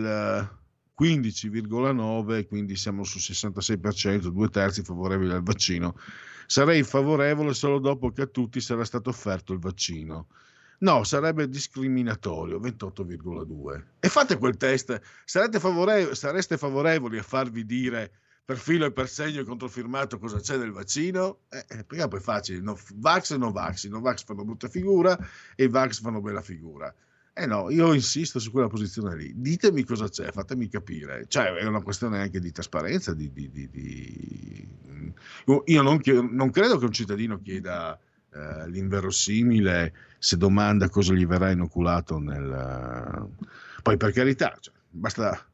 15,9, 0.99 2.47
quindi 2.47 2.75
siamo 2.75 3.03
sul 3.03 3.21
66%, 3.21 4.27
due 4.27 4.49
terzi 4.49 4.83
favorevoli 4.83 5.31
al 5.31 5.43
vaccino. 5.43 5.95
Sarei 6.47 6.83
favorevole 6.83 7.53
solo 7.53 7.79
dopo 7.79 8.11
che 8.11 8.23
a 8.23 8.27
tutti 8.27 8.59
sarà 8.59 8.83
stato 8.83 9.09
offerto 9.09 9.53
il 9.53 9.59
vaccino. 9.59 10.27
No, 10.83 11.05
sarebbe 11.05 11.47
discriminatorio, 11.47 12.59
28,2. 12.59 13.83
E 14.01 14.09
fate 14.09 14.37
quel 14.37 14.57
test, 14.57 14.99
favorevoli, 15.59 16.13
sareste 16.13 16.57
favorevoli 16.57 17.17
a 17.17 17.23
farvi 17.23 17.65
dire 17.65 18.11
per 18.43 18.57
filo 18.57 18.85
e 18.85 18.91
per 18.91 19.07
segno 19.07 19.39
e 19.39 19.45
controfirmato 19.45 20.19
cosa 20.19 20.41
c'è 20.41 20.57
nel 20.57 20.71
vaccino? 20.71 21.43
Eh, 21.49 21.65
eh 21.69 21.83
prima 21.85 22.09
poi 22.09 22.19
è 22.19 22.21
facile, 22.21 22.59
no, 22.59 22.77
Vax 22.95 23.31
e 23.31 23.37
no 23.37 23.53
Vax, 23.53 23.83
i 23.83 23.89
no 23.89 24.01
Vax 24.01 24.25
fanno 24.25 24.43
brutta 24.43 24.67
figura 24.67 25.17
e 25.55 25.63
i 25.63 25.69
Vax 25.69 26.01
fanno 26.01 26.19
bella 26.19 26.41
figura. 26.41 26.93
Eh 27.31 27.45
no, 27.45 27.69
io 27.71 27.93
insisto 27.93 28.39
su 28.39 28.51
quella 28.51 28.67
posizione 28.67 29.15
lì. 29.15 29.31
Ditemi 29.33 29.85
cosa 29.85 30.09
c'è, 30.09 30.31
fatemi 30.31 30.67
capire. 30.67 31.25
Cioè, 31.29 31.53
è 31.53 31.65
una 31.65 31.81
questione 31.81 32.19
anche 32.19 32.41
di 32.41 32.51
trasparenza. 32.51 33.13
Di, 33.13 33.31
di, 33.31 33.49
di, 33.49 34.67
io 35.65 35.81
non, 35.81 36.01
non, 36.29 36.51
credo 36.51 36.77
che 36.77 36.85
un 36.85 36.91
cittadino 36.91 37.41
chieda 37.41 37.97
eh, 38.33 38.69
l'inverosimile 38.69 39.93
se 40.17 40.37
domanda 40.37 40.89
cosa 40.89 41.13
gli 41.13 41.25
verrà 41.25 41.51
inoculato 41.51 42.19
nel... 42.19 43.29
Poi 43.81 43.97
per 43.97 44.11
carità, 44.11 44.55
cioè, 44.59 44.73
basta... 44.89 45.45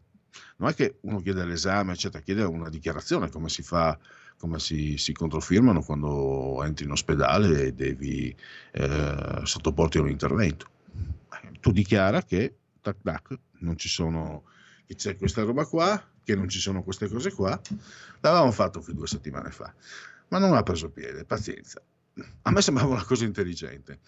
Non 0.57 0.69
è 0.69 0.73
che 0.73 0.97
uno 1.01 1.21
chiede 1.21 1.45
l'esame, 1.45 1.93
eccetera, 1.93 2.21
chiede 2.21 2.43
una 2.43 2.69
dichiarazione, 2.69 3.29
come 3.29 3.47
si 3.47 3.61
fa 3.61 3.97
come 4.39 4.57
si, 4.59 4.97
si, 4.97 5.11
controfirmano 5.11 5.81
quando 5.83 6.63
entri 6.63 6.85
in 6.85 6.91
ospedale 6.91 7.65
e 7.65 7.73
devi 7.73 8.33
eh, 8.71 9.41
sottoporti 9.43 9.97
a 9.97 10.01
un 10.01 10.09
intervento. 10.09 10.69
Tu 11.59 11.71
dichiara 11.71 12.23
che 12.23 12.55
tac, 12.81 12.95
tac, 13.03 13.37
non 13.59 13.77
ci 13.77 13.89
sono, 13.89 14.43
che 14.85 14.95
c'è 14.95 15.17
questa 15.17 15.43
roba 15.43 15.65
qua, 15.65 16.01
che 16.23 16.35
non 16.35 16.47
ci 16.47 16.59
sono 16.59 16.83
queste 16.83 17.09
cose 17.09 17.33
qua. 17.33 17.59
L'avevamo 18.21 18.51
fatto 18.51 18.83
due 18.87 19.07
settimane 19.07 19.51
fa, 19.51 19.73
ma 20.29 20.39
non 20.39 20.53
ha 20.53 20.63
preso 20.63 20.89
piede, 20.89 21.25
pazienza. 21.25 21.81
A 22.43 22.51
me 22.51 22.61
sembrava 22.61 22.93
una 22.93 23.03
cosa 23.03 23.25
intelligente. 23.25 23.99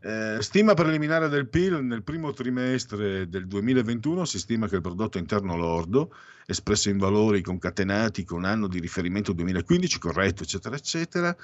Eh, 0.00 0.38
stima 0.40 0.72
preliminare 0.74 1.28
del 1.28 1.48
PIL 1.48 1.84
nel 1.84 2.02
primo 2.02 2.32
trimestre 2.32 3.28
del 3.28 3.46
2021 3.46 4.24
si 4.24 4.38
stima 4.38 4.66
che 4.66 4.76
il 4.76 4.80
prodotto 4.80 5.18
interno 5.18 5.56
lordo, 5.56 6.14
espresso 6.46 6.88
in 6.88 6.96
valori 6.96 7.42
concatenati 7.42 8.24
con 8.24 8.44
anno 8.44 8.66
di 8.66 8.80
riferimento 8.80 9.32
2015, 9.32 9.98
corretto, 9.98 10.42
eccetera, 10.42 10.76
eccetera, 10.76 11.36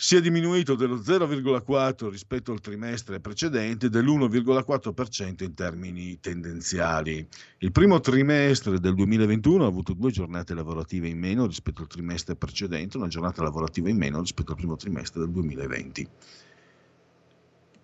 sia 0.00 0.20
diminuito 0.20 0.76
dello 0.76 0.98
0,4 0.98 2.08
rispetto 2.08 2.52
al 2.52 2.60
trimestre 2.60 3.18
precedente 3.18 3.86
e 3.86 3.88
dell'1,4% 3.88 5.42
in 5.42 5.54
termini 5.54 6.20
tendenziali. 6.20 7.26
Il 7.58 7.72
primo 7.72 7.98
trimestre 7.98 8.78
del 8.78 8.94
2021 8.94 9.64
ha 9.64 9.66
avuto 9.66 9.94
due 9.94 10.12
giornate 10.12 10.54
lavorative 10.54 11.08
in 11.08 11.18
meno 11.18 11.46
rispetto 11.46 11.82
al 11.82 11.88
trimestre 11.88 12.36
precedente, 12.36 12.96
una 12.96 13.08
giornata 13.08 13.42
lavorativa 13.42 13.88
in 13.88 13.96
meno 13.96 14.20
rispetto 14.20 14.52
al 14.52 14.58
primo 14.58 14.76
trimestre 14.76 15.18
del 15.18 15.32
2020. 15.32 16.08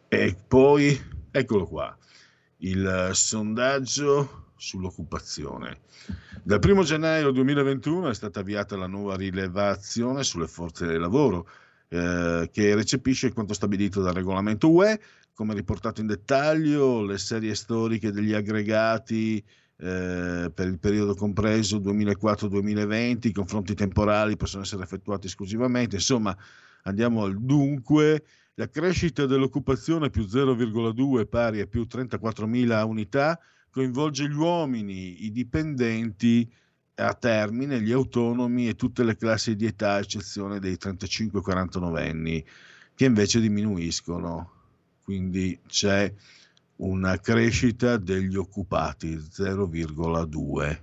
E 0.07 0.37
poi, 0.47 0.97
eccolo 1.33 1.67
qua, 1.67 1.99
il 2.59 3.11
sondaggio 3.13 4.51
sull'occupazione. 4.55 5.81
Dal 6.45 6.61
1 6.63 6.83
gennaio 6.85 7.33
2021 7.33 8.11
è 8.11 8.15
stata 8.15 8.39
avviata 8.39 8.77
la 8.77 8.87
nuova 8.87 9.17
rilevazione 9.17 10.23
sulle 10.23 10.47
forze 10.47 10.87
del 10.87 11.01
lavoro 11.01 11.49
eh, 11.95 12.51
che 12.51 12.75
recepisce 12.75 13.33
quanto 13.33 13.55
stabilito 13.55 14.03
dal 14.03 14.15
regolamento 14.15 14.69
UE, 14.69 15.01
come 15.33 15.55
riportato 15.55 16.01
in 16.01 16.09
dettaglio, 16.09 17.05
le 17.05 17.19
serie 17.19 17.55
storiche 17.55 18.11
degli 18.11 18.33
aggregati 18.33 19.37
eh, 19.37 20.51
per 20.53 20.67
il 20.67 20.81
periodo 20.81 21.15
compreso 21.15 21.79
2004-2020, 21.79 23.29
i 23.29 23.33
confronti 23.33 23.75
temporali 23.75 24.37
possono 24.37 24.65
essere 24.65 24.83
effettuati 24.83 25.29
esclusivamente, 25.29 25.95
insomma 25.95 26.37
andiamo 26.83 27.23
al 27.23 27.41
dunque. 27.41 28.25
La 28.55 28.69
crescita 28.69 29.27
dell'occupazione 29.27 30.11
più 30.11 30.23
0,2 30.23 31.29
pari 31.29 31.61
a 31.61 31.67
più 31.67 31.87
34.000 31.89 32.85
unità 32.85 33.39
coinvolge 33.71 34.29
gli 34.29 34.35
uomini, 34.35 35.25
i 35.25 35.31
dipendenti 35.31 36.49
a 36.97 37.15
termine, 37.15 37.81
gli 37.81 37.93
autonomi 37.93 38.69
e 38.69 38.77
tutte 38.77 39.03
le 39.03 39.17
classi 39.17 39.57
di 39.57 39.67
età, 39.67 39.95
a 39.95 39.99
eccezione 39.99 40.61
dei 40.61 40.75
35-49 40.75 42.09
anni, 42.09 42.45
che 42.95 43.05
invece 43.05 43.41
diminuiscono. 43.41 44.51
Quindi 45.03 45.59
c'è 45.67 46.13
una 46.77 47.19
crescita 47.19 47.97
degli 47.97 48.37
occupati 48.37 49.17
0,2. 49.17 50.81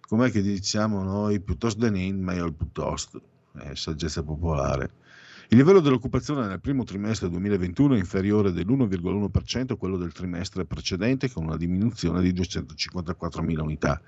Com'è 0.00 0.30
che 0.30 0.42
diciamo 0.42 1.02
noi? 1.02 1.40
Piuttosto 1.40 1.80
denin, 1.80 2.22
meglio 2.22 2.52
piuttosto, 2.52 3.20
è 3.52 3.74
saggezza 3.74 4.22
popolare. 4.22 5.02
Il 5.48 5.58
livello 5.58 5.80
dell'occupazione 5.80 6.46
nel 6.46 6.60
primo 6.60 6.84
trimestre 6.84 7.28
2021 7.28 7.94
è 7.94 7.98
inferiore 7.98 8.50
dell'1,1% 8.52 9.72
a 9.72 9.76
quello 9.76 9.96
del 9.98 10.12
trimestre 10.12 10.64
precedente, 10.64 11.30
con 11.30 11.44
una 11.44 11.56
diminuzione 11.56 12.22
di 12.22 12.32
254.000 12.32 13.60
unità. 13.60 14.00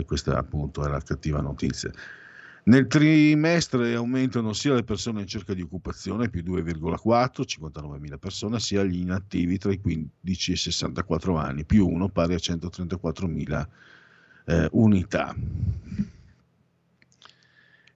E 0.00 0.04
questa 0.06 0.38
appunto 0.38 0.82
è 0.82 0.88
la 0.88 1.00
cattiva 1.00 1.42
notizia. 1.42 1.92
Nel 2.62 2.86
trimestre 2.86 3.94
aumentano 3.94 4.54
sia 4.54 4.72
le 4.74 4.82
persone 4.82 5.20
in 5.20 5.26
cerca 5.26 5.52
di 5.52 5.60
occupazione, 5.60 6.30
più 6.30 6.42
2,4, 6.42 7.42
59.000 7.42 8.18
persone, 8.18 8.60
sia 8.60 8.82
gli 8.82 9.00
inattivi 9.00 9.58
tra 9.58 9.72
i 9.72 9.80
15 9.80 10.50
e 10.50 10.54
i 10.54 10.56
64 10.56 11.36
anni, 11.36 11.64
più 11.64 11.86
1, 11.86 12.08
pari 12.08 12.32
a 12.32 12.38
134.000 12.38 13.66
eh, 14.46 14.68
unità. 14.72 15.34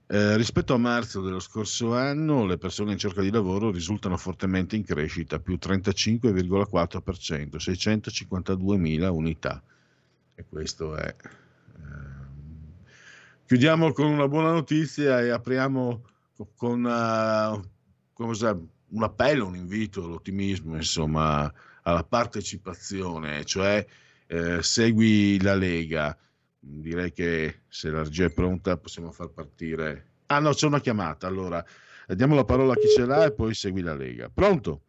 Eh, 0.07 0.37
rispetto 0.37 0.75
a 0.75 0.79
marzo 0.79 1.23
dello 1.23 1.41
scorso 1.41 1.95
anno, 1.95 2.45
le 2.45 2.59
persone 2.59 2.93
in 2.93 2.99
cerca 2.99 3.23
di 3.23 3.31
lavoro 3.31 3.71
risultano 3.71 4.19
fortemente 4.19 4.77
in 4.77 4.85
crescita, 4.85 5.39
più 5.39 5.59
35,4%, 5.59 7.57
652.000 7.57 9.09
unità. 9.09 9.63
E 10.35 10.45
questo 10.47 10.97
è. 10.97 11.15
Eh... 11.77 12.93
Chiudiamo 13.47 13.93
con 13.93 14.07
una 14.07 14.29
buona 14.29 14.53
notizia 14.53 15.21
e 15.21 15.31
apriamo 15.31 16.03
con 16.57 16.85
uh, 16.85 18.23
un 18.23 19.03
appello, 19.03 19.47
un 19.47 19.57
invito 19.57 20.05
all'ottimismo, 20.05 20.77
insomma, 20.77 21.53
alla 21.83 22.05
partecipazione, 22.05 23.45
cioè 23.45 23.85
eh, 24.27 24.63
segui 24.63 25.41
la 25.41 25.55
Lega 25.55 26.17
direi 26.59 27.13
che 27.13 27.61
se 27.69 27.91
la 27.91 28.03
regia 28.03 28.25
è 28.25 28.33
pronta 28.33 28.79
possiamo 28.79 29.13
far 29.13 29.29
partire. 29.29 30.13
Ah 30.27 30.39
no, 30.39 30.53
c'è 30.53 30.67
una 30.67 30.81
chiamata. 30.81 31.27
Allora, 31.27 31.63
Diamo 32.07 32.35
la 32.35 32.45
parola 32.45 32.75
a 32.75 32.77
chi 32.77 32.89
ce 32.89 33.07
l'ha 33.07 33.25
e 33.25 33.33
poi 33.33 33.55
segui 33.55 33.81
la 33.81 33.95
Lega. 33.95 34.29
Pronto? 34.29 34.83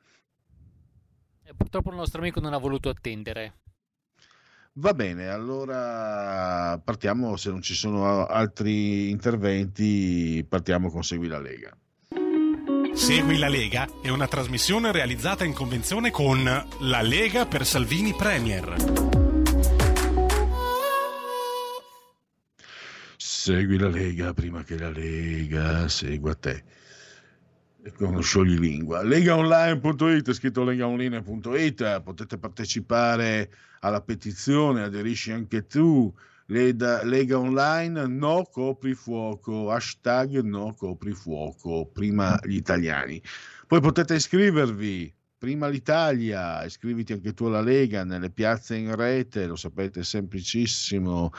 Eh, 1.44 1.54
Purtroppo 1.56 1.90
il 1.90 1.96
nostro 1.96 2.20
amico 2.20 2.42
non 2.42 2.54
ha 2.54 2.58
voluto 2.58 2.90
attendere. 2.90 3.54
Va 4.78 4.94
bene, 4.94 5.30
allora 5.30 6.78
partiamo, 6.84 7.38
se 7.38 7.50
non 7.50 7.62
ci 7.62 7.74
sono 7.74 8.26
altri 8.26 9.10
interventi, 9.10 10.46
partiamo 10.46 10.92
con 10.92 11.02
Segui 11.02 11.28
la 11.28 11.40
Lega. 11.40 11.74
Segui 12.94 13.38
la 13.38 13.48
Lega 13.48 13.88
è 14.02 14.10
una 14.10 14.28
trasmissione 14.28 14.92
realizzata 14.92 15.46
in 15.46 15.54
convenzione 15.54 16.12
con 16.12 16.44
La 16.80 17.02
Lega 17.02 17.46
per 17.46 17.66
Salvini 17.66 18.14
Premier. 18.16 18.76
Segui 23.16 23.78
la 23.78 23.88
Lega 23.88 24.34
prima 24.34 24.66
che 24.66 24.78
la 24.78 24.90
Lega 24.90 25.88
segua 25.88 26.36
te. 26.36 26.64
Con 27.94 28.22
scioglilingua. 28.22 29.04
Legaonline.it, 29.04 30.34
scritto 30.34 30.64
legaonline.it, 30.64 32.02
potete 32.02 32.38
partecipare 32.38 33.52
alla 33.82 34.02
petizione, 34.02 34.84
aderisci 34.84 35.32
anche 35.32 35.68
tu. 35.68 36.14
Lega, 36.48 37.04
Lega 37.04 37.40
Online, 37.40 38.06
no 38.08 38.48
coprifuoco, 38.52 39.72
hashtag 39.72 40.42
no 40.42 40.76
coprifuoco, 40.76 41.90
prima 41.92 42.40
gli 42.44 42.56
italiani. 42.56 43.22
Poi 43.66 43.82
potete 43.82 44.16
iscrivervi, 44.16 45.12
prima 45.38 45.68
l'Italia, 45.68 46.64
iscriviti 46.64 47.14
anche 47.14 47.34
tu 47.34 47.46
alla 47.46 47.62
Lega 47.62 48.04
nelle 48.04 48.30
piazze 48.30 48.76
in 48.76 48.96
rete, 48.96 49.48
lo 49.48 49.56
sapete, 49.56 50.02
è 50.02 50.04
semplicissimo. 50.04 51.32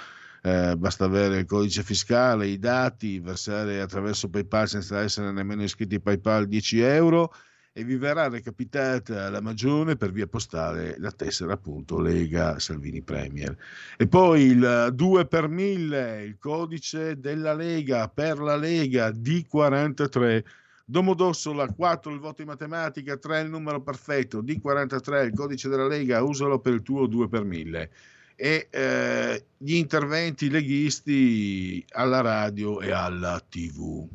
Eh, 0.47 0.77
basta 0.77 1.05
avere 1.07 1.39
il 1.39 1.45
codice 1.45 1.83
fiscale, 1.83 2.47
i 2.47 2.61
dati, 2.61 3.19
versare 3.19 3.81
attraverso 3.81 4.31
PayPal 4.31 4.69
senza 4.69 5.01
essere 5.01 5.33
nemmeno 5.33 5.65
iscritti 5.65 5.97
a 5.97 6.01
PayPal 6.01 6.47
10 6.47 6.79
euro 6.83 7.33
e 7.73 7.83
vi 7.83 7.97
verrà 7.97 8.29
recapitata 8.29 9.29
la 9.29 9.41
magione 9.41 9.97
per 9.97 10.13
via 10.13 10.29
postale 10.29 10.95
la 10.99 11.11
tessera 11.11 11.55
appunto 11.55 11.99
Lega 11.99 12.61
Salvini 12.61 13.03
Premier. 13.03 13.57
E 13.97 14.07
poi 14.07 14.43
il 14.43 14.93
2 14.95 15.27
per 15.27 15.49
1000, 15.49 16.23
il 16.23 16.39
codice 16.39 17.19
della 17.19 17.53
Lega 17.53 18.09
per 18.09 18.39
la 18.39 18.55
Lega 18.55 19.09
D43. 19.09 20.45
Domodossola 20.85 21.67
4 21.67 22.13
il 22.13 22.21
voto 22.21 22.43
in 22.43 22.47
matematica, 22.47 23.17
3 23.17 23.41
il 23.41 23.51
numero 23.51 23.83
perfetto, 23.83 24.45
D43 24.45 25.25
il 25.25 25.35
codice 25.35 25.69
della 25.69 25.89
Lega, 25.89 26.23
usalo 26.23 26.61
per 26.61 26.75
il 26.75 26.83
tuo 26.83 27.09
2 27.09 27.29
per 27.29 27.43
1000 27.43 27.91
e 28.37 28.69
eh, 28.71 29.45
gli 29.57 29.75
interventi 29.75 30.51
leghisti 30.51 31.85
alla 31.93 32.21
radio 32.21 32.81
e 32.81 32.93
alla 32.93 33.41
tv. 33.41 34.07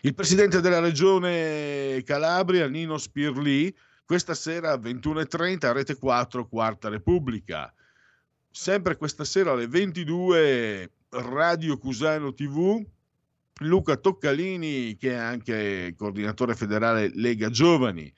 Il 0.00 0.14
presidente 0.14 0.60
della 0.60 0.80
regione 0.80 2.02
Calabria, 2.04 2.66
Nino 2.66 2.98
Spirli, 2.98 3.74
questa 4.04 4.34
sera 4.34 4.72
a 4.72 4.78
21.30 4.78 5.66
a 5.66 5.72
Rete 5.72 5.96
4, 5.96 6.46
Quarta 6.46 6.88
Repubblica. 6.88 7.72
Sempre 8.50 8.96
questa 8.96 9.24
sera 9.24 9.52
alle 9.52 9.66
22 9.66 10.90
Radio 11.10 11.78
Cusano 11.78 12.34
TV, 12.34 12.84
Luca 13.60 13.96
Toccalini, 13.96 14.96
che 14.96 15.12
è 15.12 15.16
anche 15.16 15.94
coordinatore 15.96 16.54
federale 16.54 17.10
Lega 17.14 17.48
Giovani. 17.48 18.12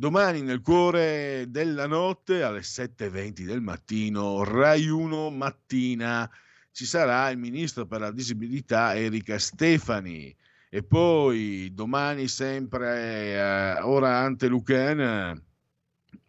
Domani 0.00 0.40
nel 0.40 0.62
cuore 0.62 1.44
della 1.50 1.86
notte 1.86 2.42
alle 2.42 2.60
7.20 2.60 3.44
del 3.44 3.60
mattino, 3.60 4.42
Rai 4.44 4.88
1 4.88 5.28
mattina, 5.28 6.26
ci 6.72 6.86
sarà 6.86 7.28
il 7.28 7.36
ministro 7.36 7.84
per 7.84 8.00
la 8.00 8.10
disabilità 8.10 8.96
Erika 8.96 9.38
Stefani. 9.38 10.34
E 10.70 10.82
poi 10.82 11.70
domani 11.74 12.28
sempre, 12.28 13.34
eh, 13.34 13.80
ora 13.82 14.20
ante 14.20 14.48
Lucan, 14.48 15.00
eh, 15.00 15.42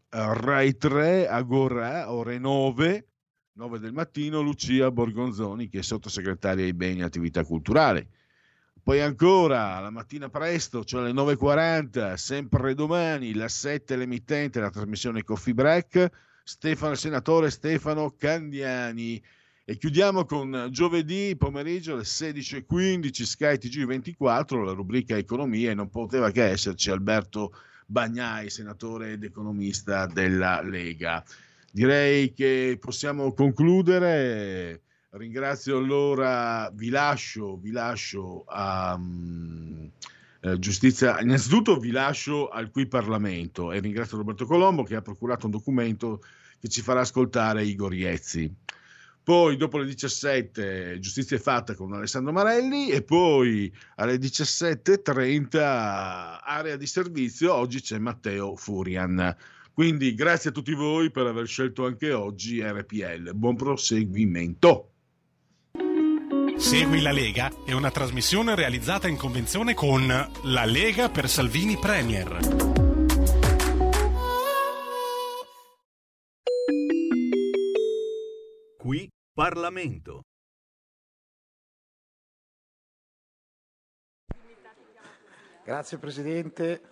Rai 0.10 0.76
3, 0.76 1.30
Agora, 1.30 2.12
ore 2.12 2.40
9, 2.40 3.08
9 3.54 3.80
del 3.80 3.94
mattino, 3.94 4.42
Lucia 4.42 4.92
Borgonzoni, 4.92 5.70
che 5.70 5.80
è 5.80 5.82
sottosegretaria 5.82 6.66
ai 6.66 6.74
beni 6.74 7.00
e 7.00 7.04
attività 7.04 7.46
culturali. 7.46 8.06
Poi 8.84 9.00
ancora 9.00 9.80
la 9.80 9.92
mattina 9.92 10.30
presto, 10.30 10.84
cioè 10.84 11.02
alle 11.02 11.12
9.40, 11.12 12.16
sempre 12.16 12.74
domani, 12.74 13.36
la 13.36 13.48
7 13.48 13.96
l'emittente, 13.96 14.60
la 14.60 14.72
trasmissione 14.72 15.24
Coffee 15.24 15.54
Break, 15.54 16.10
Stefano, 16.44 16.94
il 16.94 16.98
senatore 16.98 17.52
Stefano 17.52 18.16
Candiani. 18.18 19.22
E 19.64 19.78
chiudiamo 19.78 20.26
con 20.26 20.70
giovedì 20.72 21.36
pomeriggio 21.38 21.94
alle 21.94 22.02
16.15 22.02 23.22
Sky 23.22 23.56
TG24, 23.58 24.64
la 24.64 24.74
rubrica 24.74 25.16
Economia 25.16 25.70
e 25.70 25.76
non 25.76 25.90
poteva 25.90 26.32
che 26.32 26.46
esserci 26.46 26.90
Alberto 26.90 27.54
Bagnai, 27.86 28.50
senatore 28.50 29.12
ed 29.12 29.24
economista 29.24 30.08
della 30.08 30.62
Lega. 30.64 31.24
Direi 31.72 32.34
che 32.34 32.78
possiamo 32.82 33.32
concludere. 33.34 34.82
Ringrazio 35.14 35.76
allora, 35.76 36.72
vi 36.74 36.88
lascio, 36.88 37.58
vi 37.58 37.72
lascio 37.72 38.46
a 38.48 38.94
um, 38.98 39.92
eh, 40.40 40.58
giustizia, 40.58 41.20
innanzitutto 41.20 41.76
vi 41.76 41.92
lascio 41.92 42.48
al 42.48 42.72
qui 42.72 42.88
Parlamento 42.88 43.74
e 43.74 43.82
ringrazio 43.82 44.16
Roberto 44.16 44.46
Colombo 44.46 44.84
che 44.84 44.96
ha 44.96 45.02
procurato 45.02 45.48
un 45.48 45.52
documento 45.52 46.24
che 46.62 46.70
ci 46.70 46.82
farà 46.82 47.02
ascoltare 47.02 47.66
Igor 47.66 47.94
Iezzi. 47.94 48.56
Poi 49.22 49.58
dopo 49.58 49.80
le 49.80 49.86
17 49.86 50.98
giustizia 51.00 51.36
è 51.36 51.42
fatta 51.42 51.76
con 51.76 51.92
Alessandro 51.92 52.32
Marelli 52.32 52.90
e 52.90 53.02
poi 53.02 53.70
alle 53.96 54.16
17.30 54.16 55.58
area 56.42 56.78
di 56.78 56.88
servizio, 56.88 57.54
oggi 57.54 57.82
c'è 57.82 57.98
Matteo 57.98 58.56
Furian. 58.56 59.36
Quindi 59.74 60.14
grazie 60.14 60.52
a 60.52 60.54
tutti 60.54 60.74
voi 60.74 61.12
per 61.12 61.26
aver 61.26 61.48
scelto 61.48 61.86
anche 61.86 62.14
oggi 62.14 62.62
RPL. 62.64 63.34
Buon 63.34 63.58
proseguimento. 63.58 64.91
Segui 66.62 67.02
la 67.02 67.12
Lega 67.12 67.52
è 67.66 67.72
una 67.74 67.90
trasmissione 67.90 68.54
realizzata 68.54 69.08
in 69.08 69.18
convenzione 69.18 69.74
con 69.74 70.08
La 70.44 70.64
Lega 70.64 71.10
per 71.10 71.28
Salvini 71.28 71.76
Premier. 71.76 72.38
Qui 78.78 79.10
Parlamento. 79.34 80.22
Grazie 85.66 85.98
Presidente, 85.98 86.91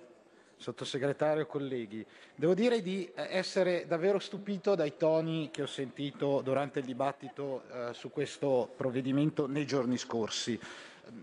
Sottosegretario, 0.59 1.45
colleghi. 1.45 2.05
Devo 2.35 2.53
dire 2.53 2.81
di 2.81 3.09
eh, 3.15 3.27
essere 3.29 3.85
davvero 3.87 4.19
stupito 4.19 4.75
dai 4.75 4.97
toni 4.97 5.51
che 5.51 5.61
ho 5.61 5.65
sentito 5.65 6.41
durante 6.43 6.79
il 6.79 6.85
dibattito 6.85 7.63
eh, 7.71 7.93
su 7.93 8.11
questo 8.11 8.69
provvedimento 8.75 9.47
nei 9.47 9.65
giorni 9.65 9.97
scorsi. 9.97 10.59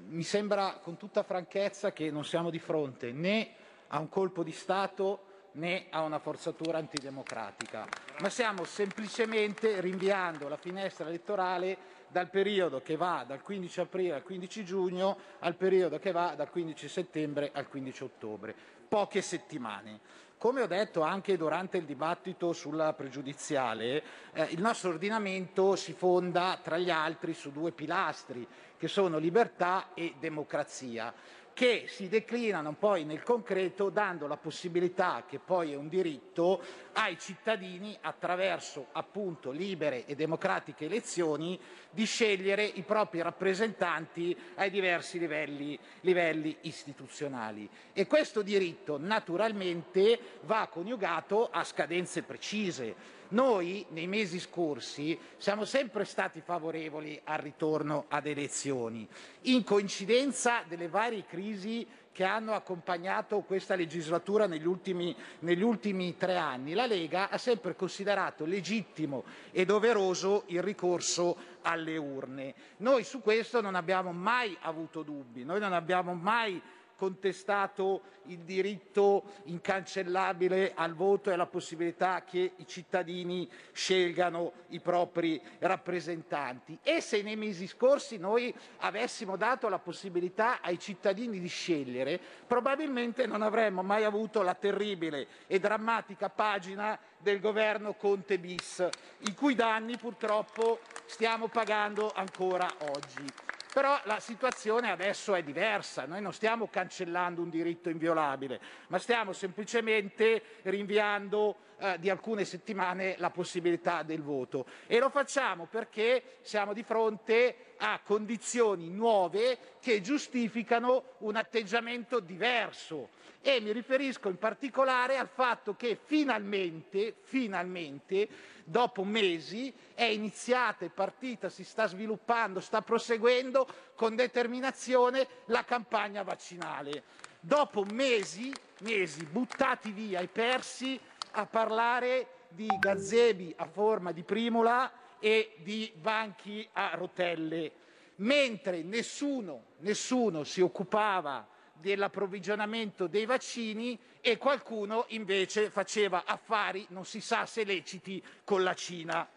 Mi 0.09 0.23
sembra 0.23 0.81
con 0.83 0.97
tutta 0.97 1.23
franchezza 1.23 1.93
che 1.93 2.11
non 2.11 2.25
siamo 2.25 2.49
di 2.49 2.59
fronte 2.59 3.13
né 3.13 3.51
a 3.89 3.99
un 3.99 4.09
colpo 4.09 4.43
di 4.43 4.53
Stato 4.53 5.25
né 5.53 5.87
a 5.91 6.01
una 6.01 6.19
forzatura 6.19 6.79
antidemocratica, 6.79 7.87
ma 8.21 8.31
stiamo 8.31 8.65
semplicemente 8.65 9.83
rinviando 9.83 10.49
la 10.49 10.57
finestra 10.57 11.09
elettorale 11.09 11.77
dal 12.17 12.31
periodo 12.31 12.81
che 12.81 12.97
va 12.97 13.27
dal 13.29 13.43
15 13.43 13.81
aprile 13.81 14.15
al 14.15 14.23
15 14.23 14.65
giugno 14.65 15.19
al 15.41 15.55
periodo 15.55 15.99
che 15.99 16.13
va 16.13 16.33
dal 16.35 16.49
15 16.49 16.89
settembre 16.89 17.51
al 17.53 17.69
15 17.69 18.05
ottobre, 18.05 18.55
poche 18.89 19.21
settimane. 19.21 20.01
Come 20.39 20.63
ho 20.63 20.67
detto 20.67 21.03
anche 21.03 21.37
durante 21.37 21.77
il 21.77 21.85
dibattito 21.85 22.55
sulla 22.55 22.95
pregiudiziale, 22.95 24.03
eh, 24.33 24.45
il 24.45 24.63
nostro 24.63 24.89
ordinamento 24.91 25.77
si 25.77 25.93
fonda 25.93 26.59
tra 26.63 26.79
gli 26.79 26.89
altri 26.89 27.35
su 27.35 27.53
due 27.53 27.73
pilastri 27.73 28.49
che 28.79 28.89
sono 28.89 29.19
libertà 29.19 29.89
e 29.93 30.15
democrazia 30.19 31.13
che 31.57 31.85
si 31.89 32.11
declinano 32.11 32.75
poi 32.75 33.07
nel 33.07 33.23
concreto 33.23 33.89
dando 33.89 34.27
la 34.27 34.37
possibilità, 34.37 35.25
che 35.27 35.39
poi 35.39 35.73
è 35.73 35.75
un 35.75 35.89
diritto, 35.89 36.61
ai 36.93 37.19
cittadini 37.19 37.97
attraverso 37.99 38.89
appunto 38.93 39.51
libere 39.53 40.05
e 40.05 40.15
democratiche 40.15 40.85
elezioni 40.85 41.59
di 41.89 42.05
scegliere 42.05 42.63
i 42.63 42.83
propri 42.83 43.23
rappresentanti 43.23 44.37
ai 44.57 44.69
diversi 44.69 45.19
livelli, 45.19 45.79
livelli 46.03 46.55
istituzionali. 46.61 47.67
E 47.95 48.07
questo 48.07 48.43
diritto 48.43 48.99
naturalmente 48.99 50.19
va 50.43 50.69
coniugato 50.71 51.49
a 51.51 51.65
scadenze 51.65 52.23
precise. 52.23 53.16
Noi 53.29 53.85
nei 53.91 54.07
mesi 54.07 54.39
scorsi 54.39 55.19
siamo 55.37 55.65
sempre 55.65 56.05
stati 56.05 56.41
favorevoli 56.41 57.21
al 57.25 57.39
ritorno 57.39 58.05
ad 58.09 58.27
elezioni, 58.27 59.07
in 59.43 59.65
coincidenza 59.65 60.63
delle 60.69 60.89
varie 60.89 61.25
crisi 61.27 61.87
che 62.13 62.25
hanno 62.25 62.55
accompagnato 62.55 63.41
questa 63.41 63.75
legislatura 63.75 64.47
negli 64.47 64.67
ultimi, 64.67 65.15
negli 65.41 65.61
ultimi, 65.61 66.17
tre 66.17 66.37
anni. 66.37 66.73
La 66.73 66.87
Lega 66.87 67.29
ha 67.29 67.37
sempre 67.37 67.77
considerato 67.77 68.47
legittimo 68.47 69.25
e 69.51 69.67
doveroso 69.67 70.45
il 70.47 70.63
ricorso 70.63 71.37
alle 71.61 71.99
urne. 71.99 72.55
Noi 72.79 73.05
su 73.05 73.21
questo 73.21 73.61
non 73.61 73.75
abbiamo 73.75 74.13
mai 74.13 74.57
avuto 74.63 75.03
dubbi, 75.03 75.45
noi 75.45 75.61
non 75.61 75.75
abbiamo 75.75 76.15
mai 76.15 76.59
contestato 76.97 78.15
il 78.27 78.39
diritto 78.39 79.23
incancellabile 79.45 80.73
al 80.75 80.95
voto 80.95 81.31
e 81.31 81.35
alla 81.35 81.47
possibilità 81.47 82.25
che 82.25 82.53
i 82.57 82.67
cittadini 82.67 83.49
scelgano 83.73 84.53
i 84.69 84.81
propri 84.81 85.41
rappresentanti. 85.61 86.79
E 86.83 87.01
se 87.01 87.23
nei 87.23 87.37
mesi 87.37 87.67
scorsi 87.67 88.19
noi 88.19 88.53
avessimo 88.79 89.37
dato 89.37 89.69
la 89.69 89.79
possibilità 89.79 90.61
ai 90.61 90.79
cittadini 90.79 91.39
di 91.39 91.49
scegliere, 91.49 92.19
probabilmente 92.47 93.27
non 93.27 93.43
avremmo 93.43 93.83
mai 93.83 94.05
avuto 94.05 94.43
la 94.43 94.55
terribile 94.55 95.27
e 95.47 95.59
drammatica 95.59 96.29
pagina 96.29 96.99
del 97.19 97.41
governo 97.41 97.95
Conte 97.95 98.39
bis, 98.39 98.87
i 99.21 99.35
cui 99.35 99.55
danni 99.55 99.97
purtroppo 99.97 100.81
stiamo 101.07 101.49
pagando 101.49 102.13
ancora 102.15 102.69
oggi. 102.93 103.46
Però 103.77 104.01
la 104.05 104.21
situazione 104.21 104.91
adesso 104.91 105.35
è 105.35 105.43
diversa, 105.43 106.07
noi 106.07 106.23
non 106.23 106.33
stiamo 106.33 106.67
cancellando 106.69 107.43
un 107.43 107.51
diritto 107.51 107.91
inviolabile, 107.91 108.59
ma 108.89 108.97
stiamo 108.97 109.35
semplicemente 109.35 110.43
rinviando 110.63 111.57
eh, 111.79 111.99
di 111.99 112.11
alcune 112.11 112.45
settimane 112.45 113.17
la 113.19 113.31
possibilità 113.31 114.03
del 114.03 114.23
voto 114.23 114.67
e 114.87 114.99
lo 114.99 115.11
facciamo 115.11 115.67
perché 115.67 116.39
siamo 116.43 116.73
di 116.73 116.83
fronte 116.83 117.75
a 117.79 118.01
condizioni 118.03 118.89
nuove 118.89 119.59
che 119.81 120.01
giustificano 120.01 121.17
un 121.19 121.37
atteggiamento 121.37 122.21
diverso 122.21 123.11
e 123.43 123.61
mi 123.61 123.71
riferisco 123.71 124.29
in 124.29 124.39
particolare 124.39 125.19
al 125.19 125.29
fatto 125.29 125.77
che 125.77 125.97
finalmente, 126.03 127.15
finalmente 127.23 128.29
dopo 128.65 129.05
mesi 129.05 129.73
è 129.95 130.03
iniziata, 130.03 130.85
è 130.85 130.89
partita, 130.89 131.49
si 131.49 131.63
sta 131.63 131.87
sviluppando, 131.87 132.59
sta 132.59 132.83
proseguendo 132.83 133.69
con 133.95 134.17
determinazione 134.17 135.29
la 135.47 135.65
campagna 135.65 136.25
vaccinale. 136.25 137.05
Dopo 137.39 137.85
mesi, 137.85 138.53
mesi 138.81 139.25
buttati 139.25 139.93
via 139.93 140.19
e 140.19 140.27
persi 140.27 140.99
a 141.39 141.45
parlare 141.45 142.29
di 142.49 142.67
gazebi 142.79 143.53
a 143.59 143.67
forma 143.67 144.13
di 144.13 144.23
primula 144.23 144.91
e 145.19 145.57
di 145.59 145.93
banchi 145.95 146.67
a 146.73 146.93
rotelle, 146.95 147.73
mentre 148.17 148.83
nessuno, 148.83 149.65
nessuno 149.79 150.45
si 150.45 150.63
occupava 150.63 151.47
dell'approvvigionamento 151.75 153.07
dei 153.07 153.27
vaccini 153.27 153.99
e 154.23 154.39
qualcuno 154.39 155.05
invece 155.09 155.69
faceva 155.69 156.25
affari, 156.25 156.87
non 156.91 157.05
si 157.05 157.21
sa 157.21 157.45
se 157.45 157.65
leciti, 157.65 158.23
con 158.43 158.63
la 158.63 158.73
Cina. 158.73 159.29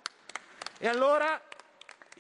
E 0.80 0.88
allora 0.88 1.42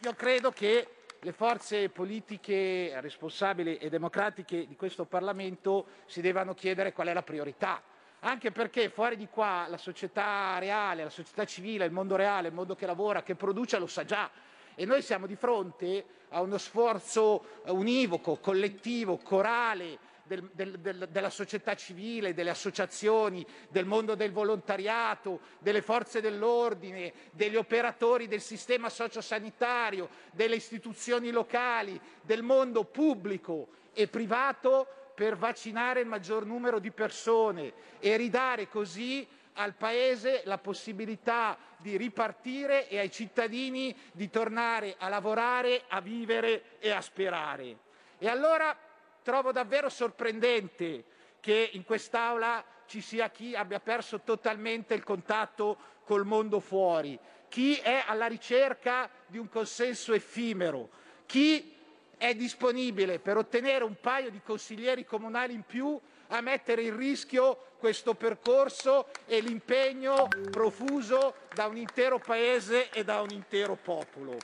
io 0.04 0.14
credo 0.14 0.52
che 0.52 0.88
le 1.22 1.32
forze 1.32 1.90
politiche 1.90 3.00
responsabili 3.00 3.78
e 3.78 3.90
democratiche 3.90 4.68
di 4.68 4.76
questo 4.76 5.06
Parlamento 5.06 5.88
si 6.06 6.20
devono 6.20 6.54
chiedere 6.54 6.92
qual 6.92 7.08
è 7.08 7.14
la 7.14 7.24
priorità. 7.24 7.82
Anche 8.22 8.52
perché 8.52 8.90
fuori 8.90 9.16
di 9.16 9.28
qua 9.30 9.66
la 9.70 9.78
società 9.78 10.58
reale, 10.60 11.04
la 11.04 11.10
società 11.10 11.46
civile, 11.46 11.86
il 11.86 11.92
mondo 11.92 12.18
reale, 12.18 12.50
il 12.50 12.54
mondo 12.54 12.76
che 12.76 12.86
lavora, 12.86 13.24
che 13.24 13.36
produce 13.36 13.80
lo 13.80 13.88
sa 13.88 14.04
già. 14.04 14.30
E 14.76 14.86
noi 14.86 15.02
siamo 15.02 15.26
di 15.26 15.36
fronte 15.36 16.06
a 16.30 16.42
uno 16.42 16.58
sforzo 16.58 17.62
univoco, 17.68 18.38
collettivo, 18.38 19.18
corale, 19.18 19.98
del, 20.30 20.50
del, 20.54 20.80
del, 20.80 21.08
della 21.10 21.30
società 21.30 21.76
civile, 21.76 22.34
delle 22.34 22.52
associazioni, 22.52 23.46
del 23.70 23.86
mondo 23.86 24.16
del 24.16 24.32
volontariato, 24.32 25.40
delle 25.60 25.82
forze 25.82 26.22
dell'ordine, 26.22 27.14
degli 27.32 27.56
operatori 27.56 28.28
del 28.28 28.42
sistema 28.42 28.90
sociosanitario, 28.90 30.10
delle 30.32 30.56
istituzioni 30.56 31.32
locali, 31.32 32.00
del 32.22 32.44
mondo 32.44 32.84
pubblico 32.84 33.70
e 33.94 34.08
privato 34.08 34.88
per 35.20 35.36
vaccinare 35.36 36.00
il 36.00 36.08
maggior 36.08 36.46
numero 36.46 36.80
di 36.80 36.92
persone 36.92 37.74
e 38.00 38.16
ridare 38.16 38.70
così 38.70 39.28
al 39.56 39.74
Paese 39.74 40.44
la 40.46 40.58
possibilità 40.58 41.58
di 41.76 41.98
ripartire 41.98 42.88
e 42.88 43.00
ai 43.00 43.12
cittadini 43.12 43.94
di 44.14 44.30
tornare 44.30 44.96
a 44.98 45.10
lavorare, 45.10 45.84
a 45.90 46.00
vivere 46.00 46.80
e 46.80 46.92
a 46.92 47.02
sperare. 47.02 47.80
E 48.18 48.30
allora 48.30 48.74
trovo 49.22 49.52
davvero 49.52 49.90
sorprendente 49.90 51.04
che 51.42 51.70
in 51.74 51.84
quest'Aula 51.84 52.64
ci 52.86 53.02
sia 53.02 53.30
chi 53.30 53.54
abbia 53.56 53.82
perso 53.82 54.22
totalmente 54.22 54.94
il 54.94 55.04
contatto 55.04 55.78
col 56.06 56.26
mondo 56.26 56.62
fuori, 56.62 57.20
chi 57.50 57.76
è 57.76 58.06
alla 58.08 58.28
ricerca 58.28 59.10
di 59.28 59.38
un 59.38 59.50
consenso 59.50 60.14
effimero, 60.14 60.90
chi 61.26 61.76
è 62.20 62.36
disponibile 62.36 63.18
per 63.18 63.38
ottenere 63.38 63.86
un 63.86 63.96
paio 64.00 64.30
di 64.30 64.42
consiglieri 64.44 65.06
comunali 65.06 65.54
in 65.54 65.64
più 65.64 65.98
a 66.28 66.42
mettere 66.42 66.82
in 66.82 66.98
rischio 66.98 67.68
questo 67.80 68.14
percorso 68.14 69.08
e 69.26 69.40
l'impegno 69.40 70.28
profuso 70.52 71.36
da 71.54 71.68
un 71.68 71.78
intero 71.78 72.20
paese 72.20 72.90
e 72.90 73.06
da 73.06 73.22
un 73.22 73.30
intero 73.32 73.76
popolo. 73.76 74.38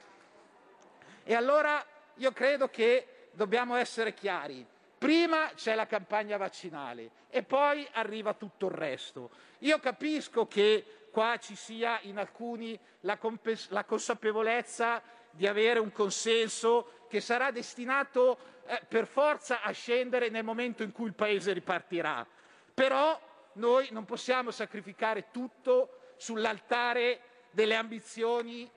E 1.26 1.34
allora 1.34 1.86
io 2.16 2.32
credo 2.32 2.70
che 2.70 3.28
dobbiamo 3.32 3.76
essere 3.76 4.14
chiari. 4.14 4.66
Prima 4.98 5.52
c'è 5.54 5.76
la 5.76 5.86
campagna 5.86 6.38
vaccinale 6.38 7.10
e 7.30 7.44
poi 7.44 7.86
arriva 7.92 8.34
tutto 8.36 8.68
il 8.68 8.72
resto. 8.72 9.32
Io 9.60 9.80
capisco 9.80 10.48
che 10.48 11.08
qua 11.12 11.38
ci 11.42 11.58
sia 11.58 12.00
in 12.04 12.18
alcuni 12.18 12.80
la, 13.02 13.20
la 13.68 13.84
consapevolezza 13.84 15.02
di 15.30 15.46
avere 15.46 15.80
un 15.80 15.92
consenso 15.92 17.05
che 17.08 17.22
sarà 17.22 17.52
destinato 17.52 18.38
eh, 18.66 18.82
per 18.88 19.08
forza 19.08 19.62
a 19.62 19.72
scendere 19.72 20.30
nel 20.30 20.44
momento 20.44 20.84
in 20.84 20.92
cui 20.92 21.08
il 21.08 21.14
Paese 21.14 21.54
ripartirà. 21.54 22.26
Però 22.74 23.20
noi 23.54 23.90
non 23.92 24.06
possiamo 24.06 24.52
sacrificare 24.52 25.32
tutto 25.32 26.14
sull'altare 26.18 27.22
delle 27.52 27.76
ambizioni 27.76 28.70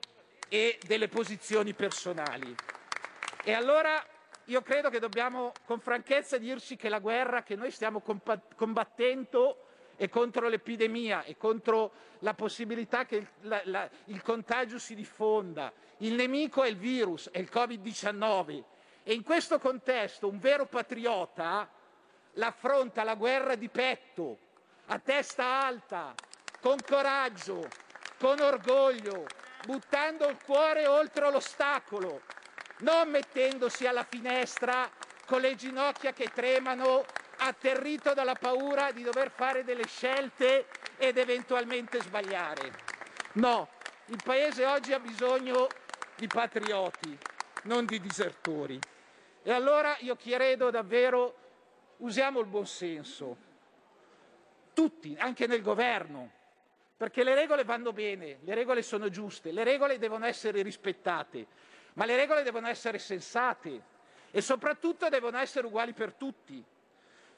e 0.47 0.79
delle 0.85 1.07
posizioni 1.07 1.73
personali. 1.73 2.55
E 3.43 3.53
allora 3.53 4.03
io 4.45 4.61
credo 4.61 4.89
che 4.89 4.99
dobbiamo 4.99 5.51
con 5.65 5.79
franchezza 5.79 6.37
dirci 6.37 6.75
che 6.75 6.89
la 6.89 6.99
guerra 6.99 7.43
che 7.43 7.55
noi 7.55 7.71
stiamo 7.71 8.01
combattendo 8.55 9.68
è 9.99 10.07
contro 10.07 10.47
l'epidemia, 10.47 11.23
è 11.23 11.35
contro 11.35 11.91
la 12.19 12.33
possibilità 12.33 13.03
che 13.03 13.17
il, 13.17 13.27
la, 13.41 13.61
la, 13.65 13.89
il 14.05 14.21
contagio 14.21 14.79
si 14.79 14.95
diffonda. 14.95 15.73
Il 15.97 16.13
nemico 16.13 16.63
è 16.63 16.69
il 16.69 16.77
virus, 16.77 17.29
è 17.29 17.39
il 17.39 17.49
Covid-19 17.51 18.63
e 19.03 19.13
in 19.13 19.23
questo 19.23 19.59
contesto 19.59 20.29
un 20.29 20.39
vero 20.39 20.67
patriota 20.67 21.69
l'affronta 22.33 23.03
la 23.03 23.15
guerra 23.15 23.55
di 23.55 23.67
petto, 23.67 24.37
a 24.85 24.99
testa 24.99 25.65
alta, 25.65 26.15
con 26.61 26.77
coraggio, 26.87 27.67
con 28.17 28.39
orgoglio, 28.39 29.25
buttando 29.65 30.29
il 30.29 30.37
cuore 30.41 30.87
oltre 30.87 31.29
l'ostacolo 31.29 32.21
non 32.79 33.09
mettendosi 33.09 33.85
alla 33.85 34.05
finestra 34.05 34.89
con 35.25 35.41
le 35.41 35.55
ginocchia 35.55 36.13
che 36.13 36.29
tremano, 36.33 37.03
atterrito 37.39 38.13
dalla 38.13 38.35
paura 38.35 38.91
di 38.91 39.03
dover 39.03 39.31
fare 39.31 39.63
delle 39.63 39.87
scelte 39.87 40.67
ed 40.97 41.17
eventualmente 41.17 42.01
sbagliare. 42.01 42.71
No, 43.33 43.69
il 44.05 44.19
Paese 44.23 44.65
oggi 44.65 44.93
ha 44.93 44.99
bisogno 44.99 45.67
di 46.15 46.27
patrioti, 46.27 47.17
non 47.63 47.85
di 47.85 47.99
disertori. 47.99 48.79
E 49.41 49.51
allora 49.51 49.95
io 49.99 50.15
chiedo 50.15 50.69
davvero, 50.69 51.35
usiamo 51.97 52.39
il 52.39 52.47
buonsenso, 52.47 53.37
tutti, 54.73 55.15
anche 55.17 55.47
nel 55.47 55.61
governo, 55.61 56.31
perché 56.97 57.23
le 57.23 57.33
regole 57.33 57.63
vanno 57.63 57.93
bene, 57.93 58.39
le 58.41 58.53
regole 58.53 58.81
sono 58.81 59.09
giuste, 59.09 59.51
le 59.51 59.63
regole 59.63 59.97
devono 59.97 60.25
essere 60.25 60.61
rispettate, 60.61 61.47
ma 61.93 62.05
le 62.05 62.15
regole 62.17 62.43
devono 62.43 62.67
essere 62.67 62.99
sensate 62.99 63.97
e 64.31 64.41
soprattutto 64.41 65.07
devono 65.09 65.37
essere 65.37 65.67
uguali 65.67 65.93
per 65.93 66.13
tutti. 66.13 66.63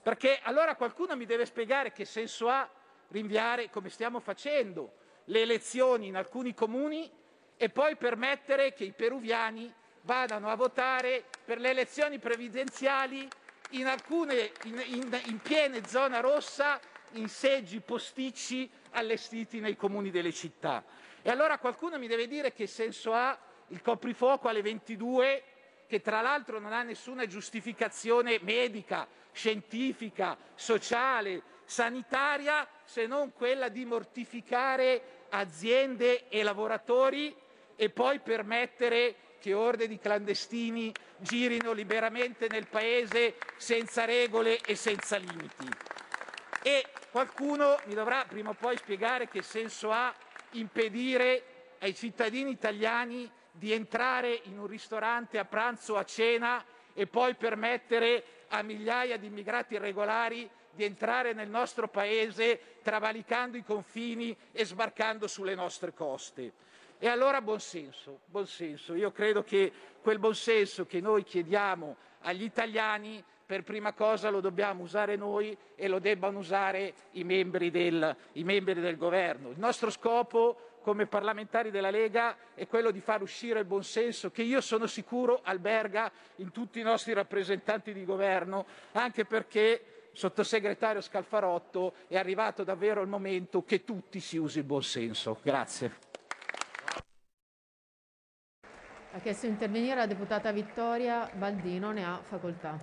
Perché 0.01 0.39
allora 0.43 0.75
qualcuno 0.75 1.15
mi 1.15 1.25
deve 1.25 1.45
spiegare 1.45 1.91
che 1.91 2.05
senso 2.05 2.49
ha 2.49 2.67
rinviare, 3.09 3.69
come 3.69 3.89
stiamo 3.89 4.19
facendo, 4.19 4.93
le 5.25 5.41
elezioni 5.41 6.07
in 6.07 6.15
alcuni 6.15 6.53
comuni 6.53 7.09
e 7.55 7.69
poi 7.69 7.95
permettere 7.95 8.73
che 8.73 8.83
i 8.83 8.91
peruviani 8.91 9.71
vadano 10.01 10.49
a 10.49 10.55
votare 10.55 11.25
per 11.45 11.59
le 11.59 11.69
elezioni 11.69 12.17
previdenziali 12.17 13.27
in, 13.71 13.85
alcune, 13.85 14.51
in, 14.63 14.81
in, 14.87 15.21
in 15.25 15.39
piene 15.39 15.85
zona 15.85 16.19
rossa, 16.19 16.79
in 17.11 17.27
seggi 17.27 17.79
posticci 17.81 18.69
allestiti 18.91 19.59
nei 19.59 19.75
comuni 19.75 20.09
delle 20.09 20.31
città. 20.31 20.83
E 21.21 21.29
allora 21.29 21.59
qualcuno 21.59 21.99
mi 21.99 22.07
deve 22.07 22.27
dire 22.27 22.51
che 22.53 22.65
senso 22.65 23.13
ha 23.13 23.37
il 23.67 23.81
coprifuoco 23.81 24.47
alle 24.47 24.63
22 24.63 25.43
che 25.91 25.99
tra 25.99 26.21
l'altro 26.21 26.57
non 26.57 26.71
ha 26.71 26.83
nessuna 26.83 27.27
giustificazione 27.27 28.39
medica, 28.43 29.05
scientifica, 29.33 30.37
sociale, 30.55 31.41
sanitaria, 31.65 32.65
se 32.85 33.07
non 33.07 33.33
quella 33.33 33.67
di 33.67 33.83
mortificare 33.83 35.25
aziende 35.31 36.29
e 36.29 36.43
lavoratori 36.43 37.35
e 37.75 37.89
poi 37.89 38.21
permettere 38.21 39.15
che 39.41 39.53
orde 39.53 39.89
di 39.89 39.99
clandestini 39.99 40.93
girino 41.17 41.73
liberamente 41.73 42.47
nel 42.47 42.67
paese 42.67 43.35
senza 43.57 44.05
regole 44.05 44.61
e 44.61 44.75
senza 44.75 45.17
limiti. 45.17 45.67
E 46.63 46.85
qualcuno 47.11 47.77
mi 47.87 47.95
dovrà 47.95 48.23
prima 48.23 48.51
o 48.51 48.53
poi 48.53 48.77
spiegare 48.77 49.27
che 49.27 49.41
senso 49.41 49.91
ha 49.91 50.15
impedire 50.51 51.75
ai 51.79 51.93
cittadini 51.93 52.51
italiani 52.51 53.29
di 53.51 53.71
entrare 53.71 54.41
in 54.43 54.57
un 54.57 54.67
ristorante 54.67 55.37
a 55.37 55.45
pranzo 55.45 55.93
o 55.93 55.97
a 55.97 56.05
cena 56.05 56.63
e 56.93 57.07
poi 57.07 57.35
permettere 57.35 58.23
a 58.49 58.61
migliaia 58.61 59.17
di 59.17 59.27
immigrati 59.27 59.75
irregolari 59.75 60.49
di 60.73 60.83
entrare 60.83 61.33
nel 61.33 61.49
nostro 61.49 61.87
paese 61.87 62.77
travalicando 62.81 63.57
i 63.57 63.63
confini 63.63 64.35
e 64.51 64.65
sbarcando 64.65 65.27
sulle 65.27 65.55
nostre 65.55 65.93
coste. 65.93 66.53
E 66.97 67.07
allora 67.07 67.41
buonsenso, 67.41 68.21
buonsenso. 68.25 68.93
Io 68.93 69.11
credo 69.11 69.43
che 69.43 69.71
quel 70.01 70.19
buonsenso 70.19 70.85
che 70.85 71.01
noi 71.01 71.23
chiediamo 71.23 71.95
agli 72.21 72.43
italiani 72.43 73.23
per 73.45 73.63
prima 73.63 73.91
cosa 73.91 74.29
lo 74.29 74.39
dobbiamo 74.39 74.83
usare 74.83 75.15
noi 75.17 75.57
e 75.75 75.87
lo 75.87 75.99
debbano 75.99 76.39
usare 76.39 76.93
i 77.11 77.23
membri 77.23 77.69
del, 77.69 78.15
i 78.33 78.43
membri 78.43 78.79
del 78.79 78.97
governo. 78.97 79.49
Il 79.49 79.59
nostro 79.59 79.89
scopo 79.89 80.70
come 80.81 81.05
parlamentari 81.05 81.71
della 81.71 81.89
Lega 81.89 82.35
è 82.53 82.67
quello 82.67 82.91
di 82.91 82.99
far 82.99 83.21
uscire 83.21 83.59
il 83.59 83.65
buonsenso 83.65 84.31
che 84.31 84.41
io 84.41 84.61
sono 84.61 84.87
sicuro 84.87 85.41
alberga 85.43 86.11
in 86.37 86.51
tutti 86.51 86.79
i 86.79 86.83
nostri 86.83 87.13
rappresentanti 87.13 87.93
di 87.93 88.03
governo, 88.03 88.65
anche 88.93 89.25
perché, 89.25 90.09
sottosegretario 90.13 91.01
Scalfarotto, 91.01 91.93
è 92.07 92.17
arrivato 92.17 92.63
davvero 92.63 93.01
il 93.01 93.07
momento 93.07 93.63
che 93.63 93.83
tutti 93.83 94.19
si 94.19 94.37
usi 94.37 94.59
il 94.59 94.65
buonsenso. 94.65 95.39
Grazie. 95.41 96.09
Ha 99.13 99.19
chiesto 99.19 99.45
di 99.45 99.51
intervenire 99.51 99.95
la 99.95 100.07
deputata 100.07 100.51
Vittoria 100.51 101.29
Baldino, 101.33 101.91
ne 101.91 102.05
ha 102.05 102.21
facoltà. 102.23 102.79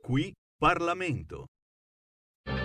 Qui 0.00 0.32
Parlamento. 0.58 1.51